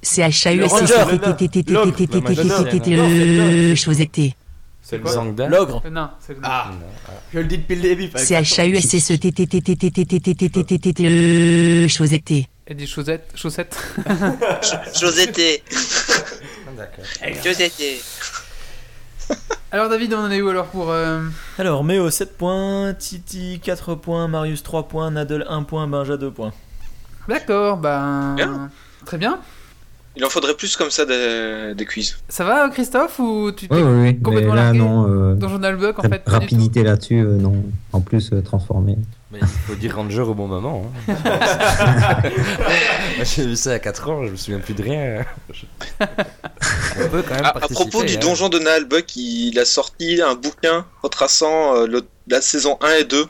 C 0.00 0.22
H 0.22 0.48
A 0.48 0.54
U 0.54 0.60
Le 0.60 0.64
S 3.84 4.36
c'est 4.90 4.98
le. 4.98 5.06
C'est 5.06 5.14
Zangda. 5.14 5.46
L'ogre. 5.46 5.80
Le 5.84 5.90
nain, 5.90 6.10
c'est 6.18 6.34
le 6.34 6.40
nain. 6.40 6.48
Ah, 6.50 6.70
je 7.32 7.38
le 7.38 7.44
dis 7.44 7.58
depuis 7.58 7.76
le 7.76 7.82
début. 7.82 8.08
fallait 8.08 8.24
C 8.24 8.34
Il 30.20 30.24
en 30.26 30.28
faudrait 30.28 30.52
plus 30.52 30.76
comme 30.76 30.90
ça 30.90 31.06
des, 31.06 31.72
des 31.74 31.86
quiz. 31.86 32.18
Ça 32.28 32.44
va 32.44 32.68
Christophe 32.68 33.18
ou 33.20 33.52
tu 33.56 33.68
t'es 33.68 33.74
Oui, 33.74 33.80
oui, 33.82 34.02
oui. 34.02 34.20
Complètement 34.20 34.52
là, 34.52 34.64
largué 34.64 34.78
non. 34.78 35.08
euh, 35.08 35.34
dans 35.34 35.48
Journal 35.48 35.76
Buck 35.76 35.98
en 35.98 36.02
fait 36.02 36.20
rapidité 36.26 36.82
là-dessus, 36.82 37.20
euh, 37.20 37.38
non. 37.38 37.54
En 37.94 38.02
plus, 38.02 38.30
euh, 38.34 38.42
transformé. 38.42 38.98
Mais 39.32 39.38
il 39.40 39.46
faut 39.48 39.74
dire 39.76 39.96
Ranger 39.96 40.20
au 40.20 40.34
bon 40.34 40.46
moment. 40.46 40.84
hein. 41.08 41.14
J'ai 43.22 43.46
vu 43.46 43.56
ça 43.56 43.70
à 43.72 43.78
4 43.78 44.10
ans, 44.10 44.26
je 44.26 44.32
me 44.32 44.36
souviens 44.36 44.58
plus 44.60 44.74
de 44.74 44.82
rien. 44.82 45.24
On 46.00 47.08
peut 47.08 47.22
quand 47.26 47.36
même 47.36 47.44
À, 47.46 47.56
à 47.56 47.60
propos 47.68 48.02
du 48.04 48.16
hein. 48.16 48.20
donjon 48.20 48.50
de 48.50 48.58
Naalbuck, 48.58 49.16
il 49.16 49.58
a 49.58 49.64
sorti 49.64 50.20
un 50.20 50.34
bouquin 50.34 50.84
retraçant 51.02 51.76
euh, 51.76 51.86
le- 51.86 52.04
la 52.28 52.42
saison 52.42 52.76
1 52.82 52.90
et 53.00 53.04
2. 53.04 53.24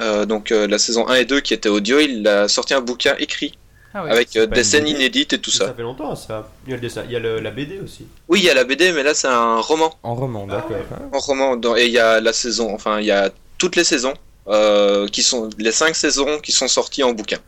Euh, 0.00 0.26
donc 0.26 0.50
euh, 0.52 0.66
la 0.66 0.78
saison 0.78 1.08
1 1.08 1.14
et 1.14 1.24
2 1.24 1.40
qui 1.40 1.54
était 1.54 1.68
audio, 1.70 2.00
il 2.00 2.26
a 2.28 2.48
sorti 2.48 2.74
un 2.74 2.80
bouquin 2.80 3.14
écrit 3.18 3.56
Ah 3.94 4.02
avec 4.08 4.34
euh, 4.36 4.46
des 4.46 4.64
scènes 4.64 4.88
inédites 4.88 5.32
et 5.34 5.38
tout 5.40 5.50
Ça 5.52 5.66
ça. 5.68 5.74
fait 5.74 5.82
longtemps, 5.82 6.16
ça. 6.16 6.50
Il 6.66 6.70
y 6.70 6.72
a 6.72 6.76
le 6.76 6.82
dessin, 6.82 7.02
il 7.06 7.12
y 7.12 7.16
a 7.16 7.20
le- 7.20 7.38
la 7.40 7.50
BD 7.52 7.78
aussi. 7.78 8.06
Oui, 8.28 8.40
il 8.40 8.44
y 8.44 8.50
a 8.50 8.54
la 8.54 8.64
BD, 8.64 8.92
mais 8.92 9.02
là 9.04 9.14
c'est 9.14 9.28
un 9.28 9.60
roman. 9.60 9.94
En 10.02 10.14
roman, 10.14 10.46
d'accord. 10.48 10.76
En 11.12 11.18
roman, 11.18 11.56
dans- 11.56 11.76
et 11.76 11.86
il 11.86 11.92
y 11.92 11.98
a 11.98 12.20
la 12.20 12.32
saison, 12.32 12.74
enfin 12.74 12.98
il 13.00 13.06
y 13.06 13.10
a 13.12 13.30
toutes 13.58 13.76
les 13.76 13.84
saisons. 13.84 14.14
euh, 14.46 15.08
qui 15.08 15.22
sont 15.22 15.48
les 15.56 15.72
5 15.72 15.96
saisons 15.96 16.38
qui 16.38 16.52
sont 16.52 16.68
sorties 16.68 17.02
en 17.02 17.12
bouquin. 17.14 17.38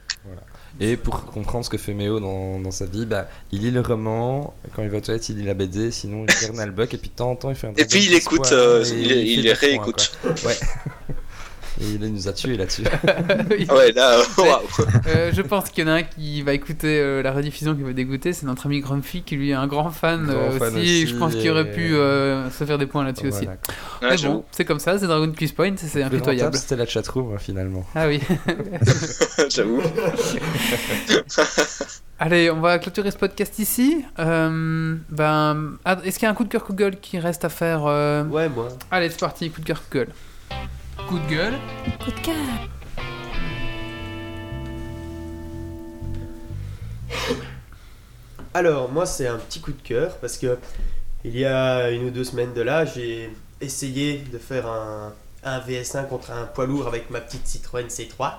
Et 0.80 0.96
pour 0.96 1.26
comprendre 1.26 1.62
ce 1.62 1.68
que 1.68 1.76
fait 1.76 1.92
Méo 1.92 2.20
dans, 2.20 2.58
dans 2.58 2.70
sa 2.70 2.86
vie, 2.86 3.04
bah, 3.04 3.28
il 3.52 3.60
lit 3.60 3.70
le 3.70 3.82
roman, 3.82 4.54
quand 4.74 4.82
il 4.82 4.88
va 4.88 4.96
aux 4.96 5.00
toilettes, 5.02 5.28
il 5.28 5.36
lit 5.36 5.44
la 5.44 5.52
BD, 5.52 5.90
sinon 5.90 6.24
il 6.26 6.34
regarde 6.34 6.54
Nalbuck, 6.56 6.94
et 6.94 6.96
puis 6.96 7.10
de 7.10 7.14
temps 7.14 7.30
en 7.30 7.36
temps 7.36 7.50
il 7.50 7.56
fait 7.56 7.66
un 7.66 7.74
Et 7.76 7.84
puis 7.84 8.02
il 8.06 8.14
écoute, 8.14 8.50
euh, 8.52 8.82
et 8.82 8.88
il, 8.88 9.08
fait 9.10 9.24
il 9.26 9.52
réécoute. 9.52 10.12
Ouais. 10.46 10.56
Et 11.80 11.84
il 11.84 12.12
nous 12.12 12.28
a 12.28 12.32
tués 12.32 12.56
là-dessus. 12.56 12.84
Oui. 13.50 13.66
Ah 13.68 13.76
ouais, 13.76 13.92
là, 13.92 14.18
waouh. 14.38 14.60
Euh, 15.06 15.30
je 15.32 15.42
pense 15.42 15.70
qu'il 15.70 15.84
y 15.84 15.88
en 15.88 15.90
a 15.90 15.96
un 15.96 16.02
qui 16.02 16.42
va 16.42 16.52
écouter 16.52 17.00
euh, 17.00 17.22
la 17.22 17.32
rediffusion 17.32 17.74
qui 17.74 17.82
va 17.82 17.92
dégoûter, 17.92 18.32
c'est 18.32 18.46
notre 18.46 18.66
ami 18.66 18.80
Grumpy 18.80 19.22
qui 19.22 19.36
lui 19.36 19.50
est 19.50 19.54
un 19.54 19.66
grand 19.66 19.90
fan, 19.90 20.26
Grand 20.26 20.36
euh, 20.36 20.58
fan 20.58 20.74
aussi, 20.74 21.06
Je 21.06 21.16
pense 21.16 21.34
qu'il 21.34 21.50
aurait 21.50 21.70
pu 21.70 21.94
euh, 21.94 22.50
se 22.50 22.64
faire 22.64 22.78
des 22.78 22.86
points 22.86 23.04
là-dessus 23.04 23.28
aussi. 23.28 23.44
Voilà, 23.44 23.58
quoi. 23.64 24.08
Ouais, 24.08 24.16
Mais 24.16 24.28
bon, 24.28 24.44
c'est 24.50 24.64
comme 24.64 24.78
ça, 24.78 24.98
c'est 24.98 25.06
Dragon 25.06 25.30
Quiz 25.36 25.52
Point, 25.52 25.74
c'est 25.76 26.02
impitoyable. 26.02 26.56
C'était 26.56 26.76
la 26.76 26.86
chatroom 26.86 27.34
hein, 27.34 27.38
finalement. 27.38 27.84
Ah 27.94 28.06
oui. 28.08 28.20
J'avoue. 29.50 29.82
Allez, 32.18 32.50
on 32.50 32.60
va 32.60 32.78
clôturer 32.78 33.10
ce 33.10 33.18
podcast 33.18 33.58
ici. 33.58 34.02
Euh, 34.18 34.96
ben, 35.10 35.76
ah, 35.84 35.98
est-ce 36.02 36.18
qu'il 36.18 36.24
y 36.24 36.28
a 36.28 36.30
un 36.30 36.34
coup 36.34 36.44
de 36.44 36.48
cœur 36.48 36.64
Google 36.66 36.96
qui 36.96 37.18
reste 37.18 37.44
à 37.44 37.50
faire 37.50 37.82
euh, 37.86 38.24
Ouais, 38.24 38.48
moi. 38.48 38.68
Allez, 38.90 39.10
c'est 39.10 39.20
parti, 39.20 39.50
coup 39.50 39.60
de 39.60 39.66
cœur 39.66 39.82
Google. 39.92 40.08
Coup 41.08 41.20
de 41.20 41.28
gueule. 41.28 41.54
Coup 42.04 42.10
de 42.10 42.20
cœur. 42.20 42.34
Alors, 48.52 48.90
moi, 48.90 49.06
c'est 49.06 49.28
un 49.28 49.38
petit 49.38 49.60
coup 49.60 49.70
de 49.70 49.82
cœur 49.82 50.16
parce 50.16 50.36
que 50.36 50.58
il 51.24 51.38
y 51.38 51.44
a 51.44 51.90
une 51.90 52.06
ou 52.06 52.10
deux 52.10 52.24
semaines 52.24 52.54
de 52.54 52.60
là, 52.60 52.84
j'ai 52.84 53.30
essayé 53.60 54.18
de 54.32 54.38
faire 54.38 54.66
un, 54.66 55.12
un 55.44 55.60
VS1 55.60 56.08
contre 56.08 56.32
un 56.32 56.44
poids 56.44 56.66
lourd 56.66 56.88
avec 56.88 57.08
ma 57.10 57.20
petite 57.20 57.46
Citroën 57.46 57.86
C3 57.86 58.32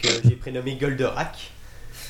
que 0.00 0.08
j'ai 0.24 0.34
prénommé 0.34 0.74
Goldorak. 0.76 1.52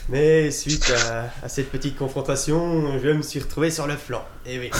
Mais 0.08 0.50
suite 0.50 0.90
à, 1.10 1.24
à 1.44 1.48
cette 1.50 1.70
petite 1.70 1.96
confrontation, 1.96 2.98
je 2.98 3.08
me 3.08 3.22
suis 3.22 3.40
retrouvé 3.40 3.70
sur 3.70 3.86
le 3.86 3.96
flanc. 3.96 4.24
Et 4.46 4.58
oui. 4.58 4.70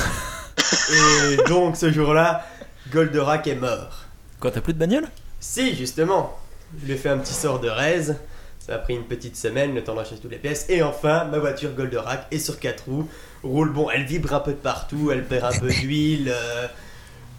Et 0.93 1.37
donc, 1.49 1.77
ce 1.77 1.93
jour-là, 1.93 2.47
Goldorak 2.91 3.47
est 3.47 3.55
mort. 3.57 4.07
Quoi, 4.41 4.51
t'as 4.51 4.61
plus 4.61 4.73
de 4.73 4.79
bagnole? 4.79 5.09
Si, 5.39 5.75
justement. 5.75 6.37
Je 6.81 6.87
lui 6.87 6.93
ai 6.95 6.97
fait 6.97 7.09
un 7.11 7.19
petit 7.19 7.35
sort 7.35 7.61
de 7.61 7.69
raise. 7.69 8.17
Ça 8.59 8.75
a 8.75 8.79
pris 8.79 8.95
une 8.95 9.05
petite 9.05 9.37
semaine, 9.37 9.75
le 9.75 9.83
temps 9.83 9.95
d'acheter 9.95 10.17
toutes 10.17 10.31
les 10.31 10.39
pièces. 10.39 10.67
Et 10.69 10.83
enfin, 10.83 11.25
ma 11.25 11.39
voiture 11.39 11.73
Goldorak 11.75 12.27
est 12.31 12.39
sur 12.39 12.59
4 12.59 12.85
roues. 12.87 13.09
Roule 13.43 13.73
bon, 13.73 13.89
elle 13.91 14.05
vibre 14.05 14.33
un 14.35 14.41
peu 14.41 14.53
de 14.53 14.57
partout, 14.57 15.11
elle 15.13 15.25
perd 15.25 15.45
un 15.55 15.59
peu 15.59 15.69
d'huile. 15.69 16.29
euh, 16.31 16.67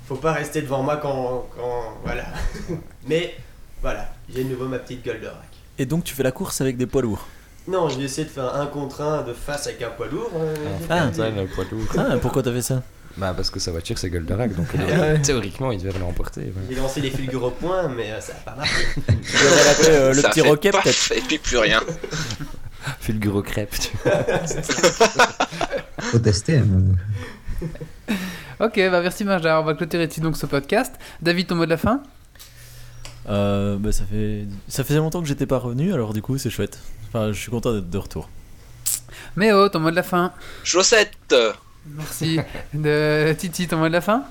faut 0.08 0.16
pas 0.16 0.34
rester 0.34 0.62
devant 0.62 0.82
moi 0.84 0.98
quand. 0.98 1.48
quand 1.56 1.94
voilà. 2.04 2.26
Mais 3.08 3.36
voilà, 3.82 4.10
j'ai 4.34 4.44
de 4.44 4.50
nouveau 4.50 4.66
ma 4.68 4.80
petite 4.80 5.06
Goldorak. 5.06 5.38
Et 5.78 5.86
donc 5.86 6.04
tu 6.04 6.14
fais 6.14 6.24
la 6.24 6.32
course 6.32 6.60
avec 6.60 6.76
des 6.78 6.88
poids 6.88 7.02
lourds? 7.04 7.28
Non, 7.68 7.88
j'ai 7.88 8.02
essayé 8.02 8.26
de 8.26 8.32
faire 8.32 8.54
un 8.56 8.66
contre 8.66 9.02
un 9.02 9.22
de 9.22 9.34
face 9.34 9.68
avec 9.68 9.82
un 9.84 9.90
poids 9.92 10.08
lourd. 10.08 10.32
euh, 10.36 10.56
j'ai 10.80 10.86
Ah, 10.90 11.08
perdu. 11.12 11.48
Poids 11.56 11.66
lourd. 11.72 11.86
Ah, 11.98 12.18
pourquoi 12.20 12.42
t'as 12.44 12.52
fait 12.52 12.62
ça? 12.64 12.82
Bah, 13.18 13.34
parce 13.36 13.50
que 13.50 13.60
sa 13.60 13.72
voiture 13.72 13.98
c'est 13.98 14.10
Goldorak, 14.10 14.56
donc 14.56 14.68
Ah 14.78 15.00
ouais. 15.00 15.22
théoriquement 15.22 15.72
il 15.72 15.82
devait 15.84 15.98
l'emporter. 16.00 16.42
ouais. 16.42 16.54
J'ai 16.70 16.76
lancé 16.76 17.02
les 17.02 17.12
fulgures 17.12 17.44
au 17.44 17.52
point, 17.52 17.88
mais 17.90 18.12
euh, 18.12 18.22
ça 18.22 18.34
n'a 18.34 18.40
pas 18.40 18.56
marché. 18.56 18.86
L'appeler 19.08 19.90
euh, 19.90 20.14
le 20.14 20.22
Ça 20.22 20.30
petit 20.30 20.42
roquet 20.42 20.72
peut-être. 20.72 21.12
Et 21.16 21.22
puis 21.22 21.38
plus 21.38 21.58
rien. 21.58 21.82
Fulguro 23.00 23.42
crêpe, 23.44 23.76
tu 23.80 23.92
vois. 24.04 24.24
Faut 26.00 26.20
tester. 26.20 26.58
hein. 26.58 27.68
Ok, 28.60 28.76
bah 28.78 29.02
merci 29.02 29.24
Marja, 29.24 29.60
on 29.60 29.64
va 29.64 29.74
clôturer 29.76 30.06
ici 30.06 30.20
donc 30.22 30.36
ce 30.38 30.46
podcast. 30.46 30.94
David, 31.22 31.48
ton 31.48 31.56
mot 31.56 31.66
de 31.66 31.70
la 31.70 31.78
fin? 31.78 32.02
Euh, 33.30 33.78
bah, 33.78 33.92
ça 33.92 34.04
fait 34.06 34.46
ça 34.68 34.84
faisait 34.84 34.98
longtemps 35.00 35.22
que 35.22 35.28
j'étais 35.28 35.46
pas 35.46 35.58
revenu, 35.60 35.94
alors 35.94 36.14
du 36.14 36.22
coup 36.24 36.38
c'est 36.40 36.50
chouette. 36.50 36.80
Enfin, 37.10 37.32
je 37.32 37.40
suis 37.40 37.52
content 37.52 37.74
d'être 37.74 37.90
de 37.90 37.98
retour. 37.98 38.30
Méo, 39.36 39.70
ton 39.70 39.80
mot 39.80 39.92
de 39.92 39.96
la 39.96 40.04
fin? 40.04 40.34
Chaussette. 40.64 41.36
Merci. 41.86 42.40
De 42.74 43.34
Titi, 43.38 43.68
ton 43.68 43.78
mot 43.78 43.88
de 43.88 43.94
la 43.94 44.02
fin? 44.02 44.24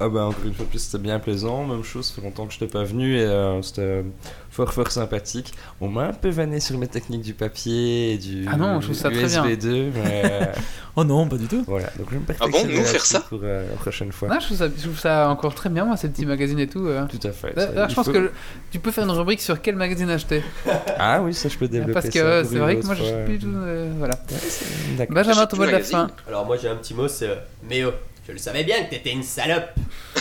Ah 0.00 0.08
bah 0.08 0.26
encore 0.26 0.44
une 0.44 0.54
fois 0.54 0.64
de 0.64 0.70
plus 0.70 0.78
c'était 0.78 1.02
bien 1.02 1.18
plaisant, 1.18 1.64
même 1.64 1.82
chose, 1.82 2.06
ça 2.06 2.14
fait 2.14 2.20
longtemps 2.20 2.46
que 2.46 2.52
je 2.54 2.60
n'étais 2.60 2.72
pas 2.72 2.84
venu 2.84 3.16
et 3.16 3.22
euh, 3.24 3.60
c'était 3.62 4.04
fort 4.50 4.72
fort 4.72 4.90
sympathique. 4.92 5.52
On 5.80 5.88
m'a 5.88 6.04
un 6.04 6.12
peu 6.12 6.28
vanné 6.28 6.60
sur 6.60 6.78
mes 6.78 6.86
techniques 6.86 7.22
du 7.22 7.34
papier 7.34 8.12
et 8.12 8.18
du 8.18 8.46
Ah 8.48 8.56
non, 8.56 8.80
je 8.80 8.86
trouve 8.86 8.96
ça 8.96 9.10
très 9.10 9.26
bien. 9.26 9.44
USB 9.44 9.60
2, 9.60 9.90
mais 9.94 10.22
euh, 10.24 10.44
Oh 10.96 11.02
non, 11.04 11.26
pas 11.28 11.36
du 11.36 11.46
tout. 11.48 11.64
voilà, 11.66 11.88
donc 11.98 12.06
je 12.10 12.14
vais 12.14 12.20
me 12.20 12.24
Ah 12.40 12.46
bon, 12.48 12.64
nous, 12.66 12.84
faire 12.84 13.04
ça 13.04 13.20
pour 13.20 13.40
euh, 13.42 13.68
la 13.70 13.76
prochaine 13.76 14.12
fois. 14.12 14.28
Non, 14.28 14.38
je, 14.40 14.46
trouve 14.46 14.56
ça, 14.58 14.68
je 14.76 14.82
trouve 14.82 14.98
ça 14.98 15.28
encore 15.30 15.54
très 15.54 15.68
bien, 15.68 15.84
moi, 15.84 15.96
ces 15.96 16.08
petits 16.08 16.26
magazines 16.26 16.58
et 16.60 16.68
tout. 16.68 16.86
euh. 16.86 17.04
Tout 17.08 17.26
à 17.26 17.32
fait. 17.32 17.52
Ça, 17.58 17.88
je 17.88 17.94
pense 17.94 18.06
faut- 18.06 18.12
que 18.12 18.30
tu 18.70 18.78
peux 18.78 18.90
faire 18.92 19.04
une 19.04 19.10
rubrique 19.10 19.40
sur 19.40 19.60
quel 19.60 19.74
magazine 19.76 20.10
acheter. 20.10 20.42
Ah 21.00 21.20
oui, 21.22 21.34
ça 21.34 21.48
je 21.48 21.56
peux 21.58 21.66
développer 21.68 21.92
Parce 21.92 22.08
que 22.08 22.18
euh, 22.18 22.44
c'est 22.44 22.58
vrai 22.58 22.76
que 22.76 22.86
moi, 22.86 22.94
je 22.94 23.02
sais 23.04 23.24
plus 23.24 23.38
tout. 23.38 23.46
euh, 23.52 23.90
voilà. 23.98 24.14
Ouais. 24.30 25.06
Benjamin, 25.10 25.46
ton 25.46 25.56
tout 25.56 25.62
mot 25.62 25.66
de 25.66 25.72
la 25.72 25.80
fin. 25.80 26.08
Alors 26.28 26.44
moi 26.46 26.56
j'ai 26.56 26.68
un 26.68 26.76
petit 26.76 26.94
mot, 26.94 27.08
c'est 27.08 27.28
euh, 27.28 27.34
Méo. 27.68 27.90
Je 28.28 28.32
le 28.32 28.38
savais 28.38 28.64
bien 28.64 28.84
que 28.84 28.90
t'étais 28.90 29.12
une 29.12 29.22
salope. 29.22 29.70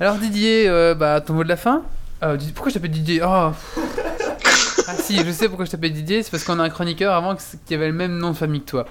Alors, 0.00 0.16
Didier, 0.16 0.68
euh, 0.68 0.94
bah, 0.94 1.20
ton 1.20 1.34
mot 1.34 1.44
de 1.44 1.48
la 1.48 1.56
fin 1.56 1.82
Euh, 2.24 2.36
Pourquoi 2.54 2.70
je 2.70 2.74
t'appelle 2.74 2.90
Didier 2.90 3.20
Oh 3.24 3.50
Ah 4.88 4.94
si, 4.98 5.24
je 5.24 5.30
sais 5.30 5.46
pourquoi 5.48 5.64
je 5.64 5.70
t'appelle 5.70 5.92
Didier, 5.92 6.22
c'est 6.24 6.30
parce 6.30 6.42
qu'on 6.44 6.58
a 6.58 6.64
un 6.64 6.70
chroniqueur 6.70 7.14
avant 7.14 7.36
qui 7.66 7.74
avait 7.74 7.86
le 7.86 7.92
même 7.92 8.18
nom 8.18 8.30
de 8.32 8.36
famille 8.36 8.62
que 8.62 8.70
toi. 8.70 8.86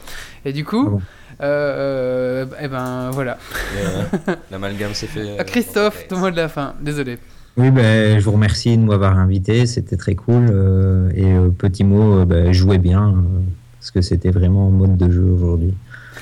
Et 0.45 0.53
du 0.53 0.63
coup, 0.63 0.85
Ah 0.87 0.91
bon 0.91 1.01
euh, 1.41 1.43
euh, 1.43 2.45
eh 2.61 2.67
ben 2.67 3.09
voilà. 3.11 3.37
Euh, 3.75 4.35
L'amalgame 4.51 4.93
s'est 4.93 5.07
fait. 5.07 5.43
Christophe, 5.45 6.07
ton 6.07 6.17
mot 6.19 6.29
de 6.31 6.35
la 6.37 6.47
fin, 6.47 6.75
désolé. 6.79 7.17
Oui, 7.57 7.71
ben, 7.71 8.17
je 8.19 8.23
vous 8.23 8.31
remercie 8.31 8.77
de 8.77 8.83
m'avoir 8.83 9.17
invité, 9.17 9.65
c'était 9.65 9.97
très 9.97 10.15
cool. 10.15 10.47
euh, 10.49 11.09
et 11.15 11.25
euh, 11.33 11.49
petit 11.49 11.83
mot, 11.83 12.19
euh, 12.21 12.25
ben, 12.25 12.53
jouez 12.53 12.77
bien, 12.77 13.09
euh, 13.09 13.41
parce 13.79 13.91
que 13.91 14.01
c'était 14.01 14.29
vraiment 14.29 14.67
en 14.67 14.71
mode 14.71 14.95
de 14.97 15.11
jeu 15.11 15.23
aujourd'hui. 15.25 15.73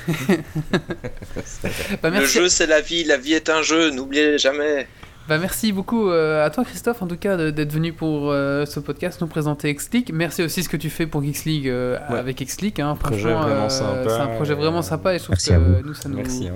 Bah, 2.02 2.10
Le 2.10 2.24
jeu 2.24 2.48
c'est 2.48 2.66
la 2.66 2.80
vie, 2.80 3.04
la 3.04 3.16
vie 3.16 3.34
est 3.34 3.48
un 3.48 3.62
jeu, 3.62 3.90
n'oubliez 3.90 4.38
jamais. 4.38 4.86
Bah, 5.28 5.38
merci 5.38 5.70
beaucoup 5.72 6.10
euh, 6.10 6.44
à 6.44 6.50
toi 6.50 6.64
Christophe 6.64 7.02
en 7.02 7.06
tout 7.06 7.16
cas 7.16 7.36
d'être 7.52 7.72
venu 7.72 7.92
pour 7.92 8.30
euh, 8.32 8.66
ce 8.66 8.80
podcast 8.80 9.20
nous 9.20 9.26
présenter 9.28 9.72
XLeague. 9.72 10.10
Merci 10.12 10.42
aussi 10.42 10.62
ce 10.64 10.68
que 10.68 10.76
tu 10.76 10.90
fais 10.90 11.06
pour 11.06 11.22
Geeks 11.22 11.44
League 11.44 11.68
euh, 11.68 11.98
Ouais. 12.10 12.18
avec 12.18 12.42
XLeague. 12.44 12.80
Hein. 12.80 12.96
Projet 12.96 13.20
Franchement, 13.30 13.40
vraiment 13.42 13.64
euh, 13.66 13.68
sympa, 13.68 14.04
C'est 14.08 14.20
un 14.20 14.26
projet 14.28 14.52
et, 14.52 14.56
vraiment 14.56 14.82
sympa 14.82 15.14
et 15.14 15.18
je 15.18 15.24
trouve 15.24 15.34
merci 15.34 15.50
que 15.50 15.54
à 15.54 15.58
vous. 15.58 15.86
nous 15.86 15.94
ça 15.94 16.08
nous. 16.08 16.16
Merci. 16.16 16.48
hein. 16.48 16.54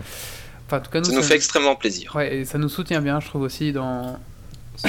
Enfin, 0.66 0.78
en 0.78 0.80
tout 0.80 0.90
cas 0.90 0.98
nous 1.00 1.04
Ça 1.04 1.12
nous 1.12 1.22
fait 1.22 1.36
extrêmement 1.36 1.76
plaisir. 1.76 2.12
Ouais, 2.16 2.36
et 2.38 2.44
ça 2.44 2.58
nous 2.58 2.68
soutient 2.70 3.00
bien, 3.00 3.20
je 3.20 3.26
trouve 3.26 3.42
aussi 3.42 3.72
dans. 3.72 4.18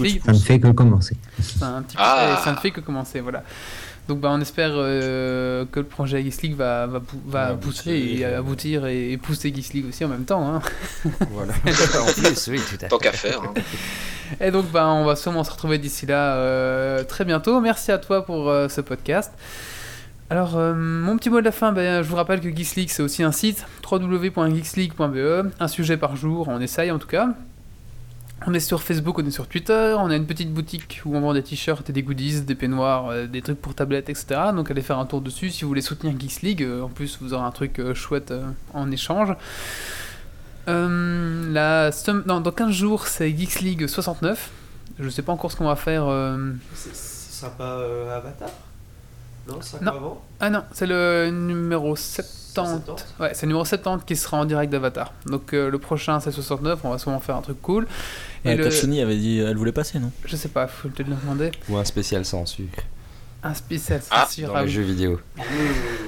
League. 0.00 0.22
Ça 0.24 0.32
ne 0.32 0.38
fait 0.38 0.60
que 0.60 0.68
commencer. 0.68 1.16
C'est 1.40 1.64
un 1.64 1.82
petit 1.82 1.96
peu- 1.96 2.02
Ah. 2.04 2.40
ça 2.44 2.52
ne 2.52 2.56
fait 2.58 2.70
que 2.70 2.80
commencer, 2.80 3.18
voilà. 3.20 3.42
Donc 4.08 4.18
bah, 4.20 4.30
on 4.32 4.40
espère 4.40 4.72
euh, 4.74 5.64
que 5.70 5.78
le 5.78 5.86
projet 5.86 6.22
Geeks 6.22 6.42
League 6.42 6.56
va, 6.56 6.86
va, 6.88 7.00
va 7.26 7.46
Va 7.50 7.54
pousser 7.54 7.90
aboutir. 7.90 8.28
et 8.28 8.34
aboutir 8.34 8.86
et, 8.86 9.12
et 9.12 9.16
pousser 9.16 9.54
Geeks 9.54 9.72
League 9.74 9.86
aussi 9.88 10.04
en 10.04 10.08
même 10.08 10.24
temps. 10.24 10.44
Hein. 10.54 10.60
Voilà. 11.30 11.52
en 11.64 12.12
plus, 12.12 12.48
oui, 12.48 12.60
tout 12.68 12.84
à 12.84 12.88
Tant 12.88 12.98
qu'à 12.98 13.12
faire. 13.12 13.40
hein. 13.42 13.54
Et 14.40 14.50
donc 14.50 14.66
bah, 14.72 14.88
on 14.88 15.04
va 15.04 15.14
sûrement 15.14 15.44
se 15.44 15.50
retrouver 15.52 15.78
d'ici 15.78 16.06
là 16.06 16.34
euh, 16.36 17.04
très 17.04 17.24
bientôt. 17.24 17.60
Merci 17.60 17.92
à 17.92 17.98
toi 17.98 18.24
pour 18.24 18.50
euh, 18.50 18.68
ce 18.68 18.80
podcast. 18.80 19.30
Alors 20.30 20.56
euh, 20.56 20.74
mon 20.74 21.16
petit 21.18 21.28
mot 21.30 21.38
de 21.40 21.44
la 21.44 21.52
fin, 21.52 21.72
ben, 21.72 22.02
je 22.02 22.08
vous 22.08 22.16
rappelle 22.16 22.40
que 22.40 22.48
Geeks 22.48 22.74
League 22.76 22.90
c'est 22.90 23.02
aussi 23.02 23.22
un 23.22 23.32
site 23.32 23.66
www.geeksleague.be, 23.88 25.50
un 25.60 25.68
sujet 25.68 25.96
par 25.96 26.16
jour, 26.16 26.48
on 26.48 26.60
essaye 26.60 26.90
en 26.90 26.98
tout 26.98 27.06
cas. 27.08 27.28
On 28.46 28.54
est 28.54 28.60
sur 28.60 28.82
Facebook, 28.82 29.18
on 29.18 29.26
est 29.26 29.30
sur 29.30 29.46
Twitter, 29.46 29.94
on 29.98 30.10
a 30.10 30.16
une 30.16 30.26
petite 30.26 30.52
boutique 30.52 31.02
où 31.04 31.16
on 31.16 31.20
vend 31.20 31.34
des 31.34 31.42
t-shirts 31.42 31.88
et 31.90 31.92
des 31.92 32.02
goodies, 32.02 32.42
des 32.42 32.54
peignoirs, 32.54 33.08
euh, 33.08 33.26
des 33.26 33.42
trucs 33.42 33.60
pour 33.60 33.74
tablettes, 33.74 34.08
etc. 34.08 34.40
Donc 34.54 34.70
allez 34.70 34.82
faire 34.82 34.98
un 34.98 35.06
tour 35.06 35.20
dessus 35.20 35.50
si 35.50 35.62
vous 35.62 35.68
voulez 35.68 35.82
soutenir 35.82 36.18
Geeks 36.18 36.42
League. 36.42 36.62
Euh, 36.62 36.82
en 36.82 36.88
plus, 36.88 37.18
vous 37.20 37.34
aurez 37.34 37.44
un 37.44 37.50
truc 37.50 37.78
euh, 37.78 37.94
chouette 37.94 38.32
en 38.74 38.90
échange. 38.90 39.34
La 40.66 41.90
non, 42.26 42.40
dans 42.40 42.52
15 42.52 42.70
jours, 42.70 43.06
c'est 43.06 43.36
Geeks 43.36 43.60
League 43.60 43.86
69. 43.86 44.50
Je 44.98 45.08
sais 45.08 45.22
pas 45.22 45.32
encore 45.32 45.50
ce 45.50 45.56
qu'on 45.56 45.66
va 45.66 45.76
faire. 45.76 46.04
Ce 46.74 46.90
sera 46.94 47.50
pas 47.50 47.80
Avatar? 48.16 48.50
Non, 49.48 49.58
Non. 49.82 49.90
avant 49.92 50.22
Ah 50.40 50.50
non, 50.50 50.62
c'est 50.72 50.86
le 50.86 51.30
numéro 51.30 51.96
70. 51.96 52.38
70. 52.54 53.06
Ouais, 53.18 53.30
c'est 53.32 53.46
le 53.46 53.48
numéro 53.48 53.64
70 53.64 54.04
qui 54.04 54.14
sera 54.14 54.36
en 54.36 54.44
direct 54.44 54.70
d'Avatar. 54.70 55.14
Donc 55.24 55.54
euh, 55.54 55.70
le 55.70 55.78
prochain, 55.78 56.20
c'est 56.20 56.30
69. 56.30 56.80
On 56.84 56.90
va 56.90 56.98
sûrement 56.98 57.18
faire 57.18 57.36
un 57.36 57.40
truc 57.40 57.60
cool. 57.62 57.86
Et 58.44 58.48
Ouais, 58.48 58.56
le... 58.56 58.64
Tachini 58.64 59.00
avait 59.00 59.16
dit 59.16 59.38
elle 59.38 59.56
voulait 59.56 59.72
passer, 59.72 59.98
non? 59.98 60.10
Je 60.26 60.36
sais 60.36 60.48
pas, 60.48 60.66
faut 60.66 60.88
peut-être 60.90 61.08
le 61.08 61.14
demander. 61.16 61.50
Ou 61.70 61.78
un 61.78 61.84
spécial 61.84 62.26
censure 62.26 62.66
Un 63.42 63.54
spécial, 63.54 64.00
c'est 64.02 64.08
Ah, 64.10 64.26
sûr. 64.30 64.48
dans 64.48 64.54
Ah 64.56 64.60
les 64.60 64.66
oui. 64.66 64.72
jeux 64.74 64.82
vidéo. 64.82 65.18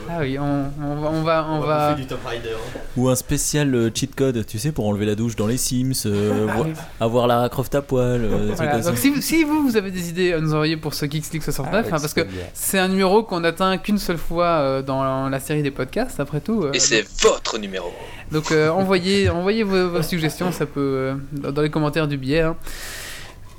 Ah 0.09 0.18
oui, 0.20 0.39
on, 0.39 0.70
on 0.82 0.94
va, 0.97 1.09
on 1.10 1.22
va, 1.22 1.47
on 1.48 1.55
On 1.56 1.60
va- 1.60 1.90
bouffer 1.90 2.02
du 2.02 2.06
Top 2.09 2.20
Rider. 2.26 2.48
hein. 2.55 2.78
Ou 2.97 3.09
un 3.09 3.14
spécial 3.14 3.74
euh, 3.74 3.90
cheat 3.94 4.14
code, 4.14 4.44
tu 4.47 4.59
sais, 4.59 4.70
pour 4.72 4.86
enlever 4.86 5.06
la 5.06 5.14
douche 5.14 5.36
dans 5.36 5.47
les 5.47 5.56
Sims, 5.56 5.93
euh, 6.06 6.47
vo- 6.56 6.66
avoir 7.01 7.26
Lara 7.26 7.48
Croft 7.48 7.74
à 7.74 7.82
poil, 7.82 8.20
euh, 8.22 8.28
des 8.28 8.47
trucs 8.47 8.56
Voilà, 8.56 8.72
comme 8.72 8.82
ça. 8.82 8.89
donc 8.90 8.98
si 8.98 9.10
vous, 9.10 9.20
si 9.20 9.44
vous, 9.44 9.62
vous 9.62 9.76
avez 9.76 9.90
des 9.90 10.09
idées 10.09 10.32
à 10.32 10.40
nous 10.40 10.52
envoyer 10.55 10.76
pour 10.76 10.94
ce 10.94 11.06
Geeks 11.06 11.32
League 11.32 11.43
69, 11.43 11.74
Avec 11.74 11.86
hein, 11.93 11.97
parce 12.01 12.14
que 12.14 12.20
c'est 12.52 12.78
un 12.78 12.89
numéro 12.89 13.22
qu'on 13.22 13.43
atteint 13.44 13.76
qu'une 13.78 13.98
seule 13.98 14.18
fois 14.18 14.47
euh, 14.47 14.82
dans 14.82 15.28
la 15.28 15.40
série 15.40 15.62
des 15.62 15.70
podcasts, 15.70 16.20
après 16.20 16.40
tout. 16.40 16.62
euh, 16.64 16.72
Et 16.72 16.78
c'est 16.81 17.05
votre 17.22 17.59
numéro. 17.59 17.93
Donc 18.32 18.52
euh, 18.52 18.68
envoyez, 18.70 19.28
envoyez 19.31 19.62
vos, 19.64 19.89
vos 19.90 20.02
suggestions, 20.02 20.52
ça 20.52 20.66
peut 20.66 20.81
euh, 20.81 21.14
dans 21.32 21.52
dans 21.52 21.62
les 21.62 21.70
commentaires 21.70 22.09
du 22.09 22.16
billet. 22.16 22.40
hein. 22.43 22.56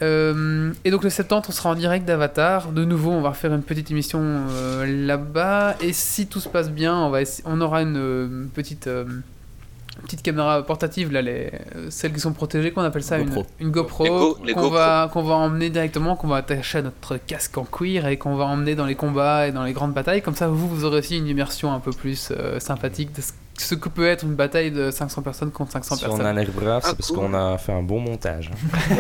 Euh, 0.01 0.71
et 0.83 0.91
donc 0.91 1.03
le 1.03 1.09
70, 1.09 1.47
on 1.49 1.51
sera 1.51 1.69
en 1.69 1.75
direct 1.75 2.05
d'Avatar. 2.05 2.71
De 2.71 2.83
nouveau, 2.85 3.11
on 3.11 3.21
va 3.21 3.29
refaire 3.29 3.53
une 3.53 3.63
petite 3.63 3.91
émission 3.91 4.19
euh, 4.21 4.85
là-bas. 5.05 5.75
Et 5.81 5.93
si 5.93 6.27
tout 6.27 6.39
se 6.39 6.49
passe 6.49 6.69
bien, 6.69 6.95
on, 6.95 7.09
va 7.09 7.19
on 7.45 7.61
aura 7.61 7.81
une 7.81 7.97
euh, 7.97 8.45
petite, 8.53 8.87
euh, 8.87 9.05
petite 10.03 10.21
caméra 10.21 10.61
portative, 10.63 11.11
là, 11.11 11.21
les, 11.21 11.51
euh, 11.75 11.87
celles 11.89 12.11
qui 12.13 12.19
sont 12.19 12.33
protégées, 12.33 12.71
qu'on 12.71 12.81
appelle 12.81 13.03
ça 13.03 13.17
une, 13.19 13.29
GoPro. 13.29 13.45
une 13.59 13.71
GoPro, 13.71 14.03
Les 14.03 14.09
Go- 14.09 14.37
les 14.45 14.53
qu'on 14.53 14.69
va, 14.69 15.09
qu'on 15.13 15.23
va 15.23 15.35
emmener 15.35 15.69
directement, 15.69 16.15
qu'on 16.17 16.27
va 16.27 16.37
attacher 16.37 16.79
à 16.79 16.81
notre 16.81 17.17
casque 17.17 17.57
en 17.57 17.63
cuir 17.63 18.05
et 18.07 18.17
qu'on 18.17 18.35
va 18.35 18.45
emmener 18.45 18.75
dans 18.75 18.85
les 18.85 18.95
combats 18.95 19.47
et 19.47 19.51
dans 19.51 19.63
les 19.63 19.73
grandes 19.73 19.93
batailles. 19.93 20.21
Comme 20.21 20.35
ça, 20.35 20.47
vous, 20.49 20.67
vous 20.67 20.83
aurez 20.83 20.99
aussi 20.99 21.17
une 21.17 21.27
immersion 21.27 21.73
un 21.73 21.79
peu 21.79 21.91
plus 21.91 22.31
euh, 22.31 22.59
sympathique 22.59 23.15
de 23.15 23.21
ce, 23.21 23.31
ce 23.57 23.75
que 23.75 23.89
peut 23.89 24.05
être 24.07 24.23
une 24.23 24.35
bataille 24.35 24.71
de 24.71 24.91
500 24.91 25.21
personnes 25.21 25.51
contre 25.51 25.71
500 25.71 25.95
Si 25.95 26.01
personnes. 26.03 26.21
on 26.21 26.25
a 26.25 26.33
l'air 26.33 26.49
brave, 26.51 26.81
Ah, 26.83 26.89
c'est 26.89 26.95
parce 26.97 27.09
cool. 27.09 27.17
qu'on 27.19 27.33
a 27.33 27.57
fait 27.57 27.71
un 27.71 27.81
bon 27.83 27.99
montage. 27.99 28.51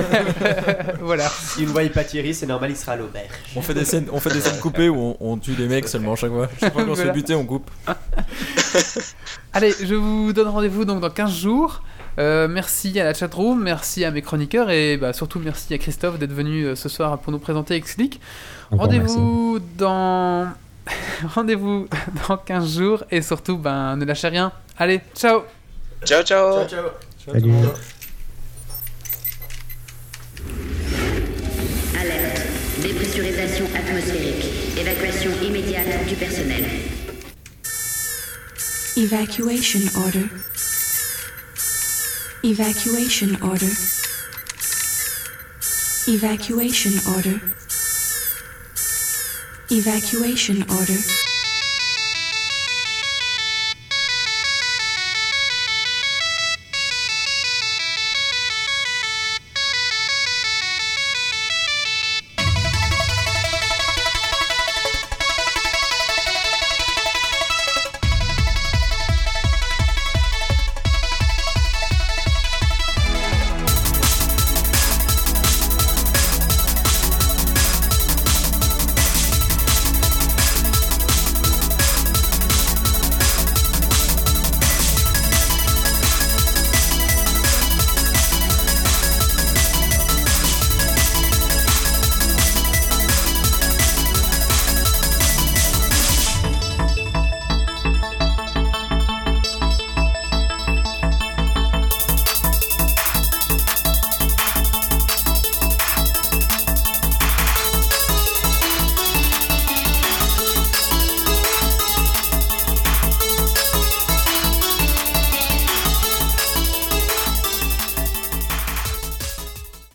voilà. 1.01 1.27
Si 1.27 1.61
vous 1.61 1.67
ne 1.67 1.71
voyez 1.73 1.89
pas 1.89 2.03
Thierry, 2.03 2.33
c'est 2.33 2.45
normal, 2.47 2.71
il 2.71 2.77
sera 2.77 2.93
à 2.93 2.95
l'auberge. 2.95 3.27
On 3.55 3.61
fait 3.61 3.73
des 3.73 3.85
scènes, 3.85 4.07
on 4.11 4.19
fait 4.19 4.31
des 4.33 4.41
scènes 4.41 4.59
coupées 4.59 4.89
où 4.89 4.97
on, 4.97 5.17
on 5.19 5.37
tue 5.37 5.53
des 5.55 5.67
mecs 5.67 5.87
seulement 5.87 6.15
chaque 6.15 6.31
fois. 6.31 6.47
Chaque 6.59 6.73
fois 6.73 6.83
qu'on 6.83 6.95
se 6.95 7.01
Voilà. 7.01 7.13
fait 7.13 7.19
buter, 7.19 7.35
on 7.35 7.45
coupe. 7.45 7.69
Allez, 9.53 9.73
je 9.83 9.95
vous 9.95 10.33
donne 10.33 10.47
rendez-vous 10.47 10.85
donc 10.85 11.01
dans 11.01 11.09
15 11.09 11.31
jours. 11.33 11.81
Euh, 12.17 12.47
merci 12.47 12.97
à 12.99 13.03
la 13.03 13.13
chatroom, 13.13 13.61
merci 13.61 14.05
à 14.05 14.11
mes 14.11 14.21
chroniqueurs 14.21 14.69
et 14.69 14.95
bah, 14.95 15.11
surtout 15.11 15.39
merci 15.39 15.73
à 15.73 15.77
Christophe 15.77 16.17
d'être 16.17 16.31
venu 16.31 16.63
euh, 16.63 16.75
ce 16.75 16.87
soir 16.87 17.17
pour 17.19 17.31
nous 17.33 17.39
présenter 17.39 17.77
XLeak. 17.79 18.21
Rendez-vous 18.71 19.59
dans 19.77 20.47
rendez-vous 21.35 21.87
dans 22.27 22.37
15 22.37 22.77
jours 22.77 23.03
et 23.11 23.21
surtout 23.21 23.57
ben 23.57 23.95
ne 23.95 24.05
lâchez 24.05 24.27
rien. 24.27 24.51
Allez, 24.77 25.01
ciao. 25.15 25.43
Ciao, 26.03 26.23
ciao. 26.23 26.67
Ciao, 26.67 26.67
ciao. 26.67 27.33
Salut. 27.33 27.51
Alerte. 31.99 32.41
Dépressurisation 32.81 33.65
atmosphérique. 33.75 34.45
Évacuation 34.77 35.31
immédiate 35.43 36.05
du 36.07 36.15
personnel. 36.15 36.65
Evacuation 38.97 39.81
order. 40.05 40.29
Evacuation 42.43 43.29
order. 43.41 43.71
Evacuation 46.07 46.91
order. 47.15 47.39
Evacuation 49.71 50.61
order. 50.69 51.24